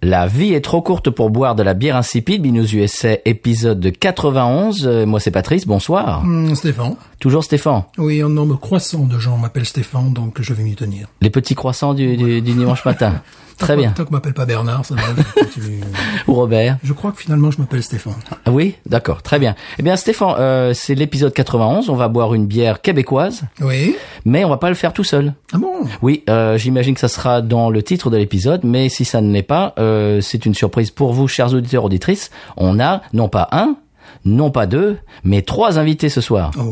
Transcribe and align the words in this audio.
La 0.00 0.28
vie 0.28 0.54
est 0.54 0.60
trop 0.60 0.80
courte 0.80 1.10
pour 1.10 1.28
boire 1.30 1.56
de 1.56 1.62
la 1.64 1.74
bière 1.74 1.96
insipide. 1.96 2.40
Binous 2.42 2.72
USA, 2.72 3.16
épisode 3.24 3.80
de 3.80 3.90
91. 3.90 4.86
Euh, 4.86 5.06
moi, 5.06 5.18
c'est 5.18 5.32
Patrice. 5.32 5.66
Bonsoir. 5.66 6.22
Hum, 6.22 6.54
Stéphane. 6.54 6.94
Toujours 7.18 7.42
Stéphane. 7.42 7.82
Oui, 7.98 8.22
un 8.22 8.28
nombre 8.28 8.56
croissant 8.60 9.04
de 9.06 9.18
gens 9.18 9.36
m'appellent 9.38 9.64
Stéphane, 9.66 10.12
donc 10.12 10.40
je 10.40 10.54
vais 10.54 10.62
m'y 10.62 10.76
tenir. 10.76 11.08
Les 11.20 11.30
petits 11.30 11.56
croissants 11.56 11.94
du, 11.94 12.16
du- 12.16 12.40
du 12.40 12.52
dimanche 12.54 12.84
matin. 12.84 13.14
Très 13.58 13.76
bien. 13.76 13.90
Tant 13.90 14.04
qu'on 14.04 14.12
m'appelle 14.12 14.34
pas 14.34 14.46
Bernard, 14.46 14.84
ça 14.84 14.94
va. 14.94 15.02
Ou 16.28 16.34
Robert. 16.34 16.78
Je 16.82 16.92
crois 16.92 17.12
que 17.12 17.18
finalement 17.20 17.50
je 17.50 17.58
m'appelle 17.58 17.82
Stéphane. 17.82 18.14
Ah 18.44 18.50
oui, 18.50 18.76
d'accord, 18.86 19.22
très 19.22 19.38
bien. 19.38 19.54
Eh 19.78 19.82
bien, 19.82 19.96
Stéphane, 19.96 20.34
euh, 20.38 20.72
c'est 20.74 20.94
l'épisode 20.94 21.32
91. 21.32 21.90
On 21.90 21.94
va 21.96 22.08
boire 22.08 22.34
une 22.34 22.46
bière 22.46 22.80
québécoise, 22.80 23.42
Oui. 23.60 23.96
mais 24.24 24.44
on 24.44 24.48
va 24.48 24.56
pas 24.58 24.68
le 24.68 24.74
faire 24.74 24.92
tout 24.92 25.04
seul. 25.04 25.34
Ah 25.52 25.58
bon? 25.58 25.72
Oui, 26.02 26.22
euh, 26.30 26.56
j'imagine 26.56 26.94
que 26.94 27.00
ça 27.00 27.08
sera 27.08 27.42
dans 27.42 27.70
le 27.70 27.82
titre 27.82 28.10
de 28.10 28.16
l'épisode, 28.16 28.60
mais 28.64 28.88
si 28.88 29.04
ça 29.04 29.20
ne 29.20 29.32
l'est 29.32 29.42
pas, 29.42 29.74
euh, 29.78 30.20
c'est 30.20 30.46
une 30.46 30.54
surprise 30.54 30.90
pour 30.90 31.12
vous, 31.12 31.26
chers 31.28 31.52
auditeurs 31.54 31.84
auditrices. 31.84 32.30
On 32.56 32.78
a 32.80 33.02
non 33.12 33.28
pas 33.28 33.48
un, 33.52 33.76
non 34.28 34.50
pas 34.50 34.66
deux, 34.66 34.98
mais 35.24 35.42
trois 35.42 35.78
invités 35.78 36.08
ce 36.08 36.20
soir. 36.20 36.50
Oh. 36.58 36.64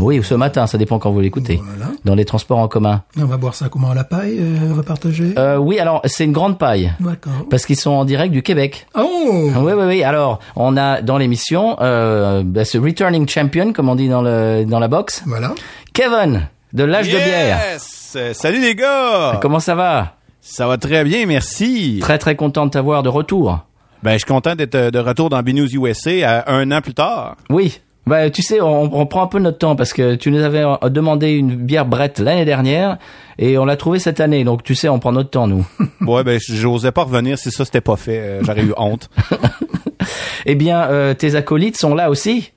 Oui, 0.00 0.18
ou 0.18 0.22
ce 0.22 0.34
matin, 0.34 0.66
ça 0.66 0.76
dépend 0.78 0.98
quand 0.98 1.10
vous 1.10 1.20
l'écoutez. 1.20 1.60
Voilà. 1.64 1.92
Dans 2.04 2.14
les 2.14 2.24
transports 2.24 2.58
en 2.58 2.68
commun. 2.68 3.02
On 3.18 3.24
va 3.24 3.36
boire 3.36 3.54
ça 3.54 3.68
comment 3.68 3.90
à 3.90 3.94
la 3.94 4.04
paille 4.04 4.38
euh, 4.40 4.70
On 4.70 4.74
va 4.74 4.82
partager 4.82 5.32
Euh, 5.38 5.56
oui, 5.56 5.78
alors 5.78 6.00
c'est 6.04 6.24
une 6.24 6.32
grande 6.32 6.58
paille. 6.58 6.92
D'accord. 7.00 7.32
Parce 7.50 7.64
qu'ils 7.66 7.76
sont 7.76 7.92
en 7.92 8.04
direct 8.04 8.32
du 8.32 8.42
Québec. 8.42 8.86
Oh 8.98 9.50
Oui, 9.56 9.72
oui, 9.74 9.84
oui. 9.86 10.02
Alors, 10.04 10.40
on 10.56 10.76
a 10.76 11.00
dans 11.00 11.16
l'émission 11.18 11.76
euh, 11.80 12.42
bah, 12.44 12.64
ce 12.64 12.78
returning 12.78 13.28
champion, 13.28 13.72
comme 13.72 13.88
on 13.88 13.94
dit 13.94 14.08
dans 14.08 14.22
le 14.22 14.64
dans 14.66 14.78
la 14.80 14.88
boxe, 14.88 15.22
Voilà. 15.26 15.52
Kevin 15.92 16.48
de 16.72 16.84
l'âge 16.84 17.06
de 17.08 17.16
bière. 17.16 17.58
Yes! 17.72 18.16
Salut 18.32 18.60
les 18.60 18.74
gars! 18.74 19.38
Comment 19.40 19.60
ça 19.60 19.74
va? 19.74 20.14
Ça 20.40 20.66
va 20.66 20.76
très 20.76 21.04
bien, 21.04 21.24
merci. 21.26 21.98
Très 22.02 22.18
très 22.18 22.36
content 22.36 22.66
de 22.66 22.70
t'avoir 22.70 23.02
de 23.02 23.08
retour. 23.08 23.60
Ben, 24.04 24.12
je 24.12 24.18
suis 24.18 24.26
content 24.26 24.54
d'être 24.54 24.74
euh, 24.74 24.90
de 24.90 24.98
retour 24.98 25.30
dans 25.30 25.42
BNews 25.42 25.74
USA 25.74 26.42
à 26.44 26.52
un 26.54 26.70
an 26.72 26.80
plus 26.82 26.92
tard. 26.94 27.36
Oui. 27.50 27.80
Bah, 28.06 28.28
tu 28.28 28.42
sais, 28.42 28.60
on, 28.60 28.94
on 28.94 29.06
prend 29.06 29.22
un 29.22 29.26
peu 29.28 29.38
notre 29.38 29.56
temps 29.56 29.76
parce 29.76 29.94
que 29.94 30.14
tu 30.14 30.30
nous 30.30 30.42
avais 30.42 30.62
euh, 30.62 30.90
demandé 30.90 31.30
une 31.30 31.54
bière 31.56 31.86
Brett 31.86 32.18
l'année 32.18 32.44
dernière 32.44 32.98
et 33.38 33.56
on 33.56 33.64
l'a 33.64 33.76
trouvée 33.78 33.98
cette 33.98 34.20
année. 34.20 34.44
Donc, 34.44 34.62
tu 34.62 34.74
sais, 34.74 34.90
on 34.90 34.98
prend 34.98 35.12
notre 35.12 35.30
temps, 35.30 35.46
nous. 35.46 35.66
ouais, 36.02 36.22
ben, 36.22 36.38
j'osais 36.38 36.92
pas 36.92 37.04
revenir 37.04 37.38
si 37.38 37.50
ça 37.50 37.64
c'était 37.64 37.80
pas 37.80 37.96
fait. 37.96 38.18
Euh, 38.18 38.40
J'aurais 38.44 38.62
eu 38.62 38.74
honte. 38.76 39.08
eh 40.46 40.54
bien, 40.54 40.82
euh, 40.82 41.14
tes 41.14 41.34
acolytes 41.34 41.78
sont 41.78 41.94
là 41.94 42.10
aussi. 42.10 42.52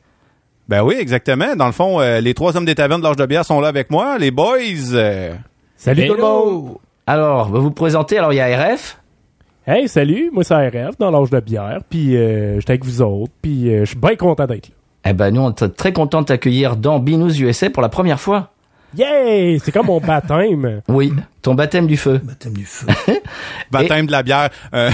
Ben 0.68 0.84
oui, 0.84 0.96
exactement. 1.00 1.56
Dans 1.56 1.68
le 1.68 1.72
fond, 1.72 2.02
euh, 2.02 2.20
les 2.20 2.34
trois 2.34 2.58
hommes 2.58 2.66
des 2.66 2.76
tavernes 2.76 3.00
de 3.00 3.08
l'âge 3.08 3.16
de 3.16 3.26
bière 3.26 3.46
sont 3.46 3.62
là 3.62 3.70
avec 3.70 3.90
moi. 3.90 4.18
Les 4.18 4.32
boys. 4.32 4.58
euh, 4.94 5.34
Salut 5.78 6.08
tout 6.08 6.16
le 6.16 6.22
monde! 6.22 6.76
Alors, 7.06 7.48
vous 7.50 7.62
vous 7.62 7.72
présentez. 7.72 8.18
Alors, 8.18 8.34
il 8.34 8.36
y 8.36 8.42
a 8.42 8.48
RF. 8.66 8.98
Hey, 9.70 9.90
salut, 9.90 10.30
moi 10.32 10.46
c'est 10.46 10.56
RF 10.56 10.98
dans 10.98 11.12
l'âge 11.12 11.30
de 11.30 11.42
bière, 11.42 11.82
puis 11.90 12.16
euh, 12.16 12.58
j'étais 12.58 12.72
avec 12.72 12.86
vous 12.86 13.02
autres, 13.02 13.34
puis 13.42 13.70
euh, 13.70 13.82
je 13.82 13.90
suis 13.90 13.98
bien 13.98 14.16
content 14.16 14.46
d'être 14.46 14.70
là. 14.70 14.76
Eh 15.10 15.12
ben, 15.12 15.30
nous, 15.30 15.42
on 15.42 15.52
est 15.52 15.76
très 15.76 15.92
content 15.92 16.22
de 16.22 16.28
t'accueillir 16.28 16.78
dans 16.78 17.00
Binous 17.00 17.42
USA 17.42 17.70
pour 17.70 17.82
la 17.82 17.90
première 17.90 18.18
fois. 18.18 18.52
Yay! 18.98 19.60
C'est 19.60 19.74
comme 19.74 19.88
mon 19.88 20.00
baptême. 20.00 20.84
Oui, 20.88 21.12
ton 21.48 21.56
baptême 21.56 21.88
du 21.88 21.96
feu. 21.96 22.20
Baptême 22.24 22.54
du 22.54 22.66
feu. 22.66 22.88
baptême 23.72 24.06
de 24.06 24.12
la 24.12 24.22
bière. 24.22 24.50
Euh, 24.74 24.90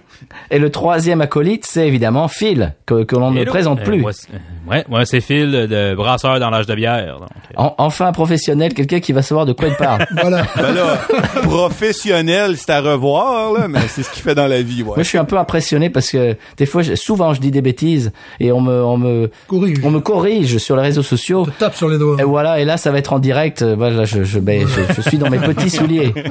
Et 0.50 0.58
le 0.58 0.68
troisième 0.70 1.20
acolyte, 1.20 1.64
c'est 1.64 1.86
évidemment 1.86 2.26
Phil, 2.26 2.74
que, 2.86 3.04
que 3.04 3.14
l'on 3.14 3.30
ne 3.30 3.44
présente 3.44 3.80
Euh, 3.80 3.84
plus. 3.84 4.04
euh, 4.04 4.82
ouais, 4.90 5.04
c'est 5.04 5.20
Phil 5.20 5.50
de 5.52 5.94
brasseur 5.94 6.40
dans 6.40 6.50
l'âge 6.50 6.66
de 6.66 6.74
bière. 6.74 7.18
donc, 7.20 7.28
En- 7.56 7.74
enfin 7.78 8.06
un 8.06 8.12
professionnel, 8.12 8.74
quelqu'un 8.74 8.98
qui 9.00 9.12
va 9.12 9.22
savoir 9.22 9.46
de 9.46 9.52
quoi 9.52 9.68
il 9.68 9.74
parle. 9.76 10.04
voilà. 10.20 10.44
ben 10.56 10.72
là, 10.74 10.98
professionnel, 11.42 12.56
c'est 12.56 12.70
à 12.70 12.80
revoir, 12.80 13.52
là, 13.52 13.68
mais 13.68 13.80
c'est 13.88 14.02
ce 14.02 14.10
qu'il 14.10 14.22
fait 14.22 14.34
dans 14.34 14.46
la 14.48 14.62
vie, 14.62 14.82
ouais. 14.82 14.88
Moi, 14.96 15.02
je 15.02 15.08
suis 15.08 15.18
un 15.18 15.24
peu 15.24 15.38
impressionné 15.38 15.88
parce 15.90 16.10
que 16.10 16.36
des 16.56 16.66
fois, 16.66 16.82
je- 16.82 16.94
souvent, 16.96 17.32
je 17.34 17.40
dis 17.40 17.50
des 17.50 17.62
bêtises 17.62 18.12
et 18.40 18.50
on 18.52 18.60
me, 18.60 18.82
on 18.82 18.96
me, 18.98 19.30
Corrige. 19.46 19.78
on 19.84 19.90
me 19.90 20.00
corrige 20.00 20.58
sur 20.58 20.74
les 20.76 20.82
réseaux 20.82 21.02
sociaux. 21.02 21.46
Te 21.46 21.50
tape 21.60 21.76
sur 21.76 21.88
les 21.88 21.98
doigts. 21.98 22.16
Et 22.18 22.24
voilà, 22.24 22.58
et 22.60 22.64
là, 22.64 22.76
ça 22.76 22.90
va 22.90 22.98
être 22.98 23.12
en 23.12 23.18
direct. 23.18 23.62
Voilà, 23.62 24.04
je, 24.04 24.24
je, 24.24 24.38
ben, 24.40 24.66
je, 24.66 24.94
je 24.94 25.00
suis 25.08 25.18
dans 25.18 25.30
mes 25.30 25.38
petits 25.38 25.70
souliers. 25.70 25.91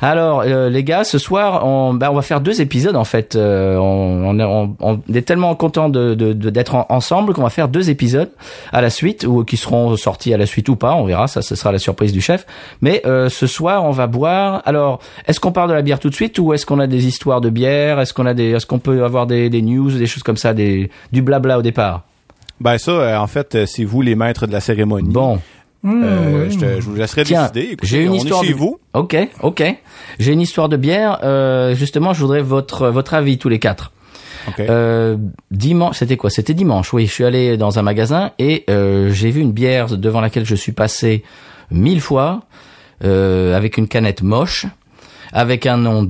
Alors, 0.00 0.42
euh, 0.44 0.68
les 0.68 0.84
gars, 0.84 1.02
ce 1.04 1.18
soir, 1.18 1.64
on, 1.64 1.94
ben, 1.94 2.10
on 2.10 2.14
va 2.14 2.20
faire 2.20 2.40
deux 2.40 2.60
épisodes 2.60 2.96
en 2.96 3.04
fait. 3.04 3.36
Euh, 3.36 3.76
on, 3.76 4.26
on, 4.26 4.38
est- 4.38 4.44
on- 4.44 4.76
on 4.80 5.00
est 5.14 5.22
tellement 5.22 5.54
content 5.54 5.88
de, 5.88 6.14
de, 6.14 6.32
de- 6.34 6.50
d'être 6.50 6.74
en- 6.74 6.84
ensemble 6.90 7.32
qu'on 7.32 7.42
va 7.44 7.48
faire 7.48 7.68
deux 7.68 7.88
épisodes 7.88 8.28
à 8.72 8.82
la 8.82 8.90
suite 8.90 9.24
ou 9.24 9.44
qui 9.44 9.56
seront 9.56 9.96
sortis 9.96 10.34
à 10.34 10.36
la 10.36 10.44
suite 10.46 10.68
ou 10.68 10.76
pas. 10.76 10.94
On 10.94 11.04
verra, 11.04 11.26
ça, 11.26 11.40
ce 11.40 11.54
sera 11.54 11.72
la 11.72 11.78
surprise 11.78 12.12
du 12.12 12.20
chef. 12.20 12.44
Mais 12.82 13.00
euh, 13.06 13.30
ce 13.30 13.46
soir, 13.46 13.84
on 13.84 13.92
va 13.92 14.06
boire. 14.06 14.60
Alors, 14.66 14.98
est-ce 15.26 15.40
qu'on 15.40 15.52
parle 15.52 15.70
de 15.70 15.74
la 15.74 15.82
bière 15.82 16.00
tout 16.00 16.10
de 16.10 16.14
suite 16.14 16.38
ou 16.38 16.52
est-ce 16.52 16.66
qu'on 16.66 16.80
a 16.80 16.86
des 16.88 17.06
histoires 17.06 17.40
de 17.40 17.48
bière? 17.48 17.98
Est-ce 17.98 18.12
qu'on 18.12 18.26
a 18.26 18.34
des, 18.34 18.50
est-ce 18.50 18.66
qu'on 18.66 18.80
peut 18.80 19.04
avoir 19.04 19.26
des, 19.26 19.48
des 19.48 19.62
news, 19.62 19.90
des 19.92 20.06
choses 20.06 20.24
comme 20.24 20.36
ça, 20.36 20.52
des, 20.52 20.90
du 21.12 21.22
blabla 21.22 21.58
au 21.60 21.62
départ? 21.62 22.02
Ben 22.60 22.78
ça, 22.78 23.20
en 23.22 23.26
fait, 23.26 23.64
c'est 23.66 23.84
vous 23.84 24.02
les 24.02 24.14
maîtres 24.16 24.46
de 24.46 24.52
la 24.52 24.60
cérémonie. 24.60 25.08
Bon. 25.10 25.40
Euh, 25.84 26.48
je, 26.50 26.58
te- 26.58 26.80
je 26.80 26.86
vous 26.86 26.94
laisserai 26.94 27.24
Tiens, 27.24 27.50
décider. 27.52 27.76
J'ai 27.82 28.02
une 28.04 28.14
histoire 28.14 28.42
chez 28.42 28.50
de- 28.52 28.56
vous. 28.56 28.78
Ok, 28.94 29.16
ok. 29.42 29.62
J'ai 30.18 30.32
une 30.32 30.40
histoire 30.40 30.68
de 30.68 30.76
bière. 30.76 31.18
Euh, 31.24 31.74
justement, 31.74 32.14
je 32.14 32.20
voudrais 32.20 32.42
votre 32.42 32.88
votre 32.88 33.14
avis 33.14 33.36
tous 33.38 33.48
les 33.48 33.58
quatre. 33.58 33.92
OK. 34.48 34.60
Euh, 34.60 35.16
dimanche, 35.50 35.98
c'était 35.98 36.16
quoi? 36.16 36.30
C'était 36.30 36.54
dimanche. 36.54 36.92
Oui, 36.92 37.06
je 37.06 37.12
suis 37.12 37.24
allé 37.24 37.56
dans 37.56 37.78
un 37.78 37.82
magasin 37.82 38.32
et 38.38 38.64
euh, 38.70 39.10
j'ai 39.12 39.30
vu 39.30 39.40
une 39.40 39.52
bière 39.52 39.96
devant 39.96 40.20
laquelle 40.20 40.44
je 40.46 40.54
suis 40.54 40.72
passé 40.72 41.22
mille 41.70 42.00
fois 42.00 42.42
euh, 43.04 43.56
avec 43.56 43.76
une 43.78 43.88
canette 43.88 44.22
moche, 44.22 44.66
avec 45.32 45.66
un 45.66 45.76
nom 45.78 46.08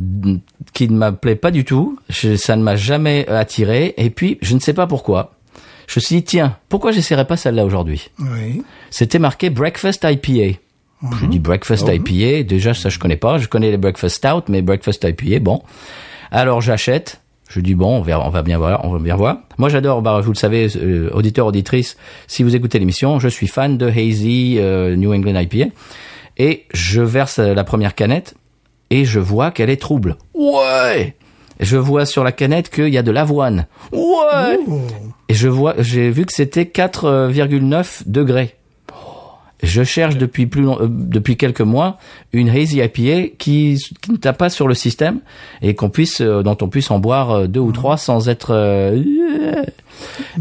qui 0.72 0.88
ne 0.88 0.96
m'appelait 0.96 1.36
pas 1.36 1.50
du 1.50 1.64
tout. 1.64 1.98
Je- 2.08 2.36
ça 2.36 2.56
ne 2.56 2.62
m'a 2.62 2.76
jamais 2.76 3.26
attiré. 3.28 3.94
Et 3.96 4.10
puis, 4.10 4.38
je 4.42 4.54
ne 4.54 4.60
sais 4.60 4.74
pas 4.74 4.86
pourquoi. 4.86 5.32
Je 5.86 5.98
me 5.98 6.02
suis 6.02 6.16
dit 6.16 6.22
tiens, 6.24 6.56
pourquoi 6.68 6.92
j'essaierais 6.92 7.26
pas 7.26 7.36
celle-là 7.36 7.64
aujourd'hui 7.64 8.10
Oui. 8.18 8.62
c'était 8.90 9.18
marqué 9.18 9.50
Breakfast 9.50 10.04
IPA. 10.08 10.58
Je 11.20 11.26
dis 11.26 11.38
Breakfast 11.38 11.86
IPA, 11.86 12.44
déjà 12.48 12.72
ça 12.72 12.88
je 12.88 12.98
connais 12.98 13.16
pas, 13.16 13.36
je 13.38 13.46
connais 13.46 13.70
les 13.70 13.76
Breakfast 13.76 14.16
Stout, 14.16 14.44
mais 14.48 14.62
Breakfast 14.62 15.04
IPA, 15.04 15.40
bon. 15.40 15.62
Alors 16.30 16.62
j'achète, 16.62 17.20
je 17.50 17.60
dis 17.60 17.74
bon, 17.74 17.98
on 17.98 18.00
va, 18.00 18.24
on 18.26 18.30
va 18.30 18.42
bien 18.42 18.56
voir, 18.56 18.84
on 18.86 18.90
va 18.90 18.98
bien 18.98 19.14
voir. 19.16 19.38
Moi 19.58 19.68
j'adore, 19.68 20.00
bah, 20.00 20.20
vous 20.22 20.30
le 20.32 20.36
savez, 20.36 20.68
euh, 20.76 21.10
auditeur, 21.12 21.46
auditrice, 21.46 21.98
si 22.26 22.42
vous 22.42 22.56
écoutez 22.56 22.78
l'émission, 22.78 23.18
je 23.18 23.28
suis 23.28 23.46
fan 23.48 23.76
de 23.76 23.86
Hazy 23.86 24.56
euh, 24.58 24.96
New 24.96 25.12
England 25.12 25.38
IPA. 25.38 25.66
Et 26.38 26.64
je 26.72 27.02
verse 27.02 27.38
la 27.38 27.64
première 27.64 27.94
canette 27.94 28.34
et 28.90 29.04
je 29.04 29.20
vois 29.20 29.50
qu'elle 29.50 29.70
est 29.70 29.80
trouble. 29.80 30.16
Ouais 30.34 31.14
Je 31.60 31.76
vois 31.76 32.06
sur 32.06 32.24
la 32.24 32.32
canette 32.32 32.70
qu'il 32.70 32.88
y 32.88 32.98
a 32.98 33.02
de 33.02 33.10
l'avoine. 33.12 33.66
Ouais 33.92 34.58
Et 35.34 35.36
je 35.36 35.48
vois, 35.48 35.74
j'ai 35.78 36.10
vu 36.10 36.26
que 36.26 36.32
c'était 36.32 36.62
4,9 36.62 38.02
degrés. 38.06 38.54
Je 39.64 39.82
cherche 39.82 40.16
depuis 40.16 40.46
plus 40.46 40.62
long- 40.62 40.78
euh, 40.80 40.86
depuis 40.88 41.36
quelques 41.36 41.60
mois 41.62 41.96
une 42.32 42.50
hazy 42.50 42.78
IPA 42.80 43.30
qui, 43.38 43.78
qui 44.02 44.10
ne 44.12 44.16
tape 44.16 44.36
pas 44.38 44.48
sur 44.50 44.68
le 44.68 44.74
système 44.74 45.20
et 45.62 45.74
qu'on 45.74 45.88
puisse 45.90 46.20
euh, 46.20 46.42
dont 46.42 46.56
on 46.60 46.68
puisse 46.68 46.90
en 46.90 46.98
boire 47.00 47.30
euh, 47.30 47.46
deux 47.46 47.60
ou 47.60 47.72
trois 47.72 47.96
sans 47.96 48.28
être 48.28 48.50
euh, 48.52 49.02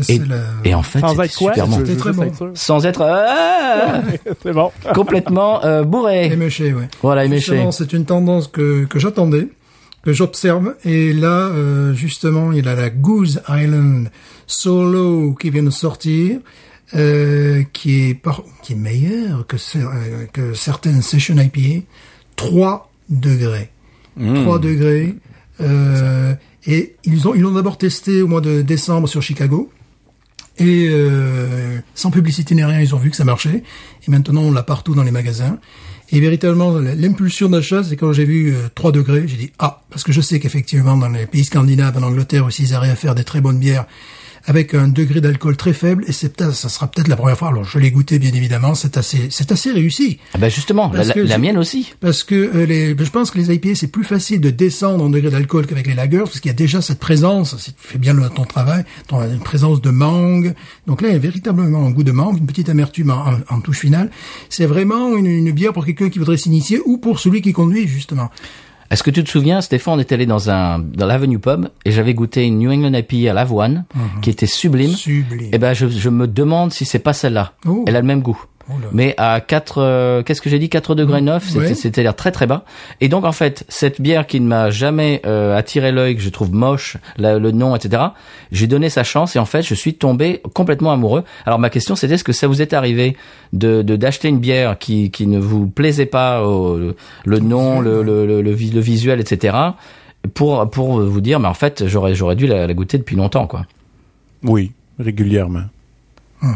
et, 0.10 0.20
la- 0.20 0.36
et 0.66 0.74
en 0.76 0.84
fait 0.84 1.00
c'était 1.08 1.28
super 1.30 1.68
bon. 1.68 1.84
Très 1.98 2.12
sans 2.54 2.86
être 2.86 3.02
ah, 3.02 4.02
C'est 4.44 4.52
bon. 4.52 4.72
complètement 4.94 5.64
euh, 5.64 5.84
bourré. 5.84 6.26
Éméché, 6.26 6.74
ouais. 6.74 6.90
Voilà, 7.02 7.24
éméché. 7.26 7.66
C'est 7.72 7.94
une 7.94 8.06
tendance 8.06 8.48
que, 8.48 8.84
que 8.86 9.00
j'attendais, 9.00 9.48
que 10.04 10.14
j'observe. 10.14 10.76
Et 10.84 11.14
là, 11.14 11.48
euh, 11.48 11.94
justement, 11.94 12.52
il 12.52 12.64
y 12.64 12.68
a 12.68 12.76
la 12.76 12.90
Goose 12.90 13.42
Island 13.50 14.10
Solo 14.46 15.34
qui 15.34 15.50
vient 15.50 15.64
de 15.64 15.70
sortir, 15.70 16.40
euh, 16.96 17.64
qui 17.74 18.10
est 18.10 18.14
par, 18.14 18.44
qui 18.62 18.74
est 18.74 18.78
meilleure 18.78 19.48
que, 19.48 19.58
euh, 19.76 20.26
que 20.32 20.54
certaines 20.54 21.02
Session 21.02 21.38
IPA. 21.38 21.86
3 22.36 22.92
degrés. 23.10 23.70
3 24.18 24.60
degrés. 24.60 25.16
Euh, 25.62 26.34
et 26.66 26.96
ils 27.04 27.28
ont 27.28 27.36
ils 27.36 27.42
l'ont 27.42 27.52
d'abord 27.52 27.78
testé 27.78 28.22
au 28.22 28.28
mois 28.28 28.42
de 28.42 28.62
décembre 28.62 29.08
sur 29.08 29.22
Chicago. 29.22 29.72
Et 30.60 30.88
euh, 30.90 31.80
sans 31.96 32.12
publicité 32.12 32.54
ni 32.54 32.64
rien, 32.64 32.80
ils 32.80 32.94
ont 32.94 33.00
vu 33.00 33.10
que 33.10 33.16
ça 33.16 33.24
marchait. 33.24 33.64
Et 34.08 34.12
maintenant, 34.12 34.42
on 34.42 34.52
l'a 34.52 34.64
partout 34.64 34.94
dans 34.94 35.04
les 35.04 35.12
magasins. 35.12 35.58
Et 36.14 36.20
véritablement, 36.20 36.78
l'impulsion 36.78 37.50
d'achat, 37.50 37.84
c'est 37.84 37.98
quand 37.98 38.14
j'ai 38.14 38.24
vu 38.24 38.54
euh, 38.54 38.70
3 38.76 38.92
degrés, 38.92 39.24
j'ai 39.28 39.36
dit 39.36 39.52
ah, 39.58 39.82
parce 39.90 40.04
que 40.04 40.12
je 40.12 40.22
sais 40.22 40.40
qu'effectivement 40.40 40.96
dans 40.96 41.10
les 41.10 41.26
pays 41.26 41.44
scandinaves, 41.44 41.98
en 41.98 42.04
Angleterre 42.04 42.46
aussi, 42.46 42.62
ils 42.62 42.76
arrivent 42.76 42.92
à 42.92 42.96
faire 42.96 43.16
des 43.16 43.24
très 43.24 43.42
bonnes 43.42 43.58
bières 43.58 43.88
avec 44.46 44.74
un 44.74 44.88
degré 44.88 45.22
d'alcool 45.22 45.56
très 45.58 45.74
faible. 45.74 46.04
Et 46.08 46.12
c'est 46.12 46.42
ça 46.52 46.70
sera 46.70 46.88
peut-être 46.88 47.08
la 47.08 47.16
première 47.16 47.38
fois. 47.38 47.50
Alors 47.50 47.64
je 47.64 47.80
l'ai 47.80 47.92
goûté 47.92 48.20
bien 48.20 48.32
évidemment, 48.34 48.76
c'est 48.76 48.98
assez, 48.98 49.28
c'est 49.30 49.52
assez 49.52 49.72
réussi. 49.72 50.20
Ah 50.34 50.38
ben 50.38 50.50
justement, 50.50 50.92
la, 50.94 51.04
la- 51.28 51.38
mienne 51.38 51.58
aussi. 51.58 51.94
Parce 52.00 52.24
que 52.24 52.36
euh, 52.36 52.66
les, 52.66 52.90
je 52.98 53.10
pense 53.10 53.32
que 53.32 53.38
les 53.38 53.54
IPA 53.54 53.76
c'est 53.76 53.88
plus 53.88 54.04
facile 54.04 54.42
de 54.42 54.50
descendre 54.50 55.04
en 55.04 55.10
degré 55.10 55.30
d'alcool 55.32 55.66
qu'avec 55.68 55.88
les 55.88 55.96
lagers 55.96 56.20
parce 56.20 56.40
qu'il 56.40 56.50
y 56.50 56.54
a 56.54 56.58
déjà 56.58 56.82
cette 56.82 57.00
présence. 57.00 57.58
Si 57.58 57.72
tu 57.74 57.78
fais 57.80 57.98
bien 57.98 58.14
le- 58.14 58.30
ton 58.30 58.46
travail, 58.46 58.84
ton, 59.08 59.22
une 59.22 59.40
présence 59.40 59.82
de 59.82 59.90
mangue. 59.90 60.54
Donc 60.88 61.02
là, 61.02 61.10
il 61.10 61.14
y 61.14 61.16
a 61.16 61.20
véritablement 61.20 61.86
un 61.86 61.92
goût 61.92 62.04
de 62.04 62.12
mangue, 62.12 62.38
une 62.40 62.46
petite 62.46 62.70
amertume 62.70 63.12
en, 63.12 63.28
en- 63.34 63.40
en 63.56 63.62
touche 63.62 63.80
finale. 63.80 64.10
C'est 64.50 64.66
vraiment 64.66 65.16
une, 65.16 65.26
une 65.28 65.52
bière 65.52 65.74
pour 65.74 65.86
quelqu'un 65.86 66.10
qui 66.10 66.20
voudrait 66.20 66.38
s'initier 66.38 66.80
ou 66.86 66.98
pour 66.98 67.20
celui 67.20 67.42
qui 67.42 67.54
conduit 67.54 67.88
justement. 67.88 68.30
Est-ce 68.94 69.02
que 69.02 69.10
tu 69.10 69.24
te 69.24 69.30
souviens, 69.32 69.60
Stéphane, 69.62 69.96
on 69.96 70.00
est 70.00 70.12
allé 70.12 70.28
dans 70.28 70.52
un 70.52 70.78
dans 70.78 71.08
l'Avenue 71.08 71.40
Pub 71.40 71.68
et 71.84 71.92
j'avais 71.92 72.14
goûté 72.14 72.44
une 72.46 72.60
New 72.60 72.72
England 72.72 72.94
IPA 72.94 73.32
à 73.32 73.34
l'avoine 73.34 73.86
qui 74.22 74.30
était 74.30 74.46
sublime. 74.46 74.92
Sublime. 74.92 75.50
Eh 75.52 75.58
ben, 75.58 75.74
je, 75.74 75.88
je 75.88 76.10
me 76.10 76.28
demande 76.28 76.72
si 76.72 76.86
c'est 76.86 77.00
pas 77.00 77.12
celle-là. 77.14 77.54
Elle 77.88 77.96
a 77.96 78.02
le 78.02 78.06
même 78.06 78.22
goût. 78.22 78.40
Mais 78.94 79.14
à 79.18 79.42
4, 79.42 79.78
euh, 79.82 80.24
qu'est-ce 80.24 80.42
que 80.42 80.50
j'ai 80.50 80.58
dit, 80.58 80.70
4 80.70 80.96
degrés 80.96 81.22
9, 81.22 81.44
c'était, 81.46 81.60
Ouais. 81.60 81.74
c'était 81.76 82.02
l'air 82.02 82.16
très 82.16 82.32
très 82.32 82.48
bas. 82.48 82.64
Et 83.02 83.10
donc, 83.10 83.26
en 83.26 83.32
fait, 83.34 83.66
cette 83.68 84.00
bière 84.00 84.26
qui 84.26 84.40
ne 84.40 84.48
m'a 84.48 84.70
jamais 84.70 85.22
euh, 85.26 85.56
attiré 85.58 85.92
l'œil, 85.92 86.16
que 86.16 86.22
je 86.22 86.30
trouve 86.30 86.54
moche, 86.54 86.96
la- 87.18 87.40
le 87.40 87.52
nom, 87.52 87.76
etc., 87.76 88.04
j'ai 88.52 88.68
donné 88.68 88.90
sa 88.90 89.04
chance 89.04 89.36
et 89.36 89.40
en 89.40 89.46
fait, 89.46 89.64
je 89.64 89.74
suis 89.74 89.96
tombé 89.96 90.42
complètement 90.54 90.92
amoureux. 90.94 91.24
Alors, 91.46 91.60
ma 91.60 91.70
question, 91.70 91.96
c'était 91.98 92.14
est-ce 92.14 92.24
que 92.24 92.32
ça 92.32 92.48
vous 92.48 92.62
est 92.62 92.74
arrivé 92.74 93.18
de, 93.52 93.82
de 93.82 93.96
d'acheter 93.98 94.30
une 94.30 94.40
bière 94.40 94.78
qui, 94.80 95.12
qui 95.12 95.28
ne 95.28 95.40
vous 95.40 95.68
plaisait 95.68 96.06
pas, 96.06 96.44
au- 96.44 96.78
le, 96.78 96.96
le 97.26 97.40
nom, 97.40 97.82
le, 97.82 98.02
le, 98.02 98.26
le, 98.26 98.42
le 98.42 98.80
visuel, 98.80 99.20
etc., 99.20 99.58
pour, 100.34 100.70
pour 100.70 101.02
vous 101.02 101.22
dire, 101.22 101.40
mais 101.42 101.50
en 101.50 101.54
fait, 101.54 101.86
j'aurais, 101.86 102.16
j'aurais 102.16 102.38
dû 102.38 102.48
la, 102.48 102.66
la 102.66 102.74
goûter 102.74 102.98
depuis 102.98 103.18
longtemps, 103.18 103.46
quoi. 103.46 103.66
Oui, 104.44 104.72
régulièrement. 105.00 105.64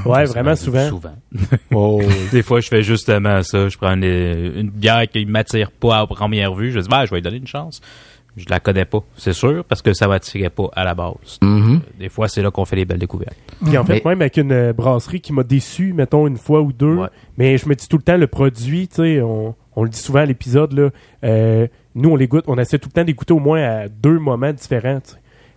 Ouais, 0.06 0.26
vraiment 0.26 0.56
souvent. 0.56 0.88
Souvent. 0.90 1.16
Oh, 1.72 2.02
Des 2.32 2.42
fois, 2.44 2.60
je 2.60 2.68
fais 2.68 2.84
justement 2.84 3.42
ça. 3.44 3.70
Je 3.70 3.78
prends 3.78 3.94
une, 3.94 4.04
une 4.04 4.70
bière 4.70 5.08
qui 5.08 5.26
m'attire 5.26 5.72
pas 5.72 6.00
à 6.00 6.08
première 6.08 6.54
vue. 6.54 6.72
Je 6.72 6.80
dis, 6.80 6.88
bah, 6.90 7.06
je 7.06 7.12
vais 7.12 7.18
lui 7.18 7.22
donner 7.22 7.38
une 7.38 7.48
chance. 7.48 7.82
Je 8.36 8.46
la 8.50 8.60
connais 8.60 8.86
pas, 8.86 9.00
c'est 9.16 9.34
sûr, 9.34 9.64
parce 9.66 9.82
que 9.82 9.94
ça 9.94 10.08
m'attirait 10.08 10.52
pas 10.52 10.70
à 10.76 10.84
la 10.84 10.94
base. 10.94 11.40
Mhm. 11.42 11.82
Des 12.00 12.08
fois, 12.08 12.28
c'est 12.28 12.44
là 12.44 12.52
qu'on 12.52 12.66
fait 12.66 12.76
les 12.76 12.86
belles 12.86 13.00
découvertes. 13.00 13.36
Puis 13.66 13.76
en 13.80 13.84
fait, 13.84 14.04
Mais- 14.06 14.12
même 14.12 14.22
avec 14.22 14.38
une 14.38 14.52
euh, 14.52 14.74
brasserie 14.74 15.22
qui 15.22 15.34
m'a 15.34 15.42
déçu, 15.42 15.92
mettons, 15.94 16.28
une 16.28 16.38
fois 16.38 16.62
ou 16.62 16.72
deux, 16.72 16.98
Ouais. 16.98 17.08
mais 17.40 17.58
je 17.58 17.68
me 17.68 17.74
dis 17.74 17.88
tout 17.88 17.98
le 17.98 18.04
temps, 18.04 18.16
le 18.16 18.28
produit, 18.28 18.88
tu 18.88 18.98
sais, 18.98 19.22
on, 19.22 19.56
on 19.76 19.84
le 19.84 19.90
dit 19.90 19.98
souvent 19.98 20.20
à 20.20 20.26
l'épisode, 20.26 20.72
là, 20.74 20.90
euh, 21.24 21.66
nous, 21.96 22.10
on 22.12 22.16
les 22.16 22.28
goûte, 22.28 22.44
on 22.46 22.60
essaie 22.60 22.78
tout 22.78 22.90
le 22.90 22.94
temps 22.94 23.04
d'écouter 23.04 23.34
au 23.34 23.40
moins 23.40 23.64
à 23.64 23.88
deux 23.88 24.20
moments 24.20 24.54
différents. 24.54 25.00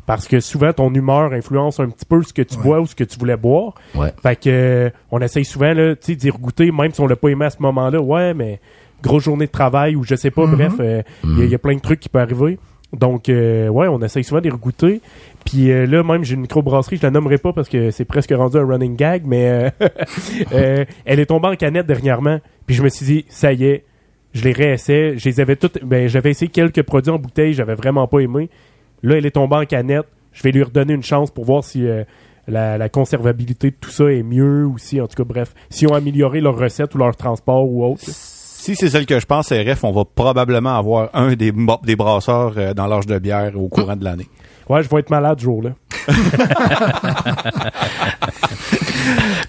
Parce 0.06 0.26
que 0.26 0.40
souvent, 0.40 0.72
ton 0.72 0.92
humeur 0.92 1.32
influence 1.32 1.78
un 1.80 1.88
petit 1.88 2.04
peu 2.04 2.22
ce 2.22 2.32
que 2.32 2.42
tu 2.42 2.56
bois 2.58 2.80
ou 2.80 2.86
ce 2.86 2.94
que 2.94 3.04
tu 3.04 3.18
voulais 3.18 3.36
boire. 3.36 3.74
Ouais. 3.94 4.12
Fait 4.22 4.36
que, 4.36 4.48
euh, 4.50 4.90
on 5.10 5.20
essaye 5.20 5.44
souvent, 5.44 5.72
là, 5.72 5.94
tu 5.94 6.06
sais, 6.12 6.14
d'y 6.16 6.30
regoûter, 6.30 6.70
même 6.72 6.92
si 6.92 7.00
on 7.00 7.06
l'a 7.06 7.16
pas 7.16 7.28
aimé 7.28 7.44
à 7.46 7.50
ce 7.50 7.60
moment-là. 7.62 8.00
Ouais, 8.00 8.34
mais 8.34 8.60
grosse 9.02 9.24
journée 9.24 9.46
de 9.46 9.50
travail 9.52 9.96
ou 9.96 10.02
je 10.04 10.14
sais 10.14 10.30
pas, 10.30 10.46
bref, 10.46 10.72
euh, 10.80 11.02
il 11.24 11.38
y 11.38 11.42
a- 11.42 11.44
y, 11.46 11.54
a 11.54 11.58
plein 11.58 11.74
de 11.74 11.80
trucs 11.80 12.00
qui 12.00 12.08
peuvent 12.08 12.22
arriver. 12.22 12.58
Donc, 12.92 13.28
euh, 13.28 13.68
ouais, 13.68 13.86
on 13.88 14.00
essaye 14.02 14.24
souvent 14.24 14.40
d'y 14.40 14.50
regoûter. 14.50 15.00
Puis 15.44 15.68
là, 15.68 16.02
même, 16.02 16.24
j'ai 16.24 16.34
une 16.34 16.40
microbrasserie, 16.40 16.96
je 16.96 17.02
la 17.02 17.10
nommerai 17.10 17.38
pas 17.38 17.52
parce 17.52 17.68
que 17.68 17.90
c'est 17.92 18.04
presque 18.04 18.32
rendu 18.34 18.56
un 18.58 18.66
running 18.66 18.96
gag, 18.96 19.22
mais 19.24 19.70
elle 20.50 21.20
est 21.20 21.26
tombée 21.26 21.48
en 21.48 21.56
canette 21.56 21.86
dernièrement. 21.86 22.40
Puis 22.66 22.74
je 22.76 22.82
me 22.82 22.88
suis 22.88 23.06
dit, 23.06 23.24
ça 23.28 23.52
y 23.52 23.64
est, 23.64 23.84
je 24.32 24.44
les 24.44 24.52
réessaie. 24.52 25.14
Je 25.16 25.28
les 25.28 25.40
avais 25.40 25.56
toutes, 25.56 25.84
ben, 25.84 26.08
j'avais 26.08 26.30
essayé 26.30 26.50
quelques 26.50 26.82
produits 26.82 27.10
en 27.12 27.18
bouteille, 27.18 27.54
j'avais 27.54 27.74
vraiment 27.74 28.06
pas 28.06 28.20
aimé. 28.20 28.48
Là, 29.02 29.16
elle 29.16 29.26
est 29.26 29.30
tombée 29.32 29.56
en 29.56 29.64
canette. 29.64 30.06
Je 30.32 30.42
vais 30.42 30.52
lui 30.52 30.62
redonner 30.62 30.94
une 30.94 31.02
chance 31.02 31.30
pour 31.30 31.44
voir 31.44 31.64
si 31.64 31.86
euh, 31.86 32.04
la, 32.46 32.78
la 32.78 32.88
conservabilité 32.88 33.70
de 33.70 33.76
tout 33.80 33.90
ça 33.90 34.04
est 34.04 34.22
mieux 34.22 34.64
ou 34.64 34.78
si, 34.78 35.00
en 35.00 35.08
tout 35.08 35.16
cas, 35.16 35.24
bref, 35.24 35.54
si 35.70 35.86
ont 35.86 35.94
amélioré 35.94 36.40
leur 36.40 36.56
recette 36.56 36.94
ou 36.94 36.98
leur 36.98 37.16
transport 37.16 37.68
ou 37.68 37.84
autre. 37.84 38.02
si 38.04 38.76
c'est 38.76 38.88
celle 38.90 39.06
que 39.06 39.18
je 39.18 39.26
pense, 39.26 39.50
RF, 39.52 39.84
on 39.84 39.92
va 39.92 40.04
probablement 40.04 40.76
avoir 40.76 41.10
un 41.14 41.34
des 41.34 41.96
brasseurs 41.96 42.54
euh, 42.56 42.74
dans 42.74 42.86
l'âge 42.86 43.06
de 43.06 43.18
bière 43.18 43.52
au 43.56 43.68
courant 43.68 43.96
de 43.96 44.04
l'année. 44.04 44.26
Ouais, 44.68 44.82
je 44.82 44.88
vais 44.88 45.00
être 45.00 45.10
malade 45.10 45.38
ce 45.40 45.44
jour-là. 45.44 45.70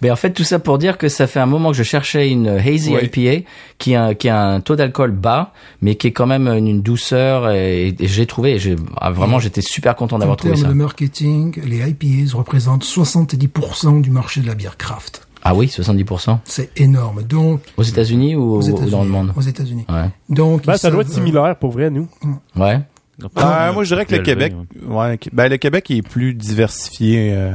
Mais 0.01 0.09
en 0.11 0.15
fait, 0.15 0.31
tout 0.31 0.43
ça 0.43 0.59
pour 0.59 0.77
dire 0.77 0.97
que 0.97 1.09
ça 1.09 1.27
fait 1.27 1.39
un 1.39 1.45
moment 1.45 1.71
que 1.71 1.77
je 1.77 1.83
cherchais 1.83 2.29
une 2.29 2.47
hazy 2.47 2.93
Oui. 2.95 3.09
IPA 3.13 3.47
qui 3.77 3.95
a, 3.95 4.13
qui 4.15 4.29
a 4.29 4.39
un 4.41 4.59
taux 4.61 4.75
d'alcool 4.75 5.11
bas, 5.11 5.53
mais 5.81 5.95
qui 5.95 6.07
est 6.07 6.11
quand 6.11 6.27
même 6.27 6.47
une, 6.47 6.81
douceur. 6.81 7.49
Et, 7.51 7.89
et 7.99 8.07
j'ai 8.07 8.25
trouvé, 8.25 8.57
j'ai, 8.59 8.75
ah, 8.97 9.11
vraiment, 9.11 9.39
j'étais 9.39 9.61
super 9.61 9.95
content 9.95 10.15
En 10.15 10.19
d'avoir 10.19 10.37
trouvé 10.37 10.53
termes 10.53 10.65
ça. 10.65 10.69
de 10.69 10.73
marketing, 10.77 11.61
les 11.65 11.87
IPAs 11.89 12.35
représentent 12.35 12.83
70% 12.85 14.01
du 14.01 14.09
marché 14.11 14.41
de 14.41 14.47
la 14.47 14.55
bière 14.55 14.77
craft. 14.77 15.27
Ah 15.43 15.55
oui, 15.55 15.67
70%. 15.67 16.37
C'est 16.43 16.69
énorme. 16.79 17.23
Donc, 17.23 17.61
Aux 17.77 17.81
États-Unis 17.83 18.35
ou, 18.35 18.57
aux 18.57 18.61
ou 18.63 18.69
États-unis. 18.69 18.91
dans 18.91 19.03
le 19.03 19.09
monde 19.09 19.33
Aux 19.35 19.41
États-Unis. 19.41 19.85
Ouais. 19.89 20.09
Donc, 20.29 20.63
ils 20.67 20.77
ça 20.77 20.91
doit 20.91 21.01
être 21.01 21.11
similaire 21.11 21.55
pour 21.55 21.71
vrai, 21.71 21.89
nous. 21.89 22.07
Ouais. 22.55 22.79
Euh, 23.37 23.73
moi, 23.73 23.83
je 23.83 23.89
dirais 23.93 24.05
que 24.05 24.15
le 24.15 24.21
Québec, 24.23 24.53
ouais, 24.87 25.19
ben, 25.33 25.49
le 25.49 25.57
Québec 25.57 25.89
est 25.91 26.01
plus 26.01 26.33
diversifié. 26.33 27.31
euh, 27.35 27.51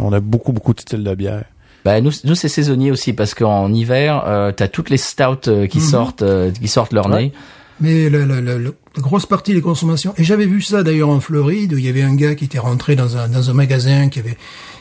On 0.00 0.12
a 0.12 0.20
beaucoup, 0.20 0.52
beaucoup 0.52 0.74
de 0.74 0.80
styles 0.80 1.04
de 1.04 1.14
bière. 1.14 1.44
Bah, 1.84 2.00
nous, 2.00 2.10
nous 2.24 2.34
c'est 2.34 2.48
saisonnier 2.48 2.90
aussi 2.90 3.12
parce 3.12 3.34
qu'en 3.34 3.72
hiver, 3.72 4.24
euh, 4.26 4.52
t'as 4.52 4.68
toutes 4.68 4.90
les 4.90 4.96
stouts 4.96 5.48
euh, 5.48 5.66
qui 5.66 5.80
sortent, 5.80 6.22
euh, 6.22 6.50
qui 6.50 6.68
sortent 6.68 6.92
leur 6.92 7.06
Ouais. 7.08 7.16
nez. 7.24 7.32
Mais 7.80 8.10
le, 8.10 8.24
le- 8.24 8.40
le- 8.40 8.58
le- 8.58 8.74
la 8.96 9.02
grosse 9.02 9.24
partie 9.26 9.54
des 9.54 9.60
consommations, 9.60 10.12
et 10.16 10.24
j'avais 10.24 10.46
vu 10.46 10.60
ça 10.60 10.82
d'ailleurs 10.82 11.10
en 11.10 11.20
Floride, 11.20 11.72
où 11.74 11.78
il 11.78 11.84
y 11.84 11.88
avait 11.88 12.02
un 12.02 12.16
gars 12.16 12.34
qui 12.34 12.46
était 12.46 12.58
rentré 12.58 12.96
dans 12.96 13.16
un, 13.16 13.28
dans 13.28 13.50
un 13.50 13.54
magasin 13.54 14.08
qui 14.08 14.18
avait, 14.18 14.36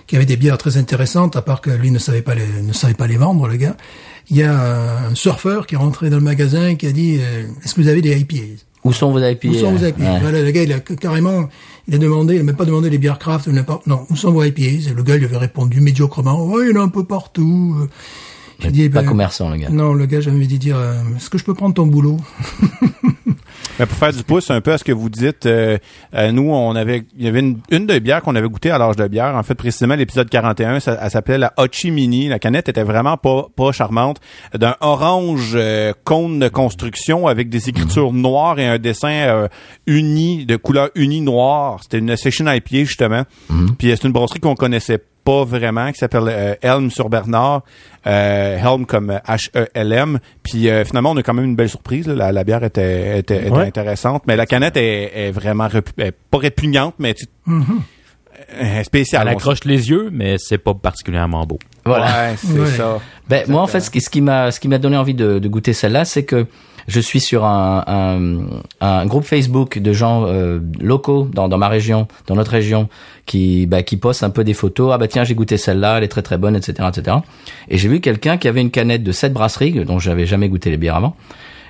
qui 0.08 0.16
avait 0.16 0.26
des 0.26 0.36
bières 0.38 0.58
très 0.58 0.78
intéressantes, 0.78 1.36
à 1.36 1.44
part 1.44 1.62
que 1.62 1.70
lui 1.70 1.92
ne 1.92 2.00
savait 2.00 2.24
pas 2.24 2.34
les, 2.34 2.64
ne 2.64 2.74
savait 2.74 2.96
pas 2.96 3.06
les 3.06 3.18
vendre, 3.18 3.48
le 3.48 3.58
gars. 3.58 3.78
Il 4.32 4.38
y 4.38 4.42
a 4.44 5.06
un 5.10 5.14
surfeur 5.14 5.68
qui 5.68 5.76
est 5.76 5.78
rentré 5.78 6.10
dans 6.10 6.18
le 6.18 6.24
magasin 6.24 6.70
et 6.70 6.76
qui 6.78 6.88
a 6.88 6.92
dit, 6.92 7.20
euh, 7.22 7.44
est-ce 7.64 7.76
que 7.76 7.82
vous 7.82 7.88
avez 7.88 8.02
des 8.02 8.18
IPAs? 8.20 8.66
Où 8.88 8.94
sont 8.94 9.12
vos 9.12 9.20
IPA 9.20 9.48
Où 9.50 9.54
sont 9.54 9.72
vos? 9.72 9.84
Ouais. 9.84 9.94
Voilà, 10.22 10.42
le 10.42 10.52
gars, 10.52 10.64
il 10.64 10.74
a 10.74 10.80
carrément, 10.80 11.50
il 11.88 11.96
a 11.96 11.98
demandé, 11.98 12.36
il 12.36 12.38
n'a 12.38 12.44
même 12.44 12.56
pas 12.56 12.66
demandé 12.66 12.90
les 12.90 12.98
bières 12.98 13.20
craft 13.20 13.48
ou 13.48 13.52
n'importe, 13.52 13.88
non, 13.88 14.06
où 14.10 14.16
sont 14.16 14.32
vos? 14.32 14.44
Et 14.44 14.52
le 14.52 15.04
gars 15.04 15.18
lui 15.18 15.26
avait 15.26 15.38
répondu 15.38 15.82
médiocrement, 15.82 16.46
ouais, 16.46 16.68
il 16.70 16.76
y 16.76 16.78
en 16.78 16.82
a 16.82 16.84
un 16.84 16.90
peu 16.90 17.04
partout. 17.04 17.76
J'ai 18.60 18.72
dit, 18.72 18.90
Pas 18.90 19.02
ben, 19.02 19.08
commerçant, 19.10 19.50
le 19.50 19.58
gars. 19.58 19.70
non, 19.70 19.94
le 19.94 20.06
gars, 20.06 20.20
j'avais 20.20 20.46
dit 20.48 20.58
dire, 20.58 20.78
euh, 20.78 20.96
est-ce 21.16 21.30
que 21.30 21.38
je 21.38 21.44
peux 21.44 21.54
prendre 21.54 21.76
ton 21.76 21.86
boulot? 21.86 22.18
Mais 23.80 23.86
pour 23.86 23.98
faire 23.98 24.14
du 24.14 24.24
pouce 24.24 24.50
un 24.52 24.62
peu 24.62 24.74
à 24.74 24.78
ce 24.78 24.84
que 24.84 24.92
vous 24.92 25.10
dites, 25.10 25.46
euh, 25.46 25.78
euh, 26.16 26.32
nous, 26.32 26.50
on 26.50 26.76
avait, 26.76 27.04
il 27.18 27.26
y 27.26 27.28
avait 27.28 27.40
une, 27.40 27.60
une 27.70 27.86
de 27.86 28.00
bière 28.00 28.22
qu'on 28.22 28.36
avait 28.36 28.48
goûté 28.48 28.72
à 28.72 28.78
l'âge 28.78 28.96
de 28.96 29.08
bière. 29.08 29.36
En 29.36 29.44
fait, 29.44 29.56
précisément, 29.56 29.96
l'épisode 29.96 30.30
41, 30.30 30.80
ça, 30.80 30.98
elle 31.02 31.12
s'appelait 31.12 31.38
la 31.38 31.54
Hachi 31.58 31.92
Mini. 31.92 32.28
La 32.28 32.40
canette 32.40 32.70
était 32.70 32.84
vraiment 32.84 33.18
pas, 33.18 33.48
pas 33.56 33.72
charmante. 33.72 34.20
D'un 34.54 34.76
orange 34.82 35.52
euh, 35.56 35.94
cône 36.04 36.40
de 36.40 36.48
construction 36.48 37.28
avec 37.28 37.50
des 37.50 37.70
écritures 37.70 38.14
noires 38.14 38.60
et 38.60 38.68
un 38.68 38.78
dessin 38.78 39.10
euh, 39.10 39.48
uni, 39.86 40.46
de 40.46 40.56
couleur 40.56 40.90
unie 40.96 41.22
noire. 41.22 41.80
C'était 41.82 42.00
une 42.00 42.16
session 42.16 42.46
IPA, 42.52 42.84
justement. 42.86 43.24
Puis 43.78 43.92
euh, 43.92 43.96
c'est 43.96 44.08
une 44.08 44.14
brasserie 44.14 44.40
qu'on 44.40 44.56
connaissait 44.56 44.98
pas 44.98 45.08
vraiment, 45.46 45.92
qui 45.92 45.98
s'appelle 46.00 46.28
euh, 46.28 46.56
Helm 46.62 46.90
sur 46.92 47.10
Bernard. 47.10 47.64
Euh, 48.06 48.58
Helm 48.58 48.86
comme 48.86 49.10
euh, 49.10 49.18
H-E-L-M. 49.28 50.20
Puis 50.44 50.70
euh, 50.70 50.86
finalement, 50.86 51.12
on 51.12 51.18
a 51.18 51.24
quand 51.24 51.34
même 51.34 51.46
une 51.46 51.56
belle 51.56 51.70
surprise. 51.70 52.08
là. 52.08 52.16
La, 52.16 52.32
la 52.32 52.44
bière 52.44 52.64
était, 52.64 53.20
était, 53.20 53.42
était 53.42 53.50
Ouais. 53.50 53.66
intéressante. 53.68 54.24
Mais 54.28 54.36
la 54.36 54.46
canette 54.46 54.78
est, 54.78 55.28
est 55.28 55.32
vraiment 55.32 55.68
est 55.98 56.12
pas 56.12 56.38
répugnante, 56.38 56.96
mais 57.00 57.14
tu, 57.14 57.26
euh, 57.50 58.84
spéciale. 58.84 59.24
Elle 59.28 59.34
accroche 59.34 59.64
les 59.66 59.90
yeux, 59.90 60.10
mais 60.12 60.36
c'est 60.38 60.58
pas 60.58 60.74
particulièrement 60.74 61.46
beau. 61.46 61.60
Voilà. 61.86 62.06
Ouais, 62.06 62.36
c'est 62.38 62.60
Ouais. 62.60 62.68
ça. 62.68 63.00
Ben, 63.28 63.44
moi, 63.50 63.62
en 63.62 63.68
fait, 63.68 63.80
ce 63.82 63.90
qui, 63.90 64.00
ce 64.00 64.10
qui 64.10 64.22
m'a, 64.22 64.52
ce 64.52 64.60
qui 64.60 64.68
m'a 64.68 64.78
donné 64.78 64.96
envie 64.98 65.14
de, 65.14 65.40
de 65.40 65.48
goûter 65.50 65.74
celle-là, 65.74 66.06
c'est 66.06 66.24
que 66.24 66.46
je 66.88 67.00
suis 67.02 67.20
sur 67.20 67.44
un, 67.46 67.84
un, 67.88 68.62
un 68.80 69.06
groupe 69.06 69.26
Facebook 69.26 69.78
de 69.80 69.94
gens 69.94 70.26
euh, 70.26 70.60
locaux 70.80 71.28
dans, 71.32 71.50
dans 71.50 71.58
ma 71.58 71.68
région, 71.68 72.08
dans 72.28 72.36
notre 72.36 72.52
région, 72.52 72.88
qui, 73.26 73.66
bah, 73.66 73.84
qui 73.84 73.98
postent 73.98 74.24
un 74.24 74.30
peu 74.30 74.44
des 74.44 74.54
photos. 74.54 74.92
Ah 74.94 74.98
bah 74.98 75.08
tiens, 75.08 75.24
j'ai 75.24 75.36
goûté 75.36 75.58
celle-là, 75.58 75.98
elle 75.98 76.04
est 76.04 76.08
très 76.08 76.22
très 76.22 76.38
bonne, 76.38 76.56
etc., 76.56 76.90
etc. 76.90 77.18
Et 77.70 77.78
j'ai 77.78 77.90
vu 77.90 78.00
quelqu'un 78.00 78.38
qui 78.38 78.48
avait 78.48 78.62
une 78.62 78.72
canette 78.72 79.04
de 79.04 79.12
cette 79.12 79.34
brasserie, 79.34 79.86
dont 79.86 80.00
j'avais 80.00 80.26
jamais 80.26 80.48
goûté 80.48 80.70
les 80.70 80.78
bières 80.78 80.96
avant, 80.96 81.16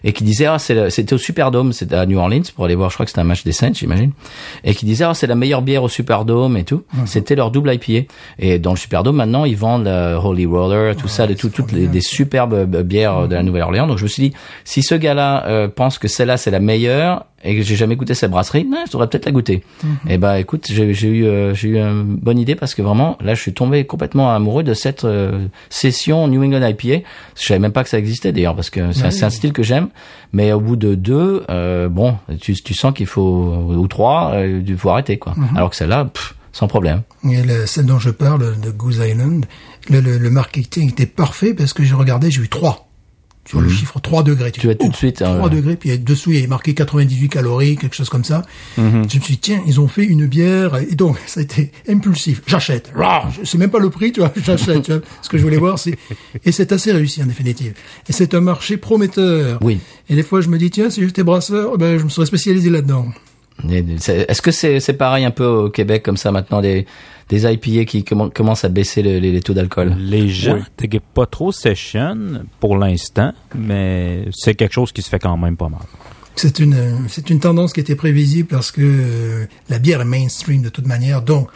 et 0.03 0.13
qui 0.13 0.23
disait 0.23 0.45
ah 0.45 0.59
c'est 0.59 0.89
c'était 0.89 1.13
au 1.13 1.17
Superdome, 1.17 1.73
c'était 1.73 1.95
à 1.95 2.05
New 2.05 2.17
Orleans 2.17 2.41
pour 2.55 2.65
aller 2.65 2.75
voir, 2.75 2.89
je 2.89 2.95
crois 2.95 3.05
que 3.05 3.09
c'était 3.09 3.21
un 3.21 3.25
match 3.25 3.43
des 3.43 3.51
Saints, 3.51 3.73
j'imagine, 3.73 4.11
et 4.63 4.73
qui 4.73 4.85
disait 4.85 5.05
ah 5.05 5.13
c'est 5.13 5.27
la 5.27 5.35
meilleure 5.35 5.61
bière 5.61 5.83
au 5.83 5.89
Superdome 5.89 6.57
et 6.57 6.63
tout. 6.63 6.83
C'était 7.05 7.35
leur 7.35 7.51
double 7.51 7.73
IPA. 7.73 8.11
Et 8.39 8.59
dans 8.59 8.71
le 8.71 8.77
Superdome 8.77 9.15
maintenant 9.15 9.45
ils 9.45 9.57
vendent 9.57 9.85
la 9.85 10.19
Holy 10.19 10.45
Roller, 10.45 10.95
tout 10.95 11.07
ça, 11.07 11.27
de 11.27 11.33
tout, 11.33 11.49
toutes 11.49 11.71
les, 11.71 11.87
des 11.87 12.01
superbes 12.01 12.53
euh, 12.53 12.83
bières 12.83 13.27
de 13.27 13.35
la 13.35 13.43
Nouvelle-Orléans. 13.43 13.87
Donc 13.87 13.97
je 13.97 14.03
me 14.03 14.09
suis 14.09 14.29
dit 14.29 14.33
si 14.63 14.81
ce 14.83 14.95
gars-là 14.95 15.45
euh, 15.47 15.67
pense 15.67 15.97
que 15.99 16.07
celle-là 16.07 16.37
c'est 16.37 16.51
la 16.51 16.59
meilleure, 16.59 17.25
et 17.43 17.55
que 17.55 17.61
j'ai 17.61 17.75
jamais 17.75 17.95
goûté 17.95 18.13
cette 18.15 18.31
brasserie, 18.31 18.65
non, 18.65 18.77
je 18.87 18.91
devrais 18.91 19.07
peut-être 19.07 19.25
la 19.27 19.31
goûter. 19.31 19.63
Et 20.09 20.17
bah 20.17 20.39
écoute, 20.39 20.65
j'ai 20.69 20.85
eu 20.91 21.25
euh, 21.25 21.53
j'ai 21.53 21.69
eu 21.69 21.77
une 21.77 22.15
bonne 22.15 22.39
idée 22.39 22.55
parce 22.55 22.73
que 22.75 22.81
vraiment 22.81 23.17
là 23.21 23.35
je 23.35 23.41
suis 23.41 23.53
tombé 23.53 23.85
complètement 23.85 24.33
amoureux 24.33 24.63
de 24.63 24.73
cette 24.73 25.05
euh, 25.05 25.47
session 25.69 26.27
New 26.27 26.43
England 26.43 26.65
IPA. 26.67 27.03
Je 27.39 27.45
savais 27.45 27.59
même 27.59 27.71
pas 27.71 27.83
que 27.83 27.89
ça 27.89 27.99
existait 27.99 28.31
d'ailleurs 28.31 28.55
parce 28.55 28.69
que 28.69 28.91
c'est 28.91 29.23
un- 29.23 29.29
style 29.29 29.53
que 29.53 29.61
j'aime, 29.63 29.89
mais 30.33 30.51
au 30.51 30.59
bout 30.59 30.75
de 30.75 30.95
deux, 30.95 31.43
euh, 31.49 31.89
bon, 31.89 32.17
tu, 32.41 32.53
tu 32.55 32.73
sens 32.73 32.93
qu'il 32.93 33.05
faut 33.07 33.53
ou 33.69 33.87
trois, 33.87 34.33
il 34.45 34.77
faut 34.77 34.89
arrêter 34.89 35.17
quoi. 35.17 35.35
Alors 35.55 35.69
que 35.69 35.75
celle-là, 35.75 36.09
sans 36.53 36.67
problème. 36.67 37.03
Et 37.29 37.43
le- 37.43 37.65
celle 37.67 37.85
dont 37.85 37.99
je 37.99 38.09
parle, 38.09 38.59
de 38.59 38.71
Goose 38.71 38.97
Island, 39.05 39.45
le, 39.89 39.99
le, 40.01 40.17
le 40.17 40.29
marketing 40.31 40.89
était 40.89 41.05
parfait 41.05 41.53
parce 41.53 41.73
que 41.73 41.83
j'ai 41.83 41.93
regardé, 41.93 42.31
j'ai 42.31 42.41
eu 42.41 42.47
3. 43.47 43.61
Sur 43.61 43.61
le 43.61 43.69
chiffre 43.69 43.99
3 43.99 44.23
degrés. 44.23 44.47
Mhm. 44.49 44.61
Tu 44.61 44.69
as 44.69 44.75
tout 44.75 44.89
de 44.89 44.95
suite, 44.95 45.21
hein, 45.21 45.35
3 45.35 45.49
ouais. 45.49 45.55
degrés, 45.55 45.75
puis 45.75 45.97
dessous, 45.99 46.31
il 46.31 46.41
y 46.41 46.43
a 46.43 46.47
marqué 46.47 46.73
98 46.73 47.29
calories, 47.29 47.77
quelque 47.77 47.95
chose 47.95 48.09
comme 48.09 48.23
ça. 48.23 48.43
Mhm. 48.77 49.09
Je 49.09 49.17
me 49.17 49.23
suis 49.23 49.33
dit, 49.33 49.39
tiens, 49.39 49.61
ils 49.65 49.79
ont 49.79 49.87
fait 49.87 50.03
une 50.03 50.25
bière, 50.25 50.77
et 50.77 50.95
donc, 50.95 51.17
ça 51.27 51.39
a 51.39 51.43
été 51.43 51.71
impulsif. 51.87 52.41
J'achète. 52.47 52.91
Je 53.39 53.45
sais 53.45 53.57
même 53.57 53.71
pas 53.71 53.79
le 53.79 53.89
prix, 53.89 54.11
tu 54.11 54.19
vois, 54.19 54.33
j'achète, 54.43 54.83
tu 54.83 54.91
vois. 54.91 55.01
Ce 55.21 55.29
que 55.29 55.37
je 55.37 55.43
voulais 55.43 55.57
voir, 55.57 55.79
c'est, 55.79 55.97
et 56.43 56.51
c'est 56.51 56.71
assez 56.71 56.91
réussi, 56.91 57.21
en 57.23 57.25
définitive. 57.25 57.73
Et 58.07 58.13
c'est 58.13 58.33
un 58.33 58.41
marché 58.41 58.77
prometteur. 58.77 59.59
Oui. 59.61 59.79
Et 60.09 60.15
des 60.15 60.23
fois, 60.23 60.41
je 60.41 60.49
me 60.49 60.57
dis, 60.57 60.69
tiens, 60.69 60.89
si 60.89 61.01
j'étais 61.01 61.23
brasseur, 61.23 61.77
ben, 61.77 61.97
je 61.97 62.03
me 62.03 62.09
serais 62.09 62.25
spécialisé 62.25 62.69
là-dedans. 62.69 63.07
Est-ce 63.67 64.41
que 64.41 64.51
c'est 64.51 64.79
c'est 64.79 64.93
pareil 64.93 65.25
un 65.25 65.31
peu 65.31 65.45
au 65.45 65.69
Québec 65.69 66.03
comme 66.03 66.17
ça 66.17 66.31
maintenant 66.31 66.61
des 66.61 66.85
des 67.29 67.43
IPA 67.51 67.85
qui 67.85 68.03
commen- 68.03 68.31
commencent 68.31 68.63
à 68.63 68.69
baisser 68.69 69.01
le- 69.01 69.19
les, 69.19 69.31
les 69.31 69.41
taux 69.41 69.53
d'alcool? 69.53 69.95
Les 69.99 70.29
gens 70.29 70.59
t'es 70.77 70.87
pas 71.13 71.25
trop 71.25 71.51
session 71.51 72.15
pour 72.59 72.77
l'instant, 72.77 73.33
mais 73.55 74.25
c'est 74.31 74.55
quelque 74.55 74.73
chose 74.73 74.91
qui 74.91 75.01
se 75.01 75.09
fait 75.09 75.19
quand 75.19 75.35
même 75.37 75.57
pas 75.57 75.69
mal. 75.69 75.81
C'est 76.39 76.59
une, 76.59 77.07
c'est 77.09 77.31
une 77.31 77.39
tendance 77.39 77.73
qui 77.73 77.79
était 77.79 77.95
prévisible 77.95 78.47
parce 78.47 78.69
que 78.69 78.81
euh, 78.83 79.45
la 79.69 79.79
bière 79.79 80.01
est 80.01 80.05
mainstream 80.05 80.61
de 80.61 80.69
toute 80.69 80.85
manière. 80.85 81.23
Donc, 81.23 81.49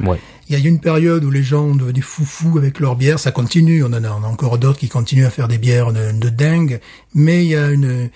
il 0.50 0.54
y 0.54 0.56
a 0.56 0.60
eu 0.60 0.68
une 0.68 0.80
période 0.80 1.24
où 1.24 1.30
les 1.30 1.44
gens 1.44 1.66
ont 1.66 1.76
des 1.76 2.02
foufous 2.02 2.58
avec 2.58 2.80
leur 2.80 2.96
bière. 2.96 3.20
Ça 3.20 3.30
continue. 3.30 3.84
On 3.84 3.94
en 3.94 4.04
a, 4.04 4.10
on 4.10 4.24
a 4.24 4.28
encore 4.28 4.58
d'autres 4.58 4.80
qui 4.80 4.90
continuent 4.90 5.28
à 5.28 5.30
faire 5.30 5.48
des 5.48 5.60
bières 5.60 5.94
de, 5.94 6.12
de 6.20 6.30
dingue. 6.30 6.80
Mais 7.14 7.46
il 7.46 7.50
y 7.52 7.56
a 7.56 7.70
une, 7.70 8.10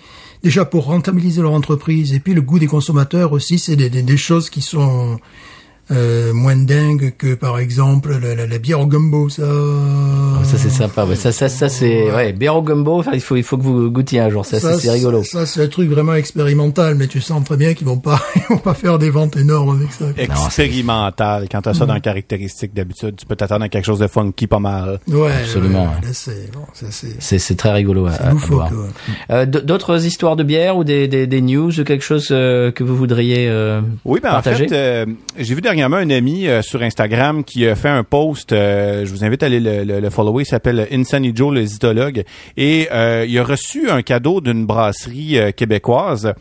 déjà 0.46 0.64
pour 0.64 0.86
rentabiliser 0.86 1.42
leur 1.42 1.54
entreprise 1.54 2.14
et 2.14 2.20
puis 2.20 2.36
le 2.36 2.42
goût 2.44 2.60
des 2.60 2.68
consommateurs 2.68 3.32
aussi, 3.32 3.58
c'est 3.58 3.76
des, 3.76 4.18
choses 4.18 4.52
qui 4.52 4.62
sont 4.62 5.20
euh, 5.92 6.34
moins 6.34 6.56
dingues 6.56 7.14
que 7.18 7.34
par 7.36 7.60
exemple 7.60 8.18
la, 8.22 8.34
la, 8.36 8.48
la 8.48 8.58
bière 8.58 8.80
au 8.80 8.88
gumbo. 8.88 9.30
Ça, 9.30 9.44
Ça 10.44 10.58
c'est 10.58 10.70
sympa. 10.70 11.06
Ouais, 11.06 11.16
ça 11.16 11.32
ça 11.32 11.50
ça 11.50 11.70
c'est 11.70 12.12
ouais. 12.12 12.34
Bière 12.34 12.56
au 12.56 12.62
gumbo. 12.62 13.04
il 13.14 13.22
faut 13.22 13.36
il 13.36 13.44
faut 13.44 13.58
que 13.58 13.64
vous 13.64 13.90
goûtiez 13.92 14.20
un 14.20 14.30
jour. 14.30 14.46
Ça, 14.46 14.60
ça, 14.60 14.78
c'est 14.80 14.92
rigolo. 14.92 15.24
Ça, 15.24 15.46
c'est 15.46 15.64
un 15.64 15.68
truc 15.68 15.90
vraiment 15.90 16.16
expérimental, 16.16 16.96
mais 16.96 17.08
tu 17.08 17.22
sens 17.22 17.44
très 17.44 17.58
bien 17.58 17.74
qu'ils 17.74 17.88
vont 17.88 17.98
pas, 17.98 18.20
ils 18.36 18.42
vont 18.50 18.58
pas 18.58 18.74
faire 18.74 18.98
des 19.00 19.10
ventes 19.10 19.36
énormes 19.38 19.78
avec 19.78 19.92
ça. 19.92 20.06
Expérimental. 20.18 21.48
Quand 21.52 21.62
t'as 21.62 21.74
ça 21.74 21.86
dans 21.86 21.94
les 21.94 22.02
caractéristiques 22.02 22.74
d'habitude, 22.74 23.16
tu 23.18 23.26
peux 23.26 23.36
t'attendre 23.36 23.66
à 23.66 23.70
quelque 23.70 23.86
chose 23.86 24.00
de 24.00 24.08
funky 24.08 24.48
pas 24.48 24.60
mal. 24.60 25.00
Ouais, 25.08 25.32
Absolument, 25.42 25.86
ouais, 25.86 26.10
c'est, 26.14 26.52
bon, 26.52 26.62
c'est, 27.30 27.56
très 27.56 27.72
rigolo 27.72 28.08
à, 28.08 28.12
c'est 28.14 28.24
à 28.24 28.32
loufoque, 28.32 28.50
voir. 28.50 28.72
ouais. 28.72 28.78
Euh, 29.32 29.46
D'autres 29.46 30.06
histoires 30.06 30.36
de 30.36 30.44
bière 30.44 30.78
ou 30.78 30.84
des 30.84 31.08
des, 31.08 31.28
des 31.28 31.42
news 31.42 31.80
ou 31.80 31.84
quelque 31.84 32.04
chose 32.04 32.30
euh, 32.32 32.72
que 32.72 32.84
vous 32.84 32.96
voudriez 32.96 33.48
euh, 33.50 33.82
Oui, 34.04 34.20
ben 34.22 34.32
partager 34.32 34.66
en 34.66 34.68
fait, 34.70 34.76
euh, 34.76 35.06
j'ai 35.38 35.56
vu 35.56 35.62
dernièrement 35.76 35.98
un 35.98 36.10
ami 36.10 36.48
euh, 36.48 36.62
sur 36.62 36.82
Instagram 36.82 37.44
qui 37.44 37.68
a 37.68 37.76
fait 37.76 37.90
un 37.90 38.06
post. 38.06 38.54
euh, 38.54 39.06
je 39.06 39.12
vous 39.12 39.26
invite 39.26 39.44
à 39.44 39.48
aller 39.48 39.60
le, 39.60 39.84
le, 39.84 40.00
le 40.00 40.10
follower. 40.10 40.44
Il 40.44 40.46
s'appelle 40.46 40.88
Insani 40.90 41.34
Joe, 41.36 41.54
le 41.54 41.66
zytologue. 41.66 42.24
Et 42.56 42.88
euh, 42.94 43.26
il 43.28 43.38
a 43.38 43.44
reçu 43.44 43.90
un 43.90 44.02
cadeau 44.02 44.40
d'une 44.40 44.66
brasserie 44.66 45.38
québécoise. 45.58 46.34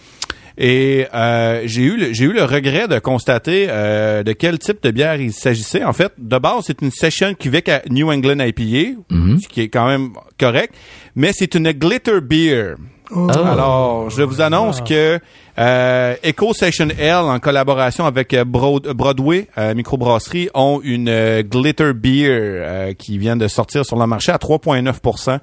Et 0.56 1.06
euh, 1.12 1.62
j'ai 1.64 1.82
eu 1.82 2.14
j'ai 2.14 2.26
eu 2.26 2.32
le 2.32 2.44
regret 2.44 2.86
de 2.86 3.00
constater 3.00 3.66
euh, 3.68 4.22
de 4.22 4.32
quel 4.34 4.60
type 4.60 4.80
de 4.84 4.92
bière 4.92 5.20
il 5.20 5.32
s'agissait. 5.32 5.82
En 5.82 5.92
fait, 5.92 6.12
de 6.16 6.38
base, 6.38 6.66
c'est 6.68 6.80
une 6.80 6.92
session 6.92 7.34
Québec 7.34 7.68
à 7.68 7.82
New 7.90 8.12
England 8.12 8.38
IPA, 8.38 9.00
ce 9.10 9.48
qui 9.48 9.62
est 9.62 9.68
quand 9.68 9.88
même 9.88 10.10
correct, 10.38 10.72
mais 11.16 11.32
c'est 11.32 11.56
une 11.56 11.72
glitter 11.72 12.20
beer. 12.22 12.76
Oh. 13.10 13.28
Alors, 13.30 14.08
je 14.10 14.22
vous 14.22 14.40
annonce 14.40 14.80
que 14.80 15.20
euh, 15.58 16.14
Echo 16.22 16.54
Session 16.54 16.88
L, 16.98 17.14
en 17.16 17.38
collaboration 17.38 18.06
avec 18.06 18.32
euh, 18.32 18.44
Broad- 18.44 18.88
Broadway 18.94 19.46
euh, 19.58 19.74
Microbrasserie, 19.74 20.48
ont 20.54 20.80
une 20.82 21.08
euh, 21.10 21.42
Glitter 21.42 21.92
Beer 21.92 22.28
euh, 22.30 22.92
qui 22.94 23.18
vient 23.18 23.36
de 23.36 23.46
sortir 23.46 23.84
sur 23.84 23.98
le 23.98 24.06
marché 24.06 24.32
à 24.32 24.36
3,9% 24.38 25.38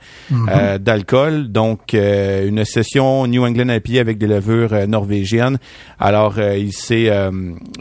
euh, 0.49 0.77
d'alcool. 0.79 1.49
Donc, 1.51 1.93
euh, 1.93 2.47
une 2.47 2.65
session 2.65 3.27
New 3.27 3.45
England 3.45 3.69
IPA 3.69 3.99
avec 4.01 4.17
des 4.17 4.27
levures 4.27 4.87
norvégiennes. 4.87 5.59
Alors, 5.99 6.33
euh, 6.39 6.57
il 6.57 6.73
s'est, 6.73 7.09
euh, 7.09 7.29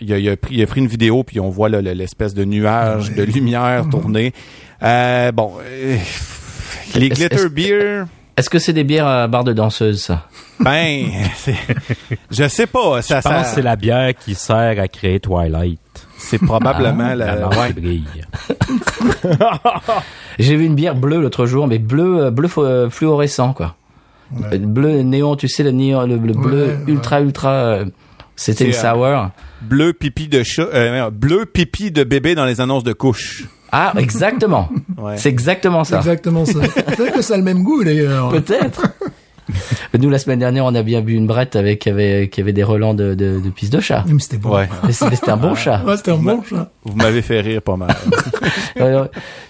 il, 0.01 0.13
a, 0.13 0.19
il 0.19 0.39
il 0.51 0.63
a 0.63 0.67
pris 0.67 0.81
une 0.81 0.89
vidéo 0.89 1.25
puis 1.25 1.41
on 1.41 1.49
voit 1.49 1.71
l'espèce 1.71 2.35
de 2.35 2.45
nuage 2.45 3.13
de 3.15 3.23
lumière 3.23 3.89
tourner. 3.91 4.35
Euh, 4.83 5.33
bon, 5.33 5.55
euh, 5.65 5.97
les 6.97 7.09
Glitter 7.09 7.49
Beer. 7.49 8.05
Est-ce 8.41 8.49
que 8.49 8.59
c'est 8.59 8.73
des 8.73 8.85
bières 8.85 9.07
à 9.07 9.27
barre 9.29 9.45
de 9.45 9.53
danseuse 9.53 10.01
ça? 10.03 10.27
Ben, 10.59 11.07
je 12.31 12.49
sais 12.49 12.67
pas. 12.67 13.03
Ça, 13.03 13.19
Je 13.19 13.29
pense 13.29 13.33
ça- 13.33 13.45
c'est 13.45 13.61
la 13.63 13.77
bière 13.77 14.15
qui 14.15 14.35
sert 14.35 14.81
à 14.81 14.89
créer 14.89 15.21
Twilight. 15.21 15.79
c'est 16.17 16.39
probablement 16.39 17.09
La 17.09 17.15
la. 17.15 17.35
lampe 17.37 17.57
ouais. 17.57 17.67
qui 17.69 17.73
brille. 17.81 18.05
J'ai 20.39 20.57
vu 20.57 20.65
une 20.65 20.75
bière 20.75 20.95
bleue 20.95 21.21
l'autre 21.21 21.45
jour, 21.47 21.67
mais 21.67 21.79
bleu 21.79 22.25
euh, 22.25 22.31
bleu 22.31 22.49
euh, 22.59 22.89
fluorescent 22.91 23.53
quoi. 23.53 23.77
Euh, 24.53 24.59
Bleu 24.59 25.03
néon, 25.03 25.37
tu 25.37 25.49
sais 25.49 25.63
le 25.65 25.73
néon, 25.73 26.07
le, 26.07 26.17
le 26.17 26.33
bleu 26.33 26.65
Ouais, 26.67 26.79
ultra 26.93 27.21
ultra. 27.21 27.51
euh, 27.51 27.85
C'était 28.37 28.65
une 28.67 28.73
sour. 28.73 29.29
Bleu 29.61 29.93
pipi 29.93 30.29
de 30.29 30.43
chat, 30.45 30.63
euh, 30.73 31.11
bleu 31.11 31.45
pipi 31.47 31.91
de 31.91 32.05
bébé 32.05 32.35
dans 32.35 32.47
les 32.47 32.61
annonces 32.61 32.85
de 32.85 32.93
couche. 32.93 33.45
Ah 33.73 33.93
exactement. 33.99 34.69
Ouais. 34.99 35.17
C'est 35.17 35.29
exactement 35.29 35.85
ça. 35.85 35.99
exactement 35.99 36.45
ça. 36.45 36.59
Peut-être 36.61 37.13
que 37.15 37.23
ça 37.23 37.35
a 37.35 37.37
le 37.37 37.43
même 37.43 37.63
goût, 37.63 37.85
d'ailleurs. 37.85 38.31
Peut-être. 38.31 38.83
Nous 39.99 40.09
la 40.11 40.19
semaine 40.19 40.39
dernière, 40.39 40.65
on 40.65 40.75
a 40.77 40.83
bien 40.83 41.01
bu 41.01 41.15
une 41.15 41.27
brette 41.27 41.57
avec 41.57 41.81
qui 41.81 41.89
avait 41.91 42.29
qui 42.29 42.41
avait 42.41 42.53
des 42.53 42.63
relents 42.63 42.95
de 42.95 43.15
de, 43.15 43.41
de 43.41 43.51
pisse 43.51 43.71
de 43.71 43.81
chat. 43.81 44.05
Mais 44.07 44.21
c'était 44.21 44.37
bon. 44.37 44.55
Ouais. 44.55 44.69
Mais 44.85 44.93
C'était 44.93 45.31
un 45.31 45.37
bon 45.37 45.57
chat. 45.57 45.83
Ouais, 45.85 45.97
c'était 45.97 46.13
un 46.13 46.19
bon 46.19 46.41
chat. 46.49 46.71
Vous 46.85 46.95
m'avez 46.95 47.21
fait 47.23 47.41
rire 47.41 47.61
pas 47.61 47.77
mal. 47.77 47.95
Alors, 48.77 49.09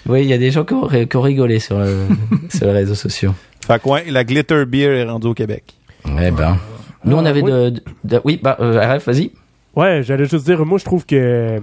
oui, 0.08 0.22
il 0.22 0.28
y 0.28 0.32
a 0.32 0.38
des 0.38 0.50
gens 0.50 0.64
qui 0.64 0.72
ont, 0.72 0.88
qui 0.88 1.16
ont 1.16 1.20
rigolé 1.20 1.58
sur, 1.58 1.78
le, 1.78 2.06
sur 2.48 2.66
les 2.68 2.72
réseaux 2.72 2.94
sociaux. 2.94 3.34
fait 3.66 3.82
que 3.82 3.88
ouais, 3.90 4.04
la 4.10 4.24
glitter 4.24 4.64
beer 4.64 4.88
est 5.00 5.04
rendue 5.04 5.26
au 5.28 5.34
Québec. 5.34 5.64
Eh 6.06 6.30
ben. 6.30 6.56
Nous, 7.04 7.16
on 7.16 7.24
Ah, 7.26 7.28
avait 7.28 7.42
oui. 7.42 7.50
de, 7.52 7.70
de- 7.70 7.82
de- 8.04 8.20
Oui, 8.24 8.40
bah, 8.42 8.56
euh, 8.60 8.80
RF, 8.96 9.04
vas-y. 9.06 9.32
Ouais, 9.76 10.02
j'allais 10.02 10.24
juste 10.26 10.46
dire, 10.46 10.64
moi 10.64 10.78
je 10.78 10.84
trouve 10.84 11.04
que 11.04 11.60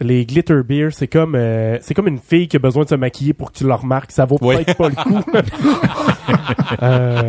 les 0.00 0.26
glitter 0.26 0.62
beer, 0.62 0.88
c'est 0.92 1.06
comme 1.08 1.34
euh, 1.34 1.78
c'est 1.80 1.94
comme 1.94 2.08
une 2.08 2.18
fille 2.18 2.48
qui 2.48 2.56
a 2.56 2.58
besoin 2.58 2.84
de 2.84 2.88
se 2.90 2.94
maquiller 2.94 3.32
pour 3.32 3.50
que 3.52 3.58
tu 3.58 3.66
la 3.66 3.76
remarques. 3.76 4.12
Ça 4.12 4.24
vaut 4.26 4.36
Oui. 4.42 4.56
peut-être 4.56 4.76
pas 4.76 4.88
le 4.88 4.94
coup. 4.94 5.22
euh, 6.82 7.22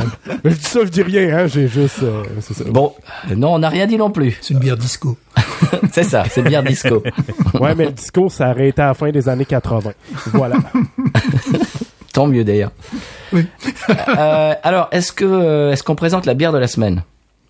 je 0.43 0.49
dis 0.49 0.63
ça, 0.63 0.79
je 0.83 0.89
dis 0.89 1.01
rien, 1.03 1.37
hein. 1.37 1.47
J'ai 1.47 1.67
juste. 1.67 2.03
euh, 2.03 2.23
ça. 2.41 2.63
Bon, 2.69 2.93
euh, 3.31 3.35
non, 3.35 3.53
on 3.55 3.59
n'a 3.59 3.69
rien 3.69 3.87
dit 3.87 3.97
non 3.97 4.09
plus. 4.11 4.37
C'est 4.41 4.53
une 4.53 4.59
bière 4.59 4.77
disco. 4.77 5.17
C'est 5.91 6.03
ça, 6.03 6.23
c'est 6.29 6.43
bien 6.43 6.61
disco. 6.63 7.01
Ouais, 7.59 7.73
mais 7.73 7.85
le 7.85 7.91
disco, 7.91 8.29
ça 8.29 8.47
a 8.47 8.49
arrêté 8.49 8.81
à 8.81 8.87
la 8.87 8.93
fin 8.93 9.09
des 9.11 9.27
années 9.29 9.45
80. 9.45 9.91
Voilà. 10.33 10.57
Tant 12.13 12.27
mieux 12.27 12.43
d'ailleurs. 12.43 12.71
Oui. 13.33 13.45
Euh, 14.17 14.53
alors, 14.63 14.89
est-ce 14.91 15.11
que 15.11 15.71
est-ce 15.71 15.81
qu'on 15.83 15.95
présente 15.95 16.25
la 16.25 16.33
bière 16.35 16.51
de 16.51 16.57
la 16.59 16.67
semaine? 16.67 17.03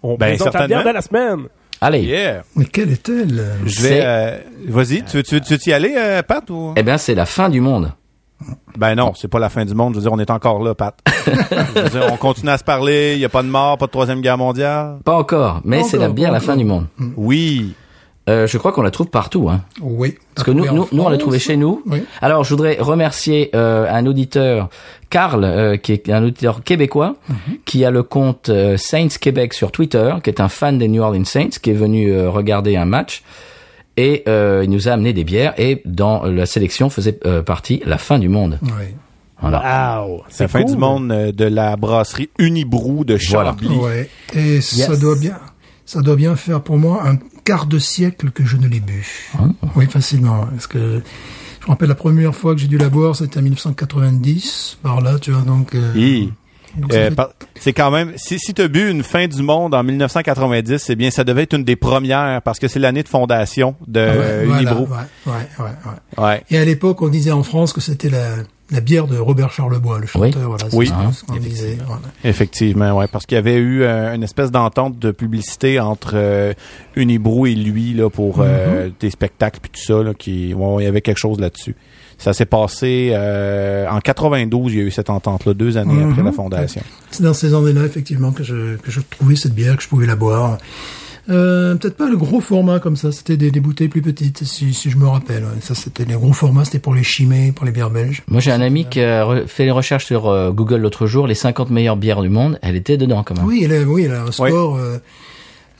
On 0.04 0.16
Ben, 0.16 0.38
présente 0.38 0.54
la 0.54 0.68
bière 0.68 0.84
de 0.86 0.90
la 0.90 1.02
semaine. 1.02 1.48
Allez. 1.82 2.02
Yeah. 2.04 2.44
Mais 2.56 2.66
quelle 2.66 2.92
est-elle? 2.92 3.46
Je 3.66 3.82
vais. 3.82 4.02
euh, 4.04 4.38
Vas-y, 4.68 5.04
tu, 5.04 5.22
tu, 5.24 5.40
tu 5.42 5.54
veux 5.54 5.60
y 5.68 5.74
aller, 5.74 5.94
euh, 5.98 6.22
Pat 6.24 6.50
ou? 6.50 6.74
Eh 6.76 6.84
bien, 6.84 6.98
c'est 6.98 7.16
la 7.16 7.26
fin 7.26 7.50
du 7.50 7.62
monde. 7.62 7.92
Ben 8.78 8.94
non, 8.96 9.14
c'est 9.16 9.28
pas 9.28 9.40
la 9.40 9.50
fin 9.50 9.66
du 9.66 9.74
monde. 9.74 9.94
Je 9.94 9.98
veux 10.00 10.04
dire, 10.04 10.12
on 10.14 10.20
est 10.20 10.30
encore 10.30 10.62
là, 10.64 10.76
Pat. 10.76 10.96
je 11.26 11.80
veux 11.82 11.90
dire, 11.90 12.08
on 12.12 12.18
continue 12.18 12.52
à 12.52 12.58
se 12.58 12.64
parler. 12.64 13.14
Il 13.16 13.20
y 13.20 13.26
a 13.26 13.30
pas 13.30 13.42
de 13.42 13.48
mort, 13.48 13.78
pas 13.78 13.88
de 13.88 13.92
troisième 13.92 14.22
guerre 14.22 14.38
mondiale. 14.38 14.98
Pas 15.04 15.16
encore, 15.18 15.62
mais 15.66 15.84
c'est 15.84 15.98
pas 15.98 16.08
la 16.32 16.40
fin 16.40 16.56
du 16.56 16.64
monde. 16.66 16.86
Oui. 17.16 17.74
Euh, 18.30 18.46
je 18.48 18.58
crois 18.58 18.72
qu'on 18.74 18.82
la 18.82 18.92
trouve 18.92 19.08
partout. 19.08 19.50
Hein. 19.50 19.62
Oui. 19.82 20.16
Parce 20.36 20.46
que 20.46 20.52
nous, 20.52 20.66
nous, 20.66 20.88
nous, 20.92 21.02
on 21.04 21.10
l'a 21.10 21.12
France. 21.12 21.20
trouvé 21.20 21.40
chez 21.40 21.56
nous. 21.56 21.82
Oui. 21.86 22.04
Alors, 22.22 22.44
je 22.44 22.50
voudrais 22.50 22.78
remercier 22.80 23.50
euh, 23.56 23.88
un 23.90 24.06
auditeur, 24.06 24.70
Karl, 25.10 25.44
euh, 25.46 25.78
qui 25.78 25.94
est 25.94 26.10
un 26.10 26.24
auditeur 26.24 26.62
québécois, 26.64 27.16
qui 27.66 27.86
a 27.86 27.92
le 27.92 28.04
compte 28.04 28.50
euh, 28.50 28.76
Saints 28.78 29.08
Québec 29.22 29.54
sur 29.54 29.72
Twitter, 29.72 30.16
qui 30.24 30.30
est 30.30 30.42
un 30.42 30.50
fan 30.50 30.78
des 30.78 30.90
New 30.90 31.02
Orleans 31.02 31.24
Saints, 31.26 31.52
qui 31.62 31.70
est 31.70 31.74
venu 31.74 32.12
euh, 32.12 32.30
regarder 32.30 32.76
un 32.76 32.86
match. 32.86 33.24
Et 33.96 34.24
euh, 34.28 34.62
il 34.64 34.70
nous 34.70 34.90
a 34.90 34.92
amené 34.92 35.14
des 35.14 35.24
bières. 35.24 35.54
Et 35.58 35.82
dans 35.86 36.24
la 36.24 36.46
sélection 36.46 36.90
faisait 36.90 37.20
euh, 37.26 37.42
partie 37.42 37.82
la 37.86 37.98
fin 37.98 38.20
du 38.20 38.30
monde. 38.30 38.60
Oui. 38.62 38.94
Voilà. 39.40 40.04
Wow. 40.06 40.24
C'est 40.30 40.44
la 40.44 40.48
fin 40.50 40.62
cool. 40.64 40.72
du 40.72 40.78
monde 40.78 41.08
de 41.10 41.46
la 41.46 41.76
brasserie 41.78 42.30
Unibrou 42.40 43.06
de 43.06 43.18
Voilà. 43.30 43.52
Chambly. 43.60 43.76
Ouais. 43.78 44.10
Et 44.36 44.62
ça 44.62 44.98
doit 44.98 45.16
bien, 45.16 45.38
ça 45.86 46.02
doit 46.02 46.16
bien 46.16 46.36
faire 46.36 46.62
pour 46.62 46.78
moi 46.78 47.04
un 47.08 47.16
quart 47.48 47.66
de 47.66 47.80
siècle 47.80 48.32
que 48.32 48.46
je 48.46 48.58
ne 48.58 48.68
l'ai 48.68 48.82
bu. 48.82 49.32
Oui, 49.76 49.86
facilement. 49.88 50.46
Parce 50.52 50.68
que 50.68 50.78
je 51.62 51.66
me 51.66 51.70
rappelle 51.72 51.88
la 51.90 51.96
première 51.96 52.36
fois 52.36 52.54
que 52.54 52.60
j'ai 52.62 52.68
dû 52.68 52.78
la 52.78 52.90
boire, 52.90 53.16
c'était 53.16 53.40
en 53.40 53.44
1990, 53.44 54.78
par 54.84 55.00
là, 55.02 55.18
tu 55.20 55.32
vois, 55.32 55.42
donc. 55.44 55.74
euh, 55.76 55.94
ça 56.92 56.98
Euh, 56.98 57.10
fait- 57.10 57.48
c'est 57.60 57.74
quand 57.74 57.90
même, 57.90 58.12
si, 58.18 58.38
si 58.38 58.54
tu 58.54 58.62
as 58.62 58.68
bu 58.68 58.90
une 58.92 59.02
fin 59.02 59.28
du 59.28 59.42
monde 59.42 59.74
en 59.74 59.82
1990, 59.84 60.90
eh 60.90 60.96
bien, 60.96 61.10
ça 61.10 61.24
devait 61.24 61.44
être 61.44 61.54
une 61.56 61.64
des 61.64 61.76
premières 61.78 62.42
parce 62.44 62.60
que 62.60 62.68
c'est 62.68 62.80
l'année 62.80 63.02
de 63.04 63.08
fondation 63.08 63.76
de 63.88 64.00
Ah 64.00 64.12
ouais, 64.12 64.18
euh, 64.22 64.44
voilà, 64.48 64.76
ouais, 64.76 64.86
ouais, 65.26 65.34
ouais. 65.60 66.24
Ouais. 66.24 66.44
Et 66.52 66.58
à 66.58 66.66
l'époque, 66.66 67.02
on 67.02 67.08
disait 67.08 67.32
en 67.32 67.44
France 67.44 67.74
que 67.74 67.82
c'était 67.82 68.10
la, 68.10 68.28
la 68.72 68.82
bière 68.82 69.08
de 69.08 69.18
Robert 69.18 69.52
Charlebois, 69.52 70.00
le 70.00 70.08
Oui. 70.16 70.32
chanteur. 70.32 70.50
Voilà, 70.50 70.66
Oui. 70.74 70.92
Ah, 70.94 71.10
disait. 71.40 71.78
voilà. 71.86 72.02
Effectivement, 72.24 72.98
ouais, 72.98 73.08
parce 73.08 73.26
qu'il 73.26 73.36
y 73.36 73.40
avait 73.40 73.56
eu 73.56 73.84
euh, 73.84 74.14
une 74.14 74.24
espèce 74.24 74.52
d'entente 74.52 75.00
de 75.00 75.12
publicité 75.12 75.80
entre 75.80 76.12
euh, 76.16 76.54
Unibrew 76.96 77.48
et 77.48 77.56
lui 77.56 77.94
là 77.94 78.10
pour 78.10 78.42
euh, 78.42 78.90
des 79.00 79.10
spectacles 79.10 79.60
puis 79.62 79.72
tout 79.72 79.82
ça 79.82 80.04
là, 80.04 80.14
qui, 80.14 80.54
ouais, 80.54 80.84
il 80.84 80.86
y 80.86 80.88
avait 80.88 81.02
quelque 81.02 81.18
chose 81.20 81.40
là-dessus. 81.40 81.76
Ça 82.18 82.34
s'est 82.34 82.46
passé 82.48 83.12
euh, 83.14 83.88
en 83.90 84.00
92, 84.00 84.74
il 84.74 84.78
y 84.80 84.82
a 84.82 84.84
eu 84.86 84.92
cette 84.92 85.12
entente-là, 85.12 85.54
deux 85.54 85.78
années 85.78 86.04
après 86.04 86.24
la 86.24 86.32
fondation. 86.32 86.82
C'est 87.12 87.22
dans 87.24 87.34
ces 87.36 87.54
années-là, 87.54 87.86
effectivement, 87.86 88.32
que 88.32 88.44
je, 88.44 88.76
que 88.78 88.90
je 88.90 89.02
trouvais 89.08 89.36
cette 89.36 89.54
bière, 89.54 89.78
que 89.78 89.84
je 89.84 89.88
pouvais 89.88 90.08
la 90.08 90.16
boire. 90.16 90.58
Euh, 91.30 91.76
peut-être 91.76 91.98
pas 91.98 92.08
le 92.10 92.16
gros 92.16 92.40
format 92.40 92.80
comme 92.80 92.96
ça, 92.96 93.12
c'était 93.12 93.36
des, 93.38 93.52
des 93.52 93.60
bouteilles 93.60 93.90
plus 93.90 94.02
petites, 94.02 94.44
si, 94.46 94.74
si 94.74 94.90
je 94.90 94.98
me 94.98 95.08
rappelle. 95.08 95.44
ouais. 95.44 95.60
Ça, 95.62 95.76
c'était 95.76 96.06
les 96.06 96.14
gros 96.14 96.32
formats, 96.34 96.64
c'était 96.66 96.80
pour 96.80 96.96
les 96.96 97.04
chimées, 97.04 97.52
pour 97.52 97.66
les 97.66 97.72
bières 97.72 97.90
belges. 97.90 98.24
Moi, 98.28 98.40
j'ai 98.40 98.52
un 98.52 98.62
ami 98.62 98.86
qui 98.90 99.02
a 99.02 99.46
fait 99.46 99.66
les 99.66 99.72
recherches 99.72 100.06
sur 100.06 100.28
euh, 100.28 100.52
Google 100.52 100.78
l'autre 100.78 101.06
jour, 101.06 101.28
les 101.28 101.36
50 101.36 101.70
meilleures 101.70 101.98
bières 101.98 102.22
du 102.22 102.30
monde. 102.30 102.58
Elle 102.62 102.76
était 102.78 102.98
dedans 102.98 103.24
quand 103.24 103.36
même. 103.36 103.46
Oui, 103.46 103.62
elle 103.66 103.74
a, 103.74 103.82
oui, 103.84 104.04
elle 104.04 104.14
a 104.14 104.24
un 104.24 104.32
score, 104.32 104.78
euh, 104.78 104.98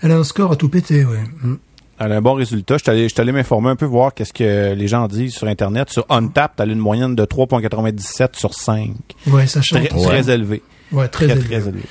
elle 0.02 0.12
a 0.12 0.18
un 0.18 0.24
score 0.24 0.52
à 0.52 0.56
tout 0.58 0.70
péter, 0.70 1.06
ouais. 1.06 1.24
Mm. 1.42 1.56
Elle 2.00 2.12
a 2.12 2.18
un 2.18 2.22
bon 2.22 2.34
résultat. 2.36 2.76
Je 2.78 3.08
suis 3.08 3.22
allé, 3.22 3.32
m'informer 3.32 3.70
un 3.70 3.76
peu, 3.76 3.86
voir 3.86 4.14
qu'est-ce 4.14 4.34
que 4.34 4.74
les 4.76 4.88
gens 4.88 5.08
disent 5.08 5.34
sur 5.34 5.48
Internet. 5.48 5.90
Sur 5.90 6.06
Untapped, 6.10 6.54
elle 6.60 6.70
a 6.70 6.74
une 6.74 6.78
moyenne 6.80 7.16
de 7.16 7.24
3,97 7.26 8.38
sur 8.38 8.54
5. 8.54 8.92
Ouais, 9.28 9.48
ça 9.48 9.62
change. 9.64 9.88
Très, 9.88 9.98
très 9.98 10.30
élevé. 10.30 10.62
Ouais, 10.92 11.08
très, 11.08 11.26
Très, 11.26 11.36
élevé. 11.38 11.48
très 11.60 11.68
élevé. 11.70 11.84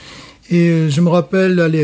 Et 0.51 0.69
euh, 0.69 0.91
je 0.91 1.01
me 1.01 1.09
rappelle, 1.09 1.59
à 1.61 1.69
je 1.69 1.75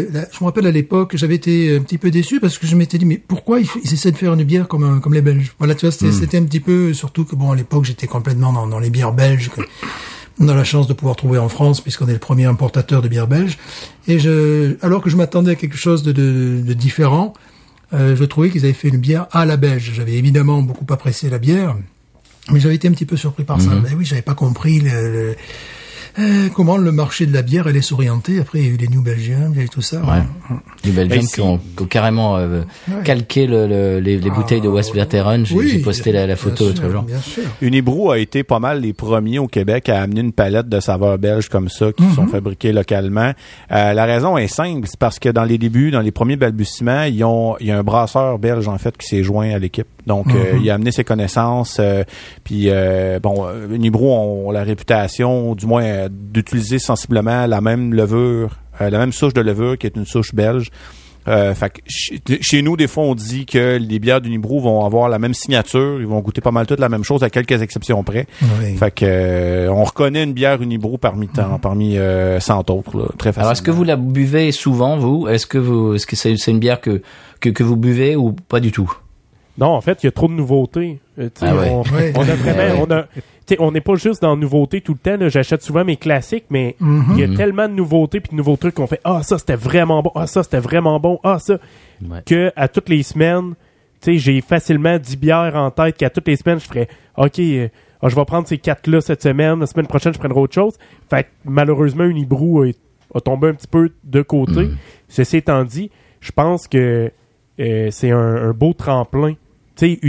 me 0.40 0.44
rappelle 0.44 0.66
à 0.66 0.70
l'époque, 0.70 1.16
j'avais 1.16 1.34
été 1.34 1.76
un 1.76 1.80
petit 1.82 1.98
peu 1.98 2.10
déçu 2.10 2.38
parce 2.38 2.58
que 2.58 2.66
je 2.66 2.76
m'étais 2.76 2.96
dit, 2.98 3.04
mais 3.04 3.18
pourquoi 3.18 3.58
ils, 3.60 3.66
ils 3.84 3.92
essaient 3.92 4.12
de 4.12 4.16
faire 4.16 4.32
une 4.34 4.44
bière 4.44 4.68
comme, 4.68 5.00
comme 5.00 5.14
les 5.14 5.20
Belges? 5.22 5.52
Voilà, 5.58 5.74
tu 5.74 5.84
vois, 5.86 5.90
c'était 5.92 6.06
c'était 6.12 6.38
un 6.38 6.44
petit 6.44 6.60
peu, 6.60 6.92
surtout 6.94 7.24
que 7.24 7.34
bon, 7.34 7.50
à 7.50 7.56
l'époque, 7.56 7.84
j'étais 7.84 8.06
complètement 8.06 8.52
dans, 8.52 8.66
dans 8.68 8.78
les 8.78 8.90
bières 8.90 9.12
belges. 9.12 9.50
Que, 9.50 9.62
on 10.38 10.48
a 10.48 10.54
la 10.54 10.64
chance 10.64 10.86
de 10.86 10.92
pouvoir 10.94 11.16
trouver 11.16 11.38
en 11.38 11.48
France 11.48 11.80
puisqu'on 11.80 12.06
est 12.08 12.12
le 12.14 12.18
premier 12.18 12.44
importateur 12.46 13.02
de 13.02 13.08
bières 13.08 13.26
belges. 13.28 13.58
Et 14.08 14.18
je, 14.18 14.76
alors 14.80 15.02
que 15.02 15.10
je 15.10 15.16
m'attendais 15.16 15.50
à 15.52 15.54
quelque 15.56 15.76
chose 15.76 16.02
de, 16.04 16.12
de, 16.12 16.62
de 16.64 16.72
différent, 16.72 17.34
euh, 17.92 18.16
je 18.16 18.24
trouvais 18.24 18.48
qu'ils 18.50 18.64
avaient 18.64 18.72
fait 18.72 18.88
une 18.88 18.96
bière 18.98 19.26
à 19.32 19.44
la 19.44 19.56
belge. 19.56 19.92
J'avais 19.94 20.14
évidemment 20.14 20.62
beaucoup 20.62 20.86
apprécié 20.90 21.28
la 21.28 21.38
bière, 21.38 21.76
mais 22.50 22.60
j'avais 22.60 22.76
été 22.76 22.88
un 22.88 22.92
petit 22.92 23.06
peu 23.06 23.16
surpris 23.16 23.44
par 23.44 23.60
ça. 23.60 23.70
Ben 23.80 23.92
oui, 23.98 24.04
j'avais 24.06 24.22
pas 24.22 24.34
compris 24.34 24.78
le, 24.80 25.12
le- 25.12 25.36
euh, 26.18 26.48
comment 26.54 26.76
le 26.76 26.92
marché 26.92 27.26
de 27.26 27.32
la 27.32 27.42
bière 27.42 27.66
allait 27.66 27.82
s'orienter. 27.82 28.40
Après, 28.40 28.58
il 28.60 28.64
y 28.66 28.68
a 28.68 28.72
eu 28.72 28.76
les 28.76 28.88
New 28.88 29.02
Belgium, 29.02 29.50
il 29.52 29.58
y 29.58 29.60
a 29.60 29.64
eu 29.64 29.68
tout 29.68 29.82
ça. 29.82 29.98
Ouais. 30.00 30.22
Mais 30.84 31.18
qui 31.20 31.40
ont, 31.40 31.58
qui 31.76 31.82
ont 31.82 31.86
carrément 31.86 32.36
euh, 32.36 32.62
calqué 33.04 33.46
le, 33.46 33.66
le- 33.66 34.00
les, 34.00 34.18
les 34.18 34.30
bouteilles 34.30 34.60
de 34.60 34.68
West 34.68 34.94
Veteran. 34.94 35.44
J'ai 35.44 35.54
Oui, 35.56 35.78
posté 35.78 36.12
la, 36.12 36.34
photo 36.36 36.66
l'autre 36.66 36.90
jour. 36.90 37.02
Bien 37.02 37.20
sûr. 37.20 37.44
Unibrew 37.60 38.10
a 38.10 38.18
été 38.18 38.42
pas 38.44 38.58
mal 38.58 38.80
les 38.80 38.92
premiers 38.92 39.38
au 39.38 39.46
Québec 39.46 39.88
à 39.88 40.02
amener 40.02 40.20
une 40.20 40.32
palette 40.32 40.68
de 40.68 40.80
saveurs 40.80 41.18
belges 41.18 41.48
comme 41.48 41.68
ça 41.68 41.92
qui 41.92 42.04
sont 42.14 42.26
fabriquées 42.26 42.72
localement. 42.72 43.32
Euh, 43.70 43.92
la 43.92 44.04
raison 44.04 44.36
est 44.36 44.48
simple, 44.48 44.86
c'est 44.88 44.98
parce 44.98 45.18
que 45.18 45.28
dans 45.28 45.44
les 45.44 45.58
débuts, 45.58 45.90
dans 45.90 46.00
les 46.00 46.10
premiers 46.12 46.36
balbutiements, 46.36 47.04
ils 47.04 47.24
ont, 47.24 47.56
il 47.60 47.66
y 47.68 47.70
a 47.70 47.78
un 47.78 47.82
brasseur 47.82 48.38
belge 48.38 48.68
en 48.68 48.78
fait 48.78 48.96
qui 48.96 49.06
s'est 49.06 49.22
joint 49.22 49.50
à 49.50 49.58
l'équipe. 49.58 49.86
Donc, 50.06 50.26
euh, 50.34 50.58
il 50.60 50.68
a 50.70 50.74
amené 50.74 50.90
ses 50.92 51.04
connaissances. 51.04 51.78
euh, 51.80 52.04
puis 52.44 52.64
euh, 52.68 53.20
bon, 53.20 53.46
euh, 53.46 53.68
Unibrew 53.72 54.06
ont 54.10 54.50
la 54.50 54.62
réputation, 54.64 55.54
du 55.54 55.66
moins, 55.66 55.84
euh, 55.84 56.08
d'utiliser 56.10 56.78
sensiblement 56.78 57.46
la 57.46 57.60
même 57.60 57.94
levure, 57.94 58.56
euh, 58.80 58.90
la 58.90 58.98
même 58.98 59.12
souche 59.12 59.34
de 59.34 59.40
levure 59.40 59.78
qui 59.78 59.86
est 59.86 59.96
une 59.96 60.06
souche 60.06 60.34
belge. 60.34 60.70
Euh, 61.28 61.54
fait 61.54 61.70
que 61.70 61.80
chez, 62.40 62.62
nous, 62.62 62.76
des 62.76 62.88
fois, 62.88 63.04
on 63.04 63.14
dit 63.14 63.46
que 63.46 63.76
les 63.80 64.00
bières 64.00 64.20
d'Unibrew 64.20 64.58
vont 64.60 64.84
avoir 64.84 65.08
la 65.08 65.20
même 65.20 65.34
signature, 65.34 66.00
ils 66.00 66.06
vont 66.08 66.18
goûter 66.18 66.40
pas 66.40 66.50
mal 66.50 66.66
toutes 66.66 66.80
la 66.80 66.88
même 66.88 67.04
chose, 67.04 67.22
à 67.22 67.30
quelques 67.30 67.62
exceptions 67.62 68.02
près. 68.02 68.26
Oui. 68.42 68.76
Fait 68.76 68.90
que 68.90 69.04
euh, 69.06 69.68
on 69.72 69.84
reconnaît 69.84 70.24
une 70.24 70.32
bière 70.32 70.60
Unibrew 70.60 70.98
parmi 70.98 71.28
tant, 71.28 71.60
parmi 71.60 71.96
euh, 71.96 72.40
100 72.40 72.70
autres, 72.70 72.98
là, 72.98 73.04
très 73.18 73.28
facilement. 73.30 73.42
Alors, 73.42 73.52
est-ce 73.52 73.62
que 73.62 73.70
vous 73.70 73.84
la 73.84 73.94
buvez 73.94 74.50
souvent, 74.50 74.96
vous? 74.96 75.28
Est-ce 75.28 75.46
que 75.46 75.58
vous, 75.58 75.94
est-ce 75.94 76.08
que 76.08 76.16
c'est 76.16 76.36
c'est 76.36 76.50
une 76.50 76.58
bière 76.58 76.80
que, 76.80 77.02
que 77.40 77.50
que 77.50 77.62
vous 77.62 77.76
buvez 77.76 78.16
ou 78.16 78.32
pas 78.32 78.58
du 78.58 78.72
tout? 78.72 78.92
Non, 79.58 79.68
en 79.68 79.80
fait, 79.82 80.02
il 80.02 80.06
y 80.06 80.08
a 80.08 80.12
trop 80.12 80.28
de 80.28 80.32
nouveautés. 80.32 80.98
Euh, 81.18 81.28
Ah 81.42 81.54
ouais. 81.54 81.70
on, 81.70 81.82
Ouais. 81.94 82.12
on 82.16 82.20
a 82.22 82.34
vraiment, 82.34 82.58
Ouais. 82.80 82.84
on 82.88 82.90
a, 82.90 83.02
tu 83.02 83.20
sais, 83.46 83.56
on 83.60 83.70
n'est 83.70 83.80
pas 83.82 83.96
juste 83.96 84.22
dans 84.22 84.30
la 84.30 84.36
nouveauté 84.40 84.80
tout 84.80 84.92
le 84.94 84.98
temps. 84.98 85.16
là. 85.22 85.28
J'achète 85.28 85.62
souvent 85.62 85.84
mes 85.84 85.96
classiques, 85.96 86.46
mais 86.48 86.76
il 86.80 87.18
y 87.18 87.22
a 87.24 87.28
tellement 87.36 87.68
de 87.68 87.74
nouveautés 87.74 88.20
puis 88.20 88.30
de 88.30 88.36
nouveaux 88.36 88.56
trucs 88.56 88.74
qu'on 88.76 88.86
fait. 88.86 89.00
Ah, 89.04 89.22
ça 89.22 89.38
c'était 89.38 89.56
vraiment 89.56 90.02
bon. 90.02 90.10
Ah, 90.14 90.26
ça 90.26 90.42
c'était 90.42 90.58
vraiment 90.60 90.98
bon. 91.00 91.18
Ah, 91.22 91.38
ça. 91.38 91.58
Ouais. 92.02 92.22
Que 92.24 92.50
à 92.56 92.68
toutes 92.68 92.88
les 92.88 93.02
semaines, 93.02 93.54
tu 94.00 94.12
sais, 94.14 94.18
j'ai 94.18 94.40
facilement 94.40 94.98
10 94.98 95.16
bières 95.18 95.54
en 95.54 95.70
tête 95.70 95.96
qu'à 95.98 96.08
toutes 96.10 96.28
les 96.28 96.36
semaines, 96.36 96.58
je 96.58 96.66
ferais, 96.66 96.88
OK, 97.18 97.38
euh, 97.40 97.68
ah, 98.00 98.08
je 98.08 98.16
vais 98.16 98.24
prendre 98.24 98.48
ces 98.48 98.56
quatre-là 98.58 99.00
cette 99.02 99.22
semaine. 99.22 99.60
La 99.60 99.66
semaine 99.66 99.86
prochaine, 99.86 100.14
je 100.14 100.18
prendrai 100.18 100.40
autre 100.40 100.54
chose. 100.54 100.74
Fait 101.10 101.24
que, 101.24 101.28
malheureusement, 101.44 102.04
Unibrew 102.04 102.62
a, 102.64 102.70
a 103.14 103.20
tombé 103.20 103.48
un 103.48 103.54
petit 103.54 103.68
peu 103.68 103.90
de 104.02 104.22
côté. 104.22 104.70
Ceci 105.08 105.36
étant 105.36 105.62
dit, 105.64 105.90
je 106.20 106.32
pense 106.32 106.66
que 106.66 107.12
euh, 107.60 107.88
c'est 107.90 108.10
un, 108.10 108.18
un 108.48 108.50
beau 108.52 108.72
tremplin. 108.72 109.34
Tu 109.76 109.94
sais, 109.94 110.00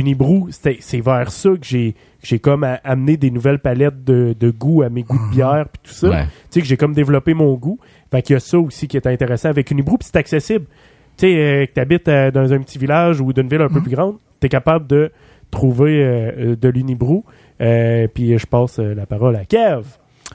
c'était- 0.51 0.77
c'est 0.82 0.99
vers 1.01 1.32
ça 1.32 1.49
que 1.51 1.65
j'ai 1.65 2.39
comme 2.39 2.65
amené 2.84 3.15
des 3.17 3.32
nouvelles 3.32 3.60
palettes 3.60 4.03
de, 4.03 4.36
de 4.38 4.49
goût 4.51 4.82
à 4.84 4.89
mes 4.89 5.03
goûts 5.03 5.17
de 5.29 5.36
bière 5.36 5.65
puis 5.71 5.82
tout 5.84 5.93
ça. 5.93 6.10
Ouais. 6.10 6.23
Tu 6.25 6.29
sais, 6.51 6.62
que 6.62 6.67
j'ai 6.67 6.77
comme 6.77 6.93
développé 6.93 7.34
mon 7.34 7.53
goût. 7.56 7.79
Fait 8.12 8.21
qu'il 8.21 8.34
y 8.34 8.38
a 8.38 8.39
ça 8.39 8.60
aussi 8.60 8.88
qui 8.88 8.97
est 8.97 9.08
intéressant 9.08 9.49
avec 9.49 9.71
Unibrew, 9.71 9.97
puis 9.97 10.08
c'est 10.12 10.17
accessible. 10.17 10.65
Tu 11.17 11.27
sais, 11.27 11.36
euh, 11.38 11.65
que 11.65 11.71
t'habites 11.73 12.08
euh, 12.10 12.29
dans 12.32 12.51
un 12.53 12.60
petit 12.60 12.77
village 12.77 13.21
ou 13.21 13.32
d'une 13.34 13.47
ville 13.47 13.62
un 13.62 13.69
peu 13.69 13.82
plus 13.82 13.91
grande, 13.95 14.17
t'es 14.39 14.49
capable 14.49 14.86
de 14.88 15.12
trouver 15.49 16.03
euh, 16.03 16.56
de 16.56 16.69
l'Unibrew. 16.69 17.23
Euh, 17.62 18.08
puis 18.13 18.38
je 18.38 18.45
passe 18.45 18.79
la 18.79 19.06
parole 19.06 19.36
à 19.36 19.45
Kev. 19.45 19.84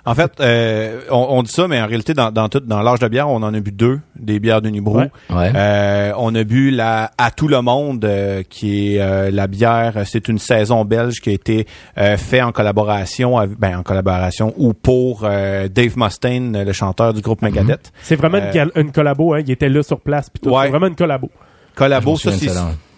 En 0.06 0.14
fait, 0.14 0.32
euh, 0.40 1.00
on, 1.10 1.26
on 1.30 1.42
dit 1.42 1.50
ça, 1.52 1.68
mais 1.68 1.80
en 1.80 1.86
réalité, 1.86 2.14
dans, 2.14 2.30
dans, 2.30 2.48
tout, 2.48 2.60
dans 2.60 2.80
l'âge 2.82 2.98
de 3.00 3.08
bière, 3.08 3.28
on 3.28 3.42
en 3.42 3.52
a 3.54 3.60
bu 3.60 3.72
deux, 3.72 4.00
des 4.18 4.40
bières 4.40 4.62
d'Unibrew. 4.62 4.98
Ouais. 4.98 5.10
Ouais. 5.30 5.52
Euh, 5.54 6.12
on 6.16 6.34
a 6.34 6.44
bu 6.44 6.70
la 6.70 7.10
À 7.18 7.30
tout 7.30 7.48
le 7.48 7.60
monde, 7.60 8.04
euh, 8.04 8.42
qui 8.48 8.94
est 8.96 9.00
euh, 9.00 9.30
la 9.30 9.46
bière, 9.46 9.94
c'est 10.06 10.28
une 10.28 10.38
saison 10.38 10.84
belge 10.84 11.20
qui 11.20 11.30
a 11.30 11.32
été 11.32 11.66
euh, 11.98 12.16
fait 12.16 12.42
en 12.42 12.52
collaboration, 12.52 13.38
avec- 13.38 13.58
ben, 13.58 13.78
en 13.78 13.82
collaboration 13.82 14.54
ou 14.56 14.72
pour 14.74 15.22
euh, 15.24 15.68
Dave 15.68 15.96
Mustaine, 15.98 16.64
le 16.64 16.72
chanteur 16.72 17.12
du 17.14 17.20
groupe 17.20 17.42
Megadeth. 17.42 17.92
C'est 18.02 18.16
vraiment 18.16 18.38
Euh, 18.38 18.66
une, 18.74 18.82
une 18.86 18.92
collabo, 18.92 19.34
hein. 19.34 19.40
Il 19.44 19.50
était 19.50 19.68
là 19.68 19.82
sur 19.82 20.00
place 20.00 20.28
tout. 20.42 20.50
Ouais. 20.50 20.64
C'est 20.64 20.70
vraiment 20.70 20.86
une 20.86 20.94
collabo. 20.96 21.30
Collabo, 21.74 22.16
ça 22.16 22.30
de 22.30 22.36
c'est. 22.36 22.48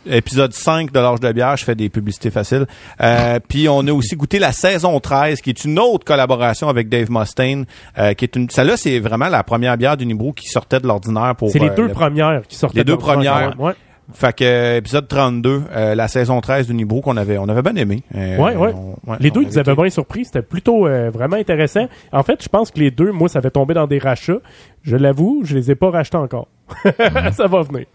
Épisode 0.06 0.52
5 0.52 0.92
de 0.92 0.98
l'âge 1.00 1.20
de 1.20 1.32
bière, 1.32 1.56
je 1.56 1.64
fais 1.64 1.74
des 1.74 1.88
publicités 1.88 2.30
faciles. 2.30 2.66
Euh, 3.00 3.38
puis 3.48 3.68
on 3.68 3.86
a 3.86 3.92
aussi 3.92 4.16
goûté 4.16 4.38
la 4.38 4.52
saison 4.52 4.98
13 5.00 5.40
qui 5.40 5.50
est 5.50 5.64
une 5.64 5.78
autre 5.78 6.04
collaboration 6.04 6.68
avec 6.68 6.88
Dave 6.88 7.10
Mustaine 7.10 7.64
euh, 7.98 8.14
qui 8.14 8.24
est 8.24 8.36
une 8.36 8.48
celle-là 8.50 8.76
c'est 8.76 8.98
vraiment 9.00 9.28
la 9.28 9.42
première 9.42 9.76
bière 9.76 9.96
d'Unibrew 9.96 10.32
qui 10.34 10.48
sortait 10.48 10.80
de 10.80 10.86
l'ordinaire 10.86 11.34
pour 11.36 11.50
C'est 11.50 11.58
les 11.58 11.68
euh, 11.70 11.74
deux 11.74 11.86
le- 11.88 11.92
premières 11.92 12.42
qui 12.48 12.56
sortaient. 12.56 12.78
les 12.78 12.84
deux 12.84 12.92
de 12.94 12.98
premières. 12.98 13.58
Ouais. 13.60 13.72
Fait 14.12 14.34
que 14.34 14.76
épisode 14.78 15.06
32, 15.06 15.62
euh, 15.70 15.94
la 15.94 16.08
saison 16.08 16.40
13 16.40 16.66
d'Unibrew 16.66 17.00
qu'on 17.00 17.16
avait 17.16 17.38
on 17.38 17.48
avait 17.48 17.62
bien 17.62 17.76
aimé. 17.76 18.02
Ouais, 18.12 18.56
ouais. 18.56 18.72
on- 19.06 19.14
Les 19.20 19.30
deux, 19.30 19.42
ils 19.42 19.56
avaient 19.58 19.72
été- 19.72 19.80
bien 19.82 19.90
surpris. 19.90 20.24
C'était 20.24 20.42
plutôt 20.42 20.80
vraiment 21.12 21.36
intéressant. 21.36 21.86
En 22.12 22.24
fait, 22.24 22.42
je 22.42 22.48
pense 22.48 22.72
que 22.72 22.80
les 22.80 22.90
deux, 22.90 23.12
moi, 23.12 23.28
ça 23.28 23.38
avait 23.38 23.50
tombé 23.52 23.72
dans 23.74 23.86
des 23.86 23.98
rachats. 23.98 24.38
Je 24.82 24.96
l'avoue, 24.96 25.42
je 25.44 25.54
les 25.54 25.70
ai 25.70 25.74
pas 25.76 25.90
rachetés 25.90 26.16
encore. 26.16 26.48
ça 27.32 27.46
va 27.46 27.62
venir. 27.62 27.86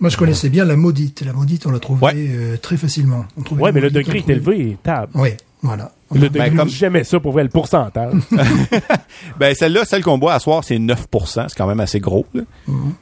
Moi, 0.00 0.10
je 0.10 0.16
connaissais 0.16 0.48
bien 0.48 0.64
la 0.64 0.76
maudite. 0.76 1.22
La 1.24 1.32
maudite, 1.32 1.66
on 1.66 1.70
l'a 1.70 1.78
trouvée 1.78 2.04
Ouais. 2.04 2.12
euh, 2.16 2.56
très 2.56 2.76
facilement. 2.76 3.24
On 3.36 3.42
trouvait 3.42 3.62
Ouais, 3.62 3.72
mais 3.72 3.80
le 3.80 3.90
degré 3.90 4.18
est 4.18 4.20
trouvait- 4.20 4.34
élevé, 4.34 4.76
table. 4.82 5.12
Oui, 5.14 5.30
voilà. 5.62 5.92
Le 6.14 6.28
degré, 6.28 6.50
comme- 6.50 6.68
j'aimais 6.68 7.04
ça 7.04 7.20
pour 7.20 7.32
vrai, 7.32 7.42
le 7.44 7.48
pourcentage. 7.50 8.14
Ben 9.38 9.54
celle-là, 9.54 9.84
celle 9.84 10.02
qu'on 10.02 10.18
boit 10.18 10.34
à 10.34 10.38
soir, 10.40 10.64
c'est 10.64 10.78
9 10.78 11.06
c'est 11.26 11.54
quand 11.56 11.66
même 11.66 11.80
assez 11.80 12.00
gros. 12.00 12.26
là. 12.34 12.42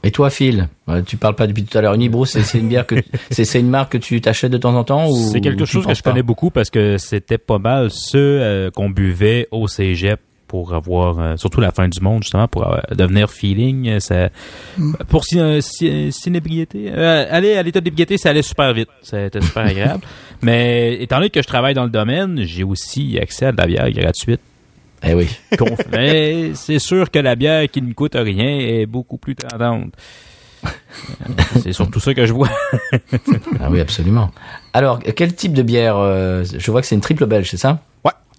Et 0.03 0.11
toi, 0.11 0.31
Phil 0.31 0.69
euh, 0.89 1.03
Tu 1.03 1.17
parles 1.17 1.35
pas 1.35 1.47
depuis 1.47 1.65
tout 1.65 1.77
à 1.79 1.81
l'heure. 1.81 1.95
Unibrew, 1.95 2.27
c'est 2.27 2.43
c'est 2.43 2.59
une 2.59 2.69
bière 2.69 2.87
que 2.87 2.97
c'est 3.31 3.45
c'est 3.45 3.61
une 3.61 3.71
marque 3.71 3.93
que 3.93 3.99
tu 3.99 4.21
t'achètes 4.21 4.53
de 4.53 4.59
temps 4.59 4.75
en 4.75 4.85
temps 4.85 5.09
ou 5.11 5.17
C'est 5.33 5.41
quelque 5.41 5.65
chose 5.65 5.87
que 5.87 5.95
je 5.95 6.03
connais 6.03 6.23
beaucoup 6.23 6.51
parce 6.51 6.71
que 6.71 6.99
c'était 6.99 7.39
pas 7.39 7.59
mal 7.59 7.89
ceux 7.91 8.19
euh, 8.43 8.71
qu'on 8.71 8.91
buvait 8.91 9.49
au 9.51 9.69
cégep 9.69 10.21
pour 10.49 10.75
avoir 10.75 11.19
euh, 11.21 11.37
surtout 11.37 11.61
la 11.61 11.71
fin 11.71 11.87
du 11.89 12.01
monde 12.01 12.23
justement 12.25 12.49
pour 12.49 12.65
avoir- 12.67 12.83
devenir 12.91 13.31
feeling 13.31 13.89
euh, 13.89 14.01
ça 14.01 14.31
pour 15.09 15.25
si, 15.25 15.39
euh, 15.39 15.61
si- 15.61 16.11
cinébriété 16.11 16.91
euh, 16.93 17.27
aller 17.31 17.55
à 17.57 17.63
l'état 17.63 17.81
d'ébriété 17.81 18.19
ça 18.19 18.31
allait 18.31 18.43
super 18.43 18.73
vite. 18.75 18.89
C'était 19.03 19.41
super 19.41 19.65
agréable. 19.67 20.03
Mais 20.43 21.01
étant 21.01 21.17
donné 21.19 21.31
que 21.31 21.41
je 21.43 21.47
travaille 21.47 21.75
dans 21.75 21.85
le 21.85 21.91
domaine 21.91 22.41
j'ai 22.43 22.65
aussi 22.65 23.19
accès 23.21 23.47
à 23.47 23.53
de 23.53 23.57
la 23.59 23.67
bière 23.67 23.91
gratuite. 23.93 24.41
Eh 25.05 25.15
oui. 25.15 25.29
fait 25.93 26.51
c'est 26.55 26.81
sûr 26.81 27.11
que 27.13 27.21
la 27.21 27.37
bière 27.37 27.71
qui 27.71 27.81
ne 27.83 27.93
coûte 27.93 28.17
rien 28.17 28.59
est 28.59 28.87
beaucoup 28.87 29.17
plus 29.19 29.37
tendante. 29.37 29.93
Euh, 30.65 30.69
c'est 31.63 31.73
surtout 31.73 32.01
ça 32.01 32.15
que 32.15 32.27
je 32.27 32.33
vois. 32.33 32.49
Ah 33.61 33.69
oui, 33.71 33.79
absolument. 33.81 34.31
Alors, 34.73 34.99
quel 35.15 35.33
type 35.37 35.53
de 35.53 35.63
bière 35.63 35.97
euh, 35.99 36.43
Je 36.45 36.71
vois 36.73 36.81
que 36.81 36.87
c'est 36.89 36.97
une 36.97 37.01
triple 37.01 37.27
belge, 37.27 37.49
c'est 37.51 37.57
ça? 37.57 37.81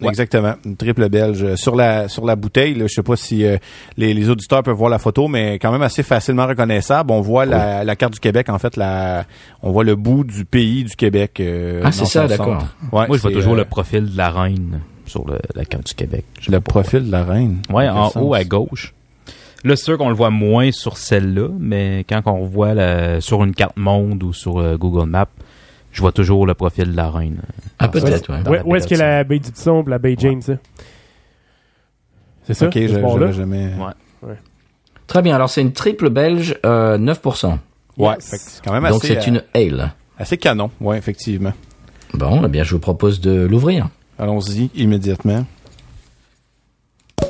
Ouais. 0.02 0.08
exactement. 0.08 0.54
Une 0.64 0.76
triple 0.76 1.08
belge. 1.08 1.54
Sur 1.56 1.76
la 1.76 2.08
sur 2.08 2.24
la 2.24 2.36
bouteille, 2.36 2.74
là, 2.74 2.86
je 2.88 2.94
sais 2.94 3.02
pas 3.02 3.16
si 3.16 3.44
euh, 3.44 3.56
les, 3.96 4.14
les 4.14 4.28
auditeurs 4.30 4.62
peuvent 4.62 4.76
voir 4.76 4.90
la 4.90 4.98
photo, 4.98 5.28
mais 5.28 5.58
quand 5.58 5.72
même 5.72 5.82
assez 5.82 6.02
facilement 6.02 6.46
reconnaissable. 6.46 7.10
On 7.12 7.20
voit 7.20 7.44
la, 7.46 7.84
la 7.84 7.96
carte 7.96 8.14
du 8.14 8.20
Québec, 8.20 8.48
en 8.48 8.58
fait, 8.58 8.76
la, 8.76 9.24
on 9.62 9.70
voit 9.72 9.84
le 9.84 9.96
bout 9.96 10.24
du 10.24 10.44
pays 10.44 10.84
du 10.84 10.96
Québec. 10.96 11.40
euh, 11.40 11.82
Ah, 11.84 11.92
c'est 11.92 12.04
ça, 12.06 12.26
d'accord. 12.26 12.64
Ouais, 12.92 13.06
Moi, 13.06 13.16
je 13.16 13.22
vois 13.22 13.32
toujours 13.32 13.54
euh, 13.54 13.58
le 13.58 13.64
profil 13.64 14.10
de 14.10 14.16
la 14.16 14.30
reine 14.30 14.80
sur 15.06 15.26
le- 15.26 15.38
la 15.54 15.64
carte 15.64 15.86
du 15.86 15.94
Québec. 15.94 16.24
Le 16.48 16.60
pas 16.60 16.70
profil 16.72 17.06
de 17.06 17.10
la 17.12 17.24
reine. 17.24 17.58
Ouais, 17.70 17.88
en 17.88 18.10
haut 18.16 18.34
à 18.34 18.44
gauche. 18.44 18.94
Là, 19.64 19.76
c'est 19.76 19.84
sûr 19.84 19.98
qu'on 19.98 20.08
le 20.08 20.14
voit 20.14 20.30
moins 20.30 20.70
sur 20.72 20.96
celle-là, 20.96 21.48
mais 21.58 22.04
quand 22.08 22.22
on 22.26 22.46
voit 22.46 22.72
la- 22.72 23.20
sur 23.20 23.44
une 23.44 23.54
carte 23.54 23.76
monde 23.76 24.22
ou 24.22 24.32
sur 24.32 24.78
Google 24.78 25.06
Maps, 25.10 25.26
je 25.92 26.00
vois 26.00 26.12
toujours 26.12 26.46
le 26.46 26.54
profil 26.54 26.90
de 26.92 26.96
la 26.96 27.10
reine. 27.10 27.40
Ah, 27.78 27.88
peut-être, 27.88 28.30
ouais. 28.32 28.42
Dans 28.42 28.52
Où, 28.64 28.76
est-ce 28.76 28.86
qu'il 28.86 28.98
y 28.98 29.00
a 29.02 29.06
la 29.18 29.24
baie 29.24 29.38
du 29.38 29.50
Tisson 29.50 29.82
et 29.86 29.90
la 29.90 29.98
baie 29.98 30.14
James, 30.18 30.42
ça? 30.42 30.52
C'est 32.44 32.54
ça? 32.54 32.66
Ok, 32.66 32.74
ce 32.74 32.80
je- 32.88 32.88
j'avais 33.00 33.32
jamais. 33.32 33.70
Ouais. 34.22 34.34
Très 35.06 35.22
bien. 35.22 35.34
Alors, 35.34 35.50
c'est 35.50 35.60
une 35.62 35.72
triple 35.72 36.08
belge, 36.10 36.56
euh, 36.64 36.96
9%. 36.98 37.58
Ouais, 37.98 38.14
Yes. 38.14 38.30
fait 38.30 38.36
que 38.36 38.42
c'est 38.46 38.64
quand 38.64 38.72
même 38.72 38.84
Donc, 38.90 39.04
assez, 39.04 39.14
c'est 39.20 39.28
euh, 39.28 39.32
une 39.32 39.42
ale. 39.54 39.92
assez 40.18 40.38
canon. 40.38 40.70
Ouais, 40.80 40.96
effectivement. 40.98 41.52
Bon, 42.14 42.42
eh 42.44 42.48
bien, 42.48 42.62
je 42.64 42.72
vous 42.74 42.80
propose 42.80 43.20
de 43.20 43.46
l'ouvrir. 43.46 43.88
Allons-y 44.18 44.70
immédiatement. 44.74 45.44
Ah, 47.22 47.24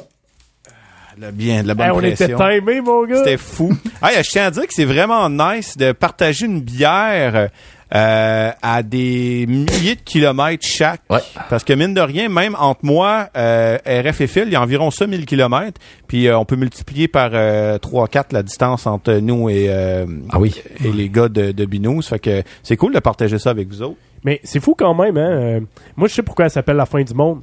Le 1.18 1.30
bien, 1.32 1.62
de 1.62 1.68
la 1.68 1.74
bonne 1.74 1.86
Hey, 1.86 1.92
on 1.92 2.00
était 2.02 2.34
timé, 2.34 2.80
mon 2.80 3.04
gars! 3.06 3.16
C'était 3.18 3.36
fou. 3.36 3.76
Hey, 4.02 4.22
je 4.22 4.30
tiens 4.30 4.46
à 4.46 4.50
dire 4.50 4.66
que 4.66 4.72
c'est 4.72 4.84
vraiment 4.84 5.28
nice 5.28 5.76
de 5.76 5.92
partager 5.92 6.46
une 6.46 6.60
bière 6.60 7.48
euh, 7.94 8.50
à 8.62 8.82
des 8.82 9.46
milliers 9.48 9.96
de 9.96 10.00
kilomètres 10.04 10.66
chaque. 10.66 11.00
Ouais. 11.10 11.20
Parce 11.48 11.64
que 11.64 11.72
mine 11.72 11.94
de 11.94 12.00
rien, 12.00 12.28
même 12.28 12.56
entre 12.58 12.84
moi, 12.84 13.28
euh, 13.36 13.78
RF 13.86 14.20
et 14.20 14.26
Phil, 14.26 14.44
il 14.46 14.52
y 14.52 14.56
a 14.56 14.62
environ 14.62 14.90
ça 14.90 15.06
1000 15.06 15.26
kilomètres. 15.26 15.80
Puis 16.06 16.28
euh, 16.28 16.38
on 16.38 16.44
peut 16.44 16.56
multiplier 16.56 17.08
par 17.08 17.30
euh, 17.34 17.78
3-4 17.78 18.26
la 18.32 18.42
distance 18.42 18.86
entre 18.86 19.14
nous 19.14 19.48
et, 19.50 19.66
euh, 19.68 20.06
Ah 20.30 20.38
oui. 20.38 20.54
et 20.84 20.92
les 20.92 21.08
gars 21.08 21.28
de, 21.28 21.52
de 21.52 21.64
Binous. 21.64 22.02
Fait 22.02 22.18
que 22.18 22.42
c'est 22.62 22.76
cool 22.76 22.94
de 22.94 23.00
partager 23.00 23.38
ça 23.38 23.50
avec 23.50 23.68
vous 23.68 23.82
autres. 23.82 23.96
Mais 24.24 24.40
c'est 24.44 24.60
fou 24.60 24.74
quand 24.78 24.94
même, 24.94 25.16
hein? 25.16 25.30
euh, 25.30 25.60
moi, 25.96 26.06
je 26.06 26.14
sais 26.14 26.22
pourquoi 26.22 26.44
elle 26.44 26.50
s'appelle 26.50 26.76
la 26.76 26.86
fin 26.86 27.02
du 27.02 27.14
monde. 27.14 27.40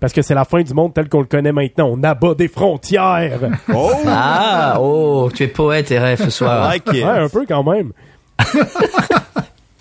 Parce 0.00 0.12
que 0.12 0.22
c'est 0.22 0.34
la 0.34 0.44
fin 0.44 0.62
du 0.62 0.74
monde 0.74 0.92
tel 0.92 1.08
qu'on 1.08 1.20
le 1.20 1.26
connaît 1.26 1.52
maintenant. 1.52 1.88
On 1.92 2.02
abat 2.02 2.34
des 2.34 2.48
frontières. 2.48 3.38
Oh! 3.74 3.90
Ah, 4.06 4.76
oh, 4.80 5.30
tu 5.34 5.44
es 5.44 5.48
poète, 5.48 5.88
RF, 5.90 6.24
ce 6.24 6.30
soir. 6.30 6.68
like 6.68 6.86
ouais, 6.90 7.02
un 7.04 7.28
peu 7.28 7.44
quand 7.46 7.62
même. 7.62 7.92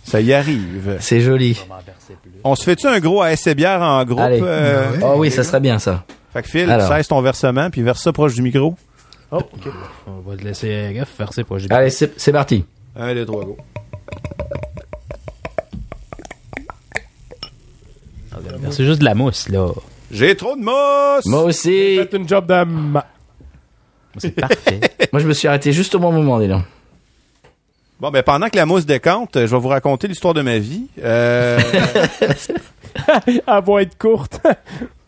Ça 0.03 0.19
y 0.21 0.33
arrive. 0.33 0.97
C'est 0.99 1.21
joli. 1.21 1.59
On 2.43 2.55
se 2.55 2.63
fait-tu 2.63 2.87
un 2.87 2.99
gros 2.99 3.21
ASC 3.21 3.49
bière 3.55 3.81
en 3.81 4.03
groupe? 4.05 4.19
Allez. 4.19 4.41
euh, 4.43 4.91
Ouais. 4.91 4.99
Oh 5.03 5.13
oui, 5.17 5.31
ça 5.31 5.43
serait 5.43 5.59
bien, 5.61 5.79
ça. 5.79 6.03
Fait 6.33 6.41
que 6.43 6.49
Phil, 6.49 6.69
Alors. 6.69 6.87
cesse 6.87 7.07
ton 7.07 7.21
versement, 7.21 7.69
puis 7.69 7.81
verse 7.83 8.01
ça 8.01 8.11
proche 8.11 8.33
du 8.35 8.41
micro. 8.41 8.75
Oh, 9.31 9.37
ok. 9.37 9.71
On 10.07 10.29
va 10.29 10.35
te 10.37 10.43
laisser 10.43 10.91
gaffe 10.93 11.09
faire 11.09 11.31
ses 11.33 11.43
projets. 11.43 11.71
Allez, 11.71 11.89
c'est 11.89 12.31
parti. 12.31 12.65
Un, 12.95 13.13
deux, 13.13 13.25
trois, 13.25 13.43
go. 13.45 13.57
C'est 18.71 18.85
juste 18.85 18.99
de 18.99 19.05
la 19.05 19.13
mousse, 19.15 19.49
là. 19.49 19.67
J'ai 20.11 20.35
trop 20.35 20.55
de 20.55 20.61
mousse! 20.61 21.25
Moi 21.25 21.43
aussi. 21.43 21.95
Faites 21.97 22.13
une 22.13 22.27
job 22.27 22.45
de... 22.47 22.63
ma- 22.63 23.05
C'est 24.17 24.31
parfait. 24.31 24.79
Moi, 25.13 25.21
je 25.21 25.27
me 25.27 25.33
suis 25.33 25.47
arrêté 25.47 25.71
juste 25.71 25.95
au 25.95 25.99
bon 25.99 26.11
moment, 26.11 26.39
dis 26.39 26.47
donc. 26.47 26.63
Bon, 28.03 28.11
ben 28.11 28.21
pendant 28.21 28.49
que 28.49 28.57
la 28.57 28.65
mousse 28.65 28.85
décante, 28.85 29.29
je 29.35 29.45
vais 29.45 29.59
vous 29.59 29.69
raconter 29.69 30.09
l'histoire 30.09 30.33
de 30.33 30.41
ma 30.41 30.59
vie. 30.59 30.87
Euh, 31.01 31.57
Elle 33.17 33.41
va 33.47 33.81
être 33.81 33.97
courte. 33.97 34.45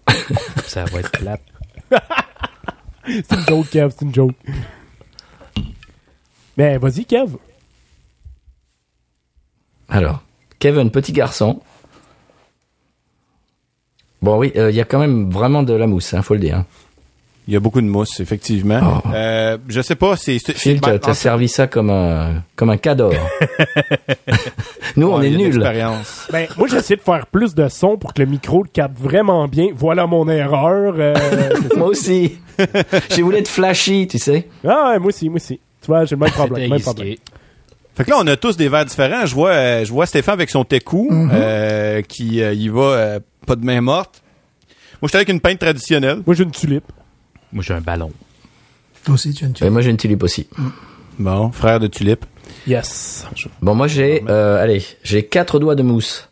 Ça 0.65 0.85
va 0.85 1.01
être 1.01 1.11
plate. 1.11 1.41
c'est 3.05 3.33
une 3.33 3.45
joke, 3.49 3.69
Kev, 3.69 3.89
c'est 3.89 4.05
une 4.05 4.15
joke. 4.15 4.35
Mais 6.55 6.77
vas-y, 6.77 7.03
Kev. 7.03 7.35
Alors, 9.89 10.23
Kevin, 10.59 10.89
petit 10.89 11.11
garçon. 11.11 11.61
Bon, 14.21 14.37
oui, 14.37 14.53
euh, 14.55 14.71
il 14.71 14.75
y 14.77 14.79
a 14.79 14.85
quand 14.85 14.99
même 14.99 15.29
vraiment 15.29 15.63
de 15.63 15.73
la 15.73 15.85
mousse, 15.85 16.13
hein, 16.13 16.21
faut 16.21 16.35
le 16.35 16.39
dire. 16.39 16.59
hein. 16.59 16.65
Il 17.47 17.53
y 17.53 17.57
a 17.57 17.59
beaucoup 17.59 17.81
de 17.81 17.85
mousse, 17.85 18.19
effectivement. 18.19 19.01
Oh. 19.05 19.09
Euh, 19.13 19.57
je 19.67 19.81
sais 19.81 19.95
pas, 19.95 20.15
c'est... 20.17 20.39
Phil, 20.39 20.81
t'as 20.81 20.97
en 21.09 21.13
servi 21.13 21.47
ça 21.47 21.67
comme 21.67 21.91
un, 21.91 22.43
comme 22.55 22.71
un 22.71 22.77
cadeau. 22.77 23.11
Nous, 24.95 25.07
on 25.07 25.21
est 25.21 25.29
nuls. 25.29 25.59
Ben, 26.31 26.47
moi, 26.57 26.67
j'ai 26.67 26.77
essayé 26.77 26.95
de 26.95 27.01
faire 27.01 27.27
plus 27.27 27.53
de 27.53 27.67
son 27.67 27.97
pour 27.97 28.13
que 28.13 28.21
le 28.21 28.27
micro 28.27 28.63
le 28.63 28.69
capte 28.69 28.97
vraiment 28.99 29.47
bien. 29.47 29.67
Voilà 29.75 30.07
mon 30.07 30.27
erreur. 30.27 30.95
euh, 30.97 31.13
Moi 31.77 31.87
aussi. 31.87 32.37
J'ai 33.09 33.21
voulu 33.21 33.37
être 33.37 33.47
flashy, 33.47 34.07
tu 34.07 34.17
sais. 34.17 34.47
ah, 34.67 34.91
ouais, 34.93 34.99
moi 34.99 35.09
aussi, 35.09 35.29
moi 35.29 35.35
aussi. 35.35 35.59
Tu 35.81 35.87
vois, 35.87 36.05
j'ai 36.05 36.15
le 36.15 36.21
même 36.21 36.31
problème. 36.31 36.69
Même 36.69 36.81
problème. 36.81 37.15
Fait 37.95 38.03
que 38.03 38.09
là, 38.09 38.17
on 38.19 38.27
a 38.27 38.35
tous 38.35 38.57
des 38.57 38.67
verres 38.69 38.85
différents. 38.85 39.25
Je 39.25 39.33
vois, 39.35 39.51
euh, 39.51 39.85
je 39.85 39.91
vois 39.91 40.05
Stéphane 40.05 40.33
avec 40.33 40.49
son 40.49 40.65
teku, 40.65 41.09
euh, 41.31 42.01
qui 42.01 42.41
euh, 42.41 42.53
y 42.53 42.67
va 42.67 42.81
euh, 42.81 43.19
pas 43.45 43.55
de 43.55 43.63
main 43.63 43.79
morte. 43.81 44.21
Moi, 45.01 45.07
j'étais 45.07 45.17
avec 45.17 45.29
une 45.29 45.39
pinte 45.39 45.59
traditionnelle. 45.59 46.21
Moi, 46.25 46.35
j'ai 46.35 46.43
une 46.43 46.51
tulipe. 46.51 46.85
Moi, 47.53 47.63
j'ai 47.63 47.73
un 47.73 47.81
ballon. 47.81 48.11
Toi 49.03 49.13
aussi, 49.15 49.33
tu 49.33 49.43
as 49.45 49.47
une 49.47 49.53
Ben, 49.59 49.69
moi, 49.69 49.81
j'ai 49.81 49.91
une 49.91 49.97
tulipe 49.97 50.23
aussi. 50.23 50.47
Bon, 51.19 51.51
frère 51.51 51.79
de 51.79 51.87
tulipe. 51.87 52.25
Yes. 52.67 53.25
Bon, 53.61 53.75
moi, 53.75 53.87
j'ai, 53.87 54.23
euh, 54.27 54.61
allez, 54.61 54.83
j'ai 55.03 55.23
quatre 55.25 55.59
doigts 55.59 55.75
de 55.75 55.83
mousse. 55.83 56.29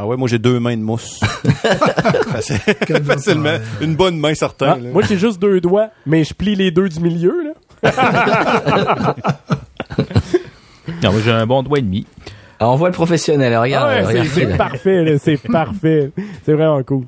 Ah 0.00 0.06
ouais, 0.06 0.16
moi 0.16 0.28
j'ai 0.28 0.38
deux 0.38 0.60
mains 0.60 0.76
de 0.76 0.82
mousse. 0.82 1.18
Facilement. 3.04 3.58
Une 3.80 3.96
bonne 3.96 4.16
main 4.18 4.32
certaine. 4.34 4.68
Ah, 4.72 4.92
moi, 4.92 5.02
j'ai 5.02 5.18
juste 5.18 5.40
deux 5.40 5.60
doigts, 5.60 5.88
mais 6.06 6.22
je 6.22 6.34
plie 6.34 6.54
les 6.54 6.70
deux 6.70 6.88
du 6.88 7.00
milieu, 7.00 7.52
là. 7.82 9.14
Non, 11.02 11.12
moi, 11.12 11.20
j'ai 11.24 11.30
un 11.30 11.46
bon 11.46 11.62
doigt 11.62 11.78
et 11.78 11.82
demi. 11.82 12.06
Alors, 12.60 12.72
on 12.74 12.76
voit 12.76 12.88
le 12.88 12.94
professionnel. 12.94 13.52
Ah 13.54 13.60
Regarde, 13.60 13.88
ouais, 13.88 14.04
regarde 14.04 14.28
c'est- 14.28 14.56
parfait, 14.56 15.16
c'est 15.22 15.36
parfait. 15.52 16.10
C'est 16.44 16.54
vraiment 16.54 16.82
cool. 16.82 17.04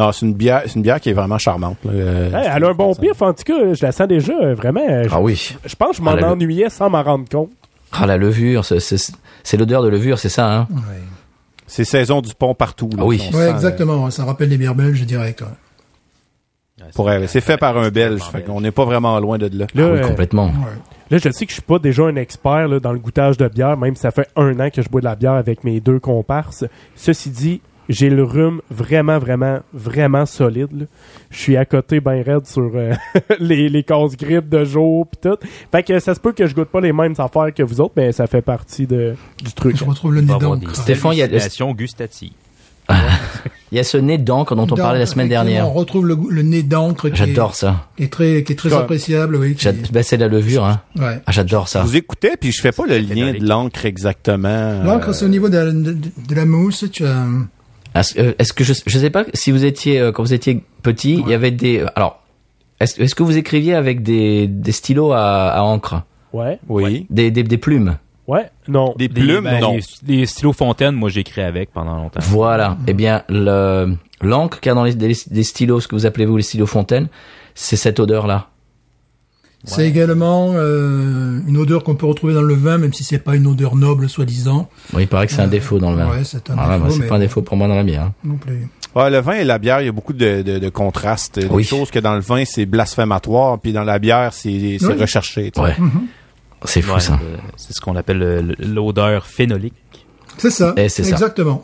Non, 0.00 0.12
c'est 0.12 0.24
une 0.26 0.34
bière, 0.34 0.62
c'est 0.66 0.74
une 0.76 0.82
bière 0.82 0.98
qui 1.00 1.10
est 1.10 1.12
vraiment 1.12 1.38
charmante. 1.38 1.76
là. 1.84 1.92
Euh, 1.94 2.30
Hey, 2.32 2.50
elle 2.56 2.64
a 2.64 2.68
un 2.68 2.74
bon 2.74 2.94
pif, 2.94 3.20
en 3.20 3.32
tout 3.34 3.42
cas, 3.44 3.74
je 3.74 3.84
la 3.84 3.92
sens 3.92 4.08
déjà, 4.08 4.32
euh, 4.32 4.54
vraiment. 4.54 4.80
euh, 4.88 5.04
Je, 5.04 5.08
Ah 5.12 5.20
oui. 5.20 5.56
je 5.64 5.76
pense 5.76 5.90
que 5.90 5.96
je 5.98 6.02
m'en 6.02 6.12
Ah, 6.12 6.32
ennuyais 6.32 6.70
sans 6.70 6.88
m'en 6.90 7.02
rendre 7.02 7.28
compte. 7.28 7.50
Ah, 7.92 8.06
la 8.06 8.16
levure, 8.16 8.64
c'est, 8.64 8.80
c'est, 8.80 8.96
c'est 9.42 9.56
l'odeur 9.56 9.82
de 9.82 9.88
levure, 9.88 10.18
c'est 10.18 10.28
ça, 10.28 10.50
hein? 10.52 10.68
Ouais, 10.70 10.78
C'est 11.66 11.84
saison 11.84 12.20
du 12.20 12.34
pont 12.34 12.54
partout. 12.54 12.88
là, 12.96 13.02
Ah 13.02 13.04
oui. 13.04 13.20
on 13.32 13.36
Ouais, 13.36 13.46
sent, 13.46 13.50
exactement. 13.50 14.04
ouais, 14.04 14.10
Ça 14.10 14.24
rappelle 14.24 14.48
les 14.48 14.56
bières 14.58 14.74
belges 14.74 15.02
direct. 15.04 15.42
ouais. 15.42 15.46
euh, 16.82 16.84
pour 16.94 17.10
elle. 17.10 17.28
C'est 17.28 17.40
fait 17.42 17.58
par 17.58 17.76
un 17.76 17.90
Belge. 17.90 18.22
Fait 18.32 18.42
qu'on 18.42 18.60
n'est 18.62 18.70
pas 18.70 18.84
vraiment 18.86 19.18
loin 19.20 19.36
de 19.38 19.46
là. 19.52 19.66
Là, 19.74 19.84
Ah 19.86 19.92
oui, 19.92 19.98
euh, 19.98 20.08
complètement. 20.08 20.46
Ouais. 20.46 20.52
là, 21.10 21.18
je 21.18 21.28
sais 21.30 21.44
que 21.44 21.50
je 21.50 21.54
suis 21.56 21.62
pas 21.62 21.78
déjà 21.78 22.04
un 22.04 22.16
expert 22.16 22.68
là, 22.68 22.80
dans 22.80 22.92
le 22.92 22.98
goûtage 22.98 23.36
de 23.36 23.46
bière, 23.48 23.76
même 23.76 23.94
si 23.96 24.00
ça 24.00 24.10
fait 24.12 24.28
un 24.36 24.58
an 24.60 24.70
que 24.70 24.80
je 24.80 24.88
bois 24.88 25.00
de 25.02 25.04
la 25.06 25.14
bière 25.14 25.34
avec 25.34 25.62
mes 25.62 25.80
deux 25.80 25.98
comparses. 26.00 26.64
Ceci 26.96 27.28
dit, 27.30 27.60
j'ai 27.90 28.08
le 28.08 28.24
rhume 28.24 28.60
vraiment, 28.70 29.18
vraiment, 29.18 29.58
vraiment 29.74 30.24
solide. 30.24 30.68
là. 30.72 30.86
Je 31.30 31.38
suis 31.38 31.56
à 31.56 31.64
côté 31.64 32.00
ben 32.00 32.22
raide 32.22 32.46
sur 32.46 32.70
euh, 32.74 32.94
les, 33.40 33.68
les 33.68 33.82
casse-grippes 33.82 34.48
de 34.48 34.64
jour 34.64 35.06
pis 35.06 35.18
tout. 35.22 35.36
Fait 35.70 35.82
que 35.82 35.98
ça 35.98 36.14
se 36.14 36.20
peut 36.20 36.32
que 36.32 36.46
je 36.46 36.54
goûte 36.54 36.68
pas 36.68 36.80
les 36.80 36.92
mêmes 36.92 37.14
affaires 37.18 37.52
que 37.54 37.62
vous 37.62 37.80
autres, 37.80 37.94
mais 37.96 38.12
ça 38.12 38.26
fait 38.26 38.42
partie 38.42 38.86
de, 38.86 39.14
du 39.44 39.52
truc. 39.52 39.76
Je 39.76 39.84
retrouve 39.84 40.14
le 40.14 40.22
nez 40.22 40.32
d'encre. 40.38 40.74
Stéphane, 40.74 41.12
il 41.12 41.18
y 41.18 41.22
a- 41.22 41.26
hallucinations 41.26 41.72
gustatives. 41.74 42.32
Il 43.72 43.76
y 43.76 43.78
a 43.78 43.84
ce 43.84 43.96
nez 43.96 44.18
d'encre 44.18 44.56
dont 44.56 44.66
on 44.68 44.74
parlait 44.74 44.98
la 44.98 45.06
semaine 45.06 45.28
dernière. 45.28 45.68
On 45.68 45.72
retrouve 45.72 46.04
le, 46.04 46.42
nez 46.42 46.64
d'encre 46.64 47.08
qui, 47.08 47.22
est- 47.22 47.26
J'adore 47.26 47.54
ça. 47.54 47.86
qui 47.96 48.02
est 48.02 48.12
très, 48.12 48.42
qui 48.42 48.52
est 48.52 48.56
très 48.56 48.72
appréciable, 48.72 49.36
oui. 49.36 49.54
qui- 49.54 49.68
ben, 49.92 50.02
c'est 50.02 50.16
la 50.16 50.26
levure, 50.26 50.64
hein. 50.64 50.80
ouais. 50.98 51.20
Ah, 51.24 51.30
j'adore 51.30 51.68
ça. 51.68 51.82
Vous 51.84 51.94
écoutais, 51.94 52.32
puis 52.36 52.50
je 52.50 52.60
fais 52.60 52.72
pas 52.72 52.84
le 52.86 52.98
lien 52.98 53.32
de 53.32 53.46
l'encre 53.46 53.86
exactement. 53.86 54.82
L'encre, 54.82 55.10
Euh, 55.10 55.12
c'est 55.12 55.24
au 55.24 55.28
niveau 55.28 55.48
de, 55.48 55.56
la- 55.56 55.70
de, 55.70 55.92
de 55.92 56.34
la 56.34 56.44
mousse. 56.46 56.84
Tu 56.90 57.04
as, 57.06 57.24
Est-ce 57.94 58.18
euh, 58.20 58.32
est-ce 58.38 58.52
que 58.52 58.62
je, 58.64 58.72
je 58.86 58.98
sais 58.98 59.10
pas 59.10 59.24
si 59.34 59.50
vous 59.50 59.64
étiez 59.64 60.00
euh, 60.00 60.12
quand 60.12 60.22
vous 60.22 60.32
étiez 60.34 60.62
petit, 60.82 61.14
il 61.24 61.28
y 61.28 61.34
avait 61.34 61.50
des 61.50 61.84
alors 61.96 62.22
est-ce 62.78 63.00
est-ce 63.02 63.14
que 63.14 63.22
vous 63.22 63.36
écriviez 63.36 63.74
avec 63.74 64.02
des, 64.02 64.46
des 64.46 64.72
stylos 64.72 65.12
à, 65.12 65.48
à 65.50 65.62
encre, 65.62 66.02
Ouais, 66.32 66.58
Oui. 66.68 67.06
des, 67.10 67.30
des, 67.30 67.42
des 67.42 67.58
plumes? 67.58 67.96
Ouais, 68.28 68.48
non. 68.68 68.94
Des 68.96 69.08
Des- 69.08 69.20
plumes, 69.20 69.42
ben, 69.44 69.60
non. 69.60 69.76
Les, 70.06 70.18
les 70.18 70.26
stylos 70.26 70.52
fontaine, 70.52 70.94
moi, 70.94 71.08
j'ai 71.08 71.20
écrit 71.20 71.40
avec 71.42 71.72
pendant 71.72 71.96
longtemps. 71.96 72.20
Voilà. 72.22 72.78
Eh 72.86 72.92
bien 72.92 73.24
le 73.28 73.96
l'encre 74.22 74.60
qu'il 74.60 74.70
y 74.70 74.72
a 74.72 74.74
dans 74.76 74.84
les 74.84 74.94
des, 74.94 75.12
des 75.28 75.42
stylos, 75.42 75.80
ce 75.80 75.88
que 75.88 75.96
vous 75.96 76.06
appelez 76.06 76.26
vous 76.26 76.36
les 76.36 76.42
stylos 76.44 76.66
fontaine, 76.66 77.08
c'est 77.56 77.74
cette 77.76 77.98
odeur 77.98 78.26
là. 78.28 78.49
C'est 79.64 79.86
également 79.86 80.52
euh, 80.54 81.38
une 81.46 81.58
odeur 81.58 81.84
qu'on 81.84 81.94
peut 81.94 82.06
retrouver 82.06 82.32
dans 82.32 82.40
le 82.42 82.54
vin, 82.54 82.78
même 82.78 82.94
si 82.94 83.04
c'est 83.04 83.18
pas 83.18 83.36
une 83.36 83.46
odeur 83.46 83.76
noble, 83.76 84.08
soi-disant. 84.08 84.70
il 84.98 85.06
paraît 85.06 85.26
que 85.26 85.32
c'est 85.34 85.42
un 85.42 85.48
défaut 85.48 85.78
dans 85.78 85.90
le 85.90 85.98
vin. 85.98 86.08
Ouais, 86.10 86.24
c'est 86.24 86.48
un 86.48 86.54
Ah, 86.58 86.72
défaut, 86.78 86.84
bah, 86.84 86.90
c'est 86.90 86.98
mais 87.00 87.06
pas 87.08 87.16
un 87.16 87.18
défaut 87.18 87.42
pour 87.42 87.56
moi 87.58 87.68
dans 87.68 87.74
la 87.74 87.82
bière. 87.82 88.04
hein. 88.04 88.12
non 88.24 88.36
plus. 88.36 88.66
Ouais, 88.96 89.10
le 89.10 89.18
vin 89.18 89.34
et 89.34 89.44
la 89.44 89.58
bière, 89.58 89.80
il 89.82 89.86
y 89.86 89.88
a 89.88 89.92
beaucoup 89.92 90.14
de, 90.14 90.40
de, 90.42 90.58
de 90.58 90.68
contrastes. 90.70 91.38
Des 91.38 91.46
Oui. 91.46 91.62
choses 91.62 91.90
que 91.90 91.98
dans 91.98 92.14
le 92.14 92.20
vin, 92.20 92.42
c'est 92.46 92.64
blasphématoire, 92.66 93.58
puis 93.60 93.72
dans 93.74 93.84
la 93.84 93.98
bière, 93.98 94.32
c'est 94.32 94.78
c'est 94.80 94.86
Oui. 94.86 94.94
recherché. 95.00 95.50
tu 95.50 95.60
sais. 95.60 95.66
Ouais. 95.66 95.76
C'est 96.64 96.80
fou 96.82 96.94
Ouais, 96.94 97.00
ça. 97.00 97.20
euh, 97.22 97.36
c'est 97.56 97.72
ce 97.74 97.80
qu'on 97.80 97.96
appelle 97.96 98.18
le- 98.18 98.40
le- 98.40 98.56
l'odeur 98.66 99.26
phénolique. 99.26 99.74
C'est 100.38 100.50
ça. 100.50 100.72
C'est 100.76 100.88
ça. 101.04 101.10
Exactement. 101.10 101.62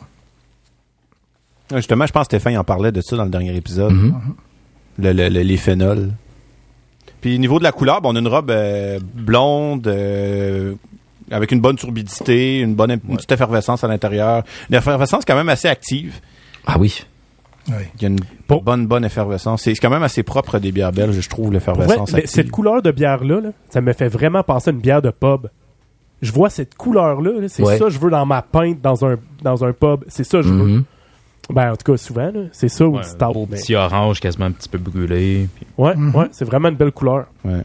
Ouais, 1.71 1.77
Justement, 1.77 2.05
je 2.05 2.11
pense 2.13 2.27
que 2.27 2.37
Stéphane 2.37 2.57
en 2.57 2.63
parlait 2.63 2.91
de 2.91 3.01
ça 3.01 3.15
dans 3.17 3.25
le 3.25 3.29
dernier 3.29 3.55
épisode. 3.55 3.91
Mhm. 3.91 4.13
Le- 4.99 5.13
le- 5.13 5.29
le- 5.29 5.41
les 5.41 5.57
phénols. 5.57 6.11
Puis 7.21 7.35
au 7.35 7.39
niveau 7.39 7.59
de 7.59 7.63
la 7.63 7.71
couleur, 7.71 8.01
ben, 8.01 8.09
on 8.11 8.15
a 8.15 8.19
une 8.19 8.27
robe 8.27 8.51
euh, 8.51 8.99
blonde 9.15 9.87
euh, 9.87 10.75
avec 11.31 11.51
une 11.51 11.59
bonne 11.61 11.75
turbidité, 11.75 12.59
une 12.59 12.75
bonne 12.75 12.91
une 12.91 12.99
petite 12.99 13.31
effervescence 13.31 13.83
à 13.83 13.87
l'intérieur. 13.87 14.43
Une 14.69 14.75
effervescence 14.75 15.23
quand 15.25 15.35
même 15.35 15.49
assez 15.49 15.67
active. 15.67 16.19
Ah 16.65 16.77
oui. 16.79 17.03
Oui. 17.69 17.75
Il 17.95 18.01
y 18.01 18.05
a 18.05 18.07
une 18.09 18.19
Bon. 18.47 18.61
bonne 18.63 18.87
bonne 18.87 19.03
effervescence. 19.03 19.63
C'est 19.63 19.73
c'est 19.75 19.81
quand 19.81 19.89
même 19.89 20.03
assez 20.03 20.23
propre 20.23 20.57
des 20.59 20.71
bières 20.71 20.93
belges, 20.93 21.19
je 21.19 21.27
trouve, 21.29 21.45
Pour 21.51 21.59
vrai, 21.59 21.59
l'effervescence 21.59 22.11
le- 22.11 22.17
active. 22.19 22.29
cette 22.33 22.49
couleur 22.51 22.81
de 22.81 22.91
bière-là, 22.91 23.41
là, 23.41 23.49
ça 23.69 23.81
me 23.81 23.91
fait 23.91 24.07
vraiment 24.07 24.41
penser 24.43 24.69
à 24.69 24.73
une 24.73 24.79
bière 24.79 25.01
de 25.01 25.09
pub. 25.09 25.47
Je 26.21 26.31
vois 26.31 26.49
cette 26.49 26.75
couleur-là, 26.75 27.41
là, 27.41 27.47
c'est 27.49 27.61
Ouais. 27.63 27.77
ça 27.77 27.85
que 27.85 27.89
je 27.91 27.99
veux 27.99 28.09
dans 28.09 28.25
ma 28.25 28.41
pinte 28.41 28.79
dans 28.81 29.05
un, 29.05 29.17
dans 29.43 29.65
un 29.65 29.73
pub. 29.73 30.05
C'est 30.07 30.23
ça 30.23 30.37
que 30.37 30.43
je 30.47 30.53
veux. 30.53 30.65
Mhm. 30.65 30.83
Ben, 31.49 31.71
en 31.71 31.75
tout 31.77 31.91
cas, 31.93 31.97
souvent, 31.97 32.29
là, 32.31 32.41
c'est 32.51 32.67
ça 32.69 32.85
ou 32.87 32.97
Ouais, 32.97 33.03
stout. 33.03 33.31
beau 33.33 33.47
mais- 33.49 33.57
petit 33.57 33.73
orange 33.75 34.19
quasiment 34.19 34.45
un 34.45 34.51
petit 34.51 34.67
peu 34.69 34.77
brûlé. 34.77 35.47
puis- 35.55 35.65
Ouais, 35.77 35.95
Mhm. 35.95 36.15
ouais, 36.15 36.27
c'est 36.31 36.45
vraiment 36.45 36.67
une 36.69 36.75
belle 36.75 36.91
couleur. 36.91 37.27
Ouais. 37.45 37.63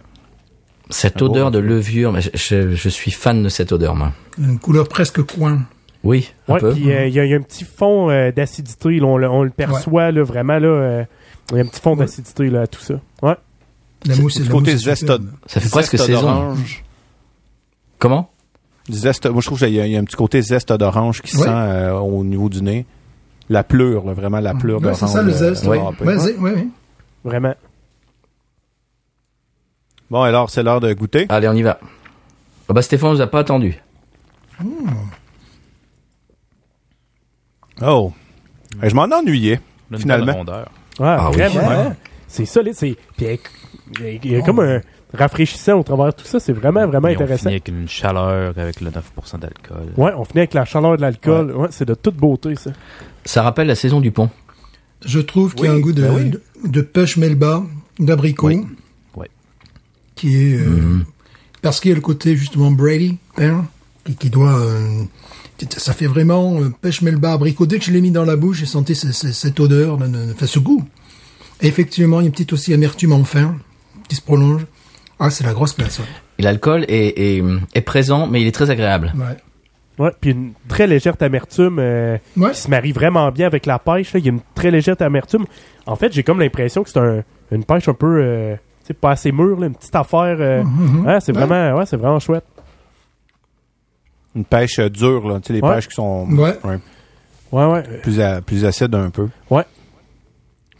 Cette 0.90 1.16
Un 1.22 1.26
beau 1.26 1.32
odeur 1.32 1.50
de 1.50 1.58
levure, 1.58 2.12
mais 2.12 2.20
je, 2.20 2.28
je- 2.34 2.74
je 2.74 2.88
suis 2.88 3.10
fan 3.10 3.42
de 3.42 3.48
cette 3.48 3.72
odeur, 3.72 3.94
moi. 3.96 4.12
Une 4.38 4.58
couleur 4.58 4.88
presque 4.88 5.22
coin. 5.22 5.62
Oui, 6.04 6.32
un 6.48 6.54
Ouais, 6.54 6.60
peu. 6.60 6.72
puis 6.72 6.92
euh, 6.92 7.06
il 7.06 7.14
y, 7.14 7.20
a- 7.20 7.24
il 7.24 7.30
y 7.30 7.34
a 7.34 7.36
un 7.36 7.42
petit 7.42 7.64
fond 7.64 8.10
euh, 8.10 8.30
d'acidité, 8.32 8.98
là, 8.98 9.06
on, 9.06 9.16
le- 9.16 9.30
on 9.30 9.42
le 9.44 9.50
perçoit 9.50 10.10
là, 10.10 10.22
vraiment 10.22 10.58
là. 10.58 10.68
euh, 10.68 11.04
Il 11.50 11.56
y 11.56 11.60
a 11.60 11.62
un 11.64 11.66
petit 11.66 11.80
fond 11.80 11.90
Ouais. 11.92 11.98
d'acidité 11.98 12.48
là, 12.50 12.62
à 12.62 12.66
tout 12.66 12.80
ça. 12.80 12.94
Ouais. 13.22 13.34
La 14.06 14.16
mousse, 14.16 14.36
Du 14.38 14.44
la 14.44 14.50
côté 14.50 14.72
mousse 14.72 14.82
zeste. 14.84 15.06
Ça 15.46 15.60
fait 15.60 15.68
presque 15.70 15.98
saison? 15.98 16.20
d'orange. 16.22 16.84
Comment? 17.98 18.30
Zeste, 18.90 19.26
moi 19.26 19.40
je 19.40 19.46
trouve 19.46 19.58
qu'il 19.58 19.68
y, 19.74 19.80
a- 19.80 19.86
il 19.86 19.92
y 19.92 19.96
a 19.96 20.00
un 20.00 20.04
petit 20.04 20.16
côté 20.16 20.42
zeste 20.42 20.72
d'orange 20.72 21.22
qui 21.22 21.36
Ouais. 21.36 21.44
sent 21.44 21.48
euh, 21.50 21.92
au 21.98 22.24
niveau 22.24 22.48
du 22.48 22.62
nez. 22.62 22.84
La 23.48 23.64
pleure, 23.64 24.04
là, 24.04 24.12
vraiment 24.14 24.40
la 24.40 24.54
pleure 24.54 24.76
Ouais, 24.78 24.82
d'orange. 24.84 24.98
c'est 24.98 25.06
ça 25.08 25.22
le 25.22 25.30
zeste. 25.32 25.66
ouais. 25.66 25.78
Ouais, 25.78 26.16
ouais, 26.16 26.36
ouais, 26.38 26.52
ouais. 26.54 26.66
Vraiment. 27.24 27.54
Bon, 30.10 30.22
alors 30.22 30.50
c'est 30.50 30.62
l'heure 30.62 30.80
de 30.80 30.92
goûter. 30.92 31.26
Allez, 31.28 31.48
on 31.48 31.54
y 31.54 31.62
va. 31.62 31.78
Ah 32.68 32.72
bah 32.72 32.82
Stéphane 32.82 33.12
nous 33.12 33.20
a 33.20 33.26
pas 33.26 33.40
attendu. 33.40 33.80
Oh. 37.82 38.12
Eh, 38.82 38.88
Je 38.88 38.94
m'en 38.94 39.02
ennuyais. 39.04 39.60
Une 39.90 39.98
Finalement. 39.98 40.32
Ouais, 40.42 40.46
Ah 41.00 41.30
oui. 41.30 41.36
vraiment. 41.36 41.68
Ouais. 41.68 41.74
hein. 41.74 41.96
C'est 42.28 42.44
solide. 42.46 42.74
C'est... 42.74 42.96
Puis 43.16 43.38
il 44.24 44.32
y 44.32 44.36
a- 44.36 44.42
comme 44.42 44.60
un 44.60 44.80
rafraîchissant 45.12 45.78
au 45.78 45.82
travers 45.82 46.06
de 46.06 46.12
tout 46.12 46.24
ça. 46.24 46.40
C'est 46.40 46.52
vraiment, 46.52 46.86
vraiment 46.86 47.08
Et 47.08 47.12
on 47.16 47.20
intéressant. 47.20 47.42
finit 47.50 47.54
avec 47.54 47.68
une 47.68 47.88
chaleur 47.88 48.54
avec 48.56 48.80
le 48.80 48.90
9% 48.90 49.38
d'alcool. 49.38 49.92
Ouais, 49.96 50.12
on 50.16 50.24
finit 50.24 50.40
avec 50.40 50.54
la 50.54 50.64
chaleur 50.64 50.96
de 50.96 51.02
l'alcool. 51.02 51.52
Ouais, 51.52 51.68
c'est 51.70 51.84
de 51.84 51.94
toute 51.94 52.16
beauté, 52.16 52.54
ça. 52.56 52.70
Ça 53.24 53.42
rappelle 53.42 53.66
la 53.66 53.74
saison 53.74 54.00
du 54.00 54.10
pont. 54.10 54.30
Je 55.04 55.18
trouve 55.20 55.54
qu'il 55.54 55.66
y 55.66 55.68
a 55.68 55.72
Oui, 55.72 55.78
un 55.78 55.80
goût 55.80 55.92
de, 55.92 56.06
oui. 56.08 56.30
de, 56.30 56.40
de 56.64 56.80
pêche 56.80 57.16
melba, 57.16 57.64
d'abricot. 57.98 58.48
Oui. 58.48 58.62
Ouais. 59.16 59.30
Qui 60.14 60.36
est, 60.36 60.54
euh, 60.58 60.66
Mhm. 60.68 61.04
parce 61.60 61.80
qu'il 61.80 61.88
y 61.90 61.92
a 61.92 61.94
le 61.96 62.00
côté, 62.00 62.36
justement, 62.36 62.70
Brady, 62.70 63.18
hein, 63.38 63.64
qui, 64.04 64.14
qui 64.16 64.30
doit, 64.30 64.58
euh, 64.58 65.02
ça 65.76 65.92
fait 65.92 66.06
vraiment 66.06 66.60
euh, 66.60 66.70
pêche 66.80 67.02
melba, 67.02 67.32
abricot. 67.32 67.66
Dès 67.66 67.78
que 67.78 67.84
je 67.84 67.90
l'ai 67.92 68.00
mis 68.00 68.10
dans 68.10 68.24
la 68.24 68.36
bouche, 68.36 68.58
j'ai 68.58 68.66
senti 68.66 68.94
ce- 68.94 69.12
ce- 69.12 69.32
cette 69.32 69.58
odeur, 69.60 69.96
de- 69.98 70.06
de- 70.06 70.32
enfin, 70.32 70.46
ce 70.46 70.58
goût. 70.58 70.84
Et 71.60 71.66
effectivement, 71.68 72.20
il 72.20 72.24
y 72.24 72.26
a 72.26 72.26
une 72.26 72.32
petite 72.32 72.52
aussi 72.52 72.72
amertume 72.74 73.12
en 73.12 73.24
fin, 73.24 73.56
qui 74.08 74.16
se 74.16 74.20
prolonge. 74.22 74.66
Ah, 75.20 75.30
c'est 75.30 75.44
la 75.44 75.52
grosse 75.52 75.72
place, 75.72 75.98
ouais. 76.00 76.04
Et 76.38 76.42
l'alcool 76.42 76.84
est, 76.88 77.14
est, 77.38 77.44
est 77.74 77.80
présent, 77.82 78.26
mais 78.26 78.40
il 78.40 78.46
est 78.48 78.52
très 78.52 78.70
agréable. 78.70 79.12
Ouais. 79.16 79.36
Ouais, 80.02 80.10
puis 80.20 80.30
une 80.30 80.52
très 80.68 80.86
légère 80.86 81.14
amertume 81.20 81.78
euh, 81.78 82.18
Ouais. 82.36 82.50
qui 82.50 82.58
se 82.60 82.68
marie 82.70 82.92
vraiment 82.92 83.30
bien 83.30 83.46
avec 83.46 83.66
la 83.66 83.78
pêche. 83.78 84.12
là. 84.14 84.18
Il 84.20 84.26
y 84.26 84.28
a 84.28 84.32
une 84.32 84.40
très 84.54 84.70
légère 84.70 84.96
amertume. 85.00 85.44
En 85.86 85.96
fait, 85.96 86.12
j'ai 86.12 86.22
comme 86.22 86.40
l'impression 86.40 86.82
que 86.82 86.90
c'est 86.90 86.98
un, 86.98 87.22
une 87.50 87.64
pêche 87.64 87.88
un 87.88 87.94
peu, 87.94 88.20
euh, 88.22 88.54
tu 88.80 88.88
sais, 88.88 88.94
pas 88.94 89.10
assez 89.12 89.30
mûre, 89.32 89.60
là, 89.60 89.66
une 89.66 89.74
petite 89.74 89.94
affaire. 89.94 90.36
euh, 90.40 90.62
Mhm. 90.64 91.06
ouais, 91.06 91.20
c'est 91.20 91.32
Ouais. 91.36 91.44
vraiment, 91.44 91.78
ouais, 91.78 91.86
c'est 91.86 91.96
vraiment 91.96 92.18
chouette. 92.18 92.44
Une 94.34 94.44
pêche 94.44 94.78
euh, 94.78 94.88
dure, 94.88 95.28
là. 95.28 95.40
Tu 95.40 95.48
sais, 95.48 95.52
les 95.52 95.60
Ouais. 95.60 95.74
pêches 95.74 95.88
qui 95.88 95.94
sont 95.94 96.26
Ouais. 96.30 96.56
Ouais, 97.52 97.64
ouais. 97.66 97.82
plus, 98.02 98.18
a- 98.20 98.40
plus 98.40 98.64
acides 98.64 98.94
un 98.94 99.10
peu. 99.10 99.28
Ouais. 99.50 99.64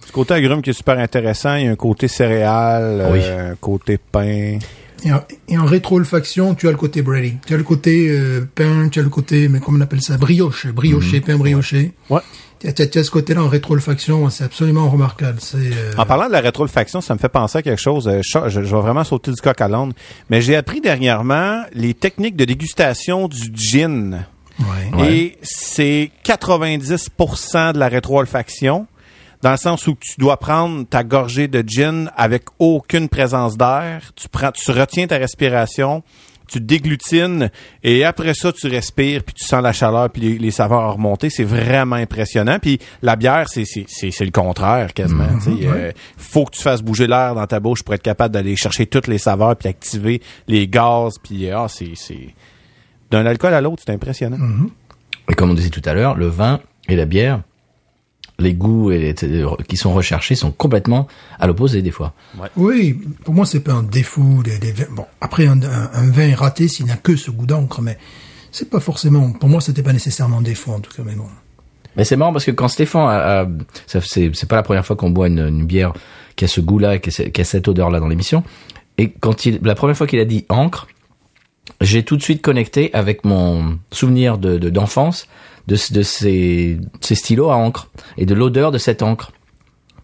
Ce 0.06 0.10
côté 0.10 0.34
agrume 0.34 0.62
qui 0.62 0.70
est 0.70 0.72
super 0.72 0.98
intéressant. 0.98 1.54
Il 1.56 1.66
y 1.66 1.68
a 1.68 1.70
un 1.70 1.76
côté 1.76 2.08
céréales, 2.08 3.08
Oui. 3.12 3.20
euh, 3.22 3.52
un 3.52 3.56
côté 3.56 3.98
pain. 3.98 4.58
Et 5.04 5.12
en, 5.12 5.20
et 5.48 5.58
en 5.58 5.64
rétro-olfaction, 5.64 6.54
tu 6.54 6.68
as 6.68 6.70
le 6.70 6.76
côté 6.76 7.02
Brady. 7.02 7.34
Tu 7.46 7.54
as 7.54 7.56
le 7.56 7.64
côté 7.64 8.08
euh, 8.10 8.46
pain, 8.54 8.88
tu 8.88 9.00
as 9.00 9.02
le 9.02 9.08
côté, 9.08 9.48
mais 9.48 9.58
comment 9.60 9.78
on 9.78 9.80
appelle 9.80 10.00
ça, 10.02 10.16
brioche, 10.16 10.66
brioché, 10.68 11.20
pain 11.20 11.36
brioché. 11.36 11.92
Ouais. 12.08 12.20
Tu 12.60 12.68
as, 12.68 12.72
as- 13.00 13.02
ce 13.04 13.10
côté-là 13.10 13.42
en 13.42 13.48
rétro-olfaction, 13.48 14.30
c'est 14.30 14.44
absolument 14.44 14.88
remarquable. 14.88 15.38
Euh, 15.56 15.92
En 15.98 16.06
parlant 16.06 16.28
de 16.28 16.32
la 16.32 16.40
rétroolfaction, 16.40 17.00
ça 17.00 17.14
me 17.14 17.18
fait 17.18 17.28
penser 17.28 17.58
à 17.58 17.62
quelque 17.62 17.80
chose. 17.80 18.06
euh, 18.06 18.20
Je, 18.22 18.38
je- 18.48 18.62
je 18.62 18.76
vais 18.76 18.80
vraiment 18.82 19.02
sauter 19.02 19.32
du 19.32 19.40
coq 19.40 19.60
à 19.60 19.66
l'âne. 19.66 19.92
Mais 20.30 20.40
j'ai 20.40 20.54
appris 20.54 20.80
dernièrement 20.80 21.64
les 21.72 21.94
techniques 21.94 22.36
de 22.36 22.44
dégustation 22.44 23.26
du 23.26 23.50
gin. 23.54 24.24
ouais. 24.60 25.00
Ouais. 25.00 25.16
Et 25.16 25.38
c'est 25.42 26.10
90% 26.24 27.72
de 27.72 27.78
la 27.78 27.88
rétroolfaction, 27.88 28.86
dans 29.42 29.50
le 29.50 29.56
sens 29.56 29.86
où 29.88 29.96
tu 30.00 30.14
dois 30.18 30.36
prendre 30.36 30.84
ta 30.86 31.02
gorgée 31.02 31.48
de 31.48 31.62
gin 31.66 32.10
avec 32.16 32.44
aucune 32.58 33.08
présence 33.08 33.56
d'air. 33.56 34.12
Tu 34.14 34.28
prends, 34.28 34.52
tu 34.52 34.70
retiens 34.70 35.08
ta 35.08 35.18
respiration, 35.18 36.02
tu 36.46 36.60
déglutines 36.60 37.50
et 37.82 38.04
après 38.04 38.34
ça 38.34 38.52
tu 38.52 38.68
respires 38.68 39.24
puis 39.24 39.34
tu 39.34 39.44
sens 39.44 39.62
la 39.62 39.72
chaleur 39.72 40.10
puis 40.10 40.22
les, 40.22 40.38
les 40.38 40.50
saveurs 40.52 40.94
remonter. 40.94 41.28
C'est 41.28 41.44
vraiment 41.44 41.96
impressionnant. 41.96 42.58
Puis 42.60 42.78
la 43.02 43.16
bière 43.16 43.48
c'est 43.48 43.64
c'est 43.64 43.84
c'est 43.88 44.10
c'est 44.12 44.24
le 44.24 44.30
contraire 44.30 44.94
quasiment. 44.94 45.28
tu 45.42 45.58
sais. 45.58 45.66
Euh, 45.66 45.92
faut 46.16 46.44
que 46.44 46.52
tu 46.52 46.62
fasses 46.62 46.82
bouger 46.82 47.08
l'air 47.08 47.34
dans 47.34 47.46
ta 47.46 47.58
bouche 47.58 47.82
pour 47.82 47.94
être 47.94 48.02
capable 48.02 48.34
d'aller 48.34 48.54
chercher 48.54 48.86
toutes 48.86 49.08
les 49.08 49.18
saveurs 49.18 49.56
puis 49.56 49.68
activer 49.68 50.22
les 50.46 50.68
gaz 50.68 51.14
puis 51.22 51.50
ah 51.50 51.66
c'est 51.68 51.92
c'est 51.96 52.34
d'un 53.10 53.26
alcool 53.26 53.54
à 53.54 53.60
l'autre 53.60 53.82
c'est 53.84 53.92
impressionnant. 53.92 54.38
Et 55.28 55.34
comme 55.34 55.50
on 55.50 55.54
disait 55.54 55.70
tout 55.70 55.82
à 55.84 55.94
l'heure, 55.94 56.16
le 56.16 56.26
vin 56.26 56.60
et 56.88 56.96
la 56.96 57.06
bière, 57.06 57.42
les 58.42 58.54
goûts 58.54 58.90
et 58.90 58.98
les- 58.98 59.46
qui 59.68 59.76
sont 59.76 59.92
recherchés 59.94 60.34
sont 60.34 60.50
complètement 60.52 61.06
à 61.38 61.46
l'opposé 61.46 61.80
des 61.82 61.90
fois. 61.90 62.12
Oui, 62.56 62.98
pour 63.24 63.32
moi, 63.34 63.46
c'est 63.46 63.60
pas 63.60 63.72
un 63.72 63.82
défaut 63.82 64.42
des, 64.44 64.58
des 64.58 64.72
vins. 64.72 64.86
Bon, 64.94 65.06
après, 65.20 65.46
un, 65.46 65.62
un- 65.62 65.90
un 65.92 66.10
vin 66.10 66.28
est 66.28 66.34
raté 66.34 66.68
s'il 66.68 66.86
n'a 66.86 66.96
que 66.96 67.16
ce 67.16 67.30
goût 67.30 67.46
d'encre, 67.46 67.80
mais 67.80 67.96
c'est 68.50 68.68
pas 68.68 68.80
forcément, 68.80 69.32
pour 69.32 69.48
moi, 69.48 69.60
c'était 69.60 69.82
pas 69.82 69.92
nécessairement 69.94 70.38
un 70.38 70.42
défaut, 70.42 70.72
en 70.72 70.80
tout 70.80 70.92
cas, 70.94 71.02
mais 71.06 71.14
bon. 71.14 71.24
Mais 71.96 72.04
c'est 72.04 72.16
marrant 72.16 72.32
parce 72.32 72.44
que 72.46 72.50
quand 72.50 72.68
Stéphane 72.68 73.08
a, 73.08 73.40
a- 73.42 73.46
ça, 73.86 74.00
c'est, 74.02 74.30
pas 74.48 74.56
la 74.56 74.62
première 74.62 74.84
fois 74.86 74.96
qu'on 74.96 75.10
boit 75.10 75.28
une, 75.28 75.40
une 75.40 75.64
bière 75.66 75.92
qui 76.36 76.44
a 76.44 76.48
ce 76.48 76.60
goût-là, 76.60 76.98
qui 76.98 77.10
qui 77.30 77.40
a 77.40 77.44
cette 77.44 77.68
odeur-là 77.68 78.00
dans 78.00 78.08
l'émission. 78.08 78.42
Et 78.98 79.10
quand 79.10 79.46
il, 79.46 79.58
la 79.62 79.74
première 79.74 79.96
fois 79.96 80.06
qu'il 80.06 80.18
a 80.20 80.24
dit 80.24 80.44
encre, 80.48 80.86
j'ai 81.80 82.02
tout 82.02 82.16
de 82.16 82.22
suite 82.22 82.42
connecté 82.42 82.90
avec 82.94 83.24
mon 83.24 83.78
souvenir 83.90 84.38
de, 84.38 84.58
de- 84.58 84.70
d'enfance 84.70 85.26
de, 85.26 85.28
de 85.68 86.02
ces, 86.02 86.78
ces 87.00 87.14
stylos 87.14 87.50
à 87.50 87.56
encre 87.56 87.88
et 88.18 88.26
de 88.26 88.34
l'odeur 88.34 88.70
de 88.72 88.78
cette 88.78 89.02
encre. 89.02 89.30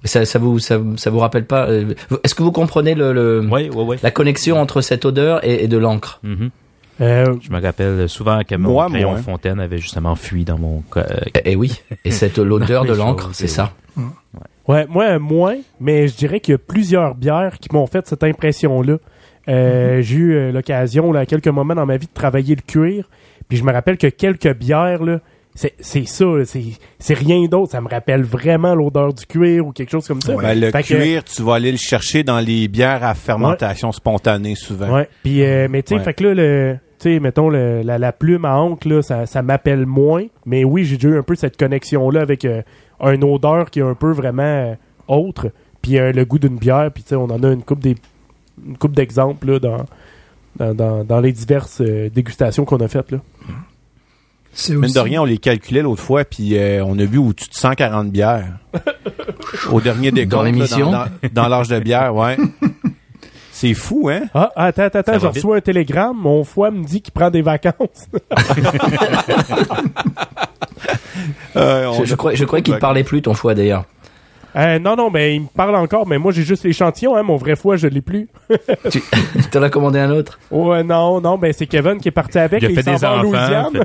Ça, 0.05 0.25
ça 0.25 0.39
vous, 0.39 0.59
ça, 0.61 0.79
ça 0.97 1.11
vous 1.11 1.19
rappelle 1.19 1.45
pas 1.45 1.69
euh, 1.69 1.93
Est-ce 2.23 2.35
que 2.37 2.43
vous 2.45 2.53
comprenez 2.53 2.95
le, 2.95 3.13
le- 3.13 3.41
Oui, 3.51 3.69
oui, 3.75 3.85
oui. 3.89 3.97
la 4.03 4.13
connexion 4.13 4.61
entre 4.61 4.81
cette 4.81 5.05
odeur 5.05 5.45
et, 5.45 5.65
et 5.65 5.69
de 5.69 5.77
l'encre? 5.77 6.21
Mhm. 6.23 6.51
Euh, 7.01 7.35
Je 7.41 7.51
me 7.51 7.61
rappelle 7.61 8.09
souvent 8.09 8.43
que 8.45 8.55
mon 8.55 8.71
Moi, 8.71 8.87
crayon 8.89 9.11
moins. 9.13 9.23
fontaine 9.23 9.59
avait 9.61 9.79
justement 9.79 10.15
fui 10.15 10.45
dans 10.45 10.59
mon... 10.59 10.83
co- 10.89 11.01
euh, 11.01 11.05
Eh, 11.35 11.53
eh 11.53 11.57
oui. 11.57 11.81
Et 12.05 12.11
cette 12.13 12.39
l'odeur 12.51 12.85
de 12.85 12.93
l'encre, 12.95 13.31
c'est 13.33 13.45
et 13.45 13.49
ça. 13.49 13.73
Ouais, 14.69 14.87
moi, 14.89 15.19
moins, 15.19 15.57
mais 15.81 16.09
je 16.09 16.17
dirais 16.17 16.41
qu'il 16.41 16.53
y 16.53 16.55
a 16.55 16.59
plusieurs 16.59 17.15
bières 17.15 17.59
qui 17.59 17.69
m'ont 17.73 17.87
fait 17.87 18.07
cette 18.07 18.23
impression-là. 18.23 18.99
Euh, 19.49 20.03
J'ai 20.03 20.17
eu 20.17 20.53
l'occasion, 20.53 21.11
là, 21.13 21.21
à 21.21 21.27
quelques 21.27 21.49
moments 21.49 21.75
dans 21.75 21.87
ma 21.87 21.97
vie, 21.97 22.07
de 22.07 22.13
travailler 22.13 22.55
le 22.55 22.63
cuir. 22.63 23.09
Puis 23.49 23.59
je 23.59 23.65
me 23.65 23.73
rappelle 23.73 23.97
que 23.97 24.09
quelques 24.09 24.53
bières, 24.55 25.03
là, 25.03 25.21
c'est 25.81 26.07
ça, 26.07 26.25
c'est 26.99 27.15
rien 27.15 27.47
d'autre. 27.47 27.73
Ça 27.73 27.81
me 27.81 27.89
rappelle 27.89 28.23
vraiment 28.23 28.75
l'odeur 28.75 29.13
du 29.13 29.27
cuir 29.27 29.67
ou 29.67 29.73
quelque 29.73 29.91
chose 29.91 30.07
comme 30.07 30.21
ça. 30.21 30.35
Ben, 30.37 30.59
le 30.59 30.71
Fait 30.71 30.83
que- 30.83 30.95
cuir, 30.95 31.25
tu 31.25 31.43
vas 31.43 31.55
aller 31.55 31.73
le 31.73 31.79
chercher 31.79 32.23
dans 32.23 32.39
les 32.39 32.69
bières 32.69 33.03
à 33.05 33.15
fermentation 33.15 33.91
spontanée 33.93 34.55
souvent. 34.55 34.95
Ouais. 34.95 35.09
Puis, 35.23 35.43
euh, 35.43 35.67
mais 35.69 35.83
tu 35.83 35.97
sais, 35.97 36.03
fait 36.05 36.15
que 36.15 36.25
là, 36.25 36.35
le, 36.35 36.77
tu 37.01 37.11
sais, 37.15 37.21
mettons, 37.21 37.49
le- 37.49 37.83
la, 37.83 37.99
la 37.99 38.13
plume 38.13 38.45
à 38.45 38.61
oncle, 38.61 38.89
là, 38.89 39.03
ça, 39.03 39.27
ça 39.27 39.43
m'appelle 39.43 39.85
moins. 39.87 40.25
Mais 40.47 40.63
oui, 40.65 40.85
j'ai 40.85 40.97
déjà 40.97 41.09
eu 41.09 41.19
un 41.19 41.23
peu 41.23 41.35
cette 41.35 41.57
connexion-là 41.57 42.21
avec 42.21 42.45
euh, 42.45 42.63
une 43.03 43.25
odeur 43.25 43.71
qui 43.71 43.81
est 43.81 43.83
un 43.85 43.95
peu 43.95 44.13
vraiment 44.13 44.43
euh, 44.43 44.75
autre. 45.09 45.51
Puis 45.83 45.99
euh, 45.99 46.13
le 46.13 46.25
goût 46.25 46.39
d'une 46.39 46.57
bière. 46.59 46.91
Puis, 46.95 47.03
tu 47.03 47.11
sais, 47.11 47.17
on 47.17 47.25
en 47.25 47.43
a 47.43 47.53
une 47.53 47.63
coupe 47.63 47.81
des 47.81 47.97
une 48.67 48.77
coupe 48.77 48.95
d'exemples 48.95 49.59
dans, 49.61 49.85
dans, 50.57 50.75
dans, 50.75 51.05
dans 51.05 51.21
les 51.21 51.31
diverses 51.33 51.81
dégustations 51.81 52.65
qu'on 52.65 52.79
a 52.79 52.89
faites. 52.89 53.11
Là. 53.13 53.19
Aussi, 54.59 54.93
de 54.95 54.99
rien, 55.01 55.23
on 55.23 55.25
les 55.25 55.39
calculait 55.39 55.83
l'autre 55.83 56.03
fois, 56.03 56.25
puis 56.25 56.57
euh, 56.59 56.83
on 56.85 56.99
a 56.99 57.05
bu 57.07 57.19
au-dessus 57.19 57.49
de 57.49 57.55
140 57.55 58.11
bières. 58.11 58.59
Au 59.71 59.81
dernier 59.81 60.11
décompte. 60.11 60.31
Dans 60.33 60.43
l'émission? 60.43 60.91
Dans, 60.91 61.05
dans- 61.05 61.09
dans 61.43 61.49
l'âge 61.49 61.69
de 61.69 61.79
bière, 61.79 62.15
ouais. 62.15 62.37
C'est 63.53 63.75
fou, 63.75 64.09
hein? 64.09 64.23
Ah, 64.35 64.51
attends, 64.55 64.83
attends, 64.83 64.99
attends, 65.01 65.13
Ça 65.15 65.19
je 65.19 65.27
reçois 65.27 65.57
un 65.57 65.61
télégramme. 65.61 66.17
Mon 66.17 66.45
foie 66.45 66.71
me 66.71 66.85
dit 66.85 67.03
qu'il 67.03 67.13
prend 67.13 67.31
des 67.31 67.43
vacances. 67.43 68.07
Euh, 71.57 71.91
Je, 72.01 72.05
je 72.05 72.15
crois, 72.15 72.35
je 72.35 72.45
crois 72.45 72.61
qu'il 72.61 72.77
parlait 72.79 73.03
plus 73.03 73.23
ton 73.23 73.35
foie 73.35 73.55
d'ailleurs. 73.55 73.85
Euh, 74.59 74.79
non, 74.79 74.97
non, 74.97 75.11
mais 75.11 75.37
il 75.37 75.43
me 75.43 75.47
parle 75.47 75.77
encore, 75.77 76.07
mais 76.07 76.19
moi 76.19 76.33
j'ai 76.33 76.43
juste 76.43 76.65
l'échantillon, 76.65 77.15
hein, 77.17 77.23
mon 77.23 77.37
vrai 77.37 77.55
foie, 77.55 77.77
je 77.77 77.87
l'ai 77.87 78.01
plus. 78.01 78.29
Tu 78.91 79.01
t'en 79.51 79.63
as 79.63 79.71
commandé 79.71 79.99
un 79.99 80.11
autre? 80.11 80.39
Ouais, 80.51 80.83
non, 80.83 81.21
non, 81.21 81.39
ben 81.39 81.53
c'est 81.53 81.67
Kevin 81.67 81.99
qui 81.99 82.09
est 82.09 82.13
parti 82.13 82.39
avec. 82.39 82.63
Il 82.63 82.67
a 82.67 82.71
et 82.71 82.75
fait 82.75 82.83
des 82.83 83.05
en 83.05 83.19
enfants. 83.19 83.23
Louisiane. 83.23 83.85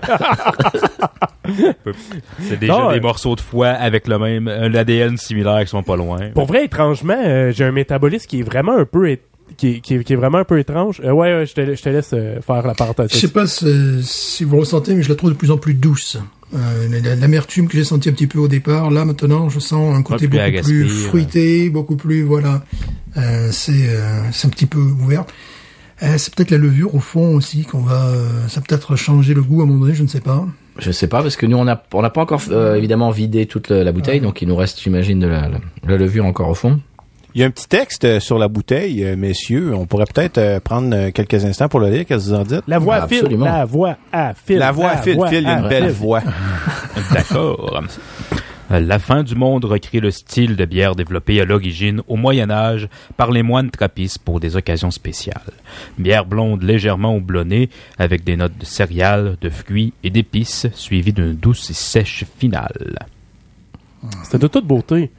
C'est 2.39 2.59
déjà 2.59 2.73
Non, 2.73 2.91
des 2.91 2.97
euh, 2.97 3.01
morceaux 3.01 3.35
de 3.35 3.41
foie 3.41 3.69
avec 3.69 4.07
le 4.07 4.17
même 4.17 4.47
euh, 4.47 4.69
l'ADN 4.69 5.17
similaire 5.17 5.59
qui 5.61 5.67
sont 5.67 5.83
pas 5.83 5.95
loin. 5.97 6.29
Pour 6.33 6.45
vrai, 6.45 6.65
étrangement, 6.65 7.17
euh, 7.17 7.51
j'ai 7.51 7.65
un 7.65 7.71
métabolisme 7.71 8.27
qui 8.27 8.39
est 8.39 8.43
vraiment 8.43 8.77
un 8.77 8.85
peu, 8.85 9.17
qui, 9.57 9.67
est- 9.67 9.79
qui, 9.81 9.95
est- 9.95 10.03
qui 10.03 10.13
est 10.13 10.15
vraiment 10.15 10.39
un 10.39 10.43
peu 10.43 10.59
étrange. 10.59 11.01
Euh, 11.03 11.11
ouais, 11.11 11.33
ouais, 11.35 11.45
je 11.45 11.53
te, 11.53 11.75
je 11.75 11.81
te 11.81 11.89
laisse 11.89 12.11
euh, 12.13 12.41
faire 12.41 12.65
la 12.65 12.73
parenthèse. 12.73 13.09
Je 13.13 13.17
sais 13.17 13.27
pas 13.27 13.45
si, 13.47 13.65
si 14.03 14.43
vous 14.43 14.57
ressentez, 14.57 14.93
mais 14.95 15.03
je 15.03 15.09
la 15.09 15.15
trouve 15.15 15.31
de 15.31 15.35
plus 15.35 15.51
en 15.51 15.57
plus 15.57 15.73
douce. 15.73 16.17
Euh, 16.55 16.87
la- 17.03 17.15
L'amertume 17.15 17.67
que 17.67 17.77
j'ai 17.77 17.83
senti 17.83 18.09
un 18.09 18.13
petit 18.13 18.27
peu 18.27 18.39
au 18.39 18.47
départ, 18.47 18.91
là 18.91 19.05
maintenant, 19.05 19.49
je 19.49 19.59
sens 19.59 19.95
un 19.95 20.01
côté 20.03 20.27
beaucoup 20.27 20.61
plus 20.63 20.83
ouais. 20.83 21.07
fruité, 21.07 21.69
beaucoup 21.69 21.95
plus 21.95 22.23
voilà. 22.23 22.63
Euh, 23.17 23.49
c'est 23.51 23.89
euh, 23.89 24.21
un 24.43 24.49
petit 24.49 24.65
peu 24.65 24.79
ouvert. 24.79 25.25
Euh, 26.01 26.15
c'est 26.17 26.33
peut-être 26.33 26.51
la 26.51 26.57
levure 26.57 26.93
au 26.95 26.99
fond 26.99 27.35
aussi 27.35 27.63
qu'on 27.63 27.79
va. 27.81 28.07
euh, 28.07 28.47
ça 28.49 28.59
peut 28.61 28.67
peut-être 28.69 28.95
changer 28.95 29.33
le 29.33 29.41
goût 29.41 29.61
à 29.61 29.63
un 29.63 29.67
moment 29.67 29.81
donné, 29.81 29.93
je 29.95 30.03
ne 30.03 30.07
sais 30.07 30.19
pas. 30.21 30.45
Je 30.79 30.91
sais 30.91 31.07
pas 31.07 31.21
parce 31.21 31.35
que 31.35 31.45
nous 31.45 31.55
on 31.57 31.67
a 31.67 31.81
on 31.93 32.01
n'a 32.01 32.09
pas 32.09 32.21
encore 32.21 32.41
euh, 32.49 32.73
évidemment 32.75 33.11
vidé 33.11 33.45
toute 33.45 33.69
la, 33.69 33.83
la 33.83 33.91
bouteille 33.91 34.19
donc 34.21 34.41
il 34.41 34.47
nous 34.47 34.55
reste 34.55 34.81
j'imagine 34.81 35.19
de 35.19 35.27
la, 35.27 35.47
la, 35.47 35.59
la 35.87 35.97
levure 35.97 36.25
encore 36.25 36.49
au 36.49 36.55
fond. 36.55 36.79
Il 37.35 37.41
y 37.41 37.43
a 37.43 37.47
un 37.47 37.49
petit 37.49 37.67
texte 37.67 38.05
euh, 38.05 38.19
sur 38.19 38.37
la 38.37 38.47
bouteille, 38.47 39.03
euh, 39.03 39.15
messieurs. 39.15 39.73
On 39.73 39.85
pourrait 39.87 40.05
peut-être 40.05 40.37
euh, 40.37 40.59
prendre 40.59 41.09
quelques 41.09 41.43
instants 41.45 41.67
pour 41.67 41.79
le 41.79 41.89
lire. 41.89 42.05
Qu'est-ce 42.05 42.25
que 42.29 42.35
vous 42.35 42.39
en 42.39 42.43
dites? 42.43 42.61
La 42.67 42.77
voix 42.77 42.95
Ah, 42.95 43.03
à 43.03 43.07
fil, 43.07 43.23
la 43.27 43.65
voix 43.65 43.97
à 44.11 44.33
fil. 44.35 44.57
La 44.59 44.71
voix 44.71 44.89
à 44.89 44.97
fil, 44.97 45.15
voix 45.15 45.29
fil, 45.29 45.39
il 45.39 45.43
y 45.43 45.47
a 45.47 45.59
une 45.59 45.67
belle 45.67 45.85
fil. 45.85 45.93
voix. 45.93 46.21
D'accord. 47.13 47.81
La 48.69 48.97
fin 48.97 49.23
du 49.23 49.35
monde 49.35 49.65
recrée 49.65 49.99
le 49.99 50.09
style 50.09 50.55
de 50.55 50.65
bière 50.65 50.95
développé 50.95 51.39
à 51.41 51.45
l'origine 51.45 52.01
au 52.07 52.15
Moyen 52.15 52.49
Âge 52.49 52.87
par 53.17 53.29
les 53.31 53.43
moines 53.43 53.69
trappistes 53.69 54.19
pour 54.19 54.39
des 54.39 54.55
occasions 54.55 54.89
spéciales. 54.89 55.41
Bière 55.99 56.25
blonde 56.25 56.63
légèrement 56.63 57.15
houblonnée 57.15 57.69
avec 57.99 58.23
des 58.23 58.35
notes 58.35 58.57
de 58.57 58.65
céréales, 58.65 59.37
de 59.41 59.49
fruits 59.49 59.93
et 60.03 60.09
d'épices 60.09 60.67
suivies 60.73 61.13
d'une 61.13 61.33
douce 61.33 61.69
et 61.69 61.73
sèche 61.73 62.25
finale. 62.39 63.05
C'était 64.23 64.39
de 64.39 64.47
toute 64.47 64.65
beauté. 64.65 65.11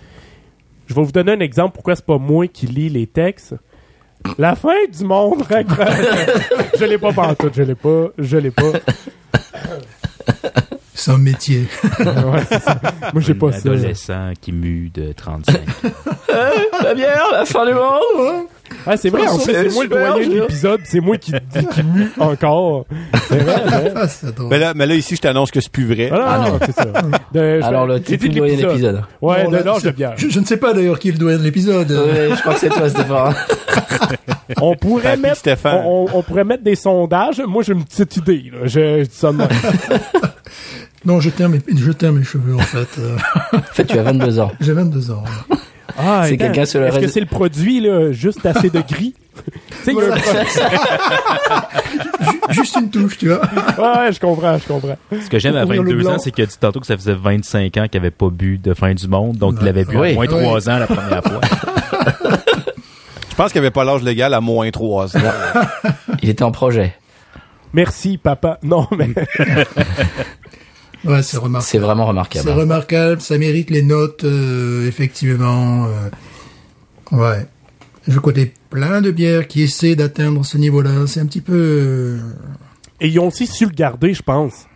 Je 0.86 0.94
vais 0.94 1.02
vous 1.02 1.12
donner 1.12 1.32
un 1.32 1.40
exemple 1.40 1.74
pourquoi 1.74 1.96
c'est 1.96 2.04
pas 2.04 2.18
moi 2.18 2.46
qui 2.46 2.66
lis 2.66 2.88
les 2.88 3.06
textes. 3.06 3.54
La 4.38 4.56
fin 4.56 4.86
du 4.90 5.04
monde 5.04 5.44
je 6.78 6.84
l'ai 6.84 6.96
pas 6.98 7.12
pantoute, 7.12 7.54
je 7.54 7.62
l'ai 7.62 7.74
pas, 7.74 8.08
je 8.16 8.38
l'ai 8.38 8.50
pas. 8.50 8.72
C'est 10.94 11.10
un 11.10 11.18
métier. 11.18 11.66
Ouais, 11.98 12.40
c'est 12.48 12.62
ça. 12.62 12.78
Moi 13.12 13.20
j'ai 13.22 13.32
Un 13.32 13.36
pas 13.36 13.52
ça. 13.52 13.58
adolescent 13.58 14.32
qui 14.40 14.52
mue 14.52 14.90
de 14.94 15.12
35. 15.12 15.60
La 16.82 16.94
bière, 16.94 17.24
la 17.32 17.44
fin 17.44 17.66
du 17.66 17.74
monde? 17.74 18.46
Ah, 18.86 18.96
c'est 18.96 19.10
vrai, 19.10 19.26
en 19.28 19.36
plus, 19.38 19.44
c'est 19.52 19.72
moi 19.72 19.84
le 19.84 19.88
doyen 19.90 20.16
de 20.28 20.34
l'épisode, 20.34 20.80
c'est 20.84 21.00
moi 21.00 21.16
qui, 21.16 21.32
qui 21.32 21.82
mue 21.82 22.10
encore. 22.18 22.86
C'est 23.28 23.38
vrai. 23.38 23.62
Ah. 23.94 24.06
Mais 24.50 24.58
là, 24.58 24.72
mais 24.74 24.86
là, 24.86 24.94
ici, 24.94 25.16
je 25.16 25.20
t'annonce 25.20 25.50
que 25.50 25.60
c'est 25.60 25.70
plus 25.70 25.86
vrai. 25.86 26.10
Ah, 26.12 26.42
non, 26.44 26.52
non, 26.52 26.58
c'est 26.64 26.72
ça. 26.72 27.66
Alors 27.66 27.86
le 27.86 27.96
j'ai 27.98 28.02
t'es 28.02 28.18
plus 28.18 28.28
doyen 28.30 28.56
de 28.56 28.62
l'épisode. 28.66 29.02
Ouais, 29.22 29.44
Bon, 29.44 29.50
de 29.50 29.56
là, 29.56 29.62
l'âge 29.64 29.82
de 29.82 29.90
bière. 29.90 30.14
Je, 30.16 30.28
je 30.28 30.40
ne 30.40 30.44
sais 30.44 30.56
pas 30.56 30.72
d'ailleurs 30.72 30.98
qui 30.98 31.10
est 31.10 31.12
le 31.12 31.18
doyen 31.18 31.38
de 31.38 31.42
l'épisode. 31.44 31.90
Ouais, 31.90 32.30
je 32.34 32.40
crois 32.40 32.54
que 32.54 32.60
c'est 32.60 32.68
toi 32.68 32.88
Stéphane. 32.88 33.34
On 34.60 34.74
pourrait 34.76 35.16
mettre, 35.16 35.36
Stéphane. 35.36 35.82
on, 35.84 36.22
pourrait 36.22 36.44
mettre 36.44 36.62
des 36.64 36.74
sondages. 36.76 37.40
Moi, 37.46 37.62
j'ai 37.62 37.72
une 37.72 37.84
petite 37.84 38.16
idée, 38.16 38.50
là. 38.52 38.58
Je, 38.64 38.98
je 39.00 39.02
dis 39.04 39.14
ça 39.14 39.32
de 39.32 39.36
même. 39.38 39.48
Non, 41.04 41.20
je 41.20 41.30
tiens 41.30 41.48
mes, 41.48 41.60
je 41.74 41.92
tiens 41.92 42.12
mes 42.12 42.24
cheveux 42.24 42.54
en 42.54 42.58
fait. 42.60 42.88
En 43.52 43.60
fait 43.72 43.84
tu 43.84 43.98
as 43.98 44.02
22 44.02 44.38
ans. 44.40 44.52
J'ai 44.60 44.72
22 44.72 45.10
ans. 45.10 45.24
Ah, 45.96 46.22
C'est 46.26 46.36
quelqu'un 46.36 46.64
sur 46.64 46.80
le 46.80 46.86
Est-ce 46.86 46.98
que 46.98 47.06
c'est 47.06 47.20
le 47.20 47.26
produit, 47.26 47.80
là, 47.80 48.10
juste 48.12 48.44
assez 48.46 48.68
de 48.70 48.80
gris? 48.80 49.14
tu 49.84 49.92
Juste 52.50 52.76
une 52.80 52.90
touche, 52.90 53.18
tu 53.18 53.28
vois. 53.28 53.40
Ouais, 53.42 54.12
je 54.12 54.18
comprends, 54.20 54.56
je 54.58 54.66
comprends. 54.66 54.96
Ce 55.12 55.28
que 55.28 55.38
j'aime 55.38 55.56
à 55.56 55.64
Ouvrir 55.64 55.82
le 55.82 55.94
22 55.94 56.08
ans, 56.08 56.18
c'est 56.18 56.30
qu'il 56.30 56.42
a 56.44 56.46
dit 56.46 56.56
tantôt 56.58 56.80
que 56.80 56.86
ça 56.86 56.96
faisait 56.96 57.14
25 57.14 57.76
ans 57.76 57.86
qu'il 57.88 58.00
avait 58.00 58.10
pas 58.10 58.28
bu 58.30 58.58
de 58.58 58.74
fin 58.74 58.94
du 58.94 59.06
monde, 59.08 59.36
donc 59.36 59.56
il 59.60 59.68
avait 59.68 59.84
bu 59.84 59.96
Oui. 59.98 60.10
à 60.12 60.14
moins 60.14 60.26
Oui. 60.26 60.28
3 60.28 60.70
ans 60.70 60.78
la 60.78 60.86
première 60.86 61.22
fois. 61.22 61.40
Je 63.30 63.34
pense 63.36 63.50
qu'il 63.52 63.60
n'y 63.60 63.66
avait 63.66 63.72
pas 63.72 63.84
l'âge 63.84 64.02
légal 64.02 64.32
à 64.34 64.40
moins 64.40 64.70
3 64.70 65.16
ans. 65.16 65.20
Il 66.22 66.28
était 66.28 66.44
en 66.44 66.52
projet. 66.52 66.94
Merci, 67.72 68.16
papa. 68.18 68.58
Non, 68.62 68.86
mais 68.96 69.08
Ouais, 71.04 71.22
c'est 71.22 71.36
remarquable. 71.36 71.68
C'est 71.70 71.78
vraiment 71.78 72.06
remarquable. 72.06 72.44
C'est 72.46 72.52
remarquable, 72.54 73.20
ça 73.20 73.36
mérite 73.38 73.70
les 73.70 73.82
notes, 73.82 74.24
euh, 74.24 74.86
effectivement. 74.88 75.86
euh, 75.86 76.10
ouais. 77.16 77.46
Je 78.08 78.18
connais 78.18 78.52
plein 78.70 79.00
de 79.00 79.10
bières 79.10 79.46
qui 79.48 79.62
essaient 79.62 79.96
d'atteindre 79.96 80.44
ce 80.44 80.58
niveau-là. 80.58 81.06
C'est 81.06 81.20
un 81.20 81.26
petit 81.26 81.40
peu... 81.40 81.52
euh, 81.54 82.18
Et 83.00 83.08
ils 83.08 83.18
ont 83.18 83.28
aussi 83.28 83.46
su 83.46 83.64
le 83.66 83.72
garder, 83.72 84.12
je 84.14 84.22
pense. 84.22 84.66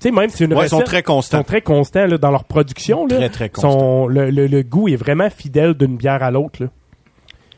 Tu 0.00 0.08
sais, 0.08 0.10
même 0.12 0.30
si 0.30 0.44
une 0.44 0.54
Ouais, 0.54 0.66
ils 0.66 0.68
sont 0.68 0.80
très 0.80 1.00
ils 1.00 1.02
constants. 1.02 1.38
sont 1.38 1.44
très 1.44 1.60
constants 1.60 2.06
là, 2.06 2.18
dans 2.18 2.30
leur 2.30 2.44
production. 2.44 3.06
Là. 3.06 3.16
Très, 3.16 3.28
très 3.28 3.48
constants. 3.48 3.70
Sont- 3.78 4.06
le, 4.08 4.30
le- 4.30 4.46
le 4.46 4.62
goût 4.62 4.88
est 4.88 4.96
vraiment 4.96 5.28
fidèle 5.30 5.74
d'une 5.74 5.96
bière 5.96 6.22
à 6.22 6.30
l'autre. 6.30 6.68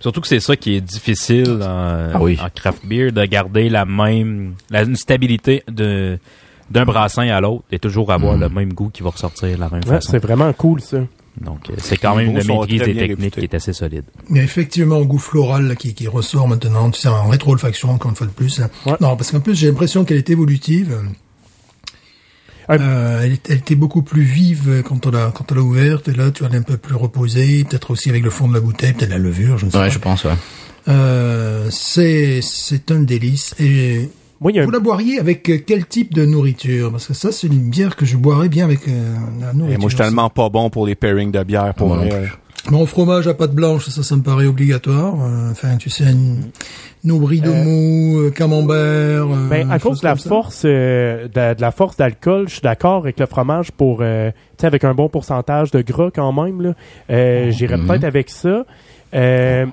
Surtout 0.00 0.22
que 0.22 0.26
c'est 0.26 0.40
ça 0.40 0.56
qui 0.56 0.76
est 0.76 0.80
difficile 0.80 1.60
en, 1.62 2.10
Ah 2.14 2.18
oui. 2.22 2.38
en 2.42 2.48
craft 2.48 2.86
beer, 2.86 3.10
de 3.12 3.22
garder 3.26 3.68
la 3.68 3.84
même, 3.84 4.54
la, 4.70 4.82
une 4.84 4.96
stabilité 4.96 5.62
de, 5.70 6.18
d'un 6.70 6.84
brassin 6.84 7.28
à 7.28 7.40
l'autre 7.40 7.64
et 7.72 7.78
toujours 7.78 8.12
avoir 8.12 8.36
le 8.36 8.48
même 8.48 8.72
goût 8.72 8.90
qui 8.90 9.02
va 9.02 9.10
ressortir 9.10 9.48
de 9.56 9.60
la 9.60 9.68
même 9.68 9.82
Ouais, 9.84 9.96
façon. 9.96 10.10
c'est 10.12 10.18
vraiment 10.22 10.52
cool, 10.52 10.80
ça. 10.80 10.98
Donc, 11.40 11.70
euh, 11.70 11.74
c'est 11.78 11.96
quand 11.96 12.16
même 12.16 12.26
une 12.28 12.34
maîtrise 12.44 12.82
des 12.82 12.94
techniques 12.94 13.10
réputés. 13.10 13.30
qui 13.30 13.40
est 13.44 13.54
assez 13.54 13.72
solide. 13.72 14.04
Il 14.28 14.36
y 14.36 14.40
a 14.40 14.42
effectivement 14.42 14.96
un 14.96 15.02
goût 15.04 15.18
floral 15.18 15.66
là, 15.68 15.76
qui, 15.76 15.94
qui 15.94 16.06
ressort 16.08 16.46
maintenant, 16.48 16.90
tu 16.90 17.00
sais, 17.00 17.08
en 17.08 17.28
rétro-olfaction, 17.28 17.90
encore 17.90 18.10
une 18.10 18.16
fois 18.16 18.26
de 18.26 18.32
plus. 18.32 18.60
Ouais. 18.86 18.92
Non, 19.00 19.16
parce 19.16 19.30
qu'en 19.30 19.40
plus, 19.40 19.54
j'ai 19.54 19.68
l'impression 19.68 20.04
qu'elle 20.04 20.18
est 20.18 20.28
évolutive. 20.30 20.98
Ah. 22.68 22.74
Euh, 22.74 23.22
elle, 23.24 23.56
était 23.56 23.74
beaucoup 23.74 24.02
plus 24.02 24.22
vive 24.22 24.82
quand 24.86 25.06
on 25.06 25.10
l'a 25.10 25.32
quand 25.34 25.50
on 25.50 25.54
l'a 25.56 25.60
ouverte. 25.62 26.08
Et 26.08 26.12
là, 26.12 26.30
tu 26.30 26.40
vois, 26.40 26.48
elle 26.50 26.56
est 26.56 26.58
un 26.60 26.62
peu 26.62 26.76
plus 26.76 26.94
reposée. 26.94 27.64
Peut-être 27.64 27.90
aussi 27.90 28.10
avec 28.10 28.22
le 28.22 28.30
fond 28.30 28.46
de 28.48 28.54
la 28.54 28.60
bouteille, 28.60 28.92
peut-être 28.92 29.10
la 29.10 29.18
levure, 29.18 29.58
je 29.58 29.66
ne 29.66 29.70
sais 29.70 29.76
Ouais, 29.78 29.84
pas. 29.84 29.88
je 29.90 29.98
pense. 29.98 30.24
Ouais. 30.24 30.34
Euh, 30.88 31.68
c'est 31.70 32.40
c'est 32.42 32.90
un 32.90 33.00
délice. 33.00 33.54
Et 33.58 34.08
Moi, 34.40 34.52
a 34.58 34.64
vous 34.64 34.70
la 34.70 34.78
boiriez 34.78 35.18
avec 35.18 35.48
euh, 35.50 35.58
quel 35.66 35.84
type 35.86 36.14
de 36.14 36.24
nourriture? 36.24 36.90
Parce 36.90 37.06
que 37.06 37.14
ça, 37.14 37.30
c'est 37.30 37.46
une 37.46 37.68
bière 37.68 37.94
que 37.96 38.06
je 38.06 38.16
boirais 38.16 38.48
bien 38.48 38.64
avec 38.64 38.88
euh, 38.88 39.14
la 39.40 39.50
Et 39.50 39.54
nourriture. 39.56 39.80
moi, 39.80 39.90
je 39.90 39.96
suis 39.96 40.02
tellement 40.04 40.30
pas 40.30 40.48
bon 40.48 40.70
pour 40.70 40.86
les 40.86 40.94
pairings 40.94 41.30
de 41.30 41.42
bière 41.42 41.74
pour 41.74 41.94
vrai. 41.94 42.24
Mon 42.70 42.84
fromage 42.84 43.26
à 43.26 43.32
pâte 43.34 43.54
blanche, 43.54 43.88
ça, 43.88 44.02
ça 44.02 44.16
me 44.16 44.22
paraît 44.22 44.46
obligatoire. 44.46 45.14
Euh, 45.22 45.50
Enfin, 45.50 45.76
tu 45.76 45.88
sais, 45.90 46.04
une, 46.04 46.50
une 47.04 47.12
aubry 47.12 47.40
de 47.40 47.50
mou, 47.50 48.18
euh, 48.20 48.30
camembert. 48.30 48.76
euh, 49.30 49.48
Ben, 49.48 49.70
à 49.70 49.78
cause 49.78 50.00
de 50.00 50.06
la 50.06 50.16
force 50.16 50.62
euh, 50.66 51.24
de, 51.28 51.54
de 51.54 51.60
la 51.60 51.70
force 51.70 51.96
d'alcool, 51.96 52.48
je 52.48 52.52
suis 52.54 52.60
d'accord 52.62 52.96
avec 52.98 53.18
le 53.18 53.26
fromage 53.26 53.72
pour 53.72 53.98
euh, 54.02 54.30
tu 54.30 54.36
sais 54.62 54.66
avec 54.66 54.84
un 54.84 54.92
bon 54.94 55.08
pourcentage 55.08 55.70
de 55.70 55.80
gras 55.82 56.10
quand 56.14 56.32
même 56.32 56.60
là. 56.60 56.74
Euh, 57.10 57.50
J'irais 57.50 57.78
Mhm. 57.78 57.86
peut-être 57.86 58.04
avec 58.04 58.28
ça. 58.30 58.64
Euh, 59.14 59.66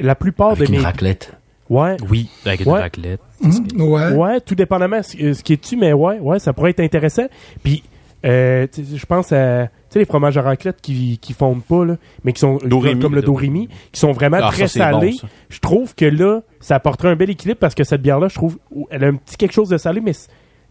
la 0.00 0.14
plupart 0.16 0.50
Avec 0.50 0.68
de 0.68 0.72
une 0.74 0.78
mes 0.80 0.84
raclette. 0.84 1.32
Ouais 1.70 1.96
Oui, 2.10 2.28
avec 2.44 2.60
une 2.60 2.72
Ouais. 2.72 2.80
raclette. 2.80 3.20
Mhm, 3.40 3.82
ouais. 3.82 4.10
ouais 4.12 4.40
tout 4.40 4.54
dépendamment 4.54 5.02
ce, 5.02 5.32
ce 5.32 5.42
qui 5.42 5.52
est 5.54 5.62
dessus 5.62 5.76
mais 5.76 5.92
ouais 5.92 6.18
ouais 6.20 6.38
ça 6.38 6.52
pourrait 6.52 6.70
être 6.70 6.80
intéressant. 6.80 7.26
Puis 7.62 7.82
euh, 8.24 8.66
tu 8.72 8.84
sais, 8.84 8.96
je 8.96 9.04
pense 9.06 9.32
à 9.32 9.66
tu 9.66 9.72
sais 9.90 9.98
les 9.98 10.04
fromages 10.06 10.38
à 10.38 10.42
raclette 10.42 10.80
qui 10.80 11.18
qui 11.20 11.32
fondent 11.34 11.62
pas 11.62 11.84
là, 11.84 11.96
mais 12.24 12.32
qui 12.32 12.40
sont 12.40 12.56
Dorimi, 12.64 13.00
comme 13.00 13.14
le 13.14 13.20
Dorimi, 13.22 13.68
qui 13.92 14.00
sont 14.00 14.12
vraiment 14.12 14.38
Ah, 14.40 14.48
très 14.50 14.66
ça, 14.66 14.68
c'est 14.86 14.90
bon, 14.92 15.00
salés. 15.00 15.16
je 15.50 15.58
trouve 15.60 15.94
que 15.94 16.06
là, 16.06 16.40
ça 16.60 16.76
apporterait 16.76 17.08
un 17.10 17.16
bel 17.16 17.28
équilibre 17.30 17.58
parce 17.60 17.74
que 17.74 17.84
cette 17.84 18.00
bière-là, 18.00 18.28
je 18.28 18.34
trouve, 18.34 18.58
elle 18.90 19.04
a 19.04 19.08
un 19.08 19.16
petit 19.16 19.36
quelque 19.36 19.52
chose 19.52 19.68
de 19.68 19.76
salé, 19.76 20.00
mais 20.00 20.14
c'est 20.14 20.28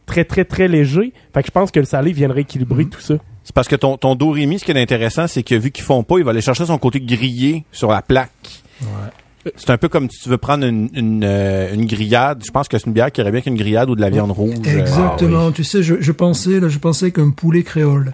très, 0.08 0.26
très, 0.26 0.46
très 0.46 0.68
léger. 0.68 1.14
Fait 1.34 1.42
que 1.42 1.48
je 1.48 1.52
pense 1.52 1.70
que 1.70 1.80
le 1.80 1.86
salé 1.86 2.12
viendrait 2.12 2.42
équilibrer 2.42 2.86
tout 2.86 3.00
ça. 3.02 3.16
C'est 3.44 3.54
parce 3.54 3.68
que 3.68 3.76
ton, 3.76 3.98
ton 3.98 4.16
Dorimi, 4.16 4.58
ce 4.58 4.66
qui 4.66 4.72
est 4.72 4.82
intéressant, 4.82 5.28
c'est 5.28 5.44
que 5.44 5.54
vu 5.54 5.70
qu'ils 5.70 5.84
font 5.86 6.02
pas, 6.02 6.18
il 6.18 6.24
va 6.24 6.32
aller 6.32 6.42
chercher 6.42 6.66
son 6.66 6.78
côté 6.80 7.00
grillé 7.02 7.66
sur 7.72 7.92
la 7.92 8.02
plaque. 8.02 8.64
C'est 9.56 9.70
un 9.72 9.78
peu 9.78 9.90
comme 9.90 10.10
si 10.10 10.22
tu 10.22 10.30
veux 10.30 10.38
prendre 10.38 10.66
une, 10.66 10.90
une, 10.94 11.24
euh, 11.24 11.74
une 11.74 11.86
grillade. 11.86 12.44
Je 12.46 12.52
pense 12.52 12.68
que 12.68 12.78
c'est 12.78 12.86
une 12.88 12.94
bière 12.94 13.12
qui 13.12 13.22
irait 13.22 13.32
bien 13.32 13.42
qu'une 13.42 13.56
grillade 13.58 13.90
ou 13.90 13.96
de 13.96 14.02
la 14.02 14.10
viande 14.10 14.32
rouge. 14.32 14.56
Exactement. 14.66 15.52
Tu 15.52 15.64
sais, 15.64 15.84
je, 15.84 15.96
je 16.00 16.12
pensais, 16.12 16.60
là, 16.60 16.70
je 16.70 16.78
pensais 16.80 17.12
qu'un 17.12 17.30
poulet 17.30 17.64
créole. 17.64 18.14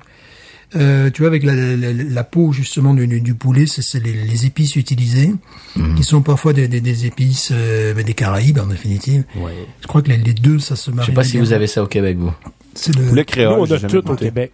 Euh, 0.75 1.09
tu 1.09 1.23
vois, 1.23 1.29
avec 1.29 1.43
la, 1.43 1.55
la, 1.55 1.93
la 1.93 2.23
peau 2.23 2.51
justement 2.51 2.93
du, 2.93 3.07
du 3.21 3.33
poulet, 3.33 3.65
c'est 3.65 4.03
les, 4.03 4.13
les 4.13 4.45
épices 4.45 4.75
utilisées, 4.75 5.33
qui 5.95 6.03
sont 6.03 6.21
parfois 6.21 6.53
des, 6.53 6.67
des, 6.67 6.79
des 6.79 7.07
épices 7.07 7.49
euh, 7.51 7.93
des 8.03 8.13
Caraïbes 8.13 8.59
en 8.59 8.67
définitive. 8.67 9.23
Je 9.81 9.87
crois 9.87 10.03
que 10.03 10.09
les, 10.09 10.17
les 10.17 10.33
deux, 10.33 10.59
ça 10.59 10.75
se 10.75 10.91
marie. 10.91 11.07
Je 11.07 11.11
sais 11.11 11.15
pas 11.15 11.23
si 11.23 11.33
bien. 11.33 11.41
vous 11.41 11.53
avez 11.53 11.65
ça 11.65 11.81
au 11.81 11.87
Québec, 11.87 12.17
vous. 12.19 12.31
C'est 12.75 12.95
le. 12.95 13.03
Poulet 13.03 13.21
Nous, 13.21 13.25
créole. 13.25 13.59
on 13.59 13.71
a 13.71 13.79
tout 13.79 14.11
au. 14.11 14.15
Québec. 14.15 14.51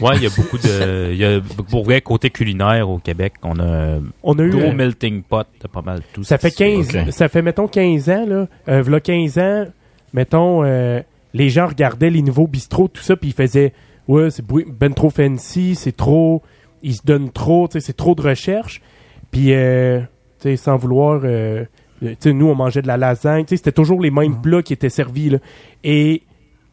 Ouais, 0.00 0.16
il 0.16 0.22
y 0.24 0.26
a 0.26 0.30
beaucoup 0.36 0.58
de, 0.58 1.12
il 1.12 1.18
y 1.18 1.24
a, 1.24 1.40
pour 1.70 1.84
vrai, 1.84 2.00
côté 2.00 2.30
culinaire 2.30 2.90
au 2.90 2.98
Québec, 2.98 3.34
on 3.42 3.58
a 3.60 3.64
un 3.64 4.02
On 4.24 4.36
a 4.38 4.42
eu, 4.42 4.50
gros 4.50 4.60
euh, 4.62 4.72
melting 4.72 5.22
pot 5.22 5.46
de 5.62 5.68
pas 5.68 5.82
mal 5.82 6.00
tout. 6.12 6.24
ça 6.24 6.36
fait 6.36 6.50
qui 6.50 6.82
se 6.84 6.92
15, 6.92 7.06
Ok. 7.06 7.12
ça 7.12 7.28
fait, 7.28 7.42
mettons, 7.42 7.68
15 7.68 8.10
ans, 8.10 8.26
là, 8.26 8.48
euh, 8.68 8.82
v'là 8.82 9.00
15 9.00 9.38
ans, 9.38 9.64
mettons, 10.12 10.64
euh, 10.64 11.00
les 11.32 11.48
gens 11.48 11.68
regardaient 11.68 12.10
les 12.10 12.22
nouveaux 12.22 12.48
bistrots, 12.48 12.88
tout 12.88 13.02
ça, 13.02 13.14
puis 13.16 13.30
ils 13.30 13.34
faisaient, 13.34 13.72
ouais, 14.08 14.30
c'est 14.30 14.44
ben 14.44 14.92
trop 14.92 15.10
fancy, 15.10 15.76
c'est 15.76 15.96
trop, 15.96 16.42
ils 16.82 16.94
se 16.94 17.02
donnent 17.04 17.30
trop, 17.30 17.68
tu 17.68 17.74
sais, 17.74 17.80
c'est 17.80 17.96
trop 17.96 18.14
de 18.16 18.22
recherche. 18.22 18.82
Puis, 19.30 19.52
euh, 19.54 20.00
tu 20.40 20.50
sais, 20.50 20.56
sans 20.56 20.76
vouloir, 20.76 21.20
euh, 21.24 21.64
euh, 22.02 22.10
tu 22.10 22.16
sais, 22.18 22.32
nous 22.32 22.46
on 22.48 22.54
mangeait 22.56 22.82
de 22.82 22.88
la 22.88 22.96
lasagne, 22.96 23.44
tu 23.44 23.50
sais, 23.50 23.56
c'était 23.58 23.72
toujours 23.72 24.00
les 24.00 24.10
mêmes 24.10 24.40
plats 24.40 24.62
qui 24.62 24.72
étaient 24.72 24.88
servis 24.90 25.30
là. 25.30 25.38
Et 25.84 26.22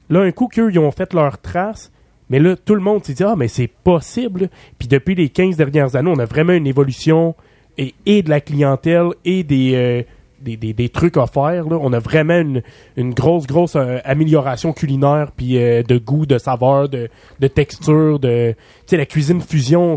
là, 0.10 0.22
un 0.22 0.32
coup 0.32 0.48
qu'eux 0.48 0.72
ils 0.72 0.80
ont 0.80 0.92
fait 0.92 1.14
leur 1.14 1.40
trace. 1.40 1.92
Mais 2.32 2.40
là, 2.40 2.56
tout 2.56 2.74
le 2.74 2.82
monde 2.82 3.04
s'est 3.06 3.14
dit, 3.14 3.24
ah, 3.24 3.36
mais 3.38 3.48
c'est 3.48 3.68
possible. 3.68 4.50
Puis 4.80 4.88
depuis 4.88 5.14
les 5.14 5.30
15 5.30 5.56
dernières 5.58 5.96
années, 5.96 6.12
on 6.16 6.18
a 6.20 6.26
vraiment 6.26 6.54
une 6.54 6.66
évolution 6.66 7.36
et, 7.78 7.94
et 8.08 8.24
de 8.24 8.30
la 8.32 8.42
clientèle 8.42 9.10
et 9.26 9.44
des, 9.44 9.74
euh, 9.76 10.02
des, 10.42 10.58
des, 10.58 10.74
des 10.74 10.90
trucs 10.90 11.18
à 11.18 11.28
faire. 11.28 11.66
Là. 11.70 11.78
On 11.80 11.94
a 11.94 12.00
vraiment 12.00 12.40
une, 12.40 12.64
une 12.98 13.14
grosse, 13.14 13.46
grosse 13.46 13.76
euh, 13.76 14.00
amélioration 14.06 14.74
culinaire, 14.74 15.32
puis 15.36 15.58
euh, 15.58 15.84
de 15.84 15.98
goût, 16.00 16.26
de 16.26 16.38
saveur, 16.40 16.90
de, 16.90 17.10
de 17.40 17.48
texture, 17.48 18.18
de... 18.18 18.54
Tu 18.54 18.56
sais, 18.88 18.98
la 18.98 19.06
cuisine 19.06 19.42
fusion, 19.42 19.96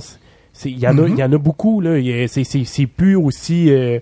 il 0.64 0.78
y, 0.78 0.86
en 0.86 0.98
a- 0.98 1.08
il 1.08 1.16
y 1.16 1.22
en 1.24 1.32
a 1.32 1.38
beaucoup. 1.38 1.80
là. 1.80 1.98
C'est 2.28 2.86
plus 2.86 3.16
aussi... 3.16 3.70
euh, 3.70 4.00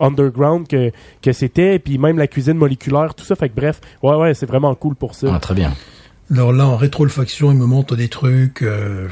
underground 0.00 0.68
que, 0.68 0.92
que 1.20 1.32
c'était 1.32 1.80
puis 1.80 1.98
même 1.98 2.18
la 2.18 2.28
cuisine 2.28 2.56
moléculaire 2.56 3.16
tout 3.16 3.24
ça 3.24 3.34
fait 3.34 3.48
que 3.48 3.56
bref 3.56 3.80
ouais 4.04 4.14
ouais 4.14 4.32
c'est 4.32 4.46
vraiment 4.46 4.72
cool 4.76 4.94
pour 4.94 5.16
ça 5.16 5.26
Ah, 5.34 5.40
très 5.40 5.54
bien. 5.56 5.72
Alors 6.30 6.52
là, 6.52 6.66
en 6.66 6.76
rétro-olfaction, 6.76 7.52
il 7.52 7.58
me 7.58 7.66
montre 7.66 7.96
des 7.96 8.08
trucs. 8.08 8.62
Euh, 8.62 9.08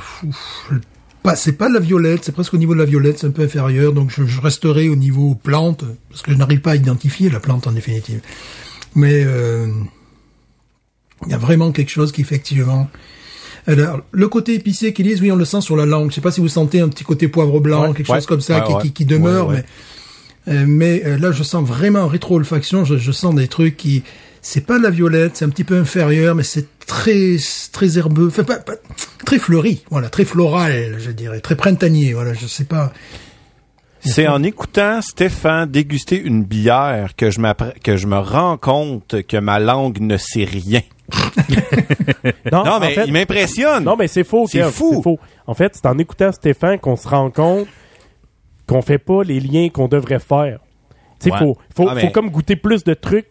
c'est 1.34 1.52
pas 1.56 1.68
de 1.68 1.74
la 1.74 1.80
violette, 1.80 2.24
c'est 2.24 2.32
presque 2.32 2.54
au 2.54 2.58
niveau 2.58 2.74
de 2.74 2.78
la 2.78 2.84
violette, 2.84 3.18
c'est 3.18 3.26
un 3.26 3.30
peu 3.30 3.42
inférieur. 3.42 3.92
Donc 3.92 4.10
je, 4.10 4.24
je 4.24 4.40
resterai 4.40 4.88
au 4.88 4.96
niveau 4.96 5.34
plante, 5.34 5.84
parce 6.10 6.22
que 6.22 6.32
je 6.32 6.36
n'arrive 6.36 6.60
pas 6.60 6.72
à 6.72 6.76
identifier 6.76 7.30
la 7.30 7.40
plante 7.40 7.66
en 7.66 7.72
définitive. 7.72 8.20
Mais 8.94 9.24
euh, 9.24 9.66
il 11.24 11.30
y 11.30 11.34
a 11.34 11.38
vraiment 11.38 11.72
quelque 11.72 11.90
chose 11.90 12.12
qui 12.12 12.20
effectivement. 12.20 12.88
Alors, 13.66 14.00
le 14.12 14.28
côté 14.28 14.54
épicé 14.54 14.92
qu'ils 14.92 15.06
disent, 15.06 15.20
oui, 15.20 15.32
on 15.32 15.36
le 15.36 15.44
sent 15.44 15.60
sur 15.60 15.76
la 15.76 15.86
langue. 15.86 16.10
Je 16.10 16.14
sais 16.14 16.20
pas 16.20 16.30
si 16.30 16.40
vous 16.40 16.48
sentez 16.48 16.80
un 16.80 16.88
petit 16.88 17.02
côté 17.02 17.26
poivre 17.26 17.58
blanc, 17.58 17.88
Ouais, 17.88 17.94
quelque 17.94 18.12
ouais, 18.12 18.18
chose 18.18 18.26
comme 18.26 18.40
ça, 18.40 18.60
ouais, 18.60 18.82
qui, 18.82 18.88
qui, 18.88 18.92
qui 18.92 19.04
demeure. 19.06 19.50
Mais, 19.50 19.64
euh, 20.48 20.64
mais 20.68 21.02
euh, 21.04 21.18
là, 21.18 21.32
je 21.32 21.42
sens 21.42 21.66
vraiment 21.66 22.02
en 22.02 22.06
rétro-olfaction. 22.06 22.84
Je, 22.84 22.96
je 22.96 23.10
sens 23.10 23.34
des 23.34 23.48
trucs 23.48 23.76
qui, 23.76 24.04
c'est 24.48 24.60
pas 24.64 24.78
de 24.78 24.84
la 24.84 24.90
violette, 24.90 25.36
c'est 25.36 25.44
un 25.44 25.48
petit 25.48 25.64
peu 25.64 25.76
inférieur, 25.76 26.34
mais 26.36 26.44
c'est 26.44 26.66
très, 26.86 27.36
très 27.72 27.98
herbeux, 27.98 28.28
enfin, 28.28 28.44
pas, 28.44 28.58
pas- 28.58 28.76
très 29.24 29.38
fleuri, 29.40 29.82
voilà, 29.90 30.08
très 30.08 30.24
floral, 30.24 30.96
je 30.98 31.10
dirais, 31.10 31.40
très 31.40 31.56
printanier, 31.56 32.12
voilà, 32.12 32.32
je 32.32 32.46
sais 32.46 32.64
pas. 32.64 32.92
C'est 34.00 34.28
en 34.28 34.44
écoutant 34.44 35.02
Stéphane 35.02 35.68
déguster 35.68 36.16
une 36.20 36.44
bière 36.44 37.16
que 37.16 37.28
je, 37.30 37.40
que 37.82 37.96
je 37.96 38.06
me 38.06 38.18
rends 38.18 38.56
compte 38.56 39.22
que 39.26 39.36
ma 39.36 39.58
langue 39.58 39.98
ne 40.00 40.16
sait 40.16 40.44
rien. 40.44 40.82
Non, 42.52 42.58
en 42.60 42.80
mais 42.80 42.94
fait- 42.94 43.04
il 43.06 43.12
m'impressionne. 43.12 43.84
Non, 43.84 43.96
mais 43.96 44.08
c'est 44.08 44.24
faux, 44.24 44.46
C'est 44.48 44.62
fou. 44.70 44.94
C'est 44.96 45.02
faux. 45.02 45.18
En 45.46 45.54
fait, 45.54 45.72
c'est 45.74 45.86
en 45.86 45.98
écoutant 45.98 46.30
Stéphane 46.32 46.78
qu'on 46.78 46.96
se 46.96 47.08
rend 47.08 47.30
compte 47.30 47.66
qu'on 48.68 48.82
fait 48.82 48.98
pas 48.98 49.22
les 49.24 49.38
liens 49.40 49.68
qu'on 49.68 49.88
devrait 49.88 50.18
faire. 50.18 50.58
Tu 51.20 51.28
sais, 51.28 51.32
Ouais. 51.32 51.38
faut, 51.38 51.56
faut, 51.74 51.88
Ah, 51.88 51.94
mais- 51.94 52.00
faut 52.02 52.10
comme 52.10 52.30
goûter 52.30 52.56
plus 52.56 52.82
de 52.84 52.94
trucs 52.94 53.26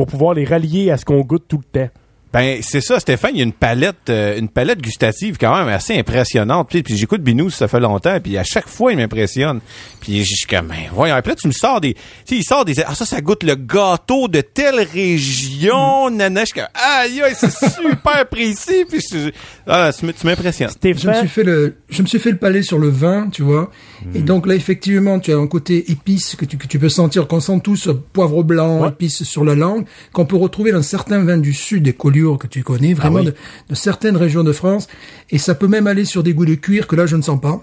pour 0.00 0.06
pouvoir 0.06 0.32
les 0.32 0.46
rallier 0.46 0.90
à 0.90 0.96
ce 0.96 1.04
qu'on 1.04 1.20
goûte 1.20 1.44
tout 1.46 1.58
le 1.58 1.62
temps. 1.64 1.92
Ben 2.32 2.60
c'est 2.62 2.80
ça, 2.80 3.00
Stéphane. 3.00 3.32
Il 3.34 3.38
y 3.38 3.40
a 3.40 3.44
une 3.44 3.52
palette, 3.52 4.08
euh, 4.08 4.38
une 4.38 4.48
palette 4.48 4.80
gustative 4.80 5.36
quand 5.38 5.56
même 5.58 5.66
assez 5.68 5.98
impressionnante. 5.98 6.68
Puis, 6.70 6.82
puis 6.84 6.96
j'écoute 6.96 7.22
Binous, 7.22 7.50
ça 7.50 7.66
fait 7.66 7.80
longtemps. 7.80 8.18
Puis 8.22 8.38
à 8.38 8.44
chaque 8.44 8.68
fois, 8.68 8.92
il 8.92 8.98
m'impressionne. 8.98 9.60
Puis 10.00 10.20
je 10.20 10.34
suis 10.36 10.46
comme, 10.46 10.68
ben, 10.68 10.76
voyons. 10.94 11.16
Puis 11.22 11.30
là, 11.30 11.36
tu 11.36 11.48
me 11.48 11.52
sors 11.52 11.80
des, 11.80 11.94
tu 11.94 12.00
sais, 12.26 12.36
il 12.36 12.44
sort 12.44 12.64
des, 12.64 12.74
ah 12.86 12.94
ça, 12.94 13.04
ça 13.04 13.20
goûte 13.20 13.42
le 13.42 13.56
gâteau 13.56 14.28
de 14.28 14.40
telle 14.42 14.80
région. 14.80 16.10
Nana, 16.10 16.40
je 16.42 16.46
suis 16.46 16.54
comme, 16.54 16.68
aïe, 16.74 17.20
aïe, 17.22 17.34
c'est 17.36 17.50
super 17.52 18.28
précis. 18.28 18.84
Puis 18.88 19.00
je- 19.10 19.30
ah, 19.66 19.90
tu 19.92 20.06
m'impressionnes. 20.26 20.70
Je 20.82 20.88
me 21.08 21.14
suis 21.14 21.28
fait 21.28 21.44
le, 21.44 21.74
je 21.88 22.02
me 22.02 22.06
suis 22.06 22.18
fait 22.18 22.30
le 22.30 22.36
palais 22.38 22.62
sur 22.62 22.78
le 22.78 22.88
vin, 22.88 23.28
tu 23.30 23.42
vois. 23.42 23.70
Et 24.14 24.20
donc 24.20 24.46
là, 24.46 24.54
effectivement, 24.54 25.18
tu 25.18 25.32
as 25.32 25.36
un 25.36 25.46
côté 25.46 25.90
épice 25.90 26.34
que 26.36 26.44
tu, 26.44 26.56
que 26.56 26.66
tu 26.66 26.78
peux 26.78 26.88
sentir, 26.88 27.26
qu'on 27.26 27.40
sent 27.40 27.60
tous 27.62 27.88
poivre 28.12 28.42
blanc, 28.42 28.80
Ouais. 28.82 28.88
épice 28.88 29.24
sur 29.24 29.44
la 29.44 29.54
langue, 29.54 29.84
qu'on 30.12 30.24
peut 30.24 30.36
retrouver 30.36 30.72
dans 30.72 30.82
certains 30.82 31.22
vins 31.24 31.36
du 31.38 31.52
sud 31.52 31.82
des 31.82 31.92
que 32.38 32.46
tu 32.46 32.62
connais, 32.62 32.94
vraiment 32.94 33.18
oui. 33.20 33.26
de, 33.26 33.34
de 33.68 33.74
certaines 33.74 34.16
régions 34.16 34.44
de 34.44 34.52
France. 34.52 34.88
Et 35.30 35.38
ça 35.38 35.54
peut 35.54 35.68
même 35.68 35.86
aller 35.86 36.04
sur 36.04 36.22
des 36.22 36.34
goûts 36.34 36.46
de 36.46 36.54
cuir 36.54 36.86
que 36.86 36.96
là, 36.96 37.06
je 37.06 37.16
ne 37.16 37.22
sens 37.22 37.40
pas. 37.40 37.60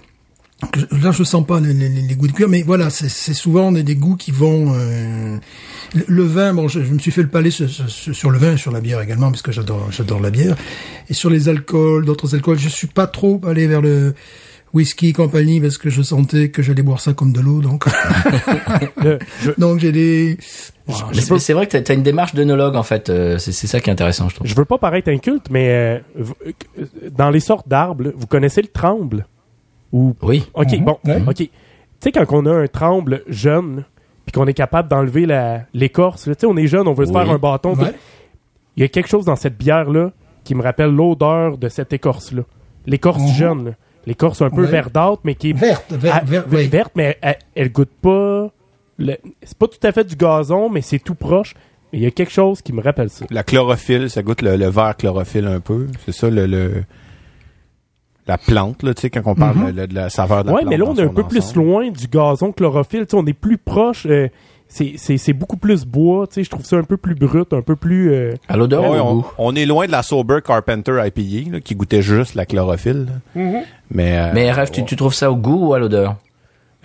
Là, 1.04 1.12
je 1.12 1.24
sens 1.24 1.46
pas 1.46 1.60
les, 1.60 1.72
les- 1.74 1.88
les 1.90 2.16
goûts 2.16 2.28
de 2.28 2.32
cuir, 2.32 2.50
mais 2.50 2.64
voilà, 2.64 2.90
c'est 2.90 3.34
souvent 3.36 3.72
des, 3.72 3.84
des 3.84 3.96
goûts 3.96 4.16
qui 4.16 4.32
vont. 4.32 4.74
euh, 4.74 5.38
le, 5.94 6.04
le 6.08 6.24
vin, 6.24 6.54
bon, 6.56 6.68
je, 6.68 6.84
je 6.84 6.92
me 6.92 6.98
suis 6.98 7.12
fait 7.12 7.22
le 7.22 7.28
palais 7.28 7.52
sur, 7.52 7.70
sur- 7.70 8.16
sur 8.16 8.32
le 8.32 8.40
vin 8.40 8.58
sur 8.58 8.72
la 8.72 8.82
bière 8.82 9.00
également, 9.00 9.30
parce 9.30 9.44
que 9.44 9.52
j'adore, 9.52 9.92
j'adore 9.92 10.20
la 10.20 10.32
bière. 10.32 10.56
Et 11.10 11.14
sur 11.14 11.30
les 11.30 11.48
alcools, 11.48 12.06
d'autres 12.06 12.34
alcools, 12.34 12.58
je 12.58 12.70
suis 12.70 12.88
pas 12.88 13.06
trop 13.06 13.40
allé 13.48 13.68
vers 13.68 13.82
le 13.82 14.16
whisky 14.74 15.14
compagnie 15.14 15.62
parce 15.62 15.78
que 15.78 15.90
je 15.92 16.02
sentais 16.02 16.50
que 16.50 16.62
j'allais 16.64 16.82
boire 16.82 17.00
ça 17.02 17.14
comme 17.14 17.32
de 17.34 17.40
l'eau, 17.40 17.62
donc 17.62 17.86
donc 19.58 19.80
j'ai 19.80 19.92
des. 19.92 20.38
Mais 20.88 21.22
c'est 21.22 21.40
c'est 21.40 21.54
vrai 21.54 21.68
que 21.68 21.78
t'as 21.78 21.94
as 21.94 21.96
une 21.96 22.04
démarche 22.04 22.34
d'œnologue 22.36 22.76
en 22.76 22.84
fait. 22.84 23.10
euh, 23.10 23.38
c'est 23.38 23.52
c'est 23.52 23.68
ça 23.68 23.80
qui 23.80 23.90
est 23.90 23.94
intéressant, 23.94 24.30
je 24.30 24.36
trouve. 24.36 24.48
je 24.48 24.56
veux 24.56 24.66
pas 24.66 24.78
paraître 24.78 25.10
inculte, 25.10 25.48
mais 25.50 25.70
euh, 25.70 26.00
euh, 26.48 26.86
dans 27.12 27.30
les 27.30 27.40
sortes 27.42 27.68
d'arbres, 27.68 28.06
là, 28.06 28.10
vous 28.16 28.28
connaissez 28.28 28.62
le 28.62 28.68
tremble? 28.70 29.26
Ou 29.92 30.16
Oui. 30.22 30.50
OK, 30.54 30.72
Mhm, 30.74 30.86
bon. 30.86 30.98
OK. 31.28 31.36
Tu 31.36 31.50
sais, 32.02 32.12
quand 32.12 32.26
on 32.32 32.46
a 32.46 32.54
un 32.54 32.68
tremble 32.68 33.24
jeune, 33.28 33.84
puis 34.26 34.32
qu'on 34.34 34.46
est 34.48 34.54
capable 34.54 34.90
d'enlever 34.90 35.26
la- 35.26 35.62
l'écorce, 35.74 36.28
là, 36.28 36.36
tu 36.36 36.42
sais, 36.42 36.46
on 36.48 36.58
est 36.58 36.68
jeune, 36.68 36.88
on 36.88 36.94
veut 36.94 37.06
se 37.06 37.12
faire 37.12 37.30
un 37.30 37.38
bâton. 37.38 37.74
Ouais. 37.76 37.94
Il 38.76 38.82
y 38.82 38.84
a 38.84 38.90
quelque 38.90 39.08
chose 39.10 39.26
dans 39.26 39.36
cette 39.36 39.58
bière-là 39.58 40.12
qui 40.44 40.54
me 40.56 40.62
rappelle 40.62 40.92
l'odeur 40.92 41.58
de 41.58 41.68
cette 41.70 41.92
écorce-là. 41.94 42.44
L'écorce 42.86 43.22
Mhm. 43.24 43.34
jeune, 43.34 43.66
là. 43.66 43.72
l'écorce 44.06 44.42
un 44.42 44.50
peu 44.50 44.62
Ouais. 44.62 44.68
verdâtre, 44.72 45.20
mais 45.26 45.36
qui 45.36 45.50
est 45.50 45.54
Verte, 45.54 45.94
Ah, 46.10 46.22
oui. 46.50 46.68
verte, 46.68 46.92
mais 46.96 47.18
elle, 47.22 47.38
elle 47.56 47.72
goûte 47.74 47.92
pas. 48.02 48.50
Le- 48.98 49.18
C'est 49.44 49.58
pas 49.58 49.68
tout 49.68 49.86
à 49.86 49.92
fait 49.92 50.04
du 50.04 50.16
gazon, 50.16 50.70
mais 50.70 50.82
c'est 50.82 51.00
tout 51.00 51.16
proche. 51.16 51.54
Mais 51.94 52.00
il 52.00 52.04
y 52.04 52.08
a 52.08 52.12
quelque 52.12 52.32
chose 52.34 52.62
qui 52.62 52.74
me 52.74 52.82
rappelle 52.82 53.10
ça. 53.10 53.26
La 53.30 53.44
chlorophylle, 53.44 54.10
ça 54.10 54.22
goûte 54.22 54.42
le, 54.42 54.58
le 54.58 54.68
vert 54.70 54.96
chlorophylle 54.98 55.48
un 55.48 55.60
peu. 55.62 55.88
C'est 56.06 56.12
ça 56.12 56.30
le, 56.30 56.46
le- 56.46 56.84
la 58.28 58.38
plante 58.38 58.84
là, 58.84 58.94
tu 58.94 59.02
sais 59.02 59.10
quand 59.10 59.22
on 59.26 59.36
parle 59.36 59.58
Mhm. 59.58 59.72
de, 59.72 59.86
de 59.86 59.96
la 59.96 60.10
saveur 60.10 60.44
de 60.44 60.50
la 60.50 60.54
Ouais, 60.56 60.62
plante. 60.62 60.70
mais 60.72 60.78
là, 60.78 60.86
on 60.86 60.96
est 60.96 61.02
un 61.02 61.08
peu 61.08 61.24
plus 61.24 61.56
loin 61.56 61.90
du 61.90 62.08
gazon 62.08 62.52
chlorophylle. 62.52 63.06
Tu 63.06 63.12
sais, 63.12 63.18
on 63.18 63.26
est 63.26 63.34
plus 63.34 63.58
proche. 63.58 64.06
euh, 64.06 64.28
c'est- 64.68 64.96
c'est 64.98 65.18
c'est 65.18 65.32
beaucoup 65.32 65.56
plus 65.56 65.86
bois. 65.86 66.28
tu 66.28 66.34
sais, 66.34 66.44
Je 66.44 66.50
trouve 66.50 66.66
ça 66.66 66.76
un 66.76 66.84
peu 66.84 66.98
plus 66.98 67.16
brut, 67.16 67.54
un 67.54 67.62
peu 67.62 67.78
plus. 67.78 68.12
euh, 68.12 68.34
À 68.50 68.58
l'odeur 68.58 68.82
Ouais, 68.92 69.24
on, 69.38 69.56
est 69.56 69.66
loin 69.66 69.86
de 69.88 69.92
la 69.94 70.04
Sober 70.04 70.40
Carpenter 70.46 70.92
IPA 71.06 71.52
là, 71.54 71.60
qui 71.62 71.74
goûtait 71.74 72.02
juste 72.02 72.36
la 72.36 72.46
chlorophylle. 72.46 73.08
là. 73.34 73.42
Mais, 73.90 74.18
euh, 74.18 74.32
Mais 74.34 74.52
RF, 74.52 74.72
tu, 74.74 74.84
tu 74.84 74.98
trouves 74.98 75.14
ça 75.14 75.32
au 75.32 75.38
goût 75.38 75.68
ou 75.70 75.74
à 75.74 75.80
l'odeur? 75.80 76.18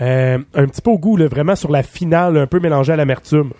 Euh, 0.02 0.38
un 0.54 0.66
petit 0.66 0.82
peu 0.82 0.90
au 0.90 0.98
goût, 0.98 1.16
là, 1.16 1.28
vraiment 1.28 1.56
sur 1.56 1.70
la 1.70 1.82
finale, 1.82 2.36
un 2.36 2.46
peu 2.46 2.60
mélangé 2.60 2.92
à 2.92 2.96
l'amertume. 2.96 3.52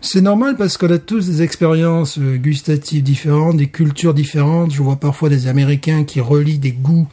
C'est 0.00 0.22
normal 0.22 0.56
parce 0.56 0.78
qu'on 0.78 0.90
a 0.90 0.98
tous 0.98 1.26
des 1.26 1.42
expériences 1.42 2.18
euh, 2.18 2.36
gustatives 2.36 3.02
différentes, 3.02 3.58
des 3.58 3.66
cultures 3.66 4.14
différentes. 4.14 4.72
Je 4.72 4.82
vois 4.82 4.96
parfois 4.96 5.28
des 5.28 5.46
Américains 5.46 6.04
qui 6.04 6.20
relient 6.20 6.58
des 6.58 6.72
goûts 6.72 7.06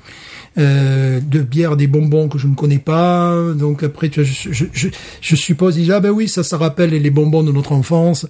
euh, 0.57 1.19
de 1.19 1.41
bière, 1.41 1.75
des 1.75 1.87
bonbons 1.87 2.29
que 2.29 2.37
je 2.37 2.47
ne 2.47 2.55
connais 2.55 2.79
pas. 2.79 3.35
Donc 3.53 3.83
après, 3.83 4.09
tu 4.09 4.21
vois, 4.21 4.29
je, 4.29 4.53
je, 4.53 4.65
je, 4.71 4.87
je 5.19 5.35
suppose, 5.35 5.75
disent, 5.75 5.91
ah 5.91 5.99
ben 5.99 6.11
oui, 6.11 6.29
ça, 6.29 6.43
ça 6.43 6.57
rappelle 6.57 6.91
les 6.91 7.09
bonbons 7.09 7.43
de 7.43 7.51
notre 7.51 7.73
enfance. 7.73 8.25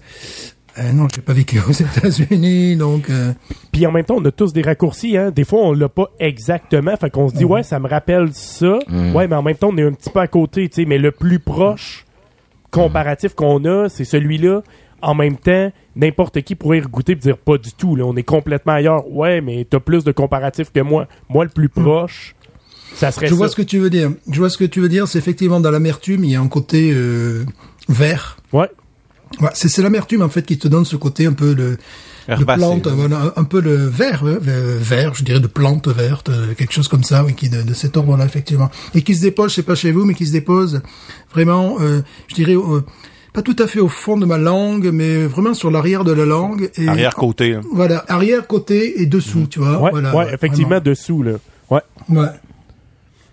Euh, 0.79 0.91
non, 0.91 1.07
j'ai 1.13 1.21
pas 1.21 1.33
vécu 1.33 1.59
aux 1.67 1.71
États-Unis, 1.71 2.75
donc 2.75 3.09
euh, 3.09 3.33
Puis 3.71 3.85
en 3.87 3.91
même 3.91 4.05
temps, 4.05 4.17
on 4.17 4.25
a 4.25 4.31
tous 4.31 4.53
des 4.53 4.61
raccourcis. 4.61 5.17
Hein. 5.17 5.31
Des 5.31 5.43
fois, 5.43 5.61
on 5.61 5.73
l'a 5.73 5.89
pas 5.89 6.11
exactement. 6.19 6.95
Fait 6.97 7.09
qu'on 7.09 7.29
se 7.29 7.35
dit, 7.35 7.45
ouais, 7.45 7.63
ça 7.63 7.79
me 7.79 7.87
rappelle 7.87 8.33
ça. 8.33 8.79
Ouais, 9.13 9.27
mais 9.27 9.35
en 9.35 9.43
même 9.43 9.55
temps, 9.55 9.69
on 9.71 9.77
est 9.77 9.83
un 9.83 9.93
petit 9.93 10.09
peu 10.09 10.19
à 10.19 10.27
côté. 10.27 10.69
tu 10.69 10.81
sais. 10.81 10.85
Mais 10.85 10.97
le 10.97 11.11
plus 11.11 11.39
proche 11.39 12.05
comparatif 12.71 13.33
qu'on 13.33 13.63
a, 13.65 13.89
c'est 13.89 14.05
celui-là. 14.05 14.61
En 15.01 15.13
même 15.13 15.37
temps, 15.37 15.71
n'importe 15.95 16.41
qui 16.41 16.55
pourrait 16.55 16.79
y 16.79 16.81
goûter 16.81 17.11
et 17.11 17.15
dire 17.15 17.37
pas 17.37 17.57
du 17.57 17.71
tout. 17.71 17.95
Là, 17.95 18.03
on 18.05 18.15
est 18.15 18.23
complètement 18.23 18.73
ailleurs. 18.73 19.07
Ouais, 19.11 19.41
mais 19.41 19.65
t'as 19.69 19.79
plus 19.79 20.03
de 20.03 20.11
comparatifs 20.11 20.71
que 20.71 20.79
moi. 20.79 21.07
Moi, 21.29 21.43
le 21.43 21.51
plus 21.51 21.69
proche, 21.69 22.35
ça 22.95 23.11
serait 23.11 23.27
je 23.27 23.35
vois 23.35 23.47
ça. 23.47 23.51
ce 23.51 23.57
que 23.57 23.61
tu 23.61 23.77
veux 23.77 23.91
dire. 23.91 24.11
Je 24.29 24.39
vois 24.39 24.49
ce 24.49 24.57
que 24.57 24.65
tu 24.65 24.79
veux 24.79 24.89
dire. 24.89 25.07
C'est 25.07 25.19
effectivement 25.19 25.59
dans 25.59 25.69
l'amertume, 25.69 26.23
il 26.23 26.31
y 26.31 26.35
a 26.35 26.41
un 26.41 26.47
côté 26.47 26.91
euh, 26.93 27.45
vert. 27.87 28.37
Ouais. 28.53 28.69
Ouais, 29.41 29.49
c'est 29.53 29.67
c'est 29.69 29.81
l'amertume 29.81 30.21
en 30.21 30.29
fait 30.29 30.43
qui 30.43 30.57
te 30.57 30.67
donne 30.67 30.85
ce 30.85 30.95
côté 30.95 31.25
un 31.25 31.33
peu 31.33 31.53
de, 31.55 31.77
de 32.27 32.43
plante, 32.57 32.87
un- 32.87 33.33
un 33.35 33.43
peu 33.43 33.61
le 33.61 33.75
vert, 33.75 34.23
euh, 34.25 34.37
vert, 34.41 35.13
je 35.15 35.23
dirais 35.23 35.39
de 35.39 35.47
plante 35.47 35.87
verte, 35.87 36.29
euh, 36.29 36.53
quelque 36.55 36.73
chose 36.73 36.87
comme 36.87 37.03
ça, 37.03 37.23
oui, 37.23 37.33
qui 37.35 37.49
de, 37.49 37.61
de 37.61 37.73
cet 37.73 37.97
ordre-là 37.97 38.25
effectivement, 38.25 38.69
et 38.95 39.01
qui 39.01 39.15
se 39.15 39.21
dépose, 39.21 39.51
je 39.51 39.55
sais 39.55 39.63
pas 39.63 39.75
chez 39.75 39.91
vous, 39.91 40.05
mais 40.05 40.13
qui 40.13 40.25
se 40.25 40.31
dépose 40.31 40.81
vraiment, 41.33 41.77
euh, 41.81 42.01
je 42.27 42.35
dirais, 42.35 42.55
euh, 42.55 42.81
pas 43.33 43.41
tout 43.43 43.55
à 43.59 43.67
fait 43.67 43.79
au 43.79 43.87
fond 43.89 44.17
de 44.17 44.25
ma 44.25 44.37
langue, 44.37 44.89
mais 44.91 45.25
vraiment 45.25 45.53
sur 45.53 45.69
l'arrière 45.69 46.03
de 46.03 46.11
la 46.11 46.25
langue. 46.25 46.71
Et, 46.75 46.87
Arrière 46.87 47.13
côté. 47.15 47.51
là. 47.53 47.61
Voilà, 47.71 48.03
arrière 48.07 48.47
côté 48.47 49.01
et 49.01 49.05
dessous, 49.05 49.45
tu 49.49 49.59
vois. 49.59 49.79
Ouais, 49.79 49.91
voilà, 49.91 50.15
ouais, 50.15 50.33
effectivement, 50.33 50.79
dessous. 50.79 51.21
Là. 51.21 51.33
Ouais. 51.69 51.81
Ouais. 52.09 52.25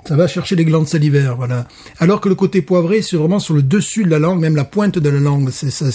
Ça 0.07 0.17
va 0.17 0.27
chercher 0.27 0.55
les 0.57 0.65
glandes 0.65 0.87
salivaires, 0.89 1.37
voilà. 1.37 1.67
Alors 1.99 2.21
que 2.21 2.29
le 2.29 2.35
côté 2.35 2.61
poivré, 2.63 3.01
c'est 3.03 3.17
vraiment 3.17 3.39
sur 3.39 3.55
le 3.55 3.63
dessus 3.63 4.05
de 4.05 4.11
la 4.11 4.19
langue, 4.19 4.41
même 4.41 4.57
la 4.57 4.65
pointe 4.65 4.99
de 4.99 5.09
la 5.09 5.19
langue. 5.21 5.49
C'est 5.51 5.71
ça, 5.71 5.87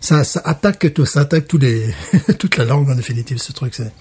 ça, 0.00 0.24
ça 0.24 0.42
attaque 0.44 0.92
tout, 0.94 1.06
ça 1.06 1.20
attaque 1.20 1.46
tous 1.46 1.58
les, 1.58 1.94
toute 2.38 2.56
la 2.56 2.64
langue 2.64 2.90
en 2.90 2.94
définitive, 2.94 3.38
ce 3.38 3.52
truc. 3.52 3.74
C'est. 3.74 3.92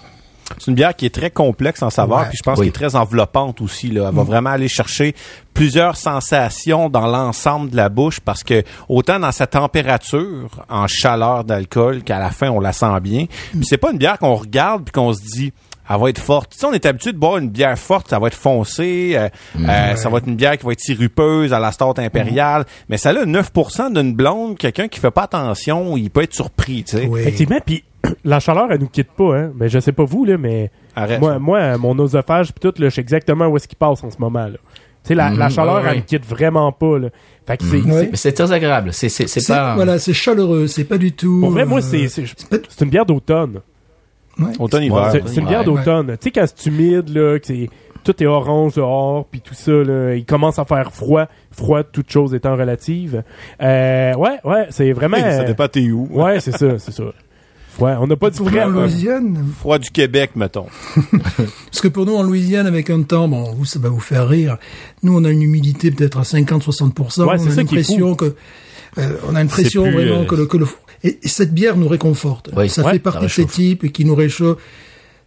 c'est 0.57 0.67
une 0.67 0.73
bière 0.75 0.95
qui 0.95 1.05
est 1.05 1.13
très 1.13 1.29
complexe 1.29 1.83
en 1.83 1.89
saveur, 1.91 2.19
Ouais. 2.21 2.25
puis 2.29 2.37
je 2.39 2.43
pense 2.43 2.57
Oui. 2.57 2.65
qu'elle 2.65 2.69
est 2.69 2.89
très 2.89 2.95
enveloppante 2.95 3.61
aussi. 3.61 3.91
Là. 3.91 4.07
Elle 4.09 4.15
va 4.15 4.23
vraiment 4.23 4.49
aller 4.49 4.67
chercher 4.67 5.13
plusieurs 5.53 5.95
sensations 5.95 6.89
dans 6.89 7.05
l'ensemble 7.05 7.69
de 7.69 7.75
la 7.75 7.89
bouche, 7.89 8.19
parce 8.21 8.43
que 8.43 8.63
autant 8.87 9.19
dans 9.19 9.31
sa 9.31 9.45
température, 9.45 10.49
en 10.69 10.87
chaleur 10.87 11.43
d'alcool, 11.43 12.01
qu'à 12.03 12.17
la 12.19 12.31
fin 12.31 12.49
on 12.49 12.59
la 12.59 12.73
sent 12.73 12.99
bien. 13.01 13.25
Puis 13.51 13.65
c'est 13.65 13.77
pas 13.77 13.91
une 13.91 13.97
bière 13.99 14.17
qu'on 14.17 14.35
regarde 14.35 14.85
puis 14.85 14.91
qu'on 14.91 15.13
se 15.13 15.21
dit 15.21 15.53
elle 15.89 15.99
va 15.99 16.09
être 16.09 16.19
forte. 16.19 16.51
Tu 16.51 16.59
sais, 16.59 16.65
on 16.65 16.71
est 16.73 16.85
habitué 16.85 17.11
de 17.13 17.17
boire 17.17 17.37
une 17.37 17.49
bière 17.49 17.77
forte, 17.77 18.09
ça 18.09 18.19
va 18.19 18.27
être 18.27 18.35
foncé, 18.37 19.13
euh, 19.15 19.27
euh, 19.67 19.95
ça 19.95 20.09
va 20.09 20.19
être 20.19 20.27
une 20.27 20.35
bière 20.35 20.57
qui 20.57 20.65
va 20.65 20.71
être 20.73 20.79
sirupeuse 20.79 21.51
à 21.53 21.59
la 21.59 21.71
stout 21.71 21.93
impériale, 21.97 22.65
mais 22.89 22.97
ça 22.97 23.09
a 23.09 23.25
9% 23.25 23.93
d'une 23.93 24.13
blonde, 24.13 24.57
quelqu'un 24.57 24.87
qui 24.87 24.99
fait 24.99 25.11
pas 25.11 25.23
attention, 25.23 25.97
il 25.97 26.09
peut 26.09 26.23
être 26.23 26.33
surpris, 26.35 26.83
tu 26.83 26.97
sais. 26.97 27.07
Oui. 27.07 27.21
Effectivement, 27.21 27.59
puis 27.65 27.83
la 28.23 28.39
chaleur, 28.39 28.67
elle 28.71 28.79
nous 28.79 28.87
quitte 28.89 29.11
pas, 29.11 29.35
hein. 29.37 29.51
Mais 29.55 29.67
je 29.69 29.79
sais 29.79 29.91
pas 29.91 30.03
vous, 30.05 30.25
là, 30.25 30.37
mais 30.37 30.71
Arrête. 30.95 31.19
moi, 31.19 31.39
moi, 31.39 31.77
mon 31.77 31.97
oesophage 31.99 32.53
pis 32.53 32.59
tout, 32.59 32.73
là, 32.77 32.89
je 32.89 32.95
sais 32.95 33.01
exactement 33.01 33.47
où 33.47 33.57
est-ce 33.57 33.67
qu'il 33.67 33.77
passe 33.77 34.03
en 34.03 34.11
ce 34.11 34.17
moment, 34.19 34.45
là. 34.45 34.57
Tu 35.03 35.07
sais, 35.09 35.15
la, 35.15 35.29
la 35.29 35.45
Mhm, 35.45 35.51
chaleur, 35.51 35.75
ouais, 35.75 35.89
elle 35.91 35.95
me 35.97 36.01
quitte 36.01 36.25
vraiment 36.25 36.71
pas, 36.73 36.99
là. 36.99 37.07
Fait 37.47 37.57
que 37.57 37.63
c'est, 37.63 37.77
Ouais. 37.77 37.81
c'est- 37.91 38.07
Mais 38.11 38.17
c'est 38.17 38.31
très 38.33 38.51
agréable. 38.51 38.93
C'est 38.93 39.07
c'est 39.09 39.27
c'est 39.27 39.39
C'est- 39.39 39.53
pas. 39.53 39.73
Voilà, 39.75 39.97
c'est 39.97 40.13
chaleureux, 40.13 40.67
c'est 40.67 40.83
pas 40.83 40.97
du 40.97 41.13
tout. 41.13 41.39
pour 41.39 41.51
vrai, 41.51 41.65
moi, 41.65 41.79
euh, 41.79 41.81
c'est, 41.81 42.07
c'est 42.09 42.81
une 42.83 42.89
bière 42.89 43.05
d'automne. 43.05 43.61
Ouais. 44.39 44.51
Automne-hiver. 44.59 45.09
C'est, 45.11 45.27
c'est 45.27 45.39
une 45.41 45.47
bière 45.47 45.59
Ouais. 45.59 45.65
d'automne. 45.65 46.07
Tu 46.11 46.25
sais, 46.25 46.31
quand 46.31 46.45
c'est 46.47 46.65
humide, 46.69 47.09
là, 47.09 47.39
que 47.39 47.45
c'est, 47.47 47.69
tout 48.03 48.23
est 48.23 48.25
orange 48.25 48.75
dehors, 48.75 49.25
puis 49.29 49.41
tout 49.41 49.53
ça, 49.53 49.71
là, 49.71 50.15
il 50.15 50.25
commence 50.25 50.57
à 50.59 50.65
faire 50.65 50.91
froid. 50.93 51.25
Froid, 51.51 51.83
toute 51.83 52.11
chose 52.11 52.33
étant 52.33 52.55
relative. 52.55 53.23
Euh, 53.61 54.13
ouais, 54.15 54.39
ouais, 54.43 54.67
c'est 54.69 54.91
vraiment... 54.93 55.17
ça 55.17 55.43
dépend 55.43 55.67
t'es 55.67 55.89
où. 55.91 56.07
Ouais, 56.11 56.39
c'est 56.39 56.51
ça, 56.57 56.77
c'est 56.79 56.91
ça. 56.91 57.03
Ouais, 57.79 57.93
on 57.99 58.07
n'a 58.07 58.17
pas 58.17 58.29
dit 58.29 58.43
frais. 58.43 58.63
en. 58.63 58.67
Louisiane, 58.67 59.37
Froid 59.57 59.77
du 59.79 59.89
Québec, 59.89 60.31
mettons. 60.35 60.65
parce 61.37 61.81
que 61.81 61.87
pour 61.87 62.05
nous 62.05 62.15
en 62.15 62.23
Louisiane 62.23 62.67
avec 62.67 62.89
un 62.89 63.03
temps, 63.03 63.29
bon, 63.29 63.53
vous 63.53 63.63
ça 63.63 63.79
va 63.79 63.87
vous 63.87 64.01
faire 64.01 64.27
rire. 64.27 64.57
Nous 65.01 65.15
on 65.17 65.23
a 65.23 65.29
une 65.29 65.41
humidité 65.41 65.89
peut-être 65.89 66.17
à 66.19 66.23
50-60%. 66.23 67.23
Ouais, 67.23 67.35
on 67.35 67.37
c'est 67.37 67.47
a 67.47 67.51
ça 67.51 67.63
qui 67.63 67.75
est 67.75 67.77
l'impression 67.77 68.15
que 68.15 68.35
euh, 68.97 69.15
on 69.29 69.35
a 69.35 69.39
l'impression 69.39 69.85
C'est 69.85 69.91
plus, 69.91 70.05
vraiment 70.05 70.21
euh, 70.21 70.25
que 70.25 70.35
le 70.35 70.45
que 70.45 70.57
le 70.57 70.65
et, 71.03 71.19
et 71.23 71.27
cette 71.27 71.53
bière 71.53 71.77
nous 71.77 71.87
réconforte. 71.87 72.49
Oui, 72.55 72.69
ça 72.69 72.81
ouais, 72.83 72.91
fait 72.91 72.97
ça 72.97 73.03
partie 73.03 73.25
de 73.25 73.31
ces 73.31 73.45
types 73.45 73.91
qui 73.91 74.05
nous 74.05 74.15
réchauffent. 74.15 74.61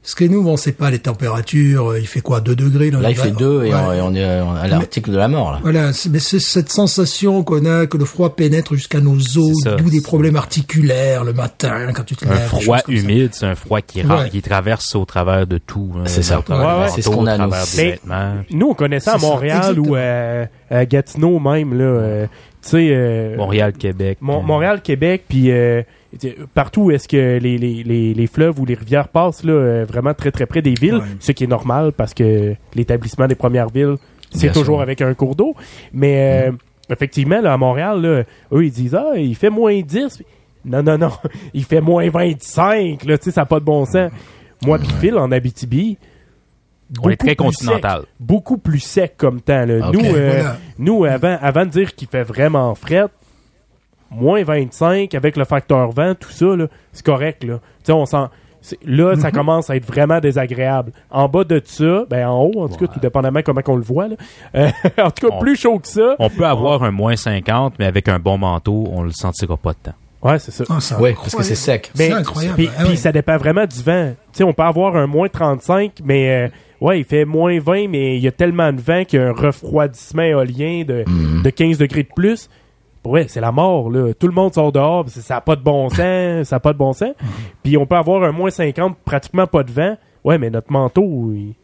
Parce 0.04 0.16
que 0.16 0.24
nous, 0.24 0.42
bon, 0.42 0.56
c'est 0.56 0.72
pas 0.72 0.90
les 0.90 0.98
températures. 0.98 1.92
euh, 1.92 2.00
Il 2.00 2.08
fait 2.08 2.22
quoi, 2.22 2.40
2 2.40 2.56
degrés 2.56 2.90
dans 2.90 2.98
Là, 2.98 3.10
les 3.10 3.14
il 3.14 3.20
fait 3.20 3.28
bars 3.30 3.38
deux 3.38 3.64
et 3.66 3.72
Ouais. 3.72 3.80
on, 3.80 3.92
et 3.92 4.00
on 4.00 4.14
est 4.16 4.24
à 4.24 4.66
l'article 4.66 5.12
de 5.12 5.16
la 5.16 5.28
mort 5.28 5.52
là. 5.52 5.60
Voilà, 5.62 5.92
mais 6.10 6.18
c'est 6.18 6.40
cette 6.40 6.72
sensation 6.72 7.44
qu'on 7.44 7.64
a 7.66 7.86
que 7.86 7.96
le 7.96 8.04
froid 8.04 8.34
pénètre 8.34 8.74
jusqu'à 8.74 8.98
nos 8.98 9.14
os, 9.14 9.62
d'où 9.78 9.90
des 9.90 10.00
problèmes 10.02 10.34
articulaires 10.34 11.22
le 11.22 11.32
matin 11.32 11.92
quand 11.94 12.02
tu 12.02 12.16
te 12.16 12.24
Un 12.26 12.30
lèves. 12.30 12.50
des 12.52 12.60
froid 12.62 12.78
humide, 12.88 13.30
c'est 13.32 13.46
un 13.46 13.54
froid 13.54 13.80
qui, 13.80 14.02
ra- 14.02 14.22
Ouais. 14.22 14.30
qui 14.30 14.42
traverse 14.42 14.92
au 14.96 15.04
travers 15.04 15.46
de 15.46 15.58
tout. 15.58 15.92
hein, 15.96 16.02
C'est 16.06 16.24
ça. 16.24 16.40
au 16.40 16.42
travers 16.42 16.80
Ouais, 16.80 16.88
C'est 16.92 17.02
ce 17.02 17.08
qu'on 17.08 17.24
a, 17.28 17.34
au 17.34 17.36
travers 17.36 17.60
nous. 17.70 17.76
des 17.76 17.90
vêtements. 17.92 18.34
Nous, 18.50 18.66
on 18.70 18.74
connaît 18.74 18.98
ça 18.98 19.14
à 19.14 19.18
ça, 19.20 19.24
Montréal 19.28 19.58
exactement. 19.58 19.86
À, 20.76 20.86
Gatineau 20.86 21.38
même, 21.38 21.76
là. 21.76 21.84
euh, 21.84 22.26
tu 22.62 22.68
sais... 22.70 22.88
euh, 22.90 23.36
Montréal, 23.36 23.72
Québec. 23.72 24.18
Mon- 24.20 24.38
euh, 24.38 24.42
Montréal, 24.42 24.80
Québec, 24.82 25.24
puis 25.28 25.50
euh, 25.50 25.82
partout 26.54 26.82
où 26.84 26.90
est-ce 26.90 27.08
que 27.08 27.38
les, 27.38 27.58
les, 27.58 27.82
les, 27.82 28.14
les 28.14 28.26
fleuves 28.26 28.58
ou 28.60 28.64
les 28.64 28.74
rivières 28.74 29.08
passent, 29.08 29.44
là, 29.44 29.52
euh, 29.52 29.84
vraiment 29.88 30.14
très 30.14 30.30
très 30.30 30.46
près 30.46 30.62
des 30.62 30.74
villes, 30.74 30.96
Ouais. 30.96 31.06
ce 31.20 31.32
qui 31.32 31.44
est 31.44 31.48
normal 31.48 31.92
parce 31.96 32.14
que 32.14 32.54
l'établissement 32.74 33.26
des 33.26 33.34
premières 33.34 33.68
villes, 33.68 33.96
c'est 34.30 34.52
toujours 34.52 34.76
sûr. 34.76 34.80
avec 34.82 35.00
un 35.02 35.12
cours 35.14 35.34
d'eau. 35.36 35.54
Mais 35.92 36.48
euh, 36.48 36.52
effectivement, 36.90 37.40
là, 37.40 37.52
à 37.52 37.56
Montréal, 37.56 38.00
là, 38.00 38.22
eux, 38.52 38.64
ils 38.64 38.70
disent 38.72 38.94
Ah, 38.94 39.12
il 39.16 39.34
fait 39.34 39.50
moins 39.50 39.80
10. 39.80 40.22
Non, 40.64 40.82
non, 40.82 40.96
non, 40.96 41.10
il 41.54 41.64
fait 41.64 41.80
moins 41.80 42.08
25, 42.08 43.04
là, 43.04 43.18
tu 43.18 43.24
sais, 43.24 43.30
ça 43.32 43.40
n'a 43.42 43.46
pas 43.46 43.58
de 43.60 43.64
bon 43.64 43.84
sens. 43.84 44.10
Moi, 44.64 44.78
puis 44.78 44.88
Phil, 45.00 45.16
en 45.18 45.32
Abitibi, 45.32 45.98
On 47.00 47.08
est 47.08 47.12
beaucoup 47.12 47.16
très 47.16 47.34
plus 47.34 47.36
continental. 47.36 48.00
sec. 48.00 48.08
beaucoup 48.20 48.58
plus 48.58 48.80
sec 48.80 49.14
comme 49.16 49.40
temps. 49.40 49.64
Là. 49.64 49.90
Nous, 49.92 50.00
euh, 50.04 50.30
voilà. 50.34 50.56
nous, 50.78 51.04
avant, 51.04 51.38
avant 51.40 51.64
de 51.64 51.70
dire 51.70 51.94
qu'il 51.94 52.08
fait 52.08 52.22
vraiment 52.22 52.74
fret, 52.74 53.06
moins 54.10 54.42
25 54.44 55.14
avec 55.14 55.36
le 55.36 55.44
facteur 55.44 55.90
vent, 55.90 56.14
tout 56.14 56.30
ça, 56.30 56.56
là, 56.56 56.66
c'est 56.92 57.04
correct. 57.04 57.44
Là. 57.44 57.58
On 57.88 58.04
sent. 58.06 58.24
Là, 58.84 59.16
ça 59.16 59.32
commence 59.32 59.70
à 59.70 59.76
être 59.76 59.86
vraiment 59.86 60.20
désagréable. 60.20 60.92
En 61.10 61.28
bas 61.28 61.42
de 61.42 61.60
ça, 61.64 62.04
ben 62.08 62.28
en 62.28 62.42
haut, 62.44 62.62
en 62.62 62.68
tout 62.68 62.76
cas, 62.76 62.86
tout 62.92 63.00
dépendamment 63.00 63.40
comment 63.42 63.60
on 63.66 63.74
le 63.76 63.82
voit. 63.82 64.06
Là. 64.06 64.14
Euh, 64.54 64.68
en 65.02 65.10
tout 65.10 65.26
cas, 65.28 65.34
On- 65.34 65.40
plus 65.40 65.56
chaud 65.56 65.80
que 65.80 65.88
ça. 65.88 66.14
On 66.20 66.30
peut 66.30 66.46
avoir 66.46 66.84
un 66.84 66.92
moins 66.92 67.16
50, 67.16 67.74
mais 67.80 67.86
avec 67.86 68.06
un 68.08 68.20
bon 68.20 68.38
manteau, 68.38 68.84
on 68.92 69.02
le 69.02 69.10
sentira 69.10 69.56
pas 69.56 69.72
de 69.72 69.78
temps. 69.90 69.94
Ouais, 70.22 70.38
c'est 70.38 70.52
ça. 70.52 70.62
Ah, 70.70 70.78
Ouais, 71.00 71.14
parce 71.14 71.34
que 71.34 71.42
c'est 71.42 71.56
sec. 71.56 71.90
C'est 71.94 72.08
Mais- 72.10 72.14
incroyable. 72.14 72.54
Puis, 72.54 72.68
Ah 72.76 72.82
puis 72.82 72.90
ouais. 72.90 72.96
ça 72.96 73.10
dépend 73.10 73.36
vraiment 73.36 73.66
du 73.66 73.82
vent. 73.82 74.12
Tu 74.32 74.38
sais, 74.38 74.44
on 74.44 74.52
peut 74.52 74.62
avoir 74.62 74.94
un 74.94 75.08
moins 75.08 75.28
35, 75.28 75.94
mais 76.04 76.30
euh, 76.30 76.48
ouais, 76.82 77.00
il 77.00 77.04
fait 77.04 77.24
moins 77.24 77.58
20, 77.60 77.88
mais 77.88 78.16
il 78.16 78.22
y 78.22 78.28
a 78.28 78.32
tellement 78.32 78.72
de 78.72 78.80
vent 78.80 79.04
qu'il 79.04 79.20
y 79.20 79.22
a 79.22 79.28
un 79.28 79.32
refroidissement 79.32 80.22
éolien 80.22 80.84
de, 80.86 81.04
Mhm. 81.06 81.42
de 81.42 81.50
15 81.50 81.78
degrés 81.78 82.02
de 82.02 82.08
plus. 82.14 82.48
Ouais, 83.04 83.26
c'est 83.28 83.40
la 83.40 83.50
mort, 83.52 83.90
là. 83.90 84.12
Tout 84.14 84.26
le 84.28 84.32
monde 84.32 84.54
sort 84.54 84.70
dehors, 84.72 85.08
ça 85.08 85.34
n'a 85.34 85.40
pas 85.40 85.56
de 85.56 85.62
bon 85.62 85.88
sens, 85.88 85.96
ça 86.48 86.56
n'a 86.56 86.60
pas 86.60 86.72
de 86.72 86.78
bon 86.78 86.92
sens. 86.92 87.12
Puis 87.62 87.76
on 87.76 87.86
peut 87.86 87.96
avoir 87.96 88.22
un 88.22 88.32
moins 88.32 88.50
50, 88.50 88.96
pratiquement 89.04 89.46
pas 89.46 89.62
de 89.64 89.72
vent. 89.72 89.96
Ouais, 90.24 90.38
mais 90.38 90.50
notre 90.50 90.70
manteau, 90.70 91.32
il, 91.34 91.54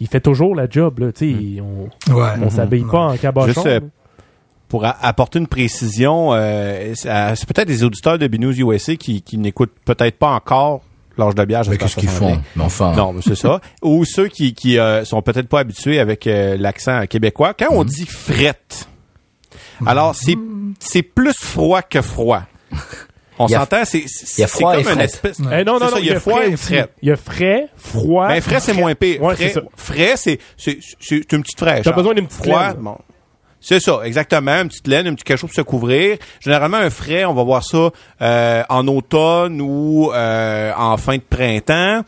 il 0.00 0.06
fait 0.08 0.20
toujours 0.20 0.54
la 0.56 0.68
job, 0.68 0.98
là. 0.98 1.12
Tu 1.12 1.32
sais, 1.56 1.60
on, 1.60 2.14
Ouais. 2.14 2.30
on 2.42 2.50
s'habille 2.50 2.84
pas 2.84 3.12
en 3.12 3.16
cabochon. 3.16 3.46
Juste, 3.52 3.66
euh. 3.66 3.80
Pour 4.68 4.84
apporter 4.84 5.38
une 5.38 5.46
précision, 5.46 6.34
euh, 6.34 6.92
c'est 6.94 7.46
peut-être 7.46 7.68
des 7.68 7.84
auditeurs 7.84 8.18
de 8.18 8.26
BNews 8.26 8.52
USA 8.60 8.96
qui, 8.96 9.22
qui 9.22 9.38
n'écoutent 9.38 9.72
peut-être 9.86 10.18
pas 10.18 10.32
encore 10.34 10.82
l'âge 11.18 11.34
de 11.34 11.44
bière. 11.44 11.60
Mais 11.60 11.64
j'espère 11.64 11.86
qu'est-ce 11.86 11.96
que 11.96 12.00
qu'ils 12.00 12.08
font? 12.08 12.40
Mais 12.56 12.64
enfin. 12.64 12.92
Non, 12.94 13.12
mais 13.12 13.22
c'est 13.22 13.34
ça. 13.34 13.60
Ou 13.82 14.04
ceux 14.04 14.28
qui, 14.28 14.54
qui 14.54 14.78
euh, 14.78 15.04
sont 15.04 15.22
peut-être 15.22 15.48
pas 15.48 15.60
habitués 15.60 16.00
avec 16.00 16.26
euh, 16.26 16.56
l'accent 16.58 17.06
québécois. 17.06 17.54
Quand 17.54 17.68
on 17.70 17.84
dit 17.84 18.06
frette, 18.06 18.88
alors 19.86 20.14
c'est 20.14 20.36
c'est 20.78 21.02
plus 21.02 21.36
froid 21.36 21.82
que 21.82 22.02
froid. 22.02 22.42
On 23.40 23.46
s'entend, 23.46 23.84
c'est 23.84 24.04
c'est 24.06 24.50
comme 24.60 24.74
et 24.74 24.78
un 24.78 24.82
frette. 24.82 25.00
espèce. 25.00 25.38
Eh 25.40 25.64
non, 25.64 25.74
non, 25.74 25.86
non, 25.86 25.88
ça, 25.90 26.00
il 26.00 26.06
y 26.06 26.10
a 26.10 26.18
froid 26.18 26.38
frais 26.40 26.50
et 26.50 26.56
frette. 26.56 26.92
Il 27.02 27.08
y 27.08 27.12
a 27.12 27.16
frais, 27.16 27.68
froid. 27.76 28.28
Ben 28.28 28.40
frais 28.40 28.60
c'est 28.60 28.72
moins 28.72 28.94
pire. 28.94 29.22
Ouais, 29.22 29.36
frais, 29.36 29.52
c'est 29.54 29.62
frais 29.76 30.16
c'est 30.16 30.38
c'est 30.56 30.78
c'est 30.98 31.32
une 31.32 31.42
petite 31.42 31.58
fraîche. 31.58 31.84
T'as 31.84 31.92
besoin 31.92 32.14
d'une 32.14 32.26
petite 32.26 32.42
froid. 32.44 32.74
Bon. 32.74 32.96
C'est 33.60 33.80
ça, 33.80 34.00
exactement. 34.04 34.62
Une 34.62 34.68
petite 34.68 34.86
laine, 34.86 35.06
un 35.08 35.14
petit 35.14 35.24
cachot 35.24 35.46
pour 35.48 35.54
se 35.56 35.62
couvrir. 35.62 36.16
Généralement, 36.40 36.76
un 36.76 36.90
frais, 36.90 37.24
on 37.24 37.34
va 37.34 37.42
voir 37.42 37.64
ça 37.64 37.90
euh, 38.22 38.62
en 38.68 38.86
automne 38.86 39.60
ou 39.60 40.12
euh, 40.12 40.72
en 40.76 40.96
fin 40.96 41.16
de 41.16 41.22
printemps. 41.22 42.02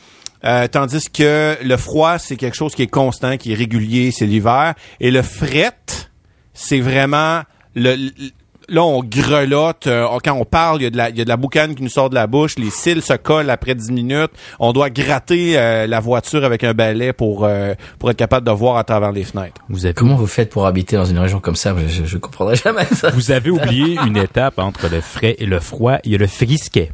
Euh, 0.44 0.68
tandis 0.68 1.10
que 1.10 1.56
le 1.62 1.76
froid, 1.76 2.18
c'est 2.18 2.36
quelque 2.36 2.56
chose 2.56 2.74
qui 2.74 2.82
est 2.82 2.86
constant, 2.90 3.36
qui 3.36 3.52
est 3.52 3.56
régulier, 3.56 4.10
c'est 4.10 4.26
l'hiver. 4.26 4.74
Et 5.00 5.10
le 5.10 5.22
fret, 5.22 5.72
c'est 6.54 6.80
vraiment 6.80 7.42
le, 7.74 7.96
le- 7.96 8.10
là 8.70 8.82
on 8.82 9.02
grelotte 9.02 9.86
euh, 9.86 10.06
quand 10.24 10.34
on 10.34 10.44
parle 10.44 10.80
il 10.80 10.84
y 10.84 10.86
a 10.86 10.90
de 10.90 10.96
la 10.96 11.10
il 11.10 11.18
y 11.18 11.20
a 11.20 11.24
de 11.24 11.28
la 11.28 11.36
boucane 11.36 11.74
qui 11.74 11.82
nous 11.82 11.88
sort 11.88 12.08
de 12.08 12.14
la 12.14 12.26
bouche 12.26 12.56
les 12.58 12.70
cils 12.70 13.02
se 13.02 13.14
collent 13.14 13.50
après 13.50 13.74
10 13.74 13.92
minutes 13.92 14.30
on 14.58 14.72
doit 14.72 14.90
gratter 14.90 15.58
euh, 15.58 15.86
la 15.86 16.00
voiture 16.00 16.44
avec 16.44 16.64
un 16.64 16.72
balai 16.72 17.12
pour 17.12 17.44
euh, 17.44 17.74
pour 17.98 18.10
être 18.10 18.16
capable 18.16 18.46
de 18.46 18.52
voir 18.52 18.76
à 18.76 18.84
travers 18.84 19.12
les 19.12 19.24
fenêtres 19.24 19.60
Vous 19.68 19.84
avez, 19.84 19.94
Comment 19.94 20.14
vous 20.14 20.26
faites 20.26 20.50
pour 20.50 20.66
habiter 20.66 20.96
dans 20.96 21.04
une 21.04 21.18
région 21.18 21.40
comme 21.40 21.56
ça? 21.56 21.74
Je, 21.86 22.04
je 22.04 22.18
comprendrai 22.18 22.56
jamais 22.56 22.84
ça. 22.84 23.10
vous 23.10 23.30
avez 23.32 23.50
oublié 23.50 23.98
une 24.06 24.16
étape 24.16 24.58
entre 24.58 24.88
le 24.88 25.00
frais 25.00 25.36
et 25.38 25.46
le 25.46 25.60
froid. 25.60 25.96
Il 26.04 26.12
y 26.12 26.14
a 26.14 26.18
le 26.18 26.26
frisquet. 26.26 26.90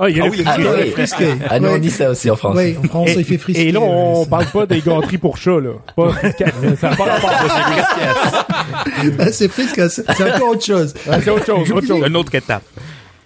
Ah, 0.00 0.08
il 0.08 0.16
y 0.16 0.20
a 0.20 0.24
Ah 0.24 0.28
le 0.28 0.32
oui, 0.32 0.42
Ah, 0.46 0.52
frisquet. 0.52 0.70
oui. 0.84 0.90
frisquet. 0.92 1.34
Ah, 1.50 1.60
nous, 1.60 1.68
on 1.68 1.78
dit 1.78 1.90
ça 1.90 2.10
aussi 2.10 2.30
en 2.30 2.36
France. 2.36 2.54
Oui, 2.56 2.76
en 2.78 2.82
France, 2.88 3.10
il 3.16 3.24
fait 3.24 3.38
frisquet. 3.38 3.66
Et 3.66 3.72
là, 3.72 3.80
on 3.80 4.24
parle 4.26 4.46
pas 4.46 4.66
des 4.66 4.80
gâteries 4.80 5.18
pour 5.18 5.36
chats, 5.36 5.60
là. 5.60 5.70
Pas 5.96 6.08
frisquet. 6.12 6.44
Ça 6.80 6.90
n'a 6.90 6.96
pas 6.96 7.04
rapport. 7.04 7.30
c'est- 7.30 9.08
Ah, 9.18 9.32
c'est 9.32 9.48
frisquet, 9.48 9.88
c'est 9.88 10.04
c'est 10.16 10.32
encore 10.34 10.50
autre 10.50 10.64
chose. 10.64 10.94
Ah, 11.10 11.18
C'est 11.22 11.30
autre 11.30 11.46
chose, 11.46 11.70
autre 11.72 11.86
chose. 11.86 12.02
Une 12.06 12.16
autre 12.16 12.34
étape. 12.34 12.62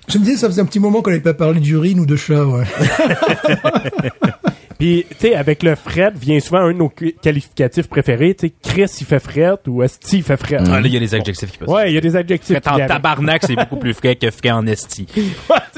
Je 0.09 0.19
me 0.19 0.25
disais, 0.25 0.37
ça 0.37 0.49
faisait 0.49 0.63
un 0.63 0.67
petit 0.67 0.81
moment 0.81 1.01
qu'on 1.03 1.11
n'avait 1.11 1.23
pas 1.23 1.35
parlé 1.35 1.61
d'urine 1.61 2.01
ou 2.01 2.07
de 2.07 2.17
chat, 2.17 2.45
ouais. 2.45 2.65
Puis, 4.79 5.07
tu 5.11 5.17
sais, 5.19 5.35
avec 5.35 5.63
le 5.63 5.75
fret 5.75 6.13
vient 6.15 6.41
souvent 6.41 6.61
un 6.61 6.73
de 6.73 6.79
nos 6.79 6.89
qu- 6.89 7.15
qualificatifs 7.23 7.89
préférés. 7.89 8.35
Tu 8.35 8.49
sais, 8.49 8.53
Chris, 8.63 8.91
il 9.01 9.07
fait 9.07 9.19
fret 9.19 9.55
ou 9.67 9.83
Esti, 9.83 10.19
il 10.19 10.23
fait 10.23 10.37
fret. 10.37 10.59
Ah, 10.61 10.81
là, 10.81 10.87
il 10.87 10.93
y 10.93 10.97
a 10.97 11.01
des 11.01 11.15
adjectifs 11.15 11.51
qui 11.53 11.59
passent. 11.59 11.69
Ouais, 11.69 11.91
il 11.91 11.95
y 11.95 11.99
a 11.99 12.01
des 12.01 12.17
adjectifs. 12.17 12.59
Frais 12.63 12.83
en 12.83 12.87
tabarnak, 12.87 13.43
c'est 13.47 13.57
beaucoup 13.57 13.77
plus 13.77 13.95
frais 13.95 14.17
que 14.17 14.31
frais 14.31 14.51
en 14.51 14.67
esti. 14.67 15.07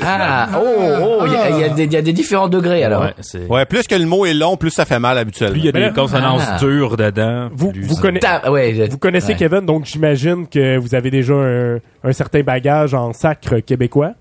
Ah, 0.06 0.48
oh, 0.56 1.18
oh, 1.22 1.22
il 1.26 1.32
y, 1.32 1.36
a- 1.36 1.66
y 1.68 1.74
des- 1.74 1.84
il 1.84 1.92
y 1.92 1.96
a 1.96 2.02
des 2.02 2.12
différents 2.12 2.48
degrés 2.48 2.82
alors. 2.84 3.02
Ouais, 3.04 3.14
c'est- 3.20 3.46
ouais 3.46 3.64
plus 3.64 3.86
que 3.86 3.94
le 3.94 4.04
mot 4.04 4.26
est 4.26 4.34
long 4.34 4.56
plus 4.58 4.70
ça 4.70 4.84
fait 4.84 4.98
mal 4.98 5.16
habituellement 5.16 5.52
Plus 5.52 5.60
il 5.60 5.66
y 5.66 5.68
a 5.68 5.72
des 5.72 5.80
là- 5.80 5.90
consonances 5.90 6.42
Ah. 6.46 6.58
dures 6.58 6.96
dedans. 6.96 7.48
Vous, 7.54 7.72
vous, 7.74 7.94
ça- 7.94 8.02
conna- 8.02 8.18
Ta- 8.20 8.50
ouais, 8.50 8.74
je- 8.74 8.90
vous 8.90 8.98
connaissez 8.98 9.28
ouais. 9.32 9.36
Kevin, 9.36 9.60
donc 9.60 9.86
j'imagine 9.86 10.46
que 10.46 10.76
vous 10.76 10.94
avez 10.94 11.10
déjà 11.10 11.32
un, 11.34 11.78
un 12.02 12.12
certain 12.12 12.42
bagage 12.42 12.92
en 12.92 13.12
sacre 13.14 13.60
québécois. 13.60 14.12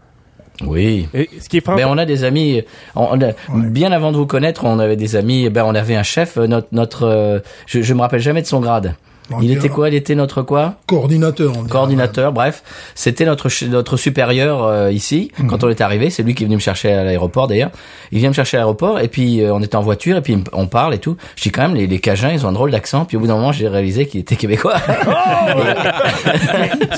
Oui. 0.62 1.08
Et 1.14 1.30
ce 1.41 1.49
qui 1.49 1.58
est 1.58 1.66
Ben, 1.66 1.88
on 1.89 1.97
a 1.97 2.06
des 2.06 2.24
amis. 2.24 2.62
on- 2.95 3.08
on 3.12 3.22
a- 3.22 3.34
Bien 3.70 3.91
avant 3.91 4.12
de 4.12 4.18
vous 4.18 4.28
connaître, 4.28 4.66
on 4.66 4.80
avait 4.80 4.95
des 4.95 5.16
amis. 5.16 5.49
Ben, 5.49 5.64
on 5.66 5.74
avait 5.76 5.95
un 5.95 6.04
chef. 6.04 6.38
euh, 6.38 6.47
Notre, 6.47 6.68
notre, 6.72 7.04
euh, 7.08 7.39
je, 7.66 7.82
je 7.82 7.93
me 7.93 8.01
rappelle 8.01 8.20
jamais 8.22 8.41
de 8.41 8.47
son 8.47 8.60
grade. 8.60 8.93
Il 9.41 9.51
était 9.51 9.69
quoi? 9.69 9.89
Il 9.89 9.95
était 9.95 10.15
notre 10.15 10.41
quoi? 10.41 10.76
Coordinateur. 10.88 11.49
on 11.51 11.59
dirait. 11.59 11.69
Coordinateur, 11.69 12.32
bref. 12.34 12.63
C'était 12.95 13.26
notre 13.26 13.49
notre 13.67 13.97
supérieur 13.97 14.63
euh, 14.63 14.91
ici 14.91 15.32
Mhm. 15.39 15.47
quand 15.49 15.63
on 15.63 15.69
est 15.69 15.82
arrivé. 15.82 16.09
C'est 16.09 16.24
lui 16.24 16.36
qui 16.36 16.43
est 16.43 16.45
venu 16.45 16.55
me 16.57 16.61
chercher 16.61 16.91
à 16.93 17.03
l'aéroport 17.03 17.47
d'ailleurs. 17.47 17.71
Il 18.11 18.19
vient 18.19 18.30
me 18.30 18.34
chercher 18.34 18.57
à 18.57 18.59
l'aéroport 18.61 18.99
et 18.99 19.07
puis 19.07 19.41
euh, 19.41 19.53
on 19.53 19.61
était 19.61 19.76
en 19.76 19.82
voiture 19.82 20.17
et 20.17 20.21
puis 20.21 20.38
on 20.51 20.67
parle 20.67 20.93
et 20.93 20.99
tout. 20.99 21.15
Je 21.36 21.43
dis 21.43 21.51
quand 21.51 21.61
même 21.63 21.76
les, 21.76 21.88
les 21.88 21.99
Cajuns 21.99 22.32
ils 22.32 22.45
ont 22.45 22.49
un 22.49 22.53
drôle 22.53 22.71
d'accent. 22.71 23.05
Puis 23.05 23.17
au 23.17 23.19
bout 23.21 23.28
d'un 23.28 23.36
moment 23.36 23.51
j'ai 23.51 23.67
réalisé 23.67 24.05
qu'il 24.07 24.19
était 24.19 24.36
québécois. 24.36 24.76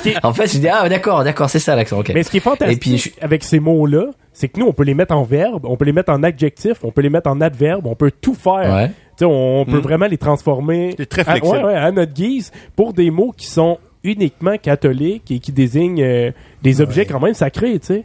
Qui 0.01 0.09
est- 0.09 0.26
en 0.26 0.34
fait 0.34 0.47
je 0.51 0.57
dis 0.59 0.67
ah 0.67 0.88
d'accord 0.89 1.23
d'accord 1.23 1.49
c'est 1.49 1.59
ça 1.59 1.76
l'accent. 1.76 1.99
ok. 1.99 2.11
Mais 2.13 2.23
ce 2.23 2.30
qui 2.32 2.38
est 2.38 2.41
fantastique 2.41 2.78
Et 2.78 2.80
puis, 2.80 2.97
je- 2.97 3.09
avec 3.21 3.43
ces 3.43 3.59
mots-là, 3.59 4.07
c'est 4.34 4.49
que 4.49 4.59
nous, 4.59 4.65
on 4.67 4.73
peut 4.73 4.84
les 4.84 4.93
mettre 4.93 5.15
en 5.15 5.23
verbe, 5.23 5.65
on 5.65 5.78
peut 5.78 5.86
les 5.86 5.93
mettre 5.93 6.11
en 6.11 6.21
adjectif, 6.23 6.78
on 6.84 6.91
peut 6.91 7.01
les 7.01 7.09
mettre 7.09 7.30
en 7.30 7.39
adverbe, 7.39 7.86
on 7.88 7.95
peut 7.95 8.11
tout 8.19 8.34
faire. 8.36 8.73
Ouais. 8.73 8.91
On, 9.22 9.66
peut 9.66 9.78
Mm. 9.78 9.82
vraiment 9.82 10.07
les 10.07 10.18
transformer 10.18 10.95
très 11.09 11.22
à, 11.22 11.26
flexible. 11.36 11.57
ouais, 11.57 11.63
ouais, 11.63 11.76
à 11.76 11.91
notre 11.91 12.13
guise 12.13 12.51
pour 12.76 12.93
des 12.93 13.11
mots 13.11 13.34
qui 13.36 13.47
sont 13.47 13.78
uniquement 14.03 14.57
catholiques 14.57 15.32
et 15.32 15.39
qui 15.39 15.51
désignent 15.51 16.03
euh, 16.03 16.32
des 16.61 16.82
objets 16.82 17.05
quand 17.05 17.20
même 17.20 17.34
sacrés, 17.34 17.80
tu 17.80 17.88
sais. 17.88 18.03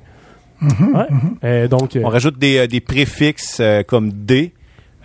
Ouais. 0.63 1.07
Euh, 1.45 1.69
donc, 1.69 1.97
euh, 1.97 2.03
On 2.05 2.09
rajoute 2.09 2.39
des, 2.39 2.59
euh, 2.59 2.67
des 2.67 2.81
préfixes 2.81 3.59
euh, 3.61 3.83
comme 3.83 4.13
D 4.13 4.53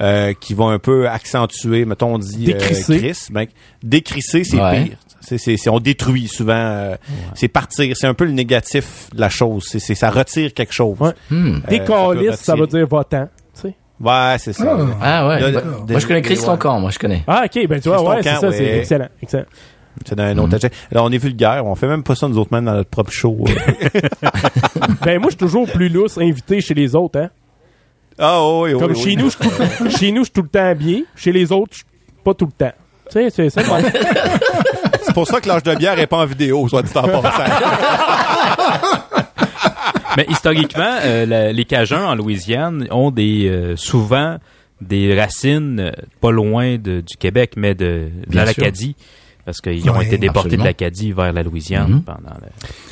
euh, 0.02 0.34
qui 0.40 0.54
vont 0.54 0.70
un 0.70 0.80
peu 0.80 1.08
accentuer, 1.08 1.86
mettons 1.86 2.16
on 2.16 2.18
dit 2.20 2.44
euh, 2.44 2.54
Décrisser. 2.54 2.98
Chris, 3.00 3.18
ben, 3.32 3.46
décrisser 3.82 4.44
c'est 4.44 4.62
Ouais. 4.62 4.84
pire. 4.86 4.98
C'est, 5.22 5.38
c'est, 5.40 5.58
c'est- 5.58 5.70
on 5.72 5.80
détruit 5.80 6.28
souvent, 6.28 6.54
euh, 6.54 6.96
c'est 7.34 7.48
partir, 7.48 7.96
c'est 7.98 8.06
un 8.06 8.14
peu 8.14 8.26
le 8.26 8.32
négatif 8.32 9.10
de 9.14 9.20
la 9.20 9.30
chose, 9.30 9.66
c'est, 9.68 9.80
c'est 9.80 9.96
ça 9.96 10.12
retire 10.12 10.54
quelque 10.54 10.74
chose. 10.74 10.98
Ouais. 11.00 11.14
Hmm. 11.32 11.62
ça 12.36 12.56
veut 12.56 12.68
dire 12.68 12.88
votant. 12.88 13.28
Ouais, 14.02 14.36
c'est 14.40 14.54
ça. 14.54 14.78
Ah. 14.78 14.86
Ah 15.02 15.28
ouais. 15.28 15.52
Le- 15.52 15.62
moi 15.90 16.00
je 16.00 16.06
connais 16.08 16.22
Chris 16.22 16.38
ouais. 16.40 16.46
Toncan, 16.46 16.80
moi 16.80 16.90
je 16.92 17.00
connais. 17.00 17.24
Ah, 17.28 17.44
ok, 17.46 17.68
ben 17.68 17.80
tu 17.80 17.90
vois, 17.90 18.02
ouais, 18.04 18.22
c'est 18.24 18.36
ça, 18.36 18.48
ouais. 18.50 18.52
c'est 18.58 18.78
excellent, 18.80 19.08
excellent. 19.22 19.46
C'est 20.06 20.16
dans 20.16 20.24
un 20.24 20.38
autre 20.40 20.56
adjectif. 20.56 20.88
Alors 20.92 21.06
on 21.06 21.12
est 21.12 21.18
vulgaire, 21.18 21.66
on 21.66 21.74
fait 21.76 21.88
même 21.88 22.04
pas 22.04 22.16
ça 22.16 22.28
nous 22.28 22.38
autres 22.38 22.52
mêmes 22.54 22.66
dans 22.66 22.74
notre 22.74 22.90
propre 22.90 23.12
show. 23.14 23.38
euh. 23.48 24.00
ben, 25.06 25.20
moi, 25.20 25.28
je 25.30 25.36
suis 25.36 25.38
toujours 25.38 25.66
plus 25.72 25.88
lousse 25.88 26.18
invité 26.18 26.60
chez 26.60 26.74
les 26.74 26.94
autres, 26.96 27.18
hein. 27.20 27.30
ah 28.20 28.42
oui, 28.46 28.74
oui, 28.74 28.80
Comme 28.80 28.92
oui. 28.92 29.02
chez 29.02 29.16
nous, 29.16 29.30
je 29.30 29.38
suis 29.38 29.50
tout- 29.50 29.90
chez 29.98 30.12
nous, 30.12 30.20
je 30.20 30.24
suis 30.26 30.34
tout 30.34 30.42
le 30.42 30.50
temps 30.50 30.66
habillé. 30.68 31.06
Chez 31.16 31.32
les 31.32 31.50
autres, 31.54 31.72
je 31.72 31.78
suis 31.78 31.86
pas 32.26 32.34
tout 32.34 32.46
le 32.48 32.52
temps. 32.52 32.74
Tu 33.10 33.14
sais, 33.14 33.30
c'est 33.30 33.50
ça. 33.50 33.62
C'est 35.04 35.14
pour 35.14 35.28
ça 35.28 35.40
que 35.40 35.48
l'âge 35.48 35.62
de 35.64 35.76
bière 35.76 35.98
est 36.00 36.08
pas 36.08 36.18
en 36.18 36.26
vidéo, 36.26 36.68
soit 36.68 36.82
dit 36.82 36.90
en 36.98 37.04
passant. 37.22 37.44
Mais 40.18 40.26
historiquement, 40.30 40.96
euh, 41.04 41.26
la- 41.26 41.52
les 41.52 41.66
Cajuns 41.66 42.06
en 42.06 42.16
Louisiane 42.16 42.88
ont 42.92 43.12
des 43.12 43.48
euh, 43.50 43.76
souvent 43.76 44.38
des 44.82 45.18
racines 45.20 45.80
euh, 45.80 45.92
pas 46.22 46.32
loin 46.32 46.78
de- 46.78 47.02
du 47.02 47.16
Québec, 47.18 47.54
mais 47.58 47.76
de, 47.76 48.10
de 48.28 48.36
l'Acadie. 48.36 48.96
Parce 49.46 49.62
qu'ils 49.62 49.88
ont 49.92 49.94
Ouais, 49.96 50.08
été 50.08 50.18
déportés 50.18 50.48
absolument. 50.48 50.64
de 50.64 50.68
l'Acadie 50.70 51.12
vers 51.12 51.32
la 51.32 51.44
Louisiane 51.44 51.92
Mhm. 51.92 52.02
pendant 52.02 52.34
le... 52.42 52.48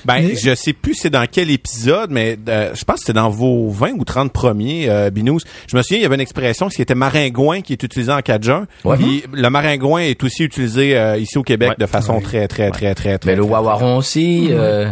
Ben, 0.06 0.22
Mais- 0.22 0.36
je 0.36 0.54
sais 0.54 0.74
plus 0.74 0.94
c'est 0.94 1.10
dans 1.10 1.26
quel 1.30 1.50
épisode, 1.50 2.12
mais 2.12 2.38
euh, 2.48 2.76
je 2.76 2.84
pense 2.86 2.98
que 2.98 3.06
c'était 3.08 3.14
dans 3.14 3.30
vos 3.32 3.70
20 3.72 3.94
ou 3.98 4.06
30 4.06 4.32
premiers, 4.32 4.88
euh, 4.88 5.10
Binous. 5.10 5.40
Je 5.68 5.76
me 5.76 5.82
souviens, 5.82 5.98
il 5.98 6.04
y 6.04 6.06
avait 6.06 6.14
une 6.14 6.22
expression 6.22 6.70
qui 6.70 6.80
était 6.84 6.94
maringouin 6.94 7.62
qui 7.62 7.74
est 7.74 7.82
utilisée 7.82 8.12
en 8.12 8.22
Cajun. 8.22 8.68
Ouais. 8.86 8.98
Puis 8.98 9.24
le 9.34 9.50
maringouin 9.50 10.02
est 10.02 10.24
aussi 10.24 10.44
utilisé 10.44 10.96
euh, 10.96 11.18
ici 11.18 11.40
au 11.40 11.44
Québec 11.44 11.70
Ouais. 11.70 11.76
de 11.80 11.86
façon 11.88 12.18
Ouais. 12.18 12.22
très, 12.22 12.48
très, 12.48 12.70
très, 12.70 12.94
très, 12.94 13.18
très. 13.18 13.32
Mais 13.32 13.36
le 13.36 13.44
wawaron 13.44 13.98
aussi. 13.98 14.50
euh, 14.52 14.92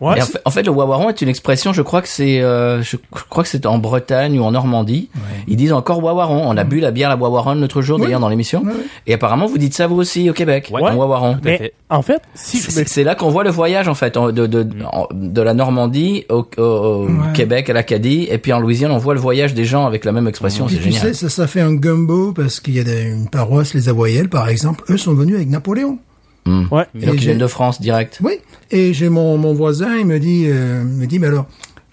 Ouais, 0.00 0.20
en, 0.22 0.24
fait, 0.24 0.40
en 0.46 0.50
fait, 0.50 0.62
le 0.62 0.70
wawaron 0.70 1.10
est 1.10 1.20
une 1.20 1.28
expression. 1.28 1.74
Je 1.74 1.82
crois 1.82 2.00
que 2.00 2.08
c'est, 2.08 2.40
euh, 2.40 2.82
je 2.82 2.96
crois 3.28 3.42
que 3.42 3.48
c'est 3.50 3.66
en 3.66 3.76
Bretagne 3.78 4.38
ou 4.40 4.44
en 4.44 4.50
Normandie. 4.52 5.10
Ils 5.46 5.56
disent 5.56 5.74
encore 5.74 6.02
wawaron. 6.02 6.42
On 6.48 6.56
a 6.56 6.64
bu 6.64 6.80
la 6.80 6.90
bière 6.90 7.10
la 7.10 7.16
wawaron 7.16 7.54
l'autre 7.56 7.82
jour 7.82 7.98
Oui. 7.98 8.04
d'ailleurs 8.06 8.20
dans 8.20 8.30
l'émission. 8.30 8.62
Et 9.06 9.12
apparemment, 9.12 9.46
vous 9.46 9.58
dites 9.58 9.74
ça 9.74 9.86
vous 9.86 9.96
aussi 9.96 10.30
au 10.30 10.32
Québec. 10.32 10.70
Ouais. 10.72 10.80
wawaron. 10.80 11.32
à 11.34 11.38
mais 11.44 11.72
en 11.90 12.00
fait, 12.02 12.22
si 12.34 12.56
C'est 12.58 12.88
c'est 12.88 13.04
là 13.04 13.14
qu'on 13.14 13.28
voit 13.30 13.44
le 13.44 13.50
voyage 13.50 13.88
en 13.88 13.94
fait 13.94 14.16
en- 14.16 14.32
de 14.32 14.46
de, 14.46 14.66
en- 14.90 15.08
de 15.12 15.42
la 15.42 15.52
Normandie 15.54 16.24
au, 16.30 16.46
au- 16.56 16.62
au 16.62 17.06
Ouais. 17.06 17.32
Québec 17.34 17.68
à 17.68 17.72
l'Acadie 17.74 18.26
et 18.30 18.38
puis 18.38 18.52
en 18.52 18.60
Louisiane 18.60 18.92
on 18.92 18.98
voit 18.98 19.12
le 19.14 19.20
voyage 19.20 19.52
des 19.54 19.64
gens 19.64 19.86
avec 19.86 20.04
la 20.04 20.12
même 20.12 20.28
expression 20.28 20.66
Puis 20.66 20.76
c'est 20.76 20.82
tu 20.82 20.92
génial 20.92 21.14
sais, 21.14 21.14
ça, 21.14 21.28
ça 21.28 21.46
fait 21.46 21.60
un 21.60 21.74
gumbo 21.74 22.32
parce 22.32 22.60
qu'il 22.60 22.74
y 22.74 22.80
a 22.80 22.84
des- 22.84 23.02
une 23.10 23.28
paroisse, 23.28 23.74
les 23.74 23.88
Avoyelles, 23.88 24.28
par 24.28 24.48
exemple, 24.48 24.84
eux 24.88 24.96
sont 24.96 25.12
venus 25.14 25.34
avec 25.36 25.48
Napoléon. 25.50 25.98
Hmm. 26.46 26.64
Ouais. 26.70 26.86
Et 26.94 27.06
donc 27.06 27.14
Et 27.14 27.16
ils 27.16 27.20
j'ai- 27.20 27.26
viennent 27.26 27.38
de 27.38 27.46
France 27.46 27.80
direct 27.80 28.18
Oui. 28.22 28.34
Et 28.70 28.92
j'ai 28.94 29.08
mon, 29.08 29.36
mon 29.36 29.52
voisin, 29.54 29.96
il 29.96 30.06
me 30.06 30.18
dit, 30.18 30.46
euh, 30.48 30.82
il 30.84 30.96
me 31.00 31.06
dit, 31.06 31.18
mais 31.18 31.26
alors, 31.26 31.46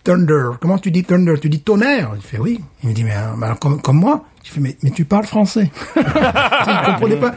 thunder, 0.04 0.52
comment 0.62 0.78
tu 0.78 0.89
dis 0.91 1.04
thunder? 1.04 1.34
Tu 1.41 1.50
dis 1.50 1.60
tonnerre? 1.62 2.12
Il 2.16 2.22
fait 2.22 2.38
oui. 2.39 2.60
Il 2.84 2.89
me 2.89 2.93
dit, 2.93 3.04
mais, 3.04 3.12
alors, 3.14 3.36
mais 3.36 3.45
alors, 3.48 3.60
comme, 3.60 3.82
comme 3.82 3.98
moi 3.98 4.24
Je 4.43 4.52
fais, 4.52 4.60
mais, 4.62 4.78
mais 4.84 4.91
tu 4.91 5.04
parles 5.06 5.26
français. 5.26 5.70
il 5.98 6.86
comprenait 6.86 7.18
pas. 7.18 7.34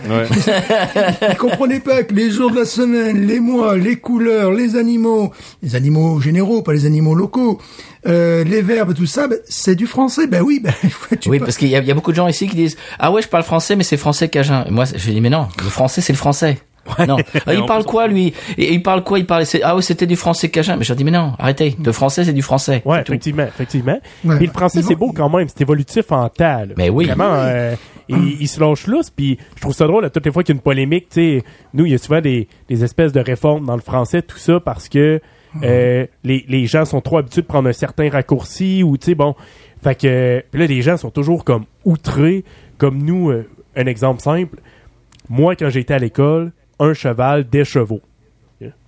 il 1.30 1.36
comprenait 1.36 1.80
pas 1.80 2.02
que 2.04 2.14
les 2.14 2.30
jours 2.30 2.50
de 2.50 2.56
la 2.60 2.64
semaine, 2.64 3.26
les 3.26 3.40
mois, 3.40 3.76
les 3.76 3.96
couleurs, 3.96 4.52
les 4.52 4.76
animaux, 4.76 5.32
les 5.62 5.74
animaux 5.74 6.20
généraux, 6.20 6.62
pas 6.62 6.72
les 6.72 6.86
animaux 6.86 7.14
locaux, 7.14 7.58
euh, 8.06 8.44
les 8.44 8.62
verbes, 8.62 8.94
tout 8.94 9.06
ça, 9.06 9.26
ben, 9.28 9.38
c'est 9.48 9.74
du 9.74 9.86
français. 9.86 10.26
Ben 10.26 10.42
oui, 10.42 10.60
ben 10.62 10.72
tu 11.20 11.28
oui 11.30 11.38
parles- 11.38 11.46
parce 11.46 11.56
qu'il 11.56 11.68
y, 11.68 11.76
a- 11.76 11.80
il 11.80 11.86
y 11.86 11.90
a 11.90 11.94
beaucoup 11.94 12.12
de 12.12 12.16
gens 12.16 12.28
ici 12.28 12.46
qui 12.48 12.56
disent 12.56 12.76
ah 12.98 13.10
ouais 13.12 13.22
je 13.22 13.28
parle 13.28 13.42
français 13.42 13.76
mais 13.76 13.84
c'est 13.84 13.96
français 13.96 14.28
cajun 14.28 14.64
et 14.66 14.70
moi 14.70 14.84
je 14.84 15.10
dis 15.10 15.20
mais 15.20 15.28
non 15.30 15.48
le 15.58 15.68
français 15.68 16.00
c'est 16.00 16.12
le 16.12 16.18
français 16.18 16.58
non. 17.06 17.16
Ah, 17.46 17.54
il 17.54 17.64
parle 17.64 17.84
quoi 17.84 18.06
lui 18.06 18.34
et 18.58 18.72
il 18.72 18.82
parle 18.82 19.02
quoi 19.02 19.18
il 19.18 19.26
parle 19.26 19.44
ah 19.62 19.76
oui 19.76 19.82
c'était 19.82 20.06
du 20.06 20.16
français 20.16 20.50
cajun. 20.50 20.76
Mais 20.76 20.84
je 20.84 20.94
dis 20.94 21.04
mais 21.04 21.10
non 21.10 21.32
arrêtez. 21.38 21.76
Le 21.82 21.92
français 21.92 22.24
c'est 22.24 22.32
du 22.32 22.42
français. 22.42 22.82
Ouais, 22.84 23.00
effectivement, 23.00 23.44
effectivement. 23.44 23.98
Ouais. 24.24 24.36
Puis 24.36 24.46
le 24.46 24.52
français, 24.52 24.82
c'est 24.82 24.94
beau 24.94 25.12
quand 25.12 25.28
même, 25.28 25.48
c'est 25.48 25.60
évolutif 25.62 26.10
en 26.12 26.30
là. 26.38 26.66
Mais 26.76 26.88
oui. 26.88 27.06
Vraiment, 27.06 27.32
euh, 27.34 27.74
il, 28.08 28.40
il 28.40 28.48
se 28.48 28.60
lâche 28.60 28.86
lousse, 28.86 29.10
puis 29.10 29.38
je 29.56 29.60
trouve 29.60 29.74
ça 29.74 29.86
drôle 29.86 30.04
à 30.04 30.10
toutes 30.10 30.26
les 30.26 30.32
fois 30.32 30.42
qu'il 30.42 30.54
y 30.54 30.56
a 30.56 30.58
une 30.58 30.62
polémique, 30.62 31.08
tu 31.10 31.38
sais, 31.38 31.44
nous, 31.74 31.86
il 31.86 31.92
y 31.92 31.94
a 31.94 31.98
souvent 31.98 32.20
des, 32.20 32.48
des 32.68 32.84
espèces 32.84 33.12
de 33.12 33.20
réformes 33.20 33.66
dans 33.66 33.76
le 33.76 33.82
français, 33.82 34.22
tout 34.22 34.38
ça, 34.38 34.60
parce 34.60 34.88
que 34.88 35.20
euh, 35.62 36.06
les, 36.24 36.44
les 36.48 36.66
gens 36.66 36.84
sont 36.84 37.00
trop 37.00 37.18
habitués 37.18 37.42
de 37.42 37.46
prendre 37.46 37.68
un 37.68 37.72
certain 37.72 38.10
raccourci, 38.10 38.82
ou 38.82 38.96
tu 38.96 39.06
sais, 39.06 39.14
bon, 39.14 39.34
fait 39.82 39.94
que, 39.94 40.44
puis 40.50 40.60
là, 40.60 40.66
les 40.66 40.82
gens 40.82 40.96
sont 40.96 41.10
toujours 41.10 41.44
comme 41.44 41.64
outrés, 41.84 42.44
comme 42.78 43.02
nous, 43.02 43.30
euh, 43.30 43.48
un 43.76 43.86
exemple 43.86 44.20
simple, 44.20 44.58
moi, 45.28 45.54
quand 45.54 45.70
j'étais 45.70 45.94
à 45.94 45.98
l'école, 45.98 46.52
un 46.80 46.92
cheval, 46.94 47.48
des 47.48 47.64
chevaux. 47.64 48.00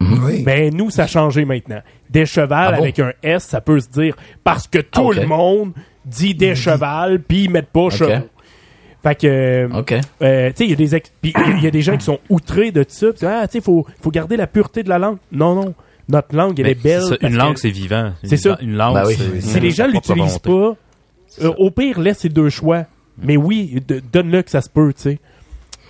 Oui. 0.01 0.43
Ben 0.43 0.75
nous, 0.75 0.91
ça 0.91 1.05
a 1.05 1.07
changé 1.07 1.45
maintenant. 1.47 1.81
Des 2.11 2.27
cheval 2.27 2.73
Ah 2.75 2.77
bon? 2.77 2.83
avec 2.83 2.99
un 2.99 3.13
S, 3.23 3.45
ça 3.45 3.61
peut 3.63 3.81
se 3.81 3.89
dire 3.89 4.15
parce 4.45 4.67
que 4.69 4.79
tout 4.81 5.01
ok. 5.09 5.17
le 5.17 5.27
monde 5.27 5.73
dit 6.05 6.35
des 6.35 6.55
cheval 6.55 7.21
puis 7.23 7.45
ils 7.45 7.51
mettent 7.51 7.71
pas 7.71 7.89
chevaux. 7.89 8.27
Fait 9.03 9.15
que 9.19 9.27
euh, 9.27 9.69
ok 9.79 9.95
euh, 10.23 10.51
tu 10.51 10.57
sais, 10.57 10.65
il 10.65 10.71
y 10.71 10.73
a 10.75 10.77
des 10.77 10.95
ex- 10.95 11.11
puis 11.23 11.33
il 11.57 11.63
y 11.65 11.67
a 11.67 11.71
des 11.71 11.81
gens 11.81 11.97
qui 11.97 12.05
sont 12.05 12.21
outrés 12.29 12.71
de 12.71 12.85
ça. 12.87 13.13
puis, 13.13 13.27
ah, 13.27 13.47
tu 13.49 13.53
sais, 13.53 13.61
faut 13.61 13.87
faut 14.01 14.11
garder 14.11 14.37
la 14.37 14.47
pureté 14.47 14.83
de 14.83 14.89
la 14.91 14.99
langue. 14.99 15.17
Non 15.33 15.55
non, 15.55 15.75
notre 16.09 16.37
langue 16.37 16.61
elle 16.61 16.67
Mais 16.67 16.73
est 16.73 16.83
belle. 16.83 17.03
ça, 17.03 17.17
une 17.23 17.31
que 17.31 17.37
langue, 17.37 17.57
c'est 17.57 17.71
vivant. 17.71 18.13
C'est 18.23 18.37
ça. 18.37 18.59
Une 18.61 18.75
langue, 18.77 18.95
Bah 18.95 19.05
oui. 19.07 19.17
Si 19.41 19.59
les 19.59 19.71
gens 19.71 19.87
l'utilisent 19.87 20.39
pas, 20.39 20.77
euh, 21.41 21.53
au 21.57 21.71
pire 21.71 21.99
laisse 21.99 22.23
les 22.25 22.29
deux 22.31 22.51
choix. 22.51 22.85
Mais 23.23 23.37
oui, 23.39 23.83
donne-le 24.13 24.43
que 24.43 24.51
ça 24.51 24.61
se 24.61 24.69
peut, 24.71 24.93
tu 24.95 25.03
sais. 25.03 25.19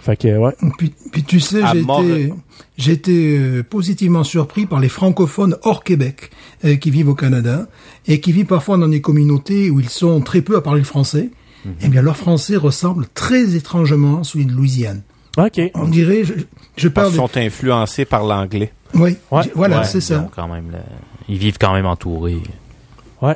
Fait 0.03 0.16
que 0.16 0.36
ouais. 0.36 0.53
Puis, 0.78 0.92
puis 1.12 1.22
tu 1.22 1.38
sais, 1.38 1.61
j'ai 1.72 1.80
été, 1.80 2.32
j'ai 2.76 2.92
été 2.92 3.38
euh, 3.38 3.62
positivement 3.62 4.24
surpris 4.24 4.66
par 4.66 4.80
les 4.80 4.88
francophones 4.88 5.57
hors 5.62 5.84
Québec 5.84 6.30
euh, 6.64 6.74
qui 6.76 6.90
vivent 6.90 7.09
au 7.11 7.14
Canada 7.14 7.68
et 8.09 8.18
qui 8.20 8.32
vivent 8.32 8.46
parfois 8.46 8.76
dans 8.78 8.88
des 8.88 9.00
communautés 9.00 9.70
où 9.70 9.78
ils 9.78 9.88
sont 9.88 10.20
très 10.20 10.40
peu 10.42 10.57
à 10.57 10.61
parler 10.61 10.80
le 10.80 10.86
français. 10.86 11.30
Eh 11.80 11.86
bien, 11.88 12.03
leur 12.03 12.16
français 12.16 12.57
ressemble 12.57 13.07
très 13.14 13.55
étrangement 13.55 14.18
à 14.20 14.24
celui 14.24 14.46
de 14.46 14.53
Louisiane. 14.53 15.03
Ok. 15.38 15.61
On 15.74 15.86
dirait, 15.86 16.24
je, 16.24 16.32
je 16.76 16.88
parle. 16.88 17.07
qu'ils 17.11 17.16
De, 17.20 17.20
sont 17.22 17.36
influencés 17.36 18.05
par 18.05 18.24
l'anglais. 18.24 18.72
oui, 18.94 19.16
Ouais. 19.30 19.42
voilà, 19.55 19.78
Ouais, 19.78 19.84
c'est 19.84 19.98
ils 19.98 20.03
ça. 20.03 20.28
quand 20.34 20.48
même 20.48 20.72
le- 20.72 20.78
Ils 21.28 21.38
vivent 21.38 21.59
quand 21.61 21.72
même 21.72 21.86
entourés. 21.86 22.38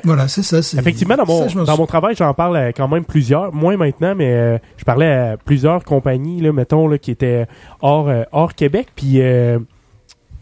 Voilà, 0.02 0.26
c'est 0.26 0.42
ça. 0.42 0.58
Effectivement, 0.58 1.14
dans 1.16 1.26
mon, 1.26 1.48
ça, 1.48 1.64
dans 1.64 1.76
mon 1.76 1.86
travail, 1.86 2.16
j'en 2.16 2.34
parle 2.34 2.56
à 2.56 2.72
quand 2.72 2.88
même 2.88 3.04
plusieurs, 3.04 3.52
moins 3.52 3.76
maintenant, 3.76 4.14
mais 4.16 4.32
euh, 4.32 4.58
je 4.76 4.84
parlais 4.84 5.12
à 5.12 5.36
plusieurs 5.36 5.84
compagnies, 5.84 6.40
là, 6.40 6.52
mettons, 6.52 6.88
là, 6.88 6.98
qui 6.98 7.12
étaient 7.12 7.46
hors, 7.80 8.08
euh, 8.08 8.24
hors 8.32 8.54
Québec. 8.54 8.88
Puis, 8.96 9.20
euh, 9.20 9.58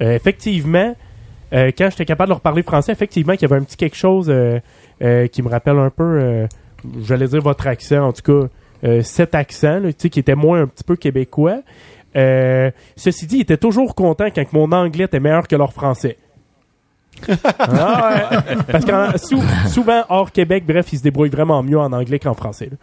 euh, 0.01 0.13
effectivement, 0.15 0.97
euh, 1.53 1.71
quand 1.77 1.91
j'étais 1.91 2.07
capable 2.07 2.29
de 2.29 2.33
leur 2.33 2.41
parler 2.41 2.63
français, 2.63 2.93
effectivement, 2.93 3.35
qu'il 3.35 3.43
y 3.43 3.53
avait 3.53 3.61
un 3.61 3.65
petit 3.65 3.77
quelque 3.77 3.97
chose 3.97 4.31
euh, 4.31 4.61
euh, 5.03 5.27
qui 5.27 5.43
me 5.43 5.49
rappelle 5.49 5.79
un 5.79 5.91
peu, 5.91 6.03
euh, 6.03 6.47
j'allais 7.03 7.29
dire 7.29 7.43
votre 7.43 7.67
accent, 7.67 8.09
en 8.09 8.13
tout 8.13 8.23
cas, 8.23 8.49
euh, 8.85 9.03
cet 9.03 9.35
accent, 9.35 9.79
là, 9.79 9.93
qui 9.93 10.19
était 10.19 10.35
moins 10.35 10.63
un 10.63 10.67
petit 10.67 10.85
peu 10.85 10.97
québécois. 10.97 11.61
Euh, 12.17 12.71
ceci 12.97 13.27
dit, 13.27 13.37
ils 13.37 13.43
étaient 13.43 13.57
toujours 13.57 13.95
contents 13.95 14.29
quand 14.35 14.53
mon 14.53 14.73
anglais 14.73 15.05
était 15.05 15.21
meilleur 15.21 15.49
que 15.49 15.57
leur 15.57 15.73
français. 15.73 16.17
Ah 17.59 18.11
ouais. 18.31 18.57
Parce 18.71 18.85
que 18.85 19.19
sou- 19.19 19.43
souvent, 19.69 20.03
hors 20.09 20.31
Québec, 20.33 20.65
bref, 20.67 20.87
ils 20.93 20.99
se 20.99 21.03
débrouillent 21.03 21.29
vraiment 21.31 21.63
mieux 21.63 21.79
en 21.79 21.93
anglais 21.93 22.19
qu'en 22.19 22.35
français. 22.35 22.71
là. 22.71 22.77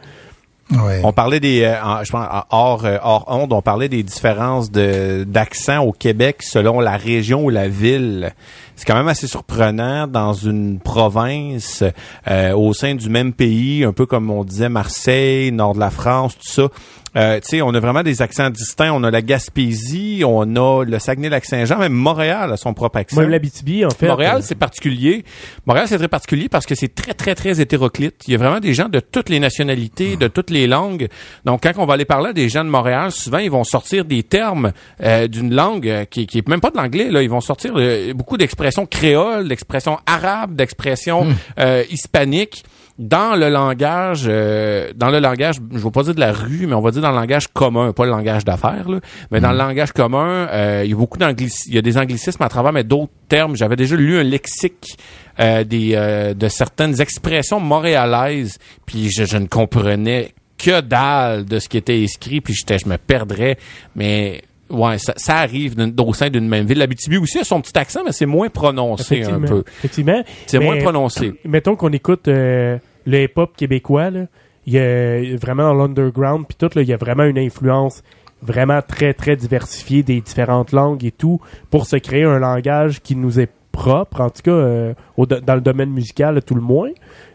Ouais. 0.84 1.02
On 1.04 1.12
parlait 1.12 1.42
des, 1.42 1.64
euh, 1.64 1.74
en- 1.84 2.02
je 2.04 2.12
pense, 2.12 2.26
en- 2.32 2.44
hors, 2.50 2.86
euh, 2.86 2.98
hors 3.04 3.26
onde, 3.28 3.52
on 3.52 3.62
parlait 3.62 3.90
des 3.90 4.04
différences 4.04 4.72
de, 4.72 5.26
d'accent 5.26 5.80
au 5.84 5.92
Québec 5.92 6.38
selon 6.44 6.80
la 6.80 6.96
région 6.96 7.44
ou 7.44 7.50
la 7.50 7.68
ville. 7.68 8.32
c'est 8.78 8.86
quand 8.86 8.96
même 8.96 9.10
assez 9.10 9.28
surprenant 9.28 10.08
dans 10.08 10.34
une 10.34 10.80
province 10.80 11.84
euh, 12.28 12.54
au 12.56 12.74
sein 12.74 12.96
du 12.96 13.10
même 13.10 13.32
pays, 13.34 13.84
un 13.84 13.92
peu 13.94 14.06
comme 14.08 14.32
on 14.32 14.44
disait 14.44 14.70
Marseille, 14.70 15.52
nord 15.52 15.76
de 15.76 15.80
la 15.80 15.92
France, 15.92 16.36
tout 16.38 16.48
ça. 16.52 16.68
Euh, 17.16 17.40
tu 17.42 17.50
sais, 17.50 17.62
on 17.62 17.74
a 17.74 17.80
vraiment 17.80 18.04
des 18.04 18.22
accents 18.22 18.50
distincts. 18.50 18.92
On 18.94 19.04
a 19.04 19.12
la 19.12 19.22
Gaspésie, 19.22 20.24
on 20.26 20.56
a 20.56 20.84
le 20.86 21.00
Saguenay-Lac-Saint-Jean, 21.00 21.78
même 21.78 21.94
Montréal 21.94 22.52
a 22.52 22.58
son 22.58 22.74
propre 22.74 22.98
accent. 22.98 23.20
Même 23.20 23.30
l'Abitibi, 23.30 23.86
en 23.86 23.90
fait. 23.90 24.08
Montréal, 24.08 24.38
euh, 24.38 24.42
c'est 24.44 24.56
particulier. 24.56 25.26
Montréal, 25.66 25.88
c'est 25.90 25.98
très 25.98 26.08
particulier 26.08 26.48
parce 26.50 26.66
que 26.66 26.76
c'est 26.76 26.94
très, 26.94 27.14
très, 27.14 27.36
très 27.36 27.60
hétéroclite. 27.60 28.24
Il 28.28 28.32
y 28.32 28.36
a 28.36 28.38
vraiment 28.38 28.60
des 28.60 28.74
gens 28.74 28.88
de 28.90 29.00
toutes 29.00 29.30
les 29.30 29.40
nationalités, 29.40 30.16
de 30.16 30.28
toutes 30.28 30.50
les 30.50 30.68
langues. 30.68 31.10
Donc, 31.46 31.64
quand 31.64 31.72
on 31.78 31.86
va 31.86 31.96
aller 31.96 32.06
parler 32.06 32.30
à 32.30 32.34
des 32.34 32.50
gens 32.50 32.64
de 32.64 32.70
Montréal, 32.70 33.12
souvent, 33.12 33.40
ils 33.40 33.52
vont 33.52 33.64
sortir 33.64 34.06
des 34.06 34.24
termes 34.24 34.72
euh, 35.02 35.28
d'une 35.28 35.54
langue 35.54 35.88
euh, 35.88 36.06
qui, 36.06 36.28
qui 36.28 36.38
est 36.38 36.48
même 36.48 36.62
pas 36.62 36.72
de 36.72 36.78
l'anglais. 36.78 37.10
Là, 37.12 37.22
ils 37.22 37.30
vont 37.30 37.42
sortir 37.42 37.74
euh, 37.76 38.14
beaucoup 38.14 38.38
d'expressions 38.38 38.86
créoles, 38.86 39.48
d'expressions 39.48 40.00
arabes, 40.06 40.56
d'expressions 40.56 41.28
euh, 41.60 41.84
hispaniques 41.90 42.64
dans 43.00 43.36
le 43.36 43.50
langage, 43.50 44.26
euh, 44.28 44.92
dans 44.96 45.10
le 45.10 45.20
langage, 45.20 45.56
je 45.72 45.78
ne 45.78 45.82
vais 45.82 45.92
pas 45.92 46.04
dire 46.04 46.16
de 46.16 46.20
la 46.20 46.32
rue, 46.32 46.68
mais 46.68 46.74
on 46.74 46.82
va 46.82 46.92
dire 46.92 47.02
dans 47.02 47.12
le 47.12 47.16
langage 47.16 47.48
commun, 47.48 47.94
pas 47.94 48.06
le 48.06 48.12
langage 48.12 48.46
d'affaires, 48.46 48.88
mais 49.32 49.40
dans 49.40 49.52
le 49.52 49.58
langage 49.58 49.92
commun, 49.92 50.48
euh, 50.52 50.82
il 50.84 50.92
y 50.92 50.94
a 50.94 50.98
beaucoup 50.98 51.18
d'anglicismes, 51.18 51.70
il 51.70 51.76
y 51.76 51.78
a 51.78 51.82
des 51.82 51.98
anglicismes 51.98 52.44
à 52.44 52.50
travers, 52.50 52.74
mais 52.74 52.84
d'autres 52.84 53.12
termes. 53.30 53.56
J'avais 53.56 53.76
déjà 53.76 53.96
lu 53.96 54.18
un 54.20 54.24
lexique 54.24 54.98
euh, 55.40 55.64
des 55.64 55.94
euh, 55.96 56.34
de 56.34 56.48
certaines 56.48 57.00
expressions 57.02 57.60
montréalaises, 57.60 58.60
puis 58.86 59.10
je, 59.10 59.24
je 59.24 59.38
ne 59.38 59.48
comprenais 59.48 60.34
que 60.58 60.82
dalle 60.82 61.46
de 61.46 61.60
ce 61.60 61.70
qui 61.70 61.78
était 61.78 62.02
écrit, 62.02 62.42
puis 62.42 62.54
j'étais, 62.54 62.78
je 62.78 62.88
me 62.88 62.98
perdrais, 62.98 63.58
mais 63.96 64.44
ouais, 64.72 64.98
ça, 64.98 65.14
ça 65.18 65.38
arrive 65.38 65.76
au 66.00 66.14
sein 66.14 66.30
d'une 66.30 66.48
même 66.48 66.66
ville. 66.66 66.78
L'Abitibi 66.80 67.18
aussi 67.18 67.40
a 67.40 67.44
son 67.44 67.62
petit 67.62 67.78
accent, 67.78 68.02
mais 68.06 68.12
c'est 68.12 68.26
moins 68.26 68.50
prononcé 68.50 69.24
un 69.24 69.40
peu. 69.40 69.64
Effectivement. 69.80 70.24
C'est 70.48 70.60
moins 70.60 70.78
prononcé. 70.78 71.34
Mettons 71.46 71.76
qu'on 71.76 71.92
écoute 71.92 72.28
euh, 72.28 72.78
le 73.06 73.24
hip-hop 73.24 73.56
québécois, 73.56 74.10
là. 74.10 74.26
Il 74.68 74.74
y 74.74 74.78
a 74.80 75.36
vraiment 75.38 75.64
dans 75.64 75.74
l'underground, 75.74 76.46
puis 76.48 76.56
tout, 76.56 76.70
là, 76.76 76.84
il 76.84 76.88
y 76.88 76.94
a 76.94 76.98
vraiment 76.98 77.24
une 77.24 77.40
influence 77.40 78.04
vraiment 78.44 78.82
très, 78.88 79.14
très 79.16 79.36
diversifiée 79.36 80.04
des 80.04 80.22
différentes 80.22 80.72
langues 80.72 81.04
et 81.04 81.12
tout, 81.12 81.42
pour 81.72 81.88
se 81.88 81.96
créer 81.96 82.24
un 82.24 82.38
langage 82.38 83.02
qui 83.02 83.16
nous 83.16 83.40
est 83.40 83.50
propre, 83.72 84.22
en 84.22 84.30
tout 84.30 84.44
cas, 84.44 84.52
euh, 84.52 84.94
au 85.18 85.26
dans 85.26 85.56
le 85.56 85.62
domaine 85.62 85.90
musical, 85.90 86.42
tout 86.44 86.54
le 86.56 86.62
moins. 86.62 86.90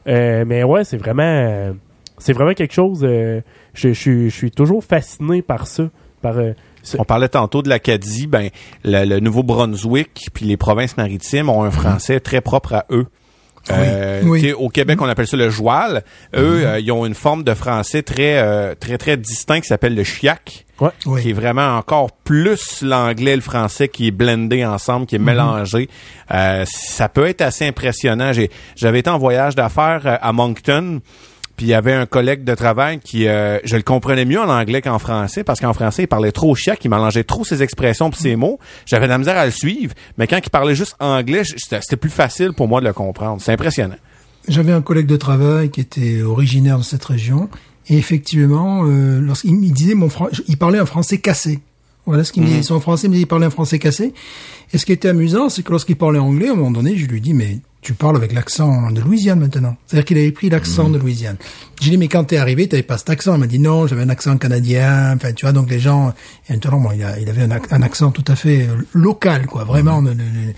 Euh, 0.07 0.45
mais 0.47 0.63
ouais, 0.63 0.85
c'est 0.85 0.97
vraiment... 0.99 1.23
euh, 1.25 1.73
c'est 2.19 2.33
vraiment 2.33 2.55
quelque 2.55 2.75
chose... 2.75 3.01
euh, 3.03 3.41
je, 3.75 3.93
je, 3.93 4.29
je 4.29 4.35
suis 4.35 4.51
toujours 4.51 4.85
fasciné 4.85 5.43
par 5.43 5.67
ça. 5.67 5.91
Par, 6.23 6.39
euh, 6.39 6.53
On 6.99 7.05
parlait 7.05 7.29
tantôt 7.29 7.63
de 7.63 7.69
l'Acadie, 7.69 8.27
ben 8.27 8.51
le, 8.85 9.05
le 9.05 9.21
Nouveau-Brunswick 9.21 10.29
puis 10.33 10.45
les 10.45 10.57
provinces 10.57 10.97
maritimes 10.97 11.49
ont 11.49 11.63
un 11.63 11.71
français 11.71 12.21
très 12.21 12.41
propre 12.41 12.75
à 12.75 12.87
eux. 12.91 13.07
Euh, 13.71 14.23
Oui. 14.25 14.53
Au 14.53 14.69
Québec, 14.69 15.03
on 15.03 15.09
appelle 15.09 15.27
ça 15.27 15.37
le 15.37 15.51
joual. 15.51 16.05
Eux, 16.37 16.65
euh, 16.65 16.79
ils 16.79 16.93
ont 16.93 17.05
une 17.05 17.15
forme 17.15 17.43
de 17.43 17.53
français 17.53 18.03
très 18.03 18.39
euh, 18.39 18.77
très 18.79 18.97
très 18.97 19.17
distinct 19.17 19.61
qui 19.61 19.67
s'appelle 19.67 19.97
le 19.97 20.05
chiac, 20.05 20.67
ouais. 20.81 20.91
Oui. 21.05 21.23
qui 21.23 21.31
est 21.31 21.33
vraiment 21.33 21.77
encore 21.77 22.13
plus 22.13 22.83
l'anglais 22.83 23.33
et 23.33 23.37
le 23.37 23.43
français 23.43 23.89
qui 23.89 24.07
est 24.07 24.13
blendé 24.13 24.65
ensemble, 24.65 25.07
qui 25.07 25.17
est 25.17 25.19
mélangé. 25.19 25.89
Euh, 26.33 26.65
ça 26.67 27.09
peut 27.09 27.27
être 27.27 27.43
assez 27.43 27.67
impressionnant. 27.67 28.33
J'ai 28.33 28.51
j'avais 28.77 29.01
été 29.01 29.11
en 29.11 29.19
voyage 29.19 29.57
d'affaires 29.57 30.03
euh, 30.07 30.17
à 30.21 30.33
Moncton. 30.33 31.01
Puis 31.57 31.67
il 31.67 31.69
y 31.71 31.75
avait 31.75 31.95
un 31.95 32.05
collègue 32.05 32.45
de 32.45 32.55
travail 32.55 32.99
qui, 32.99 33.27
euh, 33.27 33.59
je 33.65 33.77
le 33.77 33.83
comprenais 33.83 34.25
mieux 34.27 34.39
en 34.41 34.49
anglais 34.51 34.83
qu'en 34.83 34.99
français, 34.99 35.43
parce 35.43 35.59
qu'en 35.59 35.73
français, 35.73 36.03
il 36.03 36.07
parlait 36.07 36.33
trop 36.33 36.55
chiac, 36.55 36.85
il 36.85 36.91
mélangeait 36.91 37.25
trop 37.25 37.45
ses 37.45 37.63
expressions 37.63 38.11
puis 38.11 38.21
ses 38.21 38.37
mots. 38.37 38.59
J'avais 38.85 39.07
de 39.07 39.11
la 39.13 39.19
misère 39.19 39.39
à 39.39 39.47
le 39.47 39.51
suivre, 39.51 39.95
mais 40.19 40.27
quand 40.27 40.39
il 40.45 40.51
parlait 40.51 40.75
juste 40.75 40.97
anglais, 41.01 41.43
c'était 41.45 41.81
c'était 41.81 41.97
plus 41.97 42.11
facile 42.11 42.53
pour 42.53 42.69
moi 42.69 42.81
de 42.81 42.87
le 42.87 42.93
comprendre. 42.93 43.41
C'est 43.41 43.53
impressionnant. 43.53 43.97
J'avais 44.49 44.73
un 44.73 44.83
collègue 44.83 45.07
de 45.07 45.17
travail 45.17 45.71
qui 45.71 45.81
était 45.81 46.23
originaire 46.23 46.79
de 46.79 46.85
cette 46.85 47.05
région 47.05 47.49
et 47.89 47.97
effectivement, 47.97 48.83
euh, 48.85 49.19
lorsqu'il 49.21 49.55
me 49.57 49.69
disait 49.71 49.95
mon 49.95 50.09
fran- 50.09 50.29
il 50.49 50.57
parlait 50.59 50.79
un 50.79 50.87
français 50.87 51.19
cassé. 51.19 51.61
Voilà 52.05 52.23
ce 52.23 52.33
qu'il 52.33 52.43
me 52.45 52.47
disait. 52.49 52.63
Son 52.63 52.79
français, 52.79 53.09
il 53.09 53.11
me 53.11 53.15
disait, 53.15 53.25
il 53.25 53.27
parlait 53.27 53.47
un 53.47 53.51
français 53.51 53.81
cassé. 53.81 54.15
Et 54.73 54.79
ce 54.79 54.87
qui 54.87 54.93
était 54.93 55.09
amusant, 55.09 55.49
c'est 55.49 55.65
que 55.65 55.73
lorsqu'il 55.73 55.97
parlait 55.97 56.21
anglais, 56.21 56.49
à 56.49 56.53
un 56.53 56.55
moment 56.55 56.71
donné, 56.71 56.97
je 56.97 57.07
lui 57.07 57.21
dis, 57.21 57.35
mais 57.35 57.59
tu 57.83 57.93
parles 57.95 58.17
avec 58.17 58.33
l'accent 58.33 58.91
de 58.91 59.01
Louisiane 59.01 59.39
maintenant. 59.39 59.77
C'est-à-dire 59.87 60.05
qu'il 60.07 60.19
avait 60.19 60.33
pris 60.33 60.51
l'accent 60.51 60.89
de 60.91 60.99
Louisiane. 60.99 61.37
J'ai 61.81 61.91
dit, 61.91 61.97
mais 61.99 62.09
quand 62.09 62.25
t'es 62.25 62.37
arrivé, 62.37 62.67
t'avais 62.69 62.83
pas 62.83 62.99
cet 62.99 63.11
accent. 63.11 63.35
Il 63.35 63.41
m'a 63.41 63.47
dit, 63.47 63.61
non, 63.61 63.87
j'avais 63.87 64.03
un 64.03 64.09
accent 64.09 64.37
canadien. 64.39 65.15
Enfin, 65.15 65.33
tu 65.33 65.45
vois, 65.45 65.53
donc 65.53 65.71
les 65.71 65.79
gens, 65.79 66.13
et 66.49 66.57
bon, 66.57 66.91
il, 66.93 67.05
a- 67.05 67.19
il 67.21 67.29
avait 67.29 67.43
un, 67.43 67.51
ac- 67.51 67.69
un 67.71 67.83
accent 67.83 68.11
tout 68.11 68.25
à 68.27 68.35
fait 68.35 68.63
euh, 68.63 68.77
local, 68.93 69.47
quoi. 69.47 69.63
Vraiment, 69.65 70.01
le- 70.01 70.15
le- 70.15 70.55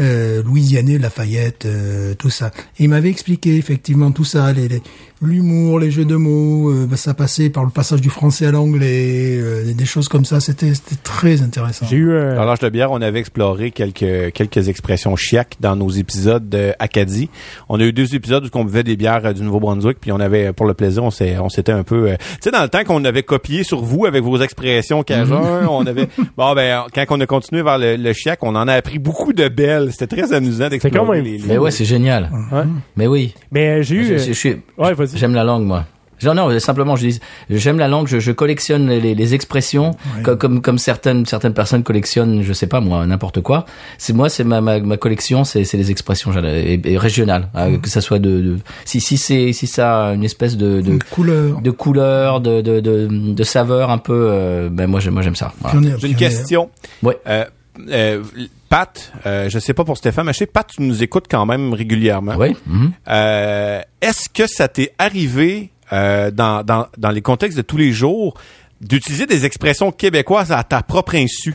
euh, 0.00 0.42
Louisianais, 0.42 0.98
Lafayette, 0.98 1.66
euh, 1.66 2.14
tout 2.14 2.30
ça. 2.30 2.50
Et 2.78 2.84
il 2.84 2.88
m'avait 2.88 3.10
expliqué 3.10 3.56
effectivement 3.56 4.10
tout 4.10 4.24
ça, 4.24 4.52
les, 4.52 4.68
les- 4.68 4.82
l'humour, 5.20 5.78
les 5.80 5.90
jeux 5.90 6.04
de 6.04 6.16
mots, 6.16 6.70
euh, 6.70 6.86
bah, 6.88 6.96
ça 6.96 7.14
passait 7.14 7.50
par 7.50 7.64
le 7.64 7.70
passage 7.70 8.00
du 8.00 8.08
français 8.10 8.46
à 8.46 8.52
l'anglais, 8.52 9.36
euh, 9.40 9.72
des 9.72 9.84
choses 9.84 10.08
comme 10.08 10.24
ça. 10.24 10.40
C'était, 10.40 10.74
c'était 10.74 10.96
très 11.02 11.42
intéressant. 11.42 11.86
J'ai 11.88 11.96
eu 11.96 12.12
un... 12.16 12.38
À 12.38 12.44
l'âge 12.44 12.60
de 12.60 12.68
bière, 12.68 12.92
on 12.92 13.00
avait 13.02 13.18
exploré 13.18 13.70
quelques 13.70 14.32
quelques 14.32 14.68
expressions 14.68 15.16
chiac 15.16 15.56
dans 15.60 15.74
nos 15.76 15.90
épisodes 15.90 16.48
d'Acadie. 16.48 17.30
On 17.68 17.80
a 17.80 17.84
eu 17.84 17.92
deux 17.92 18.14
épisodes 18.14 18.44
où 18.44 18.48
on 18.58 18.64
buvait 18.64 18.84
des 18.84 18.96
bières 18.96 19.24
euh, 19.26 19.32
du 19.32 19.42
Nouveau-Brunswick, 19.42 19.98
puis 20.00 20.12
on 20.12 20.20
avait, 20.20 20.52
pour 20.52 20.66
le 20.66 20.74
plaisir, 20.74 21.02
on 21.04 21.10
s'est 21.10 21.36
on 21.38 21.48
s'était 21.48 21.72
un 21.72 21.82
peu... 21.82 22.10
euh, 22.10 22.16
tu 22.16 22.24
sais, 22.42 22.50
dans 22.50 22.62
le 22.62 22.68
temps 22.68 22.84
qu'on 22.84 23.04
avait 23.04 23.22
copié 23.22 23.64
sur 23.64 23.82
vous 23.82 24.06
avec 24.06 24.22
vos 24.22 24.38
expressions 24.40 25.02
cajun, 25.02 25.66
on 25.68 25.86
avait... 25.86 26.08
Bon, 26.36 26.54
ben, 26.54 26.84
quand 26.94 27.04
on 27.10 27.20
a 27.20 27.26
continué 27.26 27.62
vers 27.62 27.78
le, 27.78 27.96
le 27.96 28.12
chiac, 28.12 28.38
on 28.42 28.54
en 28.54 28.68
a 28.68 28.74
appris 28.74 28.98
beaucoup 28.98 29.32
de 29.32 29.48
belles. 29.48 29.88
C'était 29.92 30.06
très 30.16 30.32
amusant 30.32 30.68
d'explorer 30.68 31.16
même 31.16 31.24
les- 31.24 31.38
les- 31.38 31.46
Mais 31.48 31.58
ouais, 31.58 31.70
c'est 31.72 31.84
génial. 31.84 32.30
Ouais. 32.52 32.62
Mais 32.96 33.06
oui. 33.08 33.34
Mais 33.50 33.82
j'ai 33.82 33.96
eu... 33.96 34.04
Je- 34.04 34.12
euh, 34.14 34.18
je- 34.18 34.24
je 34.28 34.32
suis- 34.32 34.56
Ouais, 34.76 34.94
vas-y. 35.08 35.18
J'aime 35.18 35.34
la 35.34 35.44
langue, 35.44 35.64
moi. 35.64 35.84
Non, 36.24 36.34
non, 36.34 36.58
simplement, 36.58 36.96
je 36.96 37.06
dis, 37.06 37.20
j'aime 37.48 37.78
la 37.78 37.86
langue, 37.86 38.08
je, 38.08 38.18
je 38.18 38.32
collectionne 38.32 38.88
les, 38.88 39.14
les 39.14 39.34
expressions, 39.34 39.92
co- 40.24 40.34
comme, 40.34 40.60
comme, 40.60 40.76
certaines, 40.76 41.24
certaines 41.26 41.54
personnes 41.54 41.84
collectionnent, 41.84 42.42
je 42.42 42.52
sais 42.52 42.66
pas, 42.66 42.80
moi, 42.80 43.06
n'importe 43.06 43.40
quoi. 43.40 43.66
C'est 43.98 44.12
moi, 44.12 44.28
c'est 44.28 44.42
ma, 44.42 44.60
ma, 44.60 44.80
ma 44.80 44.96
collection, 44.96 45.44
c'est, 45.44 45.62
c'est 45.62 45.76
les 45.76 45.92
expressions 45.92 46.32
et, 46.42 46.80
et 46.84 46.98
régionales, 46.98 47.50
euh, 47.54 47.78
que 47.78 47.88
ça 47.88 48.00
soit 48.00 48.18
de, 48.18 48.40
de 48.40 48.58
si, 48.84 49.00
si 49.00 49.16
c'est, 49.16 49.52
si 49.52 49.68
ça 49.68 50.08
a 50.08 50.14
une 50.14 50.24
espèce 50.24 50.56
de, 50.56 50.80
de, 50.80 50.90
Une 50.94 51.02
couleur. 51.04 51.60
de 51.60 51.70
couleur, 51.70 52.40
de, 52.40 52.62
de, 52.62 52.80
de, 52.80 53.06
de 53.08 53.44
saveur 53.44 53.90
un 53.90 53.98
peu, 53.98 54.26
euh, 54.28 54.68
ben 54.72 54.88
moi, 54.88 54.98
j'aime, 54.98 55.14
moi, 55.14 55.22
j'aime 55.22 55.36
ça. 55.36 55.52
Voilà. 55.60 55.80
J'ai 55.98 56.08
une 56.08 56.16
question. 56.16 56.68
Ouais. 57.04 57.16
Euh, 57.28 57.44
euh, 57.88 58.22
Pat, 58.68 59.12
euh, 59.26 59.48
je 59.48 59.58
sais 59.58 59.74
pas 59.74 59.84
pour 59.84 59.96
Stéphane, 59.96 60.26
mais 60.26 60.32
je 60.32 60.38
sais 60.38 60.46
Pat, 60.46 60.66
tu 60.66 60.82
nous 60.82 61.02
écoutes 61.02 61.26
quand 61.30 61.46
même 61.46 61.72
régulièrement. 61.72 62.34
Oui. 62.36 62.56
mhm. 62.66 62.92
Euh, 63.08 63.80
Est-ce 64.00 64.28
que 64.28 64.46
ça 64.46 64.68
t'est 64.68 64.92
arrivé 64.98 65.70
euh, 65.92 66.30
dans, 66.30 66.62
dans, 66.62 66.86
dans 66.98 67.10
les 67.10 67.22
contextes 67.22 67.56
de 67.56 67.62
tous 67.62 67.76
les 67.78 67.92
jours 67.92 68.34
d'utiliser 68.80 69.26
des 69.26 69.44
expressions 69.44 69.90
québécoises 69.90 70.52
à 70.52 70.62
ta 70.62 70.82
propre 70.82 71.14
insu 71.16 71.54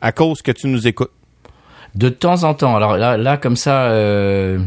à 0.00 0.12
cause 0.12 0.42
que 0.42 0.52
tu 0.52 0.66
nous 0.68 0.86
écoutes? 0.86 1.10
De 1.94 2.08
temps 2.08 2.42
en 2.44 2.54
temps. 2.54 2.76
Alors 2.76 2.96
là, 2.96 3.16
là 3.16 3.36
comme 3.36 3.56
ça, 3.56 3.84
euh, 3.84 4.58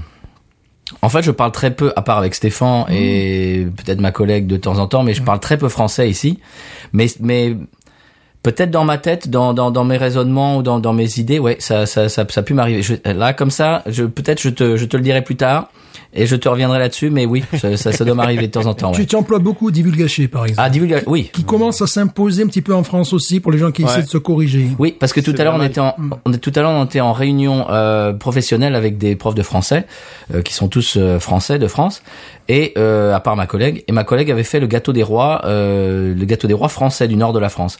en 1.01 1.09
fait, 1.09 1.21
je 1.21 1.31
parle 1.31 1.51
très 1.51 1.71
peu, 1.75 1.91
à 1.95 2.01
part 2.01 2.17
avec 2.17 2.33
Stéphane 2.33 2.85
et 2.89 3.67
peut-être 3.77 3.99
ma 3.99 4.11
collègue 4.11 4.47
de 4.47 4.57
temps 4.57 4.79
en 4.79 4.87
temps, 4.87 5.03
mais 5.03 5.13
je 5.13 5.21
parle 5.21 5.39
très 5.39 5.57
peu 5.57 5.67
français 5.69 6.09
ici. 6.09 6.39
Mais, 6.93 7.07
mais 7.19 7.55
peut-être 8.51 8.71
dans 8.71 8.85
ma 8.85 8.97
tête, 8.97 9.29
dans, 9.29 9.53
dans, 9.53 9.83
mes 9.83 9.97
raisonnements 9.97 10.55
ou 10.55 10.63
dans, 10.63 10.79
dans 10.79 10.93
mes 10.93 11.19
idées, 11.19 11.37
ouais, 11.37 11.57
ça, 11.59 11.85
ça, 11.85 12.07
ça, 12.07 12.25
ça 12.29 12.39
a 12.39 12.43
pu 12.43 12.53
m'arriver. 12.53 12.81
Là, 13.03 13.33
comme 13.33 13.51
ça, 13.51 13.83
je, 13.87 14.05
peut-être 14.05 14.41
je 14.41 14.47
te, 14.47 14.77
je 14.77 14.85
te 14.85 14.95
le 14.95 15.03
dirai 15.03 15.21
plus 15.21 15.35
tard 15.35 15.69
et 16.13 16.25
je 16.25 16.35
te 16.35 16.47
reviendrai 16.49 16.79
là-dessus, 16.79 17.09
mais 17.09 17.25
oui, 17.25 17.43
ça, 17.59 17.75
ça, 17.77 17.91
ça 17.91 18.05
doit 18.05 18.15
m'arriver 18.15 18.47
de 18.47 18.51
temps 18.51 18.65
en 18.65 18.73
temps. 18.73 18.91
Tu, 18.91 19.01
Ouais. 19.01 19.05
tu 19.05 19.15
emploies 19.15 19.39
beaucoup 19.39 19.71
divulgaché, 19.71 20.27
par 20.27 20.45
exemple. 20.45 20.61
Ah, 20.65 20.69
divulgation, 20.69 21.09
oui. 21.11 21.29
Qui 21.33 21.43
commence 21.43 21.81
à 21.81 21.87
s'imposer 21.87 22.43
un 22.43 22.47
petit 22.47 22.61
peu 22.61 22.73
en 22.73 22.83
France 22.83 23.13
aussi 23.13 23.39
pour 23.39 23.51
les 23.51 23.57
gens 23.57 23.71
qui 23.71 23.83
Ouais. 23.83 23.89
essaient 23.91 24.03
de 24.03 24.07
se 24.09 24.17
corriger. 24.17 24.67
Oui, 24.79 24.95
parce 24.99 25.13
que 25.13 25.19
tout 25.21 25.35
à 25.37 25.43
l'heure 25.43 25.55
on 25.57 25.63
était 25.63 25.79
en, 25.81 25.95
on 26.25 26.33
est 26.33 26.37
tout 26.37 26.51
à 26.55 26.61
l'heure 26.61 26.71
on 26.71 26.85
était 26.85 27.01
en 27.01 27.13
réunion 27.13 27.65
euh, 27.69 28.13
professionnelle 28.13 28.75
avec 28.75 28.97
des 28.97 29.15
profs 29.15 29.35
de 29.35 29.43
français 29.43 29.85
euh, 30.33 30.41
qui 30.41 30.53
sont 30.53 30.67
tous 30.67 30.95
euh, 30.97 31.19
français 31.19 31.59
de 31.59 31.67
France 31.67 32.01
et 32.49 32.73
euh, 32.77 33.13
à 33.13 33.19
part 33.19 33.35
ma 33.35 33.45
collègue 33.45 33.83
et 33.87 33.91
ma 33.91 34.03
collègue 34.05 34.31
avait 34.31 34.43
fait 34.43 34.59
le 34.61 34.67
gâteau 34.67 34.93
des 34.93 35.03
rois 35.03 35.41
euh, 35.45 36.15
le 36.15 36.25
gâteau 36.25 36.47
des 36.47 36.53
rois 36.53 36.69
français 36.69 37.07
du 37.07 37.15
nord 37.17 37.33
de 37.33 37.39
la 37.39 37.49
France 37.49 37.77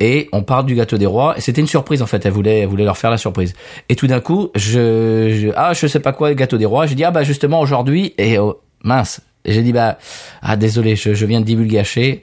et 0.00 0.28
on 0.32 0.42
parle 0.42 0.66
du 0.66 0.74
gâteau 0.74 0.98
des 0.98 1.06
rois 1.06 1.34
et 1.38 1.40
c'était 1.40 1.60
une 1.60 1.66
surprise 1.68 2.02
en 2.02 2.06
fait 2.06 2.24
elle 2.26 2.32
voulait 2.32 2.58
elle 2.60 2.68
voulait 2.68 2.84
leur 2.84 2.96
faire 2.98 3.10
la 3.10 3.18
surprise 3.18 3.54
et 3.88 3.94
tout 3.96 4.06
d'un 4.08 4.20
coup 4.20 4.50
je, 4.56 5.30
je 5.40 5.48
ah 5.56 5.72
je 5.74 5.86
sais 5.86 6.00
pas 6.00 6.12
quoi 6.12 6.28
le 6.28 6.34
gâteau 6.34 6.58
des 6.58 6.64
rois 6.66 6.86
j'ai 6.86 6.94
dit 6.96 7.04
ah 7.04 7.10
bah 7.12 7.22
justement 7.22 7.59
aujourd'hui 7.60 8.14
et 8.18 8.38
oh, 8.38 8.60
mince 8.84 9.20
et 9.44 9.52
j'ai 9.52 9.62
dit 9.62 9.72
bah 9.72 9.98
ah 10.42 10.56
désolé 10.56 10.96
je, 10.96 11.14
je 11.14 11.26
viens 11.26 11.40
de 11.40 11.46
divulgacher 11.46 12.20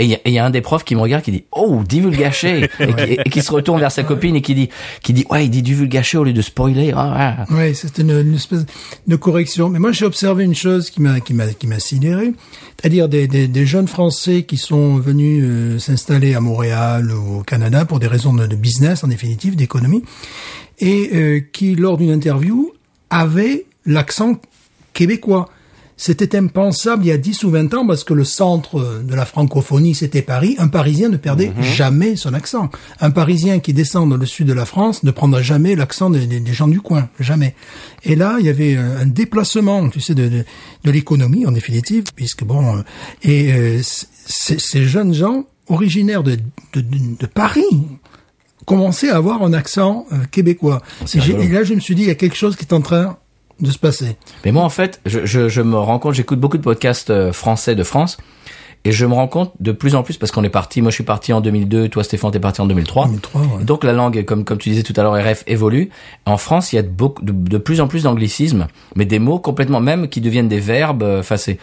Et 0.00 0.04
il 0.04 0.10
y, 0.10 0.14
a- 0.14 0.28
y 0.28 0.38
un 0.38 0.50
des 0.50 0.60
profs 0.60 0.84
qui 0.84 0.94
me 0.94 1.00
regarde 1.00 1.24
qui 1.24 1.32
dit 1.32 1.44
oh 1.50 1.82
divulgaché 1.84 2.68
et, 2.80 2.92
qui, 2.94 3.12
et 3.24 3.30
qui 3.30 3.42
se 3.42 3.50
retourne 3.50 3.80
vers 3.80 3.90
sa 3.90 4.04
copine 4.04 4.36
et 4.36 4.42
qui 4.42 4.54
dit 4.54 4.68
qui 5.02 5.12
dit 5.12 5.24
ouais 5.30 5.44
il 5.46 5.50
dit 5.50 5.62
divulgaché 5.62 6.18
au 6.18 6.24
lieu 6.24 6.32
de 6.32 6.40
spoiler. 6.42 6.92
Ah, 6.94 7.36
ah. 7.40 7.44
Oui, 7.50 7.74
c'était 7.74 8.02
une, 8.02 8.12
une 8.12 8.34
espèce 8.36 8.64
de 9.08 9.16
correction. 9.16 9.68
Mais 9.70 9.80
moi, 9.80 9.90
j'ai 9.90 10.04
observé 10.04 10.44
une 10.44 10.54
chose 10.54 10.90
qui 10.90 11.00
m'a 11.02 11.18
qui 11.20 11.34
m'a 11.34 11.46
qui 11.48 11.66
m'a 11.66 11.80
sidéré, 11.80 12.32
c'est-à-dire 12.80 13.08
des, 13.08 13.26
des, 13.26 13.48
des 13.48 13.66
jeunes 13.66 13.88
Français 13.88 14.44
qui 14.44 14.56
sont 14.56 14.98
venus 14.98 15.42
euh, 15.44 15.78
s'installer 15.80 16.34
à 16.34 16.40
Montréal 16.40 17.10
ou 17.10 17.40
au 17.40 17.42
Canada 17.42 17.84
pour 17.84 17.98
des 17.98 18.06
raisons 18.06 18.34
de, 18.34 18.46
de 18.46 18.56
business, 18.56 19.02
en 19.02 19.08
définitive, 19.08 19.56
d'économie, 19.56 20.04
et 20.78 21.10
euh, 21.12 21.40
qui, 21.52 21.74
lors 21.74 21.96
d'une 21.98 22.10
interview, 22.12 22.72
avaient 23.10 23.64
l'accent 23.84 24.36
québécois. 24.98 25.48
C'était 26.00 26.36
impensable 26.36 27.04
il 27.04 27.08
y 27.08 27.12
a 27.12 27.18
10 27.18 27.42
ou 27.42 27.50
20 27.50 27.74
ans 27.74 27.84
parce 27.84 28.04
que 28.04 28.14
le 28.14 28.22
centre 28.22 29.02
de 29.02 29.14
la 29.16 29.24
francophonie, 29.26 29.96
c'était 29.96 30.22
Paris. 30.22 30.54
Un 30.58 30.68
Parisien 30.68 31.08
ne 31.08 31.16
perdait 31.16 31.50
jamais 31.60 32.14
son 32.14 32.34
accent. 32.34 32.70
Un 33.00 33.10
Parisien 33.10 33.58
qui 33.58 33.72
descend 33.72 34.08
dans 34.08 34.16
le 34.16 34.24
sud 34.26 34.46
de 34.46 34.52
la 34.52 34.64
France 34.64 35.02
ne 35.02 35.10
prendra 35.10 35.42
jamais 35.42 35.74
l'accent 35.74 36.08
des, 36.08 36.52
gens 36.52 36.68
du 36.68 36.80
coin. 36.80 37.08
Jamais. 37.18 37.56
Et 38.04 38.14
là, 38.14 38.36
il 38.38 38.46
y 38.46 38.48
avait 38.48 38.76
un, 38.76 39.06
déplacement, 39.06 39.88
tu 39.88 40.00
sais, 40.00 40.14
de, 40.14 40.28
de, 40.28 40.44
de 40.84 40.90
l'économie, 40.92 41.46
en 41.46 41.50
définitive, 41.52 42.04
puisque 42.14 42.44
bon... 42.44 42.76
euh, 42.76 42.82
et 43.24 43.52
euh, 43.52 43.80
ces 43.82 44.84
jeunes 44.84 45.14
gens, 45.14 45.46
originaires 45.66 46.22
de, 46.22 46.36
de, 46.74 46.80
de- 46.80 47.16
de 47.18 47.26
Paris, 47.26 47.64
commençaient 48.66 49.10
à 49.10 49.16
avoir 49.16 49.42
un 49.42 49.52
accent 49.52 50.06
euh, 50.12 50.16
québécois. 50.30 50.80
Et, 51.14 51.20
j'ai- 51.20 51.32
et 51.42 51.48
là, 51.48 51.64
je 51.64 51.74
me 51.74 51.80
suis 51.80 51.96
dit, 51.96 52.02
il 52.02 52.08
y 52.08 52.12
a 52.12 52.14
quelque 52.14 52.36
chose 52.36 52.54
qui 52.54 52.64
est 52.64 52.72
en 52.72 52.82
train 52.82 53.16
de 53.60 53.70
se 53.70 53.78
passer. 53.78 54.16
Mais 54.44 54.52
moi, 54.52 54.62
en 54.64 54.68
fait, 54.70 55.00
je, 55.06 55.26
je, 55.26 55.48
je 55.48 55.62
me 55.62 55.76
rends 55.76 55.98
compte, 55.98 56.14
j'écoute 56.14 56.38
beaucoup 56.40 56.58
de 56.58 56.62
podcasts 56.62 57.10
euh, 57.10 57.32
français 57.32 57.74
de 57.74 57.82
France, 57.82 58.16
et 58.84 58.92
je 58.92 59.04
me 59.06 59.12
rends 59.12 59.26
compte 59.26 59.52
de 59.58 59.72
plus 59.72 59.96
en 59.96 60.04
plus, 60.04 60.16
parce 60.16 60.30
qu'on 60.30 60.44
est 60.44 60.48
parti, 60.48 60.80
moi 60.82 60.90
je 60.90 60.94
suis 60.94 61.04
parti 61.04 61.32
en 61.32 61.40
2002, 61.40 61.88
toi 61.88 62.04
Stéphane 62.04 62.30
t'es 62.30 62.38
parti 62.38 62.60
en 62.60 62.66
2003. 62.66 63.06
2003, 63.06 63.40
ouais. 63.40 63.46
Et 63.60 63.64
donc 63.64 63.82
la 63.82 63.92
langue, 63.92 64.24
comme, 64.24 64.44
comme 64.44 64.58
tu 64.58 64.68
disais 64.68 64.84
tout 64.84 64.92
à 64.96 65.02
l'heure, 65.02 65.14
RF 65.14 65.42
évolue. 65.48 65.90
En 66.26 66.36
France, 66.36 66.72
il 66.72 66.76
y 66.76 66.78
a 66.78 66.82
de, 66.82 66.88
beaucoup, 66.88 67.22
de, 67.24 67.32
de 67.32 67.58
plus 67.58 67.80
en 67.80 67.88
plus 67.88 68.04
d'anglicismes, 68.04 68.68
mais 68.94 69.04
des 69.04 69.18
mots 69.18 69.40
complètement 69.40 69.80
même 69.80 70.08
qui 70.08 70.20
deviennent 70.20 70.48
des 70.48 70.60
verbes. 70.60 71.02
euh, 71.02 71.18
Enfin, 71.20 71.36
c'est, 71.36 71.58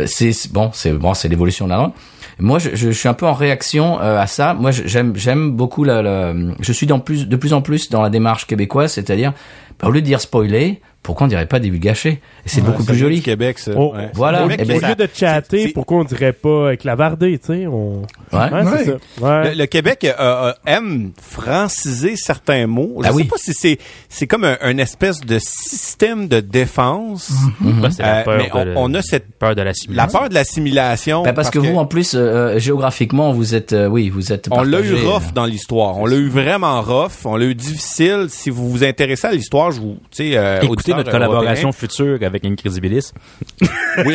euh, 0.00 0.04
c'est 0.06 0.52
bon, 0.52 0.70
c'est 0.72 0.92
bon, 0.92 1.14
c'est 1.14 1.28
l'évolution 1.28 1.64
de 1.64 1.70
la 1.70 1.76
langue. 1.78 1.92
Moi, 2.38 2.58
je, 2.60 2.90
suis 2.90 3.08
un 3.08 3.14
peu 3.14 3.26
en 3.26 3.34
réaction 3.34 4.00
euh, 4.00 4.18
à 4.18 4.26
ça. 4.28 4.54
Moi, 4.54 4.70
j'aime, 4.70 5.14
j'aime 5.16 5.50
beaucoup 5.50 5.82
la, 5.84 6.00
la- 6.00 6.32
je 6.60 6.72
suis 6.72 6.86
dans 6.86 7.00
plus, 7.00 7.28
de 7.28 7.36
plus 7.36 7.52
en 7.52 7.60
plus 7.60 7.90
dans 7.90 8.00
la 8.02 8.08
démarche 8.08 8.46
québécoise, 8.46 8.92
c'est-à-dire, 8.92 9.32
bah, 9.80 9.88
au 9.88 9.90
lieu 9.90 10.00
de 10.00 10.06
dire 10.06 10.20
spoiler, 10.20 10.80
pourquoi 11.02 11.26
on 11.26 11.28
dirait 11.28 11.46
pas 11.46 11.58
débulgaché 11.58 12.10
Et 12.10 12.20
c'est 12.48 12.60
beaucoup 12.60 12.84
plus 12.84 12.94
joli. 12.94 13.16
du 13.16 13.22
Québec, 13.22 13.58
ça. 13.58 13.72
Oh, 13.76 13.92
Ouais. 13.94 14.10
voilà. 14.14 14.46
Au, 14.46 14.50
Eh 14.50 14.56
ben, 14.64 14.76
au 14.76 14.80
ça- 14.80 14.88
lieu 14.90 14.94
de 14.94 15.08
chatter, 15.12 15.68
pourquoi 15.68 15.98
on 15.98 16.04
dirait 16.04 16.32
pas 16.32 16.76
clavardé, 16.76 17.38
tu 17.38 17.46
sais? 17.46 17.66
On... 17.66 18.02
Ouais. 18.32 18.50
Ouais. 18.52 18.84
ça. 18.84 18.92
Ouais. 19.20 19.50
Le, 19.50 19.58
le 19.58 19.66
Québec 19.66 20.04
euh, 20.04 20.12
euh, 20.18 20.52
aime 20.66 21.10
franciser 21.20 22.14
certains 22.16 22.66
mots. 22.66 22.98
Je 23.02 23.06
Ah 23.06 23.10
sais 23.10 23.14
oui. 23.16 23.24
pas 23.24 23.36
si 23.38 23.52
c'est 23.52 23.78
c'est 24.08 24.26
comme 24.26 24.44
un, 24.44 24.56
un 24.62 24.78
espèce 24.78 25.20
de 25.20 25.38
système 25.40 26.28
de 26.28 26.40
défense. 26.40 27.32
Ben, 27.60 27.90
c'est 27.90 28.02
la 28.02 28.20
Euh, 28.20 28.24
peur 28.24 28.36
mais 28.38 28.44
de 28.46 28.50
on, 28.54 28.64
la- 28.64 28.80
on 28.80 28.94
a 28.94 29.02
cette 29.02 29.26
peur 29.38 29.54
de 29.54 29.60
la 29.60 29.64
l'assimilation. 29.66 30.18
peur 30.20 30.28
de 30.28 30.34
l'assimilation. 30.34 31.22
Bah, 31.24 31.32
parce, 31.32 31.50
que, 31.50 31.58
vous, 31.58 31.76
en 31.76 31.86
plus, 31.86 32.12
euh, 32.14 32.58
géographiquement, 32.58 33.32
vous 33.32 33.54
êtes, 33.54 33.72
euh, 33.72 33.86
oui, 33.88 34.08
vous 34.08 34.32
êtes. 34.32 34.48
on 34.50 34.62
l'a 34.62 34.80
eu 34.80 34.94
rough 34.94 35.22
euh. 35.30 35.32
dans 35.34 35.46
l'histoire. 35.46 35.98
On 35.98 36.06
l'a 36.06 36.16
eu 36.16 36.28
vraiment 36.28 36.80
rough. 36.80 37.24
On 37.24 37.36
l'a 37.36 37.46
eu 37.46 37.54
difficile. 37.54 38.26
Si 38.28 38.50
vous 38.50 38.70
vous 38.70 38.84
intéressez 38.84 39.26
à 39.26 39.32
l'histoire, 39.32 39.70
je 39.72 39.80
vous, 39.80 39.96
tu 40.10 40.30
sais, 40.32 40.36
notre 40.96 41.10
collaboration 41.10 41.72
future 41.72 42.18
avec 42.22 42.44
Incredibilis. 42.44 43.12
Oui, 44.06 44.14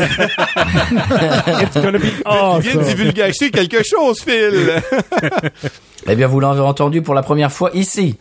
It's 1.61 1.75
gonna 1.75 1.99
be 1.99 2.01
tu 2.01 2.23
viens 2.61 2.73
de 2.73 2.79
awesome. 2.79 2.83
divulgacher 2.83 3.51
quelque 3.51 3.83
chose, 3.83 4.19
Phil. 4.21 4.81
Eh 6.09 6.15
bien, 6.15 6.27
vous 6.27 6.39
l'avez 6.39 6.61
entendu 6.61 7.01
pour 7.01 7.13
la 7.13 7.21
première 7.21 7.51
fois 7.51 7.69
ici. 7.73 8.15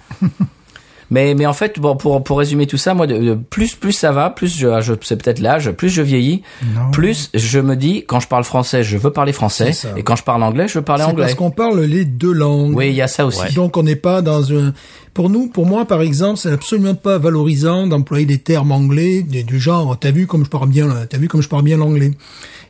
Mais, 1.11 1.35
mais 1.35 1.47
en 1.47 1.53
fait, 1.53 1.79
bon, 1.79 1.97
pour, 1.97 2.23
pour 2.25 2.39
résumer 2.39 2.67
tout 2.67 2.77
ça, 2.77 2.95
moi, 2.95 3.07
de, 3.07 3.17
de 3.19 3.35
plus, 3.35 3.75
plus 3.75 3.93
ça 3.93 4.13
va, 4.13 4.31
plus 4.31 4.57
je, 4.57 4.81
je 4.81 4.93
c'est 5.03 5.23
peut-être 5.23 5.39
l'âge, 5.41 5.71
plus 5.73 5.89
je 5.89 6.03
vieillis, 6.03 6.43
Non. 6.75 6.91
plus 6.91 7.31
je 7.35 7.59
me 7.61 7.77
dis, 7.77 8.05
quand 8.07 8.21
je 8.21 8.29
parle 8.29 8.45
français, 8.45 8.83
je 8.83 8.97
veux 8.97 9.11
parler 9.13 9.33
français, 9.33 9.71
et 9.97 10.03
quand 10.03 10.17
je 10.17 10.23
parle 10.25 10.43
anglais, 10.43 10.67
je 10.69 10.79
veux 10.79 10.85
parler 10.85 11.05
anglais. 11.05 11.25
parce 11.25 11.35
qu'on 11.35 11.51
parle 11.51 11.81
les 11.83 12.05
deux 12.05 12.33
langues. 12.33 12.77
Oui, 12.77 12.89
il 12.89 12.95
y 12.95 13.03
a 13.03 13.09
ça 13.09 13.25
aussi. 13.27 13.55
Donc 13.55 13.77
on 13.77 13.83
n'est 13.83 13.97
pas 13.97 14.23
dans 14.23 14.53
un. 14.53 14.73
Pour 15.15 15.31
nous, 15.31 15.49
pour 15.49 15.65
moi, 15.65 15.87
par 15.87 16.03
exemple, 16.03 16.39
c'est 16.39 16.51
absolument 16.53 16.95
pas 16.95 17.17
valorisant 17.19 17.87
d'employer 17.87 18.27
des 18.27 18.39
termes 18.39 18.71
anglais 18.73 19.23
des- 19.23 19.45
du 19.45 19.59
genre. 19.59 19.97
T'as 19.99 20.11
vu 20.11 20.27
comme 20.27 20.45
je 20.45 20.51
parle 20.51 20.69
bien, 20.69 20.89
t'as 21.09 21.17
vu 21.19 21.29
comme 21.29 21.41
je 21.41 21.49
parle 21.49 21.63
bien 21.63 21.79
l'anglais. 21.79 22.11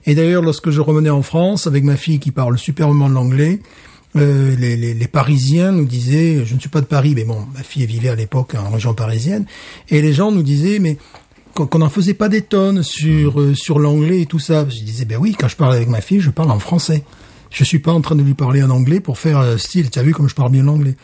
Et 0.05 0.15
d'ailleurs, 0.15 0.43
lorsque 0.43 0.71
je 0.71 0.81
revenais 0.81 1.11
en 1.11 1.23
France 1.23 1.67
avec 1.67 1.83
ma 1.83 1.97
fille 1.97 2.21
qui 2.21 2.31
parle 2.31 2.57
superbement 2.57 3.09
l'anglais, 3.09 3.59
euh, 4.17 4.57
les, 4.57 4.77
les, 4.77 4.95
les 4.95 5.09
Parisiens 5.09 5.73
nous 5.73 5.85
disaient, 5.85 6.45
je 6.45 6.55
ne 6.55 6.61
suis 6.61 6.69
pas 6.69 6.81
de 6.81 6.87
Paris, 6.87 7.15
mais 7.15 7.25
bon, 7.25 7.47
ma 7.55 7.63
fille 7.63 7.87
vivait 7.87 8.09
à 8.09 8.15
l'époque 8.15 8.55
en 8.55 8.71
région 8.71 8.95
parisienne, 8.95 9.47
et 9.89 10.03
les 10.03 10.13
gens 10.13 10.33
nous 10.33 10.43
disaient, 10.43 10.79
mais 10.79 10.99
qu'on 11.65 11.79
n'en 11.79 11.89
faisait 11.89 12.15
pas 12.15 12.29
des 12.29 12.43
tonnes 12.43 12.83
sur 12.83 13.41
euh, 13.41 13.55
sur 13.55 13.79
l'anglais 13.79 14.23
et 14.23 14.27
tout 14.27 14.39
ça. 14.39 14.67
Je 14.69 14.83
disais, 14.83 15.05
ben 15.05 15.19
oui, 15.19 15.35
quand 15.39 15.49
je 15.49 15.57
parle 15.57 15.75
avec 15.75 15.89
ma 15.89 16.01
fille, 16.01 16.21
je 16.21 16.31
parle 16.31 16.51
en 16.51 16.59
français. 16.59 17.03
Je 17.51 17.65
suis 17.65 17.79
pas 17.79 17.93
en 17.93 18.01
train 18.01 18.17
de 18.17 18.23
lui 18.23 18.35
parler 18.35 18.63
en 18.63 18.71
anglais 18.71 19.01
pour 19.01 19.19
faire 19.19 19.39
euh, 19.39 19.57
style. 19.57 19.91
Tu 19.91 19.99
as 19.99 20.03
vu 20.03 20.13
comme 20.13 20.29
je 20.29 20.35
parle 20.35 20.53
bien 20.53 20.65
l'anglais. 20.65 20.97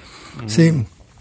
C'est 0.47 0.75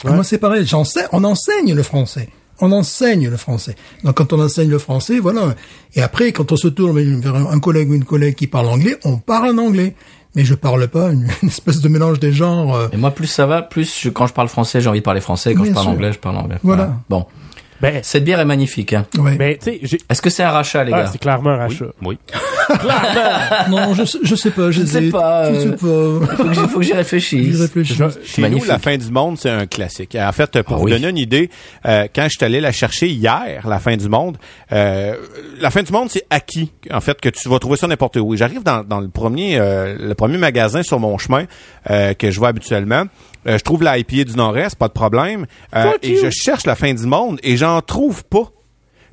moi 0.03 0.23
c'est 0.23 0.39
pareil. 0.39 0.65
J'enseigne, 0.65 1.07
on 1.11 1.23
enseigne 1.23 1.73
le 1.73 1.83
français. 1.83 2.29
On 2.59 2.71
enseigne 2.71 3.29
le 3.29 3.37
français. 3.37 3.75
Donc 4.03 4.17
quand 4.17 4.33
on 4.33 4.39
enseigne 4.39 4.69
le 4.69 4.79
français, 4.79 5.19
voilà. 5.19 5.55
Et 5.95 6.01
après, 6.01 6.31
quand 6.31 6.51
on 6.51 6.55
se 6.55 6.67
tourne 6.67 6.99
vers 7.19 7.35
un 7.35 7.59
collègue 7.59 7.89
ou 7.89 7.93
une 7.93 8.05
collègue 8.05 8.35
qui 8.35 8.47
parle 8.47 8.67
anglais, 8.67 8.97
on 9.03 9.17
parle 9.17 9.49
en 9.49 9.57
anglais. 9.57 9.95
Mais 10.35 10.45
je 10.45 10.53
parle 10.55 10.87
pas 10.87 11.11
une, 11.11 11.27
une 11.43 11.49
espèce 11.49 11.81
de 11.81 11.89
mélange 11.89 12.19
des 12.19 12.31
genres. 12.31 12.75
euh, 12.75 12.87
Et 12.93 12.97
moi, 12.97 13.11
plus 13.11 13.27
ça 13.27 13.45
va, 13.45 13.61
plus 13.61 13.99
je- 14.03 14.09
quand 14.09 14.27
je 14.27 14.33
parle 14.33 14.47
français, 14.47 14.79
j'ai 14.81 14.89
envie 14.89 14.99
de 14.99 15.03
parler 15.05 15.21
français. 15.21 15.53
Quand 15.53 15.63
Bien 15.63 15.71
je 15.71 15.75
parle 15.75 15.85
sûr. 15.87 15.93
anglais, 15.93 16.13
je 16.13 16.19
parle 16.19 16.37
anglais. 16.37 16.57
Voilà. 16.63 16.95
Bon. 17.09 17.25
Ben, 17.81 17.99
Cette 18.03 18.23
bière 18.23 18.39
est 18.39 18.45
magnifique, 18.45 18.93
hein. 18.93 19.05
ouais. 19.17 19.35
ben, 19.35 19.57
tu 19.57 19.65
sais, 19.65 19.79
j'ai- 19.83 19.99
Est-ce 20.09 20.21
que 20.21 20.29
c'est 20.29 20.43
un 20.43 20.51
rachat, 20.51 20.83
les 20.83 20.93
ah, 20.93 21.03
gars? 21.03 21.07
c'est 21.11 21.17
clairement 21.17 21.49
un 21.51 21.57
rachat. 21.57 21.85
Oui. 22.03 22.17
Non, 23.69 23.93
je, 23.93 24.03
je 24.23 24.35
sais 24.35 24.51
pas. 24.51 24.71
Je 24.71 24.81
ne 24.81 24.85
sais 24.85 25.09
pas, 25.09 25.53
Je 25.53 25.59
sais 25.59 25.67
euh, 25.83 26.19
pas. 26.19 26.35
Faut 26.37 26.43
que 26.45 26.53
j'y- 26.53 26.59
faut 26.67 26.79
que 26.79 26.85
j'y 26.85 26.93
réfléchisse. 26.93 27.55
J'y 27.55 27.61
réfléchis. 27.61 27.95
Je- 27.95 28.05
Chez 28.25 28.49
nous, 28.49 28.63
la 28.65 28.79
fin 28.79 28.97
du 28.97 29.11
monde, 29.11 29.37
c'est 29.37 29.49
un 29.49 29.65
classique. 29.65 30.15
En 30.19 30.31
fait, 30.31 30.61
pour 30.63 30.75
Ah 30.75 30.79
vous 30.79 30.85
oui. 30.85 30.91
donner 30.91 31.09
une 31.09 31.17
idée, 31.17 31.49
euh, 31.85 32.07
quand 32.13 32.23
je 32.23 32.29
suis 32.37 32.45
allé 32.45 32.61
la 32.61 32.71
chercher 32.71 33.07
hier, 33.09 33.67
la 33.67 33.79
fin 33.79 33.95
du 33.97 34.07
monde, 34.09 34.37
euh, 34.71 35.15
la 35.59 35.69
fin 35.71 35.83
du 35.83 35.91
monde, 35.91 36.09
c'est 36.09 36.25
acquis. 36.29 36.71
En 36.91 37.01
fait, 37.01 37.19
que 37.19 37.29
tu 37.29 37.49
vas 37.49 37.59
trouver 37.59 37.77
ça 37.77 37.87
n'importe 37.87 38.17
où. 38.17 38.35
J'arrive 38.35 38.63
dans, 38.63 38.83
dans 38.83 38.99
le 38.99 39.09
premier, 39.09 39.57
euh, 39.59 39.95
le 39.99 40.13
premier 40.15 40.37
magasin 40.37 40.83
sur 40.83 40.99
mon 40.99 41.17
chemin 41.17 41.45
euh, 41.89 42.13
que 42.13 42.31
je 42.31 42.39
vois 42.39 42.49
habituellement. 42.49 43.03
Euh, 43.47 43.57
je 43.57 43.63
trouve 43.63 43.81
la 43.81 43.97
IPA 43.97 44.23
du 44.25 44.35
Nord-Est, 44.35 44.75
pas 44.77 44.87
de 44.87 44.93
problème. 44.93 45.47
Euh, 45.75 45.93
et 46.03 46.11
you. 46.11 46.19
je 46.23 46.29
cherche 46.29 46.65
la 46.67 46.75
fin 46.75 46.93
du 46.93 47.07
monde 47.07 47.39
et 47.41 47.57
j'en 47.57 47.70
trouve 47.79 48.25
pas. 48.25 48.51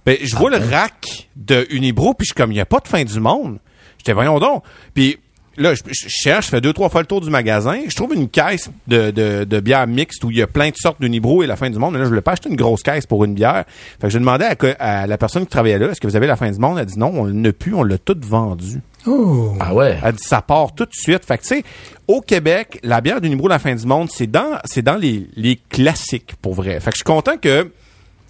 Ben, 0.04 0.16
je 0.20 0.34
vois 0.34 0.50
le 0.50 0.56
rack 0.56 1.28
de 1.36 1.66
Unibro, 1.70 2.14
puis 2.14 2.24
je 2.24 2.30
suis 2.30 2.34
comme, 2.34 2.50
il 2.50 2.54
n'y 2.54 2.61
a 2.61 2.66
pas 2.66 2.80
de 2.80 2.88
fin 2.88 3.04
du 3.04 3.20
monde. 3.20 3.59
J'étais, 3.98 4.14
voyons 4.14 4.40
donc. 4.40 4.64
Puis 4.94 5.18
là, 5.59 5.74
je, 5.74 5.82
je 5.86 6.09
cherche, 6.09 6.46
je 6.46 6.50
fais 6.50 6.61
deux, 6.61 6.72
trois 6.72 6.88
fois 6.88 7.00
le 7.00 7.06
tour 7.06 7.20
du 7.20 7.30
magasin. 7.30 7.80
Je 7.86 7.94
trouve 7.94 8.14
une 8.14 8.28
caisse 8.28 8.70
de, 8.86 9.11
de, 9.11 9.44
de 9.44 9.61
bière 9.61 9.86
mixte 9.86 10.24
où 10.24 10.30
il 10.30 10.38
y 10.38 10.42
a 10.42 10.46
plein 10.46 10.70
de 10.70 10.76
sortes 10.76 11.00
d'Unibro 11.00 11.42
et 11.42 11.46
la 11.46 11.56
fin 11.56 11.68
du 11.68 11.78
monde. 11.78 11.92
Mais 11.92 11.98
là, 11.98 12.04
je 12.04 12.09
voulais 12.09 12.22
pas 12.22 12.32
acheter 12.32 12.48
une 12.48 12.56
grosse 12.56 12.82
caisse 12.82 13.06
pour 13.06 13.24
une 13.24 13.34
bière. 13.34 13.64
Fait 14.00 14.06
que 14.06 14.09
je 14.09 14.18
demandais 14.18 14.46
à, 14.78 15.06
la 15.06 15.18
personne 15.18 15.42
qui 15.44 15.50
travaillait 15.50 15.78
là, 15.78 15.90
est-ce 15.90 16.00
que 16.00 16.06
vous 16.06 16.16
avez 16.16 16.26
la 16.26 16.36
fin 16.36 16.50
du 16.50 16.59
monde? 16.59 16.78
Elle 16.78 16.82
a 16.82 16.86
dit 16.86 16.98
non, 16.98 17.12
on 17.14 17.24
l'a 17.24 17.52
plus, 17.52 17.74
on 17.74 17.82
l'a 17.82 17.98
tout 17.98 18.16
vendu. 18.20 18.80
Oh. 19.06 19.54
Ah 19.61 19.74
ouais. 19.74 19.98
Elle 20.02 20.14
dit 20.14 20.24
ça 20.24 20.42
part 20.42 20.74
tout 20.74 20.84
de 20.84 20.94
suite. 20.94 21.24
Fait 21.24 21.38
que 21.38 21.42
tu 21.42 21.48
sais, 21.48 21.64
au 22.06 22.20
Québec, 22.20 22.78
la 22.82 23.00
bière 23.00 23.20
d'Unibro 23.20 23.48
la 23.48 23.59
fin 23.59 23.74
du 23.74 23.86
monde, 23.86 24.09
c'est 24.11 24.26
dans 24.26 24.59
c'est 24.64 24.82
dans 24.82 24.96
les, 24.96 25.28
les 25.36 25.56
classiques 25.56 26.34
pour 26.40 26.54
vrai. 26.54 26.80
Fait 26.80 26.90
que 26.90 26.96
je 26.96 26.98
suis 26.98 27.04
content 27.04 27.36
que 27.36 27.70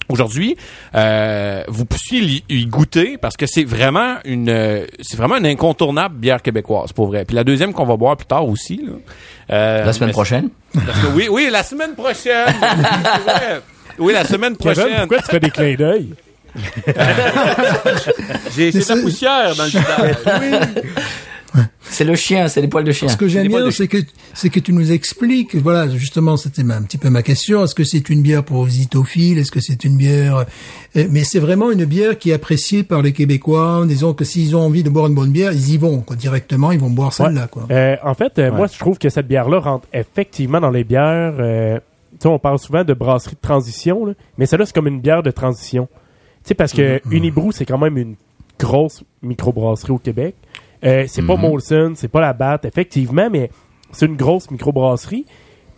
aujourd'hui 0.09 0.57
euh, 0.95 1.63
vous 1.69 1.85
puissiez 1.85 2.43
y 2.49 2.67
goûter 2.67 3.19
parce 3.19 3.37
que 3.37 3.47
c'est 3.47 3.65
vraiment 3.65 4.17
une 4.25 4.49
euh, 4.49 4.87
c'est 5.01 5.17
vraiment 5.17 5.37
une 5.37 5.47
incontournable 5.47 6.17
bière 6.17 6.43
québécoise 6.43 6.93
pour 6.93 7.07
vrai. 7.09 7.25
Puis 7.25 7.35
la 7.37 7.45
deuxième 7.45 7.73
qu'on 7.73 7.85
va 7.87 7.97
boire 7.97 8.17
plus 8.17 8.27
tard 8.27 8.47
aussi 8.49 8.81
là. 8.85 8.93
Euh, 9.51 9.85
La 9.85 9.93
semaine 9.93 10.11
prochaine? 10.13 10.49
parce 10.75 10.99
que 11.01 11.07
oui, 11.15 11.29
oui, 11.31 11.49
la 11.51 11.63
semaine 11.63 11.95
prochaine. 11.95 12.47
Oui, 14.01 14.13
la 14.13 14.25
semaine 14.25 14.57
Kevin, 14.57 14.75
prochaine. 14.75 14.99
pourquoi 15.01 15.19
tu 15.19 15.25
fais 15.33 15.41
des 15.41 15.51
clins 15.51 15.75
d'œil? 15.75 16.11
J'ai 18.57 18.73
C'est 18.73 18.95
la 18.95 19.01
poussière 19.03 19.55
dans 19.57 19.65
le 19.65 19.71
visage. 19.71 20.85
C'est 21.81 22.05
le 22.05 22.15
chien, 22.15 22.49
c'est 22.49 22.61
les 22.61 22.69
poils 22.69 22.85
de 22.85 22.93
chien. 22.93 23.09
Ce 23.09 23.17
que 23.17 23.29
j'aime 23.29 23.49
bien, 23.49 23.71
c'est 23.71 23.89
que 23.89 23.99
c'est 24.35 24.51
que 24.51 24.61
tu 24.61 24.73
nous 24.73 24.93
expliques. 24.93 25.55
Voilà, 25.57 25.89
justement, 25.89 26.37
c'était 26.37 26.63
un 26.63 26.83
petit 26.83 26.99
peu 26.99 27.11
ma 27.11 27.23
question. 27.23 27.65
Est-ce 27.65 27.75
que 27.75 27.85
c'est 27.85 28.11
une 28.11 28.23
bière 28.23 28.45
pour 28.45 28.65
visitophiles 28.65 29.39
Est-ce 29.39 29.51
que 29.51 29.61
c'est 29.61 29.85
une 29.85 29.97
bière 29.97 30.45
euh, 30.97 31.07
Mais 31.11 31.25
c'est 31.25 31.39
vraiment 31.39 31.71
une 31.71 31.85
bière 31.85 32.19
qui 32.19 32.31
est 32.31 32.35
appréciée 32.35 32.83
par 32.83 33.03
les 33.03 33.13
Québécois. 33.13 33.85
Disons 33.87 34.15
que 34.15 34.25
s'ils 34.25 34.55
ont 34.55 34.61
envie 34.61 34.83
de 34.83 34.91
boire 34.91 35.07
une 35.07 35.15
bonne 35.15 35.33
bière, 35.33 35.53
ils 35.53 35.75
y 35.75 35.79
vont 35.79 36.01
quoi, 36.01 36.17
directement. 36.17 36.73
Ils 36.73 36.81
vont 36.81 36.91
boire 36.91 37.13
celle-là. 37.13 37.47
Quoi. 37.47 37.67
Euh, 37.71 37.97
en 38.05 38.15
fait, 38.15 38.39
euh, 38.39 38.53
moi, 38.53 38.67
je 38.73 38.79
trouve 38.79 38.99
que 38.99 39.09
cette 39.09 39.27
bière-là 39.27 39.61
rentre 39.61 39.89
effectivement 39.93 40.61
dans 40.61 40.71
les 40.71 40.85
bières. 40.85 41.35
euh, 41.39 41.79
tu 42.13 42.25
sais, 42.25 42.29
on 42.29 42.39
parle 42.39 42.59
souvent 42.59 42.85
de 42.85 42.95
brasserie 42.95 43.37
de 43.37 43.41
transition, 43.41 44.07
là, 44.07 44.13
mais 44.39 44.47
celle-là, 44.47 44.67
c'est 44.67 44.75
comme 44.75 44.89
une 44.89 45.01
bière 45.01 45.23
de 45.23 45.31
transition. 45.31 45.89
Tu 46.43 46.49
sais, 46.49 46.55
parce 46.55 46.73
que. 46.73 47.01
Unibrew, 47.11 47.53
c'est 47.53 47.65
quand 47.65 47.79
même 47.79 47.97
une 47.97 48.17
grosse 48.59 49.05
microbrasserie 49.23 49.93
au 49.93 49.99
Québec. 49.99 50.35
Euh, 50.85 51.05
c'est 51.09 51.23
pas 51.27 51.37
Mhm. 51.37 51.43
Molson, 51.43 51.93
c'est 51.97 52.09
pas 52.09 52.21
la 52.21 52.33
batte, 52.33 52.65
effectivement, 52.65 53.29
mais 53.31 53.51
c'est 53.93 54.07
une 54.07 54.17
grosse 54.17 54.51
microbrasserie. 54.51 55.27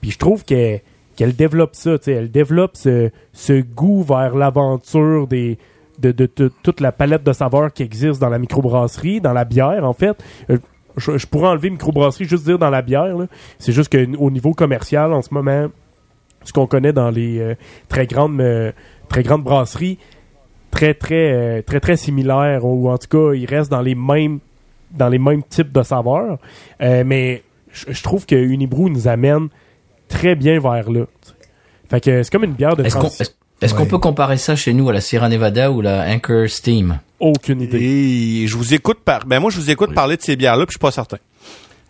Puis 0.00 0.10
je 0.10 0.18
trouve 0.18 0.44
que 0.44 0.78
qu'elle 1.16 1.36
développe 1.36 1.74
ça, 1.74 1.98
tu 1.98 2.04
sais, 2.04 2.12
elle 2.12 2.30
développe 2.30 2.76
ce, 2.76 3.10
ce 3.32 3.60
goût 3.60 4.02
vers 4.02 4.34
l'aventure 4.36 5.26
des 5.26 5.58
de, 5.98 6.12
de, 6.12 6.30
de 6.34 6.50
toute 6.62 6.80
la 6.80 6.92
palette 6.92 7.24
de 7.24 7.32
saveurs 7.34 7.72
qui 7.74 7.82
existe 7.82 8.20
dans 8.20 8.30
la 8.30 8.38
microbrasserie, 8.38 9.20
dans 9.20 9.34
la 9.34 9.44
bière 9.44 9.84
en 9.84 9.92
fait. 9.92 10.16
Euh, 10.48 10.56
je, 10.96 11.18
je 11.18 11.26
pourrais 11.26 11.48
enlever 11.48 11.68
microbrasserie 11.68 12.24
juste 12.24 12.44
dire 12.46 12.58
dans 12.58 12.70
la 12.70 12.80
bière. 12.80 13.16
là. 13.18 13.26
C'est 13.58 13.72
juste 13.72 13.92
qu'au 13.92 14.30
niveau 14.30 14.54
commercial 14.54 15.12
en 15.12 15.20
ce 15.20 15.34
moment, 15.34 15.66
ce 16.44 16.54
qu'on 16.54 16.66
connaît 16.66 16.94
dans 16.94 17.10
les 17.10 17.38
euh, 17.38 17.54
très 17.88 18.06
grandes 18.06 18.42
très 19.10 19.22
grandes 19.22 19.44
brasseries, 19.44 19.98
très 20.70 20.94
très 20.94 21.32
euh, 21.32 21.62
très 21.62 21.80
très 21.80 21.96
similaires 21.98 22.64
ou 22.64 22.88
en 22.88 22.96
tout 22.96 23.08
cas 23.08 23.34
ils 23.34 23.44
restent 23.46 23.70
dans 23.70 23.82
les 23.82 23.94
mêmes 23.94 24.38
dans 24.90 25.08
les 25.08 25.18
mêmes 25.18 25.42
types 25.42 25.72
de 25.72 25.82
saveurs. 25.82 26.38
Euh, 26.80 27.04
mais 27.06 27.42
je 27.72 28.02
trouve 28.02 28.26
que 28.26 28.34
Unibrew 28.34 28.88
nous 28.88 29.08
amène 29.08 29.48
très 30.08 30.34
bien 30.34 30.58
vers 30.60 30.90
là. 30.90 31.04
Fait 31.88 32.00
que 32.00 32.22
c'est 32.22 32.30
comme 32.30 32.44
une 32.44 32.52
bière 32.52 32.76
de 32.76 32.84
Est-ce 32.84 33.74
qu'on 33.74 33.86
peut 33.86 33.98
comparer 33.98 34.36
ça 34.36 34.56
chez 34.56 34.72
nous 34.72 34.88
à 34.88 34.92
la 34.92 35.00
Sierra 35.00 35.28
Nevada 35.28 35.70
ou 35.70 35.80
la 35.80 36.06
Anchor 36.08 36.48
Steam? 36.48 36.98
Aucune 37.18 37.60
idée. 37.60 37.78
Et 37.78 38.46
je 38.46 38.56
vous 38.56 38.74
écoute 38.74 39.00
par, 39.04 39.26
ben 39.26 39.40
moi 39.40 39.50
je 39.50 39.56
vous 39.56 39.70
écoute 39.70 39.94
parler 39.94 40.16
de 40.16 40.22
ces 40.22 40.36
bières-là, 40.36 40.66
puis 40.66 40.72
je 40.72 40.78
suis 40.78 40.80
pas 40.80 40.90
certain. 40.90 41.18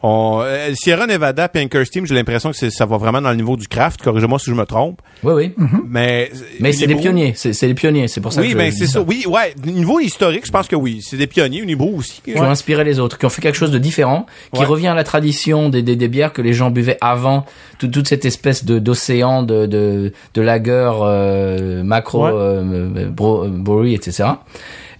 On, 0.03 0.40
euh, 0.42 0.70
Sierra 0.74 1.07
Nevada, 1.07 1.48
puis 1.48 1.62
Anchor 1.62 1.84
Steam, 1.84 2.07
j'ai 2.07 2.14
l'impression 2.14 2.53
que 2.53 2.70
ça 2.70 2.86
va 2.86 2.96
vraiment 2.96 3.20
dans 3.20 3.30
le 3.30 3.36
niveau 3.36 3.57
du 3.57 3.68
craft. 3.68 4.01
Corrigez-moi 4.03 4.38
si 4.38 4.48
je 4.48 4.55
me 4.55 4.64
trompe. 4.64 5.01
Oui, 5.22 5.32
oui. 5.34 5.55
Mais 5.88 6.30
Mais 6.59 6.72
c'est 6.72 6.86
des 6.86 6.94
pionniers. 6.94 7.34
C'est 7.36 7.66
des 7.66 7.74
pionniers. 7.74 8.09
C'est 8.09 8.22
pour 8.22 8.32
ça 8.32 8.40
Oui, 8.40 8.46
que 8.48 8.53
je 8.55 8.57
ben 8.57 8.72
c'est 8.72 8.86
ça. 8.86 9.03
Oui, 9.03 9.24
ouais. 9.28 9.55
Niveau 9.66 10.01
historique, 10.01 10.46
je 10.46 10.51
pense 10.53 10.68
que 10.68 10.76
oui. 10.76 11.01
C'est 11.03 11.18
des 11.18 11.26
pionniers. 11.26 11.61
Unibrew 11.61 11.96
aussi. 11.98 12.22
qui 12.24 12.34
ont 12.38 12.44
inspiré 12.44 12.82
les 12.84 12.98
autres, 12.98 13.18
qui 13.18 13.26
ont 13.26 13.30
fait 13.30 13.42
quelque 13.42 13.59
chose 13.59 13.70
de 13.70 13.78
différent, 13.78 14.24
qui 14.55 14.61
Ouais. 14.61 14.66
revient 14.66 14.88
à 14.88 14.94
la 14.94 15.05
tradition 15.05 15.68
des, 15.68 15.82
des, 15.82 15.96
des 15.96 16.09
bières 16.09 16.32
que 16.32 16.40
les 16.40 16.55
gens 16.55 16.70
buvaient 16.70 16.96
avant, 17.03 17.44
tout- 17.78 17.88
toute 17.88 18.09
cette 18.09 18.24
espèce 18.24 18.64
de 18.64 18.78
d'océan 18.78 19.42
de 19.42 19.66
de, 19.66 20.12
de 20.34 20.40
lager 20.40 20.90
euh, 21.03 21.82
macro 21.82 22.24
Ouais. 22.24 22.30
euh, 22.34 23.09
bro- 23.11 23.46
brewery, 23.48 23.94
etc. 23.94 24.24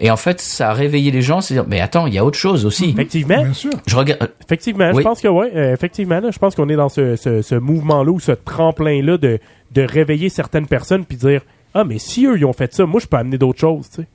Et 0.01 0.11
en 0.11 0.17
fait, 0.17 0.41
ça 0.41 0.71
a 0.71 0.73
réveillé 0.73 1.11
les 1.11 1.21
gens, 1.23 1.41
c'est 1.43 1.55
dire 1.55 1.67
mais 1.69 1.81
attends, 1.81 2.07
il 2.07 2.15
y 2.15 2.19
a 2.19 2.25
autre 2.25 2.39
chose 2.39 2.65
aussi. 2.65 2.91
Effectivement, 2.91 3.43
Bien 3.43 3.53
sûr. 3.53 3.71
Je 3.87 3.97
regarde, 3.97 4.31
effectivement, 4.43 4.91
Oui. 4.93 4.99
je 4.99 5.03
pense 5.03 5.21
que 5.21 5.29
ouais, 5.29 5.51
euh, 5.55 5.75
effectivement, 5.75 6.21
là, 6.21 6.31
je 6.31 6.39
pense 6.39 6.55
qu'on 6.55 6.69
est 6.71 6.77
dans 6.77 6.89
ce, 6.89 7.17
ce, 7.17 7.43
ce 7.43 7.55
mouvement-là 7.55 8.11
ou 8.11 8.19
ce 8.19 8.33
tremplin-là 8.33 9.19
de, 9.19 9.39
de 9.73 9.83
réveiller 9.83 10.29
certaines 10.31 10.67
personnes 10.67 11.05
puis 11.05 11.17
dire 11.19 11.43
ah 11.75 11.85
mais 11.85 11.99
si 11.99 12.27
eux 12.27 12.37
ils 12.37 12.45
ont 12.45 12.53
fait 12.53 12.73
ça, 12.75 12.87
moi 12.87 13.01
je 13.01 13.07
peux 13.07 13.17
amener 13.19 13.39
d'autres 13.39 13.61
choses, 13.61 13.89
tu 13.91 14.03
sais. 14.03 14.09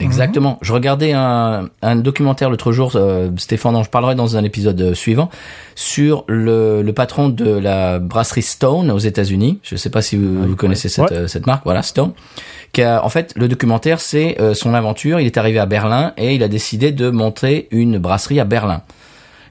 Exactement. 0.00 0.58
Je 0.60 0.72
regardais 0.72 1.12
un, 1.12 1.68
un 1.82 1.96
documentaire 1.96 2.50
l'autre 2.50 2.72
jour, 2.72 2.92
euh, 2.96 3.30
Stéphane, 3.36 3.74
dont 3.74 3.82
je 3.84 3.90
parlerai 3.90 4.14
dans 4.14 4.36
un 4.36 4.42
épisode 4.44 4.80
euh, 4.80 4.94
suivant, 4.94 5.30
sur 5.76 6.24
le, 6.26 6.82
le 6.82 6.92
patron 6.92 7.28
de 7.28 7.48
la 7.48 8.00
brasserie 8.00 8.42
Stone 8.42 8.90
aux 8.90 8.98
États-Unis. 8.98 9.60
Je 9.62 9.74
ne 9.76 9.78
sais 9.78 9.90
pas 9.90 10.02
si 10.02 10.16
vous, 10.16 10.48
vous 10.48 10.56
connaissez 10.56 10.88
cette, 10.88 11.10
Ouais. 11.10 11.16
euh, 11.16 11.26
cette 11.28 11.46
marque, 11.46 11.64
voilà, 11.64 11.82
Stone. 11.82 12.12
Qui 12.72 12.82
a, 12.82 13.04
en 13.04 13.08
fait, 13.08 13.32
le 13.36 13.46
documentaire, 13.46 14.00
c'est 14.00 14.36
euh, 14.40 14.52
son 14.54 14.74
aventure. 14.74 15.20
Il 15.20 15.26
est 15.26 15.38
arrivé 15.38 15.58
à 15.60 15.66
Berlin 15.66 16.12
et 16.16 16.34
il 16.34 16.42
a 16.42 16.48
décidé 16.48 16.90
de 16.90 17.08
monter 17.10 17.68
une 17.70 17.98
brasserie 17.98 18.40
à 18.40 18.44
Berlin. 18.44 18.82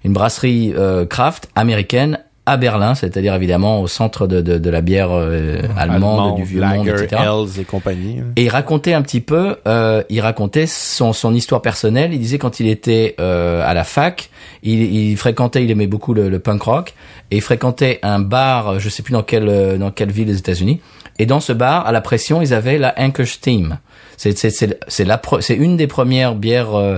Une 0.04 0.12
brasserie 0.14 0.74
euh, 0.78 1.06
craft 1.06 1.48
américaine 1.56 2.20
à 2.46 2.58
Berlin, 2.58 2.94
c'est-à-dire 2.94 3.34
évidemment 3.36 3.82
au 3.82 3.88
centre 3.88 4.28
de, 4.28 4.42
de, 4.42 4.58
de 4.58 4.70
la 4.70 4.82
bière 4.82 5.10
euh, 5.12 5.62
allemande, 5.78 6.36
du 6.36 6.44
vieux 6.44 6.62
monde, 6.62 6.88
etc. 6.88 7.22
Et 7.60 7.64
compagnie. 7.64 8.22
Et 8.36 8.44
il 8.44 8.50
racontait 8.50 8.94
un 8.94 9.02
petit 9.02 9.22
peu, 9.22 9.58
euh, 9.66 10.04
il 10.10 10.20
racontait 10.20 10.68
son, 10.68 11.14
son 11.14 11.34
histoire 11.34 11.62
personnelle. 11.62 12.14
Il 12.14 12.20
disait 12.20 12.40
quand 12.40 12.60
il 12.60 12.68
était 12.68 13.16
euh, 13.20 13.64
à 13.66 13.74
la 13.74 13.86
fac, 13.86 14.30
il, 14.62 14.82
il 14.82 15.18
fréquentait, 15.18 15.64
il 15.64 15.72
aimait 15.72 15.88
beaucoup 15.88 16.14
le, 16.14 16.28
le 16.28 16.40
punk 16.40 16.64
rock, 16.64 16.94
et 17.32 17.38
il 17.38 17.42
fréquentait 17.42 18.00
un 18.04 18.20
bar, 18.20 18.80
je 18.80 18.90
sais 18.90 19.04
plus 19.04 19.14
dans 19.14 19.24
quelle 19.24 19.48
euh, 19.48 19.78
dans 19.78 19.92
quelle 19.92 20.12
ville 20.12 20.28
des 20.28 20.38
États-Unis. 20.38 20.82
Et 21.20 21.26
dans 21.26 21.40
ce 21.40 21.54
bar, 21.54 21.86
à 21.86 21.92
la 21.92 22.02
pression, 22.02 22.42
ils 22.42 22.54
avaient 22.54 22.78
la 22.78 22.94
Anchor 22.98 23.26
Steam. 23.26 23.78
C'est 24.24 24.38
c'est 24.38 24.50
c'est 24.50 24.80
c'est 24.88 25.04
la 25.06 25.22
c'est 25.42 25.56
une 25.56 25.76
des 25.78 25.88
premières 25.88 26.36
bières. 26.36 26.74
euh, 26.76 26.98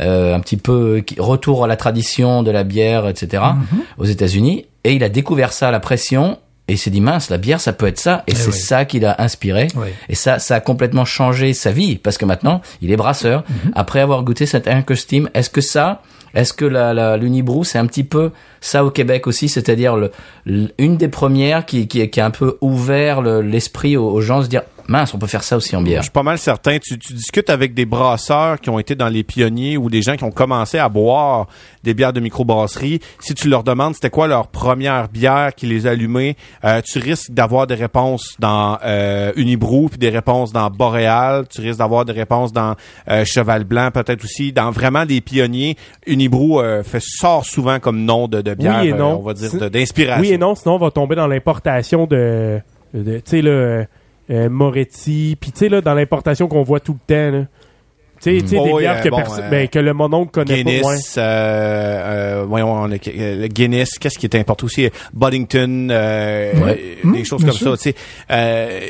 euh, 0.00 0.34
un 0.36 0.40
petit 0.40 0.56
peu 0.56 1.00
qui, 1.04 1.16
retour 1.20 1.64
à 1.64 1.66
la 1.66 1.76
tradition 1.76 2.42
de 2.44 2.50
la 2.52 2.62
bière, 2.62 3.08
etc. 3.08 3.42
aux 3.98 4.04
États-Unis. 4.04 4.66
Et 4.84 4.94
il 4.94 5.02
a 5.04 5.08
découvert 5.08 5.52
ça 5.52 5.68
à 5.68 5.70
la 5.72 5.80
pression 5.80 6.38
et 6.68 6.74
il 6.74 6.78
s'est 6.78 6.90
dit 6.90 7.00
mince, 7.00 7.28
la 7.28 7.36
bière, 7.38 7.60
ça 7.60 7.72
peut 7.72 7.88
être 7.88 7.98
ça. 7.98 8.22
Et 8.28 8.34
c'est 8.34 8.50
oui. 8.52 8.56
ça 8.56 8.84
qui 8.84 9.00
l'a 9.00 9.16
inspiré. 9.18 9.66
Oui. 9.74 9.88
Et 10.08 10.14
ça, 10.14 10.38
ça 10.38 10.54
a 10.54 10.60
complètement 10.60 11.04
changé 11.04 11.52
sa 11.52 11.72
vie 11.72 11.96
parce 11.96 12.16
que 12.18 12.24
maintenant, 12.24 12.62
il 12.80 12.92
est 12.92 12.96
brasseur. 12.96 13.42
Après 13.74 14.00
avoir 14.00 14.22
goûté 14.22 14.46
cette 14.46 14.68
Steam, 14.94 15.28
est-ce 15.34 15.50
que 15.50 15.60
ça, 15.60 16.02
est-ce 16.34 16.52
que 16.52 16.64
la, 16.64 16.94
la 16.94 17.16
l'Unibrew, 17.16 17.64
c'est 17.64 17.78
un 17.78 17.86
petit 17.86 18.04
peu 18.04 18.30
ça 18.60 18.84
au 18.84 18.90
Québec 18.90 19.26
aussi, 19.26 19.48
c'est-à-dire 19.48 19.96
le, 19.96 20.12
une 20.78 20.96
des 20.96 21.08
premières 21.08 21.66
qui, 21.66 21.88
qui, 21.88 22.08
qui 22.08 22.20
a 22.20 22.26
un 22.26 22.30
peu 22.30 22.56
ouvert 22.60 23.20
le- 23.22 23.42
l'esprit 23.42 23.96
aux, 23.96 24.08
aux 24.08 24.20
gens 24.20 24.38
de 24.38 24.44
se 24.44 24.48
dire 24.48 24.62
mince, 24.88 25.14
on 25.14 25.18
peut 25.18 25.26
faire 25.26 25.42
ça 25.42 25.56
aussi 25.56 25.74
en 25.76 25.80
Je 25.80 25.84
bière. 25.84 26.02
suis 26.02 26.10
pas 26.10 26.22
mal 26.22 26.38
certain. 26.38 26.78
Tu, 26.78 26.98
tu 26.98 27.12
discutes 27.14 27.50
avec 27.50 27.74
des 27.74 27.84
brasseurs 27.86 28.60
qui 28.60 28.70
ont 28.70 28.78
été 28.78 28.94
dans 28.94 29.08
les 29.08 29.22
pionniers 29.22 29.76
ou 29.76 29.90
des 29.90 30.02
gens 30.02 30.16
qui 30.16 30.24
ont 30.24 30.30
commencé 30.30 30.78
à 30.78 30.88
boire 30.88 31.46
des 31.82 31.94
bières 31.94 32.12
de 32.12 32.20
microbrasserie. 32.20 33.00
Si 33.20 33.34
tu 33.34 33.48
leur 33.48 33.62
demandes 33.64 33.94
c'était 33.94 34.10
quoi 34.10 34.26
leur 34.26 34.48
première 34.48 35.08
bière 35.08 35.54
qui 35.54 35.66
les 35.66 35.86
a 35.86 35.90
allumées, 35.90 36.36
euh, 36.64 36.80
tu 36.84 36.98
risques 36.98 37.30
d'avoir 37.30 37.66
des 37.66 37.74
réponses 37.74 38.34
dans 38.38 38.78
euh, 38.84 39.32
Unibrew 39.36 39.88
puis 39.88 39.98
des 39.98 40.10
réponses 40.10 40.52
dans 40.52 40.68
Boréal. 40.70 41.46
Tu 41.48 41.60
risques 41.60 41.78
d'avoir 41.78 42.04
des 42.04 42.12
réponses 42.12 42.52
dans 42.52 42.74
euh, 43.08 43.24
Cheval 43.24 43.64
Blanc 43.64 43.90
peut-être 43.92 44.24
aussi. 44.24 44.52
Dans 44.52 44.70
vraiment 44.70 45.06
des 45.06 45.20
pionniers, 45.20 45.76
Unibrew 46.06 46.60
euh, 46.60 46.82
fait 46.82 47.02
sort 47.02 47.44
souvent 47.44 47.78
comme 47.80 48.04
nom 48.04 48.28
de, 48.28 48.40
de 48.42 48.54
bière, 48.54 48.80
Oui 48.82 48.88
et 48.88 48.92
euh, 48.92 48.96
non. 48.96 49.18
on 49.20 49.22
va 49.22 49.34
dire, 49.34 49.70
d'inspiration. 49.70 50.20
Oui 50.22 50.32
et 50.32 50.38
non, 50.38 50.54
sinon 50.54 50.74
on 50.74 50.78
va 50.78 50.90
tomber 50.90 51.14
dans 51.16 51.26
l'importation 51.26 52.06
de, 52.06 52.60
de 52.94 53.16
tu 53.18 53.22
sais 53.24 53.42
là, 53.42 53.84
euh, 54.30 54.48
Moretti, 54.48 55.36
puis 55.40 55.52
tu 55.52 55.58
sais 55.58 55.68
là 55.68 55.80
dans 55.80 55.94
l'importation 55.94 56.46
qu'on 56.48 56.62
voit 56.62 56.80
tout 56.80 56.92
le 57.08 57.14
temps 57.14 57.36
là. 57.38 57.44
Tu 58.22 58.36
sais, 58.36 58.42
tu 58.42 58.48
sais, 58.48 58.56
Oh 58.60 58.64
des 58.66 58.72
oui, 58.74 58.82
bières 58.82 58.98
euh, 58.98 59.02
que, 59.02 59.08
bon, 59.08 59.16
euh, 59.38 59.48
ben, 59.50 59.66
que 59.68 59.78
le 59.78 59.94
mononcle 59.94 60.30
connaît 60.30 60.62
Guinness, 60.62 60.82
pas. 60.82 60.88
Ouais. 60.90 60.98
euh, 61.24 62.40
euh, 62.42 62.44
voyons, 62.46 62.70
on 62.70 62.90
a- 62.90 62.94
euh, 62.94 63.40
le 63.40 63.46
Guinness, 63.48 63.98
qu'est-ce 63.98 64.18
qui 64.18 64.26
est 64.26 64.34
important 64.36 64.66
aussi? 64.66 64.90
Buddington, 65.14 65.88
euh, 65.90 66.62
Ouais. 66.62 66.78
euh, 67.06 67.12
des 67.12 67.20
Mmh, 67.20 67.24
choses 67.24 67.42
comme 67.44 67.54
sûr. 67.54 67.78
ça. 67.78 67.82
Tu 67.82 67.90
sais, 67.90 67.94
euh, 68.30 68.80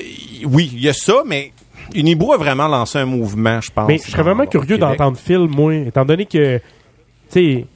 oui, 0.46 0.70
il 0.74 0.80
y 0.80 0.88
a 0.88 0.92
ça, 0.92 1.22
mais 1.24 1.52
Unibrew 1.94 2.32
a 2.32 2.38
vraiment 2.38 2.66
lancé 2.66 2.98
un 2.98 3.04
mouvement, 3.06 3.60
je 3.60 3.70
pense. 3.70 3.86
Mais 3.86 3.98
je 3.98 4.10
serais 4.10 4.24
vraiment 4.24 4.46
curieux 4.46 4.78
d'entendre 4.78 5.16
Phil, 5.16 5.46
moi, 5.48 5.74
étant 5.76 6.04
donné 6.04 6.26
que, 6.26 6.58
tu 6.58 6.62
sais, 7.28 7.66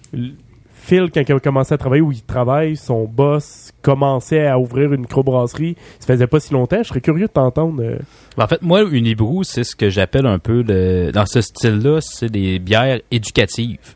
Phil, 0.74 1.08
quand 1.14 1.22
il 1.28 1.32
a 1.34 1.38
commencé 1.38 1.72
à 1.72 1.78
travailler 1.78 2.02
où 2.02 2.10
il 2.10 2.22
travaille, 2.22 2.74
son 2.76 3.04
boss 3.04 3.70
commençait 3.85 4.47
à 4.47 4.59
ouvrir 4.59 4.93
une 4.93 5.03
microbrasserie. 5.03 5.76
Ça 6.01 6.07
faisait 6.09 6.26
pas 6.26 6.41
si 6.41 6.53
longtemps. 6.53 6.82
Je 6.82 6.89
serais 6.89 7.01
curieux 7.01 7.26
de 7.26 7.32
t'entendre. 7.32 7.82
euh, 7.82 7.99
En 8.37 8.47
fait, 8.49 8.61
moi, 8.62 8.82
Unibrew, 8.82 9.45
c'est 9.45 9.62
ce 9.62 9.76
que 9.76 9.91
j'appelle 9.91 10.26
un 10.26 10.39
peu 10.41 10.62
le, 10.66 11.12
dans 11.12 11.26
ce 11.26 11.41
style-là, 11.41 12.01
c'est 12.01 12.30
des 12.30 12.59
bières 12.59 13.01
éducatives. 13.11 13.95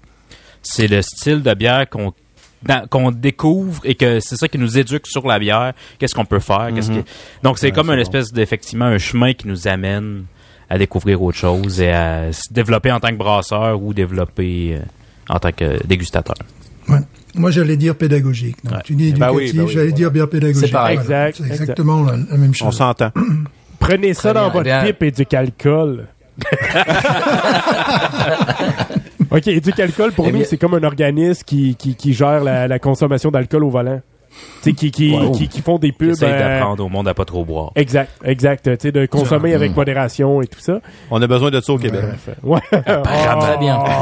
C'est 0.62 0.86
le 0.86 1.03
style 1.03 1.43
de 1.43 1.55
bière 1.55 1.89
qu'on 1.89 2.12
qu'on 2.91 3.12
découvre 3.12 3.80
et 3.84 3.95
que 3.95 4.18
c'est 4.18 4.34
ça 4.34 4.49
qui 4.49 4.59
nous 4.59 4.78
éduque 4.78 5.07
sur 5.07 5.24
la 5.28 5.39
bière. 5.39 5.74
Qu'est-ce 6.01 6.12
qu'on 6.12 6.24
peut 6.24 6.41
faire? 6.41 6.70
Qu'est-ce 6.74 6.91
Mhm. 6.91 7.05
que- 7.05 7.09
donc 7.45 7.57
c'est 7.57 7.66
Ouais, 7.68 7.72
comme 7.72 7.86
c'est 7.86 7.93
un 7.93 7.97
bon. 7.97 8.01
espèce 8.03 8.32
d'effectivement 8.32 8.86
un 8.86 8.99
chemin 8.99 9.32
qui 9.32 9.47
nous 9.47 9.68
amène 9.68 10.24
à 10.68 10.76
découvrir 10.76 11.22
autre 11.22 11.39
chose 11.39 11.80
et 11.80 11.91
à 11.93 12.32
se 12.32 12.53
développer 12.53 12.91
en 12.91 12.99
tant 12.99 13.11
que 13.11 13.14
brasseur 13.14 13.80
ou 13.80 13.95
développer 13.95 14.74
euh, 14.74 14.80
en 15.32 15.39
tant 15.39 15.53
que 15.53 15.86
dégustateur. 15.86 16.34
Ouais. 16.89 16.99
Moi, 17.34 17.50
j'allais 17.50 17.76
dire 17.76 17.94
pédagogique. 17.94 18.56
Donc, 18.64 18.74
Ouais. 18.74 18.80
tu 18.84 18.94
dis 18.94 19.12
Ben 19.12 19.30
oui, 19.32 19.44
éducatif, 19.44 19.56
ben 19.56 19.64
oui, 19.64 19.68
j'allais 19.72 19.84
voilà. 19.86 19.96
dire 19.96 20.10
bien 20.10 20.26
pédagogique. 20.26 20.66
C'est 20.66 20.72
pareil. 20.72 20.98
Exact, 20.98 21.40
exactement 21.50 22.02
la, 22.04 22.12
la 22.16 22.36
même 22.36 22.50
On 22.50 22.52
chose. 22.52 22.76
s'entend. 22.76 23.10
Prenez 23.78 24.14
ça 24.14 24.32
dans 24.32 24.44
votre 24.50 24.60
Eh 24.60 24.62
bien- 24.64 24.84
pipe 24.84 25.02
et 25.04 25.10
du 25.12 25.26
calcul. 25.26 26.06
OK, 29.30 29.46
Éducalcool, 29.48 30.12
pour 30.12 30.26
Eh 30.26 30.32
nous, 30.32 30.38
bien- 30.38 30.46
c'est 30.48 30.56
comme 30.56 30.74
un 30.74 30.82
organisme 30.82 31.42
qui, 31.44 31.74
qui, 31.76 31.94
qui 31.94 32.12
gère 32.14 32.42
la, 32.42 32.66
la 32.66 32.78
consommation 32.78 33.30
d'alcool 33.30 33.64
au 33.64 33.70
volant. 33.70 34.00
Tu 34.62 34.70
sais, 34.70 34.72
qui, 34.74 34.91
qui, 34.91 35.12
Wow. 35.12 35.30
qui, 35.32 35.47
qui 35.49 35.61
font 35.62 35.78
des 35.78 35.93
pubs. 35.93 36.11
Essaye 36.11 36.32
euh, 36.32 36.39
d'apprendre 36.59 36.84
au 36.84 36.89
monde 36.89 37.07
à 37.07 37.14
pas 37.14 37.24
trop 37.24 37.45
boire. 37.45 37.70
Exact, 37.76 38.11
exact. 38.24 38.64
Tu 38.64 38.76
sais, 38.89 38.93
de 38.93 39.07
consommer 39.07 39.55
avec 39.55 39.76
modération 39.76 40.43
et 40.43 40.47
tout 40.49 40.59
ça. 40.61 40.80
On 41.11 41.22
a 41.22 41.26
besoin 41.26 41.51
de 41.51 41.61
ça 41.61 41.72
au 41.72 41.78
Québec. 41.78 42.03
Ouais. 42.43 42.61
Très 42.70 43.59
bien. 43.59 43.78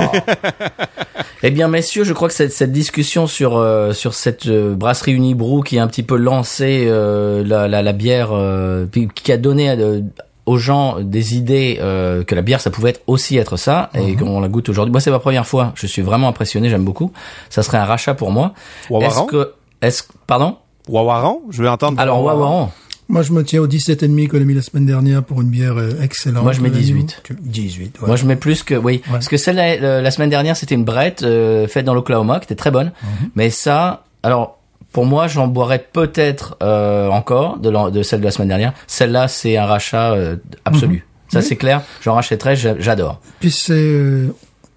Eh 1.42 1.50
bien, 1.50 1.68
messieurs, 1.68 2.02
je 2.02 2.12
crois 2.14 2.28
que 2.28 2.34
cette, 2.34 2.52
cette 2.52 2.72
discussion 2.72 3.26
sur 3.26 3.56
euh, 3.56 3.92
sur 3.92 4.14
cette 4.14 4.46
euh, 4.46 4.74
brasserie 4.74 5.12
Unibrew 5.12 5.62
qui 5.62 5.78
a 5.78 5.82
un 5.82 5.86
petit 5.86 6.02
peu 6.02 6.16
lancé 6.16 6.86
euh, 6.88 7.44
la, 7.46 7.68
la, 7.68 7.82
la 7.82 7.92
bière, 7.92 8.30
euh, 8.32 8.86
qui 9.14 9.32
a 9.32 9.36
donné 9.36 9.70
euh, 9.70 10.00
aux 10.46 10.56
gens 10.56 10.98
des 11.00 11.36
idées 11.36 11.78
euh, 11.80 12.24
que 12.24 12.34
la 12.34 12.40
bière, 12.42 12.60
ça 12.60 12.70
pouvait 12.70 12.90
être 12.90 13.02
aussi 13.06 13.36
être 13.36 13.56
ça, 13.58 13.90
et 13.94 14.16
qu'on 14.16 14.40
la 14.40 14.48
goûte 14.48 14.70
aujourd'hui. 14.70 14.90
Moi, 14.92 15.00
c'est 15.00 15.10
ma 15.10 15.18
première 15.18 15.46
fois. 15.46 15.72
Je 15.76 15.86
suis 15.86 16.02
vraiment 16.02 16.28
impressionné. 16.28 16.68
J'aime 16.70 16.84
beaucoup. 16.84 17.12
Ça 17.50 17.62
serait 17.62 17.78
un 17.78 17.84
rachat 17.84 18.14
pour 18.14 18.30
moi. 18.32 18.54
Est-ce 18.90 19.22
que, 19.26 19.52
est-ce, 19.82 20.02
pardon? 20.26 20.56
Wawaron? 20.88 21.42
Je 21.50 21.62
veux 21.62 21.68
entendre. 21.68 22.00
Alors 22.00 22.22
Wawaron. 22.22 22.70
Moi, 23.08 23.22
je 23.22 23.30
me 23.32 23.44
tiens 23.44 23.60
au 23.60 23.68
17,5 23.68 24.26
qu'on 24.28 24.36
a 24.40 24.40
mis 24.40 24.54
la 24.54 24.62
semaine 24.62 24.84
dernière 24.86 25.22
pour 25.22 25.40
une 25.40 25.48
bière 25.48 25.76
euh, 25.78 25.92
excellente. 26.02 26.42
Moi, 26.42 26.52
je 26.52 26.60
mets 26.60 26.70
Euh, 26.70 26.72
18. 26.72 27.20
tu- 27.22 27.36
18, 27.40 28.00
ouais. 28.00 28.06
Moi, 28.08 28.16
je 28.16 28.24
mets 28.26 28.34
plus 28.34 28.64
que 28.64 28.74
oui, 28.74 29.00
parce 29.08 29.28
que 29.28 29.36
celle 29.36 29.54
la, 29.56 30.00
la 30.02 30.10
semaine 30.10 30.30
dernière, 30.30 30.56
c'était 30.56 30.74
une 30.74 30.84
brette 30.84 31.22
euh, 31.22 31.68
faite 31.68 31.84
dans 31.84 31.94
l'Oklahoma, 31.94 32.40
qui 32.40 32.46
était 32.46 32.56
très 32.56 32.72
bonne. 32.72 32.90
Mhm. 33.02 33.30
Mais 33.36 33.50
ça, 33.50 34.04
alors 34.24 34.58
pour 34.92 35.06
moi, 35.06 35.28
j'en 35.28 35.46
boirais 35.46 35.86
peut-être 35.92 36.56
euh, 36.64 37.08
encore 37.10 37.58
de, 37.58 38.02
celle 38.02 38.20
de 38.20 38.24
la 38.24 38.30
semaine 38.32 38.48
dernière. 38.48 38.72
Celle-là, 38.88 39.28
c'est 39.28 39.56
un 39.56 39.66
rachat 39.66 40.12
euh, 40.14 40.36
absolu. 40.64 40.96
Mhm. 40.96 41.02
Ça, 41.32 41.42
c'est 41.42 41.56
clair. 41.56 41.82
J'en 42.02 42.14
rachèterais. 42.14 42.56
j'a- 42.56 42.78
J'adore. 42.80 43.20
Puis 43.38 43.50
c'est, 43.52 43.72
euh, 43.72 44.34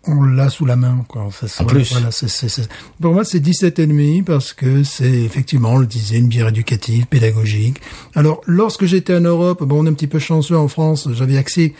on 0.08 0.24
l'a 0.24 0.50
sous 0.50 0.66
la 0.66 0.76
main, 0.76 1.04
quoi. 1.08 1.24
Enfin, 1.24 1.48
En 1.64 1.66
plus. 1.68 1.92
Voilà, 1.92 2.12
c'est- 2.12 2.70
Pour 3.02 3.14
moi, 3.14 3.24
c'est 3.26 3.40
17,5 3.40 4.24
parce 4.24 4.54
que 4.54 4.84
c'est 4.84 5.12
effectivement, 5.12 5.74
on 5.74 5.78
le 5.78 5.86
disait, 5.88 6.18
une 6.18 6.28
bière 6.28 6.48
éducative, 6.48 7.06
pédagogique. 7.06 7.82
Alors, 8.16 8.42
lorsque 8.46 8.86
j'étais 8.86 9.16
en 9.16 9.22
Europe, 9.22 9.64
bon, 9.64 9.84
on 9.84 9.86
est 9.86 9.90
un 9.90 9.94
petit 9.94 10.08
peu 10.08 10.20
chanceux 10.20 10.58
en 10.58 10.68
France, 10.68 11.10
j'avais 11.14 11.38
accès, 11.38 11.74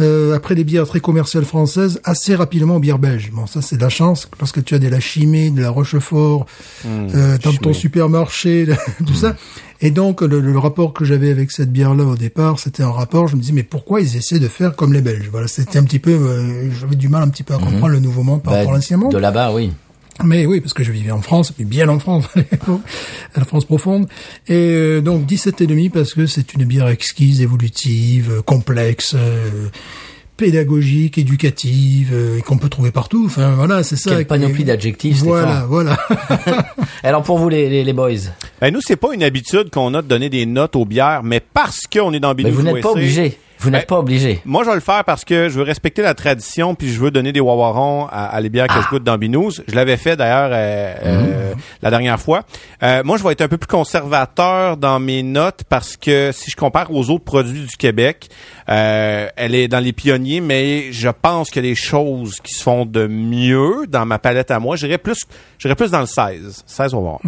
euh, 0.00 0.34
après 0.34 0.54
les 0.54 0.64
bières 0.64 0.86
très 0.86 1.00
commerciales 1.00 1.44
françaises, 1.44 2.00
assez 2.04 2.34
rapidement 2.34 2.76
aux 2.76 2.80
bières 2.80 2.98
belges. 2.98 3.30
Bon, 3.32 3.46
ça, 3.46 3.62
c'est 3.62 3.76
de 3.76 3.82
la 3.82 3.88
chance, 3.88 4.28
parce 4.38 4.52
que 4.52 4.60
tu 4.60 4.74
as 4.74 4.78
de 4.78 4.88
la 4.88 5.00
chimie, 5.00 5.50
de 5.50 5.62
la 5.62 5.70
Rochefort, 5.70 6.46
euh, 6.86 7.38
dans 7.42 7.52
ton 7.52 7.72
supermarché, 7.72 8.66
tout 9.06 9.14
ça. 9.14 9.36
Et 9.82 9.90
donc, 9.90 10.22
le, 10.22 10.40
le 10.40 10.58
rapport 10.58 10.92
que 10.94 11.04
j'avais 11.04 11.30
avec 11.30 11.50
cette 11.50 11.70
bière-là 11.70 12.04
au 12.04 12.16
départ, 12.16 12.58
c'était 12.58 12.82
un 12.82 12.90
rapport, 12.90 13.28
je 13.28 13.36
me 13.36 13.40
disais, 13.40 13.52
mais 13.52 13.62
pourquoi 13.62 14.00
ils 14.00 14.16
essaient 14.16 14.38
de 14.38 14.48
faire 14.48 14.74
comme 14.74 14.92
les 14.94 15.02
Belges? 15.02 15.28
Voilà, 15.30 15.48
c'était 15.48 15.78
un 15.78 15.84
petit 15.84 15.98
peu, 15.98 16.12
euh, 16.12 16.70
j'avais 16.78 16.96
du 16.96 17.08
mal 17.08 17.22
un 17.22 17.28
petit 17.28 17.42
peu 17.42 17.52
à 17.54 17.58
comprendre 17.58 17.88
le 17.88 18.00
nouveau 18.00 18.22
monde 18.22 18.42
par 18.42 18.52
Bah, 18.54 18.58
rapport 18.60 18.72
à 18.72 18.76
l'ancien 18.76 18.96
monde. 18.96 19.12
de 19.12 19.18
là-bas, 19.18 19.52
oui. 19.52 19.72
Mais 20.24 20.46
oui, 20.46 20.60
parce 20.60 20.72
que 20.72 20.82
je 20.82 20.92
vivais 20.92 21.10
en 21.10 21.20
France, 21.20 21.50
et 21.50 21.52
puis 21.54 21.64
bien 21.64 21.88
en 21.88 21.98
France, 21.98 22.24
à 22.34 22.38
l'époque, 22.38 22.80
à 23.34 23.40
la 23.40 23.44
France 23.44 23.64
profonde. 23.64 24.06
Et 24.48 24.54
euh, 24.54 25.00
donc 25.00 25.26
17 25.26 25.60
et 25.60 25.66
demi 25.66 25.90
parce 25.90 26.14
que 26.14 26.26
c'est 26.26 26.54
une 26.54 26.64
bière 26.64 26.88
exquise, 26.88 27.40
évolutive, 27.42 28.30
euh, 28.38 28.42
complexe, 28.42 29.14
euh, 29.14 29.68
pédagogique, 30.36 31.18
éducative, 31.18 32.10
euh, 32.12 32.38
et 32.38 32.42
qu'on 32.42 32.58
peut 32.58 32.68
trouver 32.68 32.90
partout. 32.90 33.24
Enfin 33.26 33.54
voilà, 33.54 33.82
c'est 33.82 33.96
ça. 33.96 34.10
Quelle 34.16 34.26
panoplie 34.26 34.64
d'adjectifs, 34.64 35.18
Voilà, 35.18 35.46
Stéphane. 35.46 35.66
voilà. 35.68 35.98
Alors 37.02 37.22
pour 37.22 37.38
vous, 37.38 37.48
les, 37.48 37.68
les, 37.68 37.84
les 37.84 37.92
boys, 37.92 38.10
Ben, 38.60 38.72
nous, 38.72 38.80
c'est 38.82 38.96
pas 38.96 39.14
une 39.14 39.22
habitude 39.22 39.70
qu'on 39.70 39.94
a 39.94 40.02
de 40.02 40.08
donner 40.08 40.28
des 40.28 40.46
notes 40.46 40.76
aux 40.76 40.84
bières, 40.84 41.22
mais 41.22 41.40
parce 41.40 41.80
qu'on 41.90 42.12
est 42.12 42.20
dans 42.20 42.30
mais 42.34 42.44
Binous 42.44 42.56
vous 42.56 42.62
n'êtes 42.62 42.82
pas 42.82 42.92
obligé. 42.92 43.38
Vous 43.58 43.70
n'êtes 43.70 43.82
Ben, 43.82 43.86
pas 43.96 43.98
obligé. 44.00 44.40
Moi, 44.44 44.64
je 44.64 44.68
vais 44.68 44.74
le 44.74 44.80
faire 44.80 45.04
parce 45.04 45.24
que 45.24 45.48
je 45.48 45.58
veux 45.58 45.62
respecter 45.62 46.02
la 46.02 46.14
tradition, 46.14 46.74
puis 46.74 46.92
je 46.92 47.00
veux 47.00 47.10
donner 47.10 47.32
des 47.32 47.40
wawarons 47.40 48.06
à, 48.06 48.24
à 48.26 48.40
les 48.40 48.48
bières 48.48 48.66
que 48.68 48.80
je 48.82 48.88
goûte 48.88 49.04
dans 49.04 49.16
Binous. 49.18 49.52
Je 49.66 49.74
l'avais 49.74 49.96
fait 49.96 50.16
d'ailleurs 50.16 50.50
euh, 50.52 50.94
euh, 51.04 51.54
la 51.82 51.90
dernière 51.90 52.20
fois. 52.20 52.42
Euh, 52.82 53.02
moi, 53.04 53.16
je 53.16 53.24
vais 53.24 53.32
être 53.32 53.40
un 53.42 53.48
peu 53.48 53.56
plus 53.58 53.66
conservateur 53.68 54.76
dans 54.76 55.00
mes 55.00 55.22
notes 55.22 55.62
parce 55.68 55.96
que 55.96 56.30
si 56.32 56.50
je 56.50 56.56
compare 56.56 56.92
aux 56.92 57.10
autres 57.10 57.24
produits 57.24 57.62
du 57.66 57.76
Québec, 57.76 58.28
euh, 58.68 59.28
elle 59.36 59.54
est 59.54 59.68
dans 59.68 59.78
les 59.80 59.92
pionniers, 59.92 60.40
mais 60.40 60.92
je 60.92 61.08
pense 61.08 61.50
a 61.56 61.60
des 61.60 61.74
choses 61.74 62.40
qui 62.40 62.52
se 62.54 62.62
font 62.62 62.84
de 62.84 63.06
mieux 63.06 63.86
dans 63.88 64.04
ma 64.06 64.18
palette 64.18 64.50
à 64.50 64.58
moi. 64.58 64.76
J'irais 64.76 64.98
plus, 64.98 65.18
j'irais 65.58 65.76
plus 65.76 65.90
dans 65.90 66.00
le 66.00 66.06
16. 66.06 66.64
16, 66.66 66.94
on 66.94 67.02
va 67.02 67.02
voir. 67.02 67.20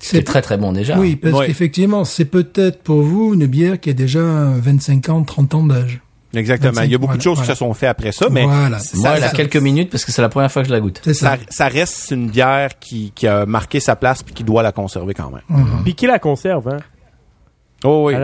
C'est 0.00 0.22
très 0.24 0.42
très 0.42 0.56
bon 0.56 0.72
déjà. 0.72 0.98
Oui, 0.98 1.16
parce 1.16 1.34
Ouais. 1.34 1.46
qu'effectivement, 1.46 2.04
c'est 2.04 2.24
peut-être 2.26 2.82
pour 2.82 3.02
vous 3.02 3.34
une 3.34 3.46
bière 3.46 3.80
qui 3.80 3.90
a 3.90 3.92
déjà 3.92 4.20
25 4.22 5.08
ans, 5.08 5.22
30 5.24 5.54
ans 5.54 5.64
d'âge. 5.66 6.00
Exactement. 6.34 6.82
Il 6.82 6.90
y 6.92 6.94
a 6.94 6.98
beaucoup 6.98 7.16
de 7.16 7.22
choses 7.22 7.38
Voilà, 7.38 7.52
qui 7.52 7.56
se 7.56 7.64
sont 7.64 7.72
faites 7.72 7.88
après 7.88 8.12
ça, 8.12 8.26
mais 8.30 8.44
Voilà. 8.44 8.78
ça- 8.78 8.98
Moi, 8.98 9.10
elle 9.16 9.24
a 9.24 9.28
ça- 9.30 9.36
quelques 9.36 9.56
minutes 9.56 9.90
parce 9.90 10.04
que 10.04 10.12
c'est 10.12 10.20
la 10.20 10.28
première 10.28 10.52
fois 10.52 10.62
que 10.62 10.68
je 10.68 10.72
la 10.74 10.80
goûte. 10.80 11.00
C'est 11.02 11.14
ça. 11.14 11.30
ça, 11.30 11.38
ça 11.48 11.68
reste 11.68 12.10
une 12.10 12.28
bière 12.28 12.78
qui, 12.78 13.10
qui 13.14 13.26
a 13.26 13.46
marqué 13.46 13.80
sa 13.80 13.96
place 13.96 14.22
puis 14.22 14.34
qui 14.34 14.44
doit 14.44 14.62
la 14.62 14.72
conserver 14.72 15.14
quand 15.14 15.30
même. 15.30 15.42
Puis 15.84 15.94
qui 15.94 16.06
la 16.06 16.18
conserve, 16.18 16.68
hein? 16.68 16.78
Oh 17.84 18.04
oui. 18.06 18.14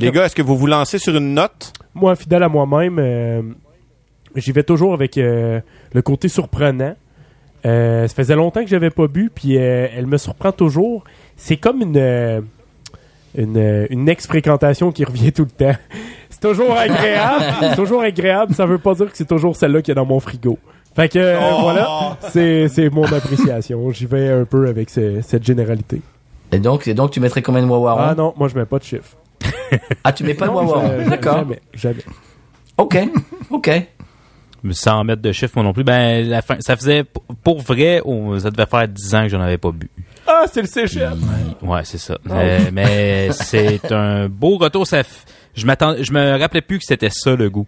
Les 0.00 0.10
gars, 0.12 0.26
est-ce 0.26 0.34
que 0.36 0.42
vous 0.42 0.56
vous 0.56 0.66
lancez 0.66 0.98
sur 0.98 1.16
une 1.16 1.34
note? 1.34 1.72
Moi, 1.94 2.14
fidèle 2.16 2.42
à 2.42 2.48
moi-même, 2.48 2.98
euh, 2.98 3.42
j'y 4.36 4.52
vais 4.52 4.62
toujours 4.62 4.94
avec 4.94 5.16
euh, 5.18 5.60
le 5.92 6.02
côté 6.02 6.28
surprenant. 6.28 6.94
Euh, 7.66 8.06
ça 8.06 8.14
faisait 8.14 8.36
longtemps 8.36 8.62
que 8.62 8.68
j'avais 8.70 8.90
pas 8.90 9.08
bu, 9.08 9.30
puis 9.34 9.56
elle 9.56 10.06
me 10.06 10.16
surprend 10.18 10.52
toujours. 10.52 11.04
C'est 11.36 11.56
comme 11.56 11.80
une 11.82 12.42
une, 13.36 13.86
une 13.90 14.08
ex-fréquentation 14.08 14.90
qui 14.92 15.04
revient 15.04 15.32
tout 15.32 15.44
le 15.44 15.50
temps. 15.50 15.78
C'est 16.30 16.40
toujours 16.40 16.72
agréable. 16.76 17.44
c'est 17.60 17.74
toujours 17.76 18.02
agréable. 18.02 18.54
Ça 18.54 18.64
veut 18.64 18.78
pas 18.78 18.94
dire 18.94 19.10
que 19.10 19.16
c'est 19.16 19.26
toujours 19.26 19.56
celle-là 19.56 19.82
qui 19.82 19.90
est 19.90 19.94
dans 19.94 20.04
mon 20.06 20.20
frigo. 20.20 20.56
Fait 20.94 21.08
que 21.08 21.36
Oh! 21.36 21.58
voilà, 21.62 22.16
c'est 22.28 22.68
c'est 22.68 22.90
mon 22.90 23.04
appréciation. 23.04 23.90
J'y 23.90 24.06
vais 24.06 24.28
un 24.30 24.44
peu 24.44 24.68
avec 24.68 24.88
ce- 24.88 25.20
cette 25.22 25.44
généralité. 25.44 26.00
Et 26.52 26.58
donc, 26.58 26.86
et 26.88 26.94
donc 26.94 27.10
tu 27.10 27.20
mettrais 27.20 27.42
combien 27.42 27.62
de 27.62 27.66
wawarons 27.68 28.00
Ah 28.00 28.14
non, 28.14 28.32
moi 28.36 28.48
je 28.48 28.56
mets 28.58 28.64
pas 28.66 28.78
de 28.78 28.84
chiffre. 28.84 29.16
Ah, 30.04 30.12
tu 30.12 30.24
mets 30.24 30.34
pas 30.34 30.46
de 30.46 30.50
Non, 30.52 30.58
wawarons. 30.64 31.08
D'accord. 31.08 31.38
Jamais, 31.38 31.60
jamais. 31.74 32.02
Ok. 32.78 32.98
Ok. 33.50 33.70
Sans 34.72 35.04
mettre 35.04 35.22
de 35.22 35.30
chiffre 35.32 35.52
moi 35.56 35.64
non 35.64 35.72
plus. 35.72 35.84
Ben, 35.84 36.26
la 36.28 36.42
fin, 36.42 36.56
ça 36.60 36.74
faisait, 36.76 37.04
pour 37.44 37.60
vrai, 37.60 38.00
oh, 38.04 38.38
ça 38.38 38.50
devait 38.50 38.66
faire 38.66 38.88
10 38.88 39.14
ans 39.14 39.22
que 39.22 39.28
j'en 39.28 39.40
avais 39.40 39.58
pas 39.58 39.70
bu. 39.70 39.88
Ah, 40.26 40.44
c'est 40.52 40.62
le 40.62 40.66
cégep. 40.66 41.10
Ouais, 41.62 41.80
c'est 41.84 41.98
ça. 41.98 42.18
Euh, 42.30 42.58
mais 42.72 43.30
c'est 43.32 43.92
un 43.92 44.28
beau 44.28 44.56
retour. 44.56 44.86
Ça, 44.86 45.02
f- 45.02 45.24
je 45.54 45.62
je 45.62 46.12
me 46.12 46.38
rappelais 46.38 46.60
plus 46.60 46.78
que 46.78 46.84
c'était 46.84 47.10
ça 47.10 47.34
le 47.36 47.48
goût. 47.50 47.66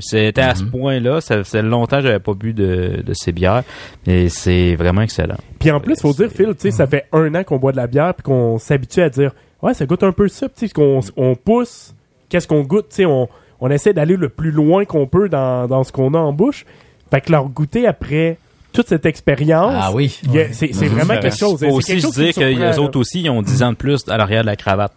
C'était 0.00 0.40
à 0.40 0.54
ce 0.54 0.64
point-là. 0.64 1.20
Ça 1.20 1.42
faisait 1.44 1.62
longtemps 1.62 1.98
que 1.98 2.04
j'avais 2.04 2.18
pas 2.18 2.34
bu 2.34 2.52
de, 2.54 3.02
de 3.04 3.12
ces 3.14 3.32
bières. 3.32 3.62
Mais 4.06 4.28
c'est 4.28 4.74
vraiment 4.76 5.02
excellent. 5.02 5.36
Puis 5.58 5.70
en 5.70 5.80
plus, 5.80 6.00
faut 6.00 6.12
dire, 6.12 6.30
Phil, 6.30 6.48
tu 6.54 6.54
sais, 6.58 6.70
ça 6.70 6.86
fait 6.86 7.06
un 7.12 7.34
an 7.34 7.44
qu'on 7.44 7.58
boit 7.58 7.72
de 7.72 7.76
la 7.76 7.86
bière 7.86 8.14
puis 8.14 8.22
qu'on 8.22 8.58
s'habitue 8.58 9.02
à 9.02 9.10
dire, 9.10 9.32
ouais, 9.62 9.74
ça 9.74 9.84
goûte 9.86 10.02
un 10.02 10.12
peu 10.12 10.28
ça, 10.28 10.48
tu 10.48 10.66
sais, 10.66 10.72
qu'on 10.72 11.00
on 11.16 11.34
pousse, 11.34 11.94
qu'est-ce 12.28 12.48
qu'on 12.48 12.62
goûte, 12.62 12.86
tu 12.90 12.96
sais, 12.96 13.04
on, 13.04 13.28
on 13.60 13.70
essaie 13.70 13.92
d'aller 13.92 14.16
le 14.16 14.28
plus 14.28 14.50
loin 14.50 14.84
qu'on 14.84 15.06
peut 15.06 15.28
dans, 15.28 15.66
dans 15.66 15.84
ce 15.84 15.92
qu'on 15.92 16.14
a 16.14 16.18
en 16.18 16.32
bouche. 16.32 16.64
Fait 17.10 17.20
que 17.20 17.30
leur 17.30 17.48
goûter 17.48 17.86
après 17.86 18.38
toute 18.72 18.88
cette 18.88 19.04
expérience, 19.04 19.74
Ah 19.76 19.90
oui. 19.92 20.18
c'est 20.52 20.72
c'est 20.72 20.86
vraiment 20.86 21.18
quelque 21.20 21.36
chose. 21.36 21.60
Faut 21.60 21.66
aussi 21.76 21.92
quelque 21.92 22.00
chose 22.02 22.14
qui 22.14 22.20
dire 22.22 22.34
que 22.34 22.40
les 22.40 22.78
autres 22.78 22.98
aussi, 22.98 23.20
ils 23.20 23.28
ont 23.28 23.42
10 23.42 23.62
ans 23.64 23.72
de 23.72 23.76
plus 23.76 24.02
à 24.08 24.16
l'arrière 24.16 24.40
de 24.40 24.46
la 24.46 24.56
cravate. 24.56 24.92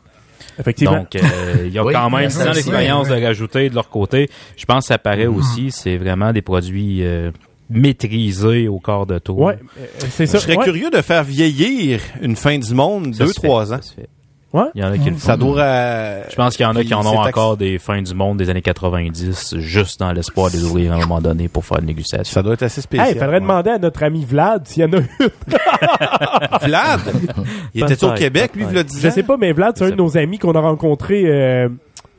Effectivement. 0.59 0.97
Donc, 0.99 1.15
euh, 1.15 1.63
il 1.65 1.73
y 1.73 1.77
a 1.77 1.83
Oui, 1.85 1.93
quand 1.93 2.09
même 2.09 2.29
ça 2.29 2.43
10 2.43 2.47
ans 2.47 2.51
aussi, 2.51 2.63
d'expérience 2.63 3.09
ouais, 3.09 3.19
de 3.19 3.25
rajouter 3.25 3.69
de 3.69 3.75
leur 3.75 3.89
côté. 3.89 4.29
Je 4.57 4.65
pense 4.65 4.85
que 4.85 4.87
ça 4.87 4.97
paraît 4.97 5.27
aussi. 5.27 5.71
C'est 5.71 5.97
vraiment 5.97 6.31
des 6.33 6.41
produits 6.41 7.03
euh, 7.03 7.31
maîtrisés 7.69 8.67
au 8.67 8.79
corps 8.79 9.05
de 9.05 9.19
tour. 9.19 9.39
ouais, 9.39 9.59
euh, 9.79 9.85
c'est 10.09 10.25
ça. 10.25 10.37
Je 10.37 10.43
serais 10.43 10.57
ouais. 10.57 10.63
curieux 10.63 10.89
de 10.89 11.01
faire 11.01 11.23
vieillir 11.23 11.99
une 12.21 12.35
fin 12.35 12.57
du 12.57 12.73
monde 12.73 13.13
Ça 13.15 13.25
deux, 13.25 13.33
fait, 13.33 13.47
trois 13.47 13.67
ça 13.67 13.75
ans. 13.75 13.79
Ouais. 14.55 14.67
Il 14.75 14.81
y 14.81 14.83
en 14.85 14.91
a 14.91 14.97
qui 14.97 15.09
le 15.09 15.15
font. 15.15 15.19
Ça 15.25 15.37
doit... 15.37 15.59
euh, 15.59 16.23
Je 16.29 16.35
pense 16.35 16.55
qu'il 16.55 16.63
y 16.65 16.69
en 16.69 16.75
a 16.75 16.83
qui 16.83 16.93
en 16.93 17.05
ont 17.05 17.19
encore 17.19 17.57
des 17.57 17.77
fins 17.77 18.01
du 18.01 18.13
monde 18.13 18.37
des 18.37 18.49
années 18.49 18.61
90 18.61 19.57
juste 19.59 19.99
dans 19.99 20.11
l'espoir 20.11 20.49
de 20.49 20.55
les 20.57 20.63
ouvrir 20.63 20.93
à 20.93 20.95
un 20.95 20.99
moment 20.99 21.19
donné 21.21 21.47
pour 21.47 21.65
faire 21.65 21.79
une 21.79 21.87
négociation. 21.87 22.33
Ça 22.33 22.41
doit 22.41 22.53
être 22.53 22.63
assez 22.63 22.81
spécial. 22.81 23.07
Hey, 23.09 23.15
il 23.15 23.19
faudrait 23.19 23.41
demander 23.41 23.71
à 23.71 23.77
notre 23.79 24.01
ami 24.03 24.23
Vlad 24.25 24.65
s'il 24.67 24.83
y 24.83 24.85
en 24.85 24.93
a 24.93 24.97
une. 24.97 25.07
Vlad! 26.61 27.01
Il 27.73 27.83
était 27.83 28.03
au 28.03 28.13
Québec, 28.13 28.51
lui, 28.55 28.65
il. 28.71 28.77
Je 28.99 29.09
sais 29.09 29.23
pas, 29.23 29.37
mais 29.37 29.51
Vlad, 29.51 29.75
c'est 29.77 29.85
un 29.85 29.89
de 29.91 29.95
nos 29.95 30.17
amis 30.17 30.39
qu'on 30.39 30.53
a 30.53 30.59
rencontré 30.61 31.23
euh, 31.25 31.69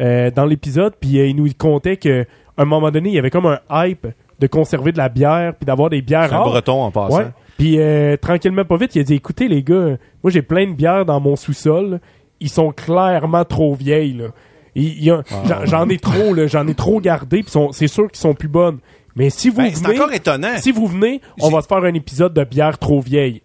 euh, 0.01 0.31
dans 0.31 0.45
l'épisode, 0.45 0.95
puis 1.01 1.19
euh, 1.19 1.27
il 1.27 1.37
nous 1.37 1.49
contait 1.57 1.97
que 1.97 2.23
à 2.59 2.63
un 2.63 2.65
moment 2.65 2.91
donné, 2.91 3.11
il 3.11 3.15
y 3.15 3.19
avait 3.19 3.31
comme 3.31 3.47
un 3.47 3.59
hype 3.71 4.07
de 4.41 4.47
conserver 4.47 4.93
de 4.93 4.99
la 4.99 5.09
bière, 5.09 5.55
puis 5.55 5.65
d'avoir 5.67 5.89
des 5.91 6.03
bières 6.03 6.33
un 6.33 6.39
rares. 6.39 6.45
breton 6.51 6.83
en 6.83 6.91
passant. 6.91 7.17
Ouais. 7.19 7.27
Puis 7.59 7.77
euh, 7.79 8.17
tranquillement, 8.19 8.65
pas 8.65 8.77
vite, 8.77 8.95
il 8.95 9.01
a 9.01 9.05
dit 9.05 9.15
écoutez 9.15 9.49
les 9.49 9.63
gars, 9.63 9.97
moi 10.23 10.31
j'ai 10.31 10.43
plein 10.43 10.67
de 10.67 10.73
bières 10.75 11.07
dans 11.07 11.21
mon 11.21 11.37
sous-sol, 11.37 12.01
ils 12.41 12.51
sont 12.51 12.73
clairement 12.73 13.45
trop 13.45 13.75
vieilles 13.75 14.15
là. 14.15 14.27
Il- 14.75 14.85
il 14.99 15.05
y 15.05 15.11
a- 15.11 15.23
j'en- 15.65 15.89
ai 15.89 15.97
trop 15.99 16.35
j'en 16.47 16.67
ai 16.67 16.75
trop 16.75 17.01
gardé, 17.01 17.43
puis 17.43 17.53
c'est 17.73 17.89
sûr 17.89 18.09
qu'ils 18.11 18.19
sont 18.21 18.35
plus 18.35 18.49
bonnes. 18.49 18.79
Mais 19.15 19.31
si 19.31 19.49
vous 19.49 19.57
Ben, 19.57 19.71
venez, 19.73 19.95
encore 19.99 20.13
étonnant. 20.13 20.59
si 20.59 20.71
vous 20.73 20.87
venez, 20.87 21.23
on 21.41 21.49
va 21.49 21.63
se 21.63 21.67
faire 21.67 21.79
un 21.83 21.95
épisode 21.95 22.35
de 22.35 22.45
bière 22.45 22.77
trop 22.79 23.01
vieille. 23.01 23.41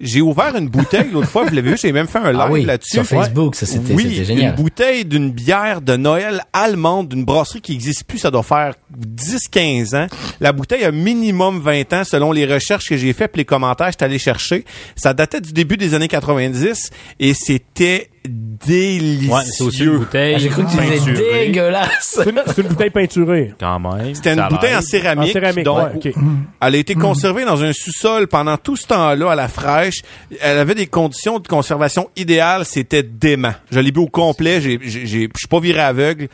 J'ai 0.00 0.20
ouvert 0.22 0.56
une 0.56 0.68
bouteille 0.68 1.10
l'autre 1.12 1.28
fois, 1.28 1.44
vous 1.44 1.54
l'avez 1.54 1.70
vu, 1.70 1.76
j'ai 1.80 1.92
même 1.92 2.08
fait 2.08 2.18
un 2.18 2.32
live 2.32 2.40
Ah 2.42 2.50
oui. 2.50 2.64
là-dessus. 2.64 2.96
Sur 2.96 3.04
Facebook, 3.04 3.54
ça 3.54 3.64
c'était 3.64 3.94
oui, 3.94 4.24
génial. 4.24 4.50
une 4.50 4.56
bouteille 4.62 5.04
d'une 5.04 5.30
bière 5.30 5.80
de 5.82 5.96
Noël 5.96 6.42
allemande 6.52 7.08
d'une 7.10 7.24
brasserie 7.24 7.60
qui 7.60 7.74
existe 7.74 8.04
plus, 8.04 8.18
ça 8.18 8.30
doit 8.30 8.42
faire 8.42 8.74
10-15 9.18 9.94
ans. 9.94 10.06
La 10.40 10.52
bouteille 10.52 10.84
a 10.84 10.90
minimum 10.90 11.60
20 11.60 11.92
ans 11.92 12.04
selon 12.04 12.32
les 12.32 12.44
recherches 12.46 12.88
que 12.88 12.96
j'ai 12.96 13.12
faites 13.12 13.32
puis 13.32 13.40
les 13.40 13.44
commentaires 13.44 13.86
que 13.88 13.92
j'étais 13.92 14.04
allé 14.06 14.18
chercher. 14.18 14.64
Ça 14.96 15.14
datait 15.14 15.40
du 15.40 15.52
début 15.52 15.76
des 15.76 15.94
années 15.94 16.08
90 16.08 16.90
et 17.20 17.32
c'était 17.34 18.08
délicieux. 18.26 19.30
Ouais, 19.32 19.42
c'est 19.44 19.64
aussi 19.64 19.84
une 19.84 19.98
bouteille 19.98 20.34
Ah, 20.34 20.38
J'ai 20.38 20.48
cru 20.48 20.64
que 20.64 20.70
tu 20.70 20.76
disais 20.76 21.44
dégueulasse. 21.46 22.20
C'est 22.24 22.30
une, 22.62 22.68
bouteille 22.68 22.90
peinturée. 22.90 23.54
quand 23.60 23.78
même. 23.78 24.14
C'était 24.14 24.34
une 24.34 24.48
bouteille 24.48 24.74
en 24.74 24.80
céramique. 24.80 25.30
En 25.30 25.32
céramique, 25.32 25.64
donc, 25.64 26.04
ouais. 26.04 26.14
Elle 26.60 26.74
a 26.74 26.78
été 26.78 26.94
conservée 26.94 27.44
dans 27.44 27.62
un 27.62 27.72
sous-sol 27.72 28.26
pendant 28.28 28.56
tout 28.56 28.76
ce 28.76 28.86
temps-là 28.86 29.32
à 29.32 29.34
la 29.34 29.48
fraîche. 29.48 30.02
Elle 30.40 30.58
avait 30.58 30.74
des 30.74 30.86
conditions 30.86 31.38
de 31.38 31.46
conservation 31.46 32.08
idéales. 32.16 32.64
C'était 32.64 33.02
dément. 33.02 33.52
Je 33.70 33.80
l'ai 33.80 33.92
bu 33.92 34.00
au 34.00 34.06
complet. 34.08 34.60
J'ai, 34.60 34.78
j'ai, 34.82 35.06
j'ai- 35.06 35.24
je 35.34 35.38
suis 35.38 35.48
pas 35.48 35.60
viré 35.60 35.80
aveugle. 35.80 36.28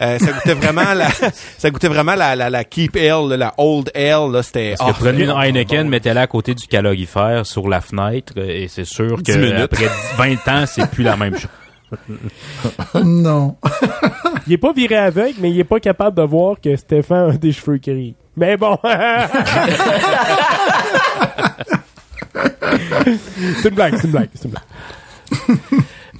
Euh, 0.00 0.18
ça 0.18 0.32
goûtait 0.32 0.54
vraiment 0.54 0.92
la, 0.94 1.08
ça 1.58 1.70
goûtait 1.70 1.88
vraiment 1.88 2.14
la, 2.14 2.36
la, 2.36 2.50
la 2.50 2.64
Keep 2.64 2.96
Ale, 2.96 3.34
la 3.34 3.54
Old 3.56 3.90
Ale, 3.94 4.30
là. 4.30 4.42
C'était, 4.42 4.74
Parce 4.76 4.90
que 4.90 4.96
oh, 4.96 5.04
prenez 5.04 5.24
une 5.24 5.30
bon, 5.30 5.40
Heineken, 5.40 5.84
bon. 5.84 5.90
mettez-la 5.90 6.22
à 6.22 6.26
côté 6.26 6.54
du 6.54 6.66
calorifère 6.66 7.46
sur 7.46 7.68
la 7.68 7.80
fenêtre 7.80 8.34
euh, 8.36 8.48
et 8.48 8.68
c'est 8.68 8.84
sûr 8.84 9.16
10 9.18 9.38
minutes. 9.38 9.56
que 9.56 9.62
après 9.62 9.88
20 10.16 10.48
ans, 10.48 10.64
c'est 10.66 10.90
plus 10.90 11.04
la 11.04 11.16
même 11.16 11.36
chose. 11.36 11.48
Non. 13.04 13.56
Il 14.46 14.52
est 14.54 14.58
pas 14.58 14.72
viré 14.72 14.96
aveugle, 14.96 15.36
mais 15.40 15.50
il 15.50 15.60
est 15.60 15.64
pas 15.64 15.78
capable 15.78 16.16
de 16.16 16.22
voir 16.22 16.56
que 16.60 16.74
Stéphane 16.74 17.30
a 17.30 17.36
des 17.36 17.52
cheveux 17.52 17.76
gris. 17.78 18.16
Mais 18.36 18.56
bon. 18.56 18.76
c'est 23.62 23.68
une 23.68 23.74
blague, 23.74 23.94
c'est 23.96 24.04
une 24.06 24.10
blague, 24.10 24.28
c'est 24.34 24.44
une 24.46 24.50
blague. 24.50 24.64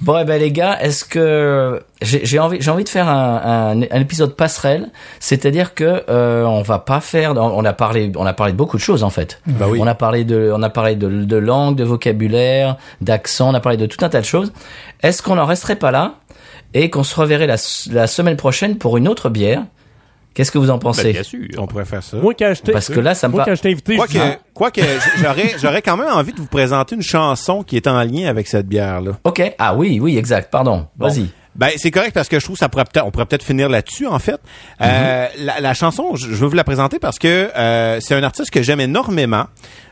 Bon, 0.01 0.17
eh 0.19 0.25
ben 0.25 0.39
les 0.39 0.51
gars, 0.51 0.77
est-ce 0.79 1.03
que 1.03 1.83
j'ai 2.01 2.39
envie, 2.39 2.57
j'ai 2.61 2.69
envie 2.69 2.83
de 2.83 2.89
faire 2.89 3.09
un, 3.09 3.73
un, 3.75 3.81
un 3.81 3.99
épisode 3.99 4.35
passerelle, 4.35 4.89
c'est-à-dire 5.19 5.73
que 5.73 6.03
euh, 6.09 6.43
on 6.43 6.61
va 6.61 6.79
pas 6.79 6.99
faire, 6.99 7.33
on 7.35 7.65
a 7.65 7.73
parlé, 7.73 8.11
on 8.15 8.25
a 8.25 8.33
parlé 8.33 8.53
de 8.53 8.57
beaucoup 8.57 8.77
de 8.77 8.81
choses 8.81 9.03
en 9.03 9.09
fait. 9.09 9.41
Bah 9.47 9.65
oui. 9.69 9.79
On 9.81 9.87
a 9.87 9.95
parlé 9.95 10.23
de, 10.23 10.51
on 10.53 10.61
a 10.61 10.69
parlé 10.69 10.95
de, 10.95 11.09
de 11.09 11.37
langue, 11.37 11.75
de 11.75 11.83
vocabulaire, 11.83 12.77
d'accent, 13.01 13.49
on 13.49 13.53
a 13.53 13.59
parlé 13.59 13.77
de 13.77 13.87
tout 13.87 14.03
un 14.05 14.09
tas 14.09 14.21
de 14.21 14.25
choses. 14.25 14.53
Est-ce 15.01 15.23
qu'on 15.23 15.37
en 15.37 15.45
resterait 15.45 15.77
pas 15.77 15.91
là 15.91 16.15
et 16.73 16.89
qu'on 16.89 17.03
se 17.03 17.15
reverrait 17.15 17.47
la, 17.47 17.57
la 17.91 18.07
semaine 18.07 18.37
prochaine 18.37 18.77
pour 18.77 18.97
une 18.97 19.07
autre 19.07 19.29
bière 19.29 19.63
Qu'est-ce 20.37 20.51
que 20.51 20.59
vous 20.59 20.69
en 20.69 20.75
Ben, 20.75 20.81
pensez 20.81 21.13
bien 21.13 21.23
sûr. 21.23 21.47
On 21.57 21.65
pourrait 21.65 21.85
faire 21.85 22.03
ça. 22.03 22.17
Moi, 22.17 22.35
quand 22.37 22.53
je 22.53 22.61
t'ai, 22.61 22.71
Parce 22.71 22.89
que 22.89 22.99
là, 22.99 23.15
ça 23.15 23.27
me 23.27 23.33
moi, 23.33 23.43
quand 23.43 23.55
je 23.55 23.61
t'ai 23.63 23.71
invité, 23.71 23.97
je 23.97 24.05
dis, 24.07 24.19
Quoique, 24.19 24.37
quoique 24.53 24.81
j'aurais, 25.17 25.55
j'aurais 25.59 25.81
quand 25.81 25.97
même 25.97 26.11
envie 26.11 26.31
de 26.31 26.37
vous 26.37 26.45
présenter 26.45 26.93
une 26.93 27.01
chanson 27.01 27.63
qui 27.63 27.75
est 27.75 27.87
en 27.87 28.03
lien 28.03 28.27
avec 28.27 28.45
cette 28.45 28.67
bière-là. 28.67 29.13
Ok. 29.23 29.41
Ah 29.57 29.73
oui, 29.73 29.99
oui, 29.99 30.15
exact. 30.15 30.51
Pardon. 30.51 30.85
Bon. 30.95 31.07
Vas-y. 31.07 31.29
Ben 31.57 31.69
c'est 31.77 31.89
correct 31.91 32.13
parce 32.13 32.27
que 32.29 32.39
je 32.39 32.43
trouve 32.45 32.55
que 32.55 32.59
ça 32.59 32.69
pourrait 32.69 32.85
peut-être 32.85 33.05
on 33.05 33.11
pourrait 33.11 33.25
peut-être 33.25 33.43
finir 33.43 33.67
là-dessus 33.67 34.05
en 34.07 34.19
fait. 34.19 34.39
Euh, 34.81 35.27
la, 35.39 35.59
la 35.59 35.73
chanson, 35.73 36.15
je, 36.15 36.27
je 36.27 36.35
veux 36.35 36.47
vous 36.47 36.55
la 36.55 36.63
présenter 36.63 36.99
parce 36.99 37.17
que 37.17 37.49
euh, 37.57 37.99
c'est 37.99 38.13
un 38.13 38.21
artiste 38.23 38.51
que 38.51 38.61
j'aime 38.61 38.79
énormément, 38.79 39.45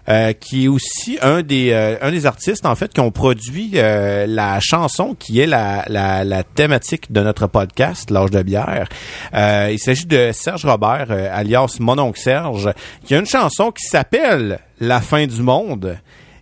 euh, 0.07 0.33
qui 0.33 0.65
est 0.65 0.67
aussi 0.67 1.17
un 1.23 1.41
des 1.41 1.71
euh, 1.71 1.97
un 2.01 2.11
des 2.11 2.27
artistes 2.27 2.65
en 2.67 2.75
fait 2.75 2.93
qui 2.93 2.99
ont 2.99 3.09
produit 3.11 3.71
euh, 3.75 4.27
la 4.27 4.59
chanson 4.61 5.15
qui 5.17 5.39
est 5.39 5.47
la, 5.47 5.83
la, 5.87 6.23
la 6.23 6.43
thématique 6.43 7.11
de 7.11 7.21
notre 7.21 7.47
podcast 7.47 8.11
l'âge 8.11 8.29
de 8.29 8.43
bière. 8.43 8.87
Euh, 9.33 9.69
il 9.71 9.79
s'agit 9.79 10.05
de 10.05 10.31
Serge 10.33 10.65
Robert 10.65 11.07
euh, 11.09 11.27
alias 11.31 11.77
Mon 11.79 11.97
oncle 11.97 12.19
Serge 12.19 12.69
qui 13.05 13.15
a 13.15 13.17
une 13.17 13.25
chanson 13.25 13.71
qui 13.71 13.85
s'appelle 13.85 14.59
La 14.79 15.01
fin 15.01 15.25
du 15.25 15.41
monde. 15.41 15.97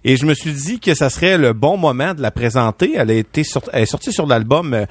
Et 0.06 0.18
je 0.18 0.26
me 0.26 0.34
suis 0.34 0.52
dit 0.52 0.82
que 0.82 0.94
ça 0.96 1.10
serait 1.10 1.38
le 1.38 1.54
bon 1.54 1.78
moment 1.78 2.14
de 2.14 2.22
la 2.22 2.30
présenter. 2.30 2.92
Elle 2.98 3.10
a 3.10 3.14
été 3.14 3.46
sur- 3.46 3.62
elle 3.72 3.84
est 3.84 3.86
sortie 3.86 4.12
sur 4.12 4.28
l'album 4.28 4.74
euh, 4.74 4.86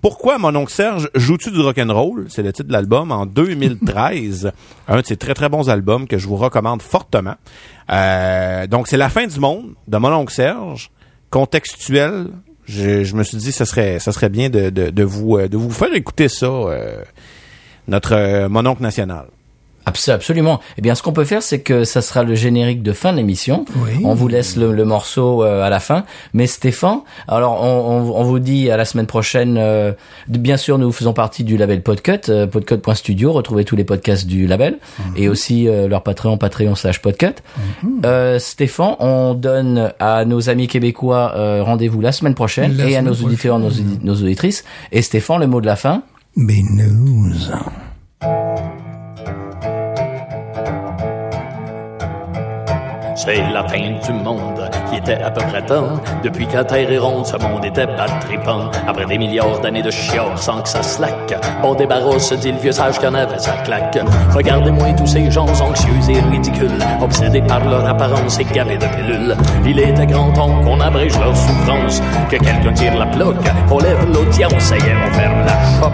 pourquoi 0.00 0.38
mon 0.38 0.54
oncle 0.54 0.72
Serge 0.72 1.10
joue-tu 1.14 1.50
du 1.50 1.60
rock'n'roll? 1.60 2.26
C'est 2.28 2.42
le 2.42 2.52
titre 2.52 2.68
de 2.68 2.72
l'album 2.72 3.10
en 3.10 3.26
2013. 3.26 4.52
un 4.88 5.00
de 5.00 5.06
ses 5.06 5.16
très 5.16 5.34
très 5.34 5.48
bons 5.48 5.68
albums 5.68 6.06
que 6.06 6.18
je 6.18 6.26
vous 6.26 6.36
recommande 6.36 6.82
fortement. 6.82 7.34
Euh, 7.90 8.66
donc 8.66 8.88
c'est 8.88 8.96
la 8.96 9.08
fin 9.08 9.26
du 9.26 9.40
monde 9.40 9.74
de 9.86 9.98
mon 9.98 10.12
oncle 10.12 10.32
Serge. 10.32 10.90
Contextuel. 11.30 12.28
Je, 12.64 13.02
je 13.02 13.16
me 13.16 13.22
suis 13.22 13.38
dit 13.38 13.50
ça 13.50 13.64
serait 13.64 13.98
ça 13.98 14.12
serait 14.12 14.28
bien 14.28 14.50
de, 14.50 14.68
de, 14.70 14.90
de 14.90 15.02
vous 15.02 15.38
euh, 15.38 15.48
de 15.48 15.56
vous 15.56 15.70
faire 15.70 15.92
écouter 15.94 16.28
ça 16.28 16.46
euh, 16.46 17.02
notre 17.86 18.12
euh, 18.14 18.48
mon 18.48 18.64
oncle 18.66 18.82
national. 18.82 19.26
Abs- 19.88 20.08
Absolument. 20.08 20.60
Eh 20.76 20.82
bien, 20.82 20.94
ce 20.94 21.02
qu'on 21.02 21.12
peut 21.12 21.24
faire, 21.24 21.42
c'est 21.42 21.60
que 21.60 21.84
ça 21.84 22.02
sera 22.02 22.22
le 22.22 22.34
générique 22.34 22.82
de 22.82 22.92
fin 22.92 23.12
de 23.12 23.16
l'émission. 23.18 23.64
Oui. 23.76 24.00
On 24.04 24.14
vous 24.14 24.28
laisse 24.28 24.56
le, 24.56 24.72
le 24.72 24.84
morceau 24.84 25.42
euh, 25.44 25.62
à 25.64 25.70
la 25.70 25.80
fin. 25.80 26.04
Mais 26.34 26.46
Stéphane, 26.46 27.00
alors 27.26 27.62
on, 27.62 27.98
on- 27.98 28.20
on 28.20 28.22
vous 28.24 28.38
dit 28.38 28.70
à 28.70 28.76
la 28.76 28.84
semaine 28.84 29.06
prochaine. 29.06 29.56
euh, 29.58 29.92
bien 30.28 30.56
sûr, 30.56 30.78
nous 30.78 30.92
faisons 30.92 31.12
partie 31.12 31.44
du 31.44 31.56
label 31.56 31.82
Podcut, 31.82 32.28
euh, 32.28 32.46
podcut.studio. 32.46 33.32
Retrouvez 33.32 33.64
tous 33.64 33.76
les 33.76 33.84
podcasts 33.84 34.26
du 34.26 34.46
label 34.46 34.78
et 35.16 35.28
aussi 35.28 35.68
euh, 35.68 35.88
leur 35.88 36.02
Patreon, 36.02 36.38
Patreon 36.38 36.74
slash 36.74 37.00
Podcut. 37.00 37.34
Euh, 38.04 38.38
Stéphane, 38.38 38.96
on 39.00 39.34
donne 39.34 39.92
à 40.00 40.24
nos 40.24 40.48
amis 40.50 40.68
québécois 40.68 41.32
euh, 41.36 41.62
rendez-vous 41.62 42.00
la 42.00 42.12
semaine 42.12 42.34
prochaine 42.34 42.76
La 42.76 42.84
et 42.84 42.96
à 42.96 43.00
semaine 43.00 43.04
nos 43.06 43.24
auditeurs, 43.26 43.58
nos, 43.58 43.66
prochaine. 43.68 43.86
audi- 43.86 43.98
nos 44.04 44.14
auditrices. 44.14 44.64
Et 44.92 45.02
Stéphane, 45.02 45.40
le 45.40 45.46
mot 45.46 45.60
de 45.60 45.66
la 45.66 45.76
fin. 45.76 46.02
Binous. 46.36 47.50
C'est 53.18 53.42
la 53.52 53.66
fin 53.66 53.98
du 54.06 54.12
monde 54.12 54.70
qui 54.88 54.96
était 54.98 55.20
à 55.20 55.28
peu 55.32 55.40
près 55.40 55.60
temps. 55.62 56.00
Depuis 56.22 56.46
que 56.46 56.54
la 56.54 56.62
Terre 56.62 56.88
est 56.88 56.98
ronde, 56.98 57.26
ce 57.26 57.36
monde 57.36 57.64
était 57.64 57.88
pas 57.88 58.06
tripant. 58.20 58.70
Après 58.86 59.06
des 59.06 59.18
milliards 59.18 59.58
d'années 59.58 59.82
de 59.82 59.90
chiard 59.90 60.38
sans 60.40 60.62
que 60.62 60.68
ça 60.68 60.84
slack. 60.84 61.34
On 61.64 61.74
débarrasse, 61.74 62.32
dit 62.34 62.52
le 62.52 62.58
vieux 62.58 62.70
sage 62.70 62.96
qu'on 63.00 63.14
avait 63.14 63.40
sa 63.40 63.54
claque. 63.64 63.98
Regardez-moi 64.32 64.92
tous 64.96 65.08
ces 65.08 65.28
gens 65.32 65.48
anxieux 65.60 65.90
et 66.08 66.20
ridicules, 66.30 66.78
obsédés 67.02 67.42
par 67.42 67.68
leur 67.68 67.84
apparence 67.88 68.38
et 68.38 68.44
gavés 68.44 68.78
de 68.78 68.86
pilules. 68.86 69.36
Il 69.66 69.80
était 69.80 70.06
grand 70.06 70.32
temps 70.32 70.62
qu'on 70.62 70.80
abrège 70.80 71.18
leur 71.18 71.36
souffrance, 71.36 72.00
que 72.30 72.36
quelqu'un 72.36 72.72
tire 72.72 72.96
la 72.96 73.06
plaque, 73.06 73.68
qu'on 73.68 73.80
lève 73.80 74.06
l'audience. 74.14 74.62
Ça 74.62 74.76
y 74.76 74.80
est, 74.80 74.94
on 74.94 75.12
ferme 75.12 75.44
la 75.44 75.80
shop. 75.80 75.92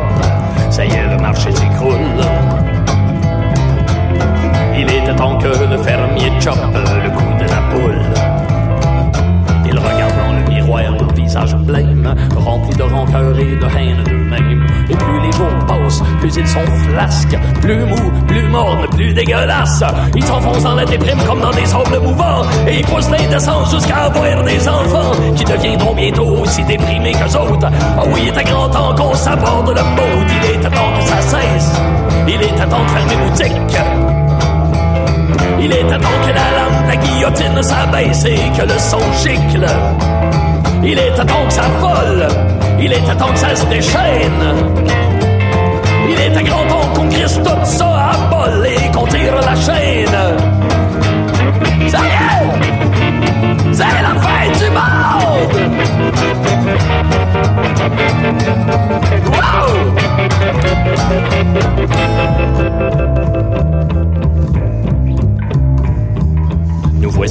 Ça 0.71 0.85
y 0.85 0.91
est, 0.91 1.09
le 1.09 1.17
marché 1.17 1.51
s'écroule. 1.53 2.21
Il 4.77 4.91
était 4.91 5.15
temps 5.15 5.39
que 5.39 5.47
le 5.47 5.79
fermier 5.79 6.33
chope 6.41 6.59
visage 11.35 11.57
blême, 11.57 12.15
rempli 12.37 12.77
de 12.77 12.83
rancœur 12.85 13.37
et 13.39 13.57
de 13.57 13.67
haine 13.77 14.05
d'eux-mêmes. 14.05 14.67
Et 14.89 14.95
plus 14.95 15.21
les 15.21 15.33
jours 15.33 15.67
passent, 15.67 16.03
plus 16.21 16.37
ils 16.37 16.47
sont 16.47 16.65
flasques, 16.89 17.37
plus 17.61 17.85
mous, 17.85 18.13
plus 18.29 18.49
mornes, 18.49 18.87
plus 18.91 19.13
dégueulasses. 19.13 19.83
Ils 20.15 20.23
s'enfoncent 20.23 20.63
dans 20.63 20.77
la 20.77 20.85
déprime 20.85 21.19
comme 21.27 21.41
dans 21.41 21.51
des 21.51 21.67
sables 21.67 21.99
mouvants, 22.01 22.43
et 22.69 22.79
ils 22.79 22.87
poussent 22.87 23.11
l'indécence 23.11 23.73
jusqu'à 23.73 24.05
avoir 24.05 24.45
des 24.45 24.69
enfants 24.69 25.13
qui 25.35 25.45
deviendront 25.45 25.95
bientôt 25.95 26.37
aussi 26.43 26.63
déprimés 26.65 27.13
qu'eux 27.13 27.37
autres. 27.37 27.69
Ah 27.99 28.03
oui, 28.07 28.21
il 28.23 28.29
était 28.29 28.45
grand 28.45 28.69
temps 28.69 28.95
qu'on 28.95 29.15
s'aborde 29.15 29.71
le 29.71 29.83
mot, 29.83 30.25
il 30.29 30.51
était 30.51 30.71
temps 30.71 30.93
que 30.97 31.05
ça 31.05 31.21
cesse. 31.21 31.81
Il 32.29 32.41
était 32.41 32.67
temps 32.67 32.85
de 32.85 32.91
fermer 32.91 33.29
boutique. 33.29 33.79
Il 35.61 35.73
était 35.73 35.99
temps 35.99 36.21
que 36.23 36.29
la 36.29 36.35
lame, 36.35 36.87
la 36.87 36.97
guillotine 36.97 37.63
s'abaisse 37.63 38.25
et 38.25 38.37
que 38.57 38.63
le 38.63 38.79
son 38.79 39.01
gicle. 39.23 39.67
Il 40.87 40.99
était 40.99 41.25
temps 41.25 41.47
que 41.47 41.53
ça 41.53 41.63
vole. 41.81 42.29
Il 42.79 42.93
était 42.93 43.17
temps 43.17 43.33
que 43.33 43.39
ça 43.39 43.57
se 43.57 43.65
déchaîne. 43.67 44.55
Il 46.09 46.21
était 46.21 46.43
grand 46.43 46.67
temps 46.67 46.87
qu'on 46.95 47.09
crisse 47.09 47.41
tout 47.43 47.65
ça 47.65 47.87
à 47.87 48.17
bol 48.31 48.67
et 48.67 48.91
qu'on 48.93 49.07
tire 49.07 49.35
la 49.37 49.55
chaîne. 49.57 50.19
Ça 51.89 51.99
y 51.99 52.03
est! 52.03 52.49
C'est 53.73 54.03
la 54.03 54.15
fin 54.21 54.47
du 54.59 54.69
monde! 54.71 55.55
Wow! 59.27 59.55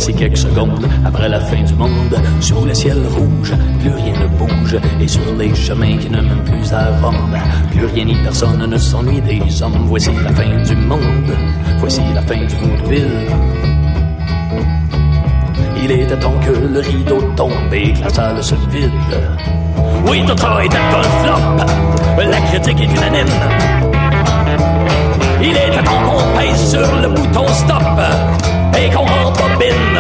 Voici 0.06 0.20
quelques 0.20 0.38
secondes 0.38 0.86
après 1.06 1.30
la 1.30 1.40
fin 1.40 1.64
du 1.64 1.74
monde. 1.76 2.22
Sur 2.42 2.66
le 2.66 2.74
ciel 2.74 2.98
rouge, 3.16 3.54
plus 3.80 3.94
rien 3.94 4.14
ne 4.20 4.28
bouge. 4.38 4.76
Et 5.00 5.08
sur 5.08 5.22
les 5.40 5.56
chemins 5.56 5.96
qui 5.96 6.10
ne 6.10 6.20
mènent 6.20 6.44
plus 6.44 6.74
à 6.74 6.90
Rome, 7.02 7.34
plus 7.72 7.86
rien 7.86 8.04
ni 8.04 8.16
personne 8.16 8.70
ne 8.70 8.78
s'ennuie 8.78 9.22
des 9.22 9.64
hommes. 9.64 9.86
Voici 9.86 10.10
la 10.22 10.32
fin 10.34 10.62
du 10.62 10.76
monde. 10.76 11.34
Voici 11.78 12.02
la 12.14 12.22
fin 12.22 12.36
du 12.36 12.54
vaudeville. 12.54 13.30
Il 15.82 15.90
était 15.90 16.20
temps 16.20 16.38
que 16.42 16.52
le 16.52 16.80
rideau 16.82 17.22
tombe 17.38 17.74
et 17.74 17.94
que 17.94 18.02
la 18.02 18.10
salle 18.10 18.44
se 18.44 18.56
vide. 18.72 18.92
Oui, 20.06 20.22
tout 20.28 20.38
ça 20.38 20.66
était 20.66 20.76
un 20.76 21.04
flop. 21.24 22.30
La 22.30 22.42
critique 22.42 22.82
est 22.82 22.92
unanime. 22.94 23.34
Il 25.42 25.52
était 25.52 25.82
temps 25.82 26.04
qu'on 26.06 26.38
pèse 26.38 26.72
sur 26.72 27.02
le 27.02 27.08
bouton 27.08 27.48
stop 27.48 28.53
et 28.78 28.90
qu'on 28.90 29.06
rentre 29.06 29.44
en 29.44 29.58
bine. 29.58 30.00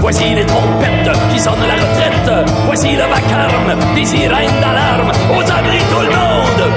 Voici 0.00 0.34
les 0.34 0.44
trompettes 0.46 1.12
qui 1.32 1.38
sonnent 1.38 1.66
la 1.66 1.74
retraite. 1.74 2.48
Voici 2.66 2.92
le 2.92 3.04
vacarme 3.04 3.94
des 3.94 4.04
sirènes 4.04 4.60
d'alarme. 4.60 5.12
Aux 5.36 5.42
abris 5.42 5.84
tout 5.90 6.00
le 6.00 6.10
monde, 6.10 6.72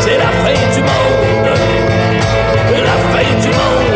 c'est 0.00 0.18
la 0.18 0.30
fin 0.42 0.58
du 0.74 0.80
monde. 0.80 1.50
La 2.84 2.96
fin 3.12 3.40
du 3.42 3.48
monde. 3.48 3.87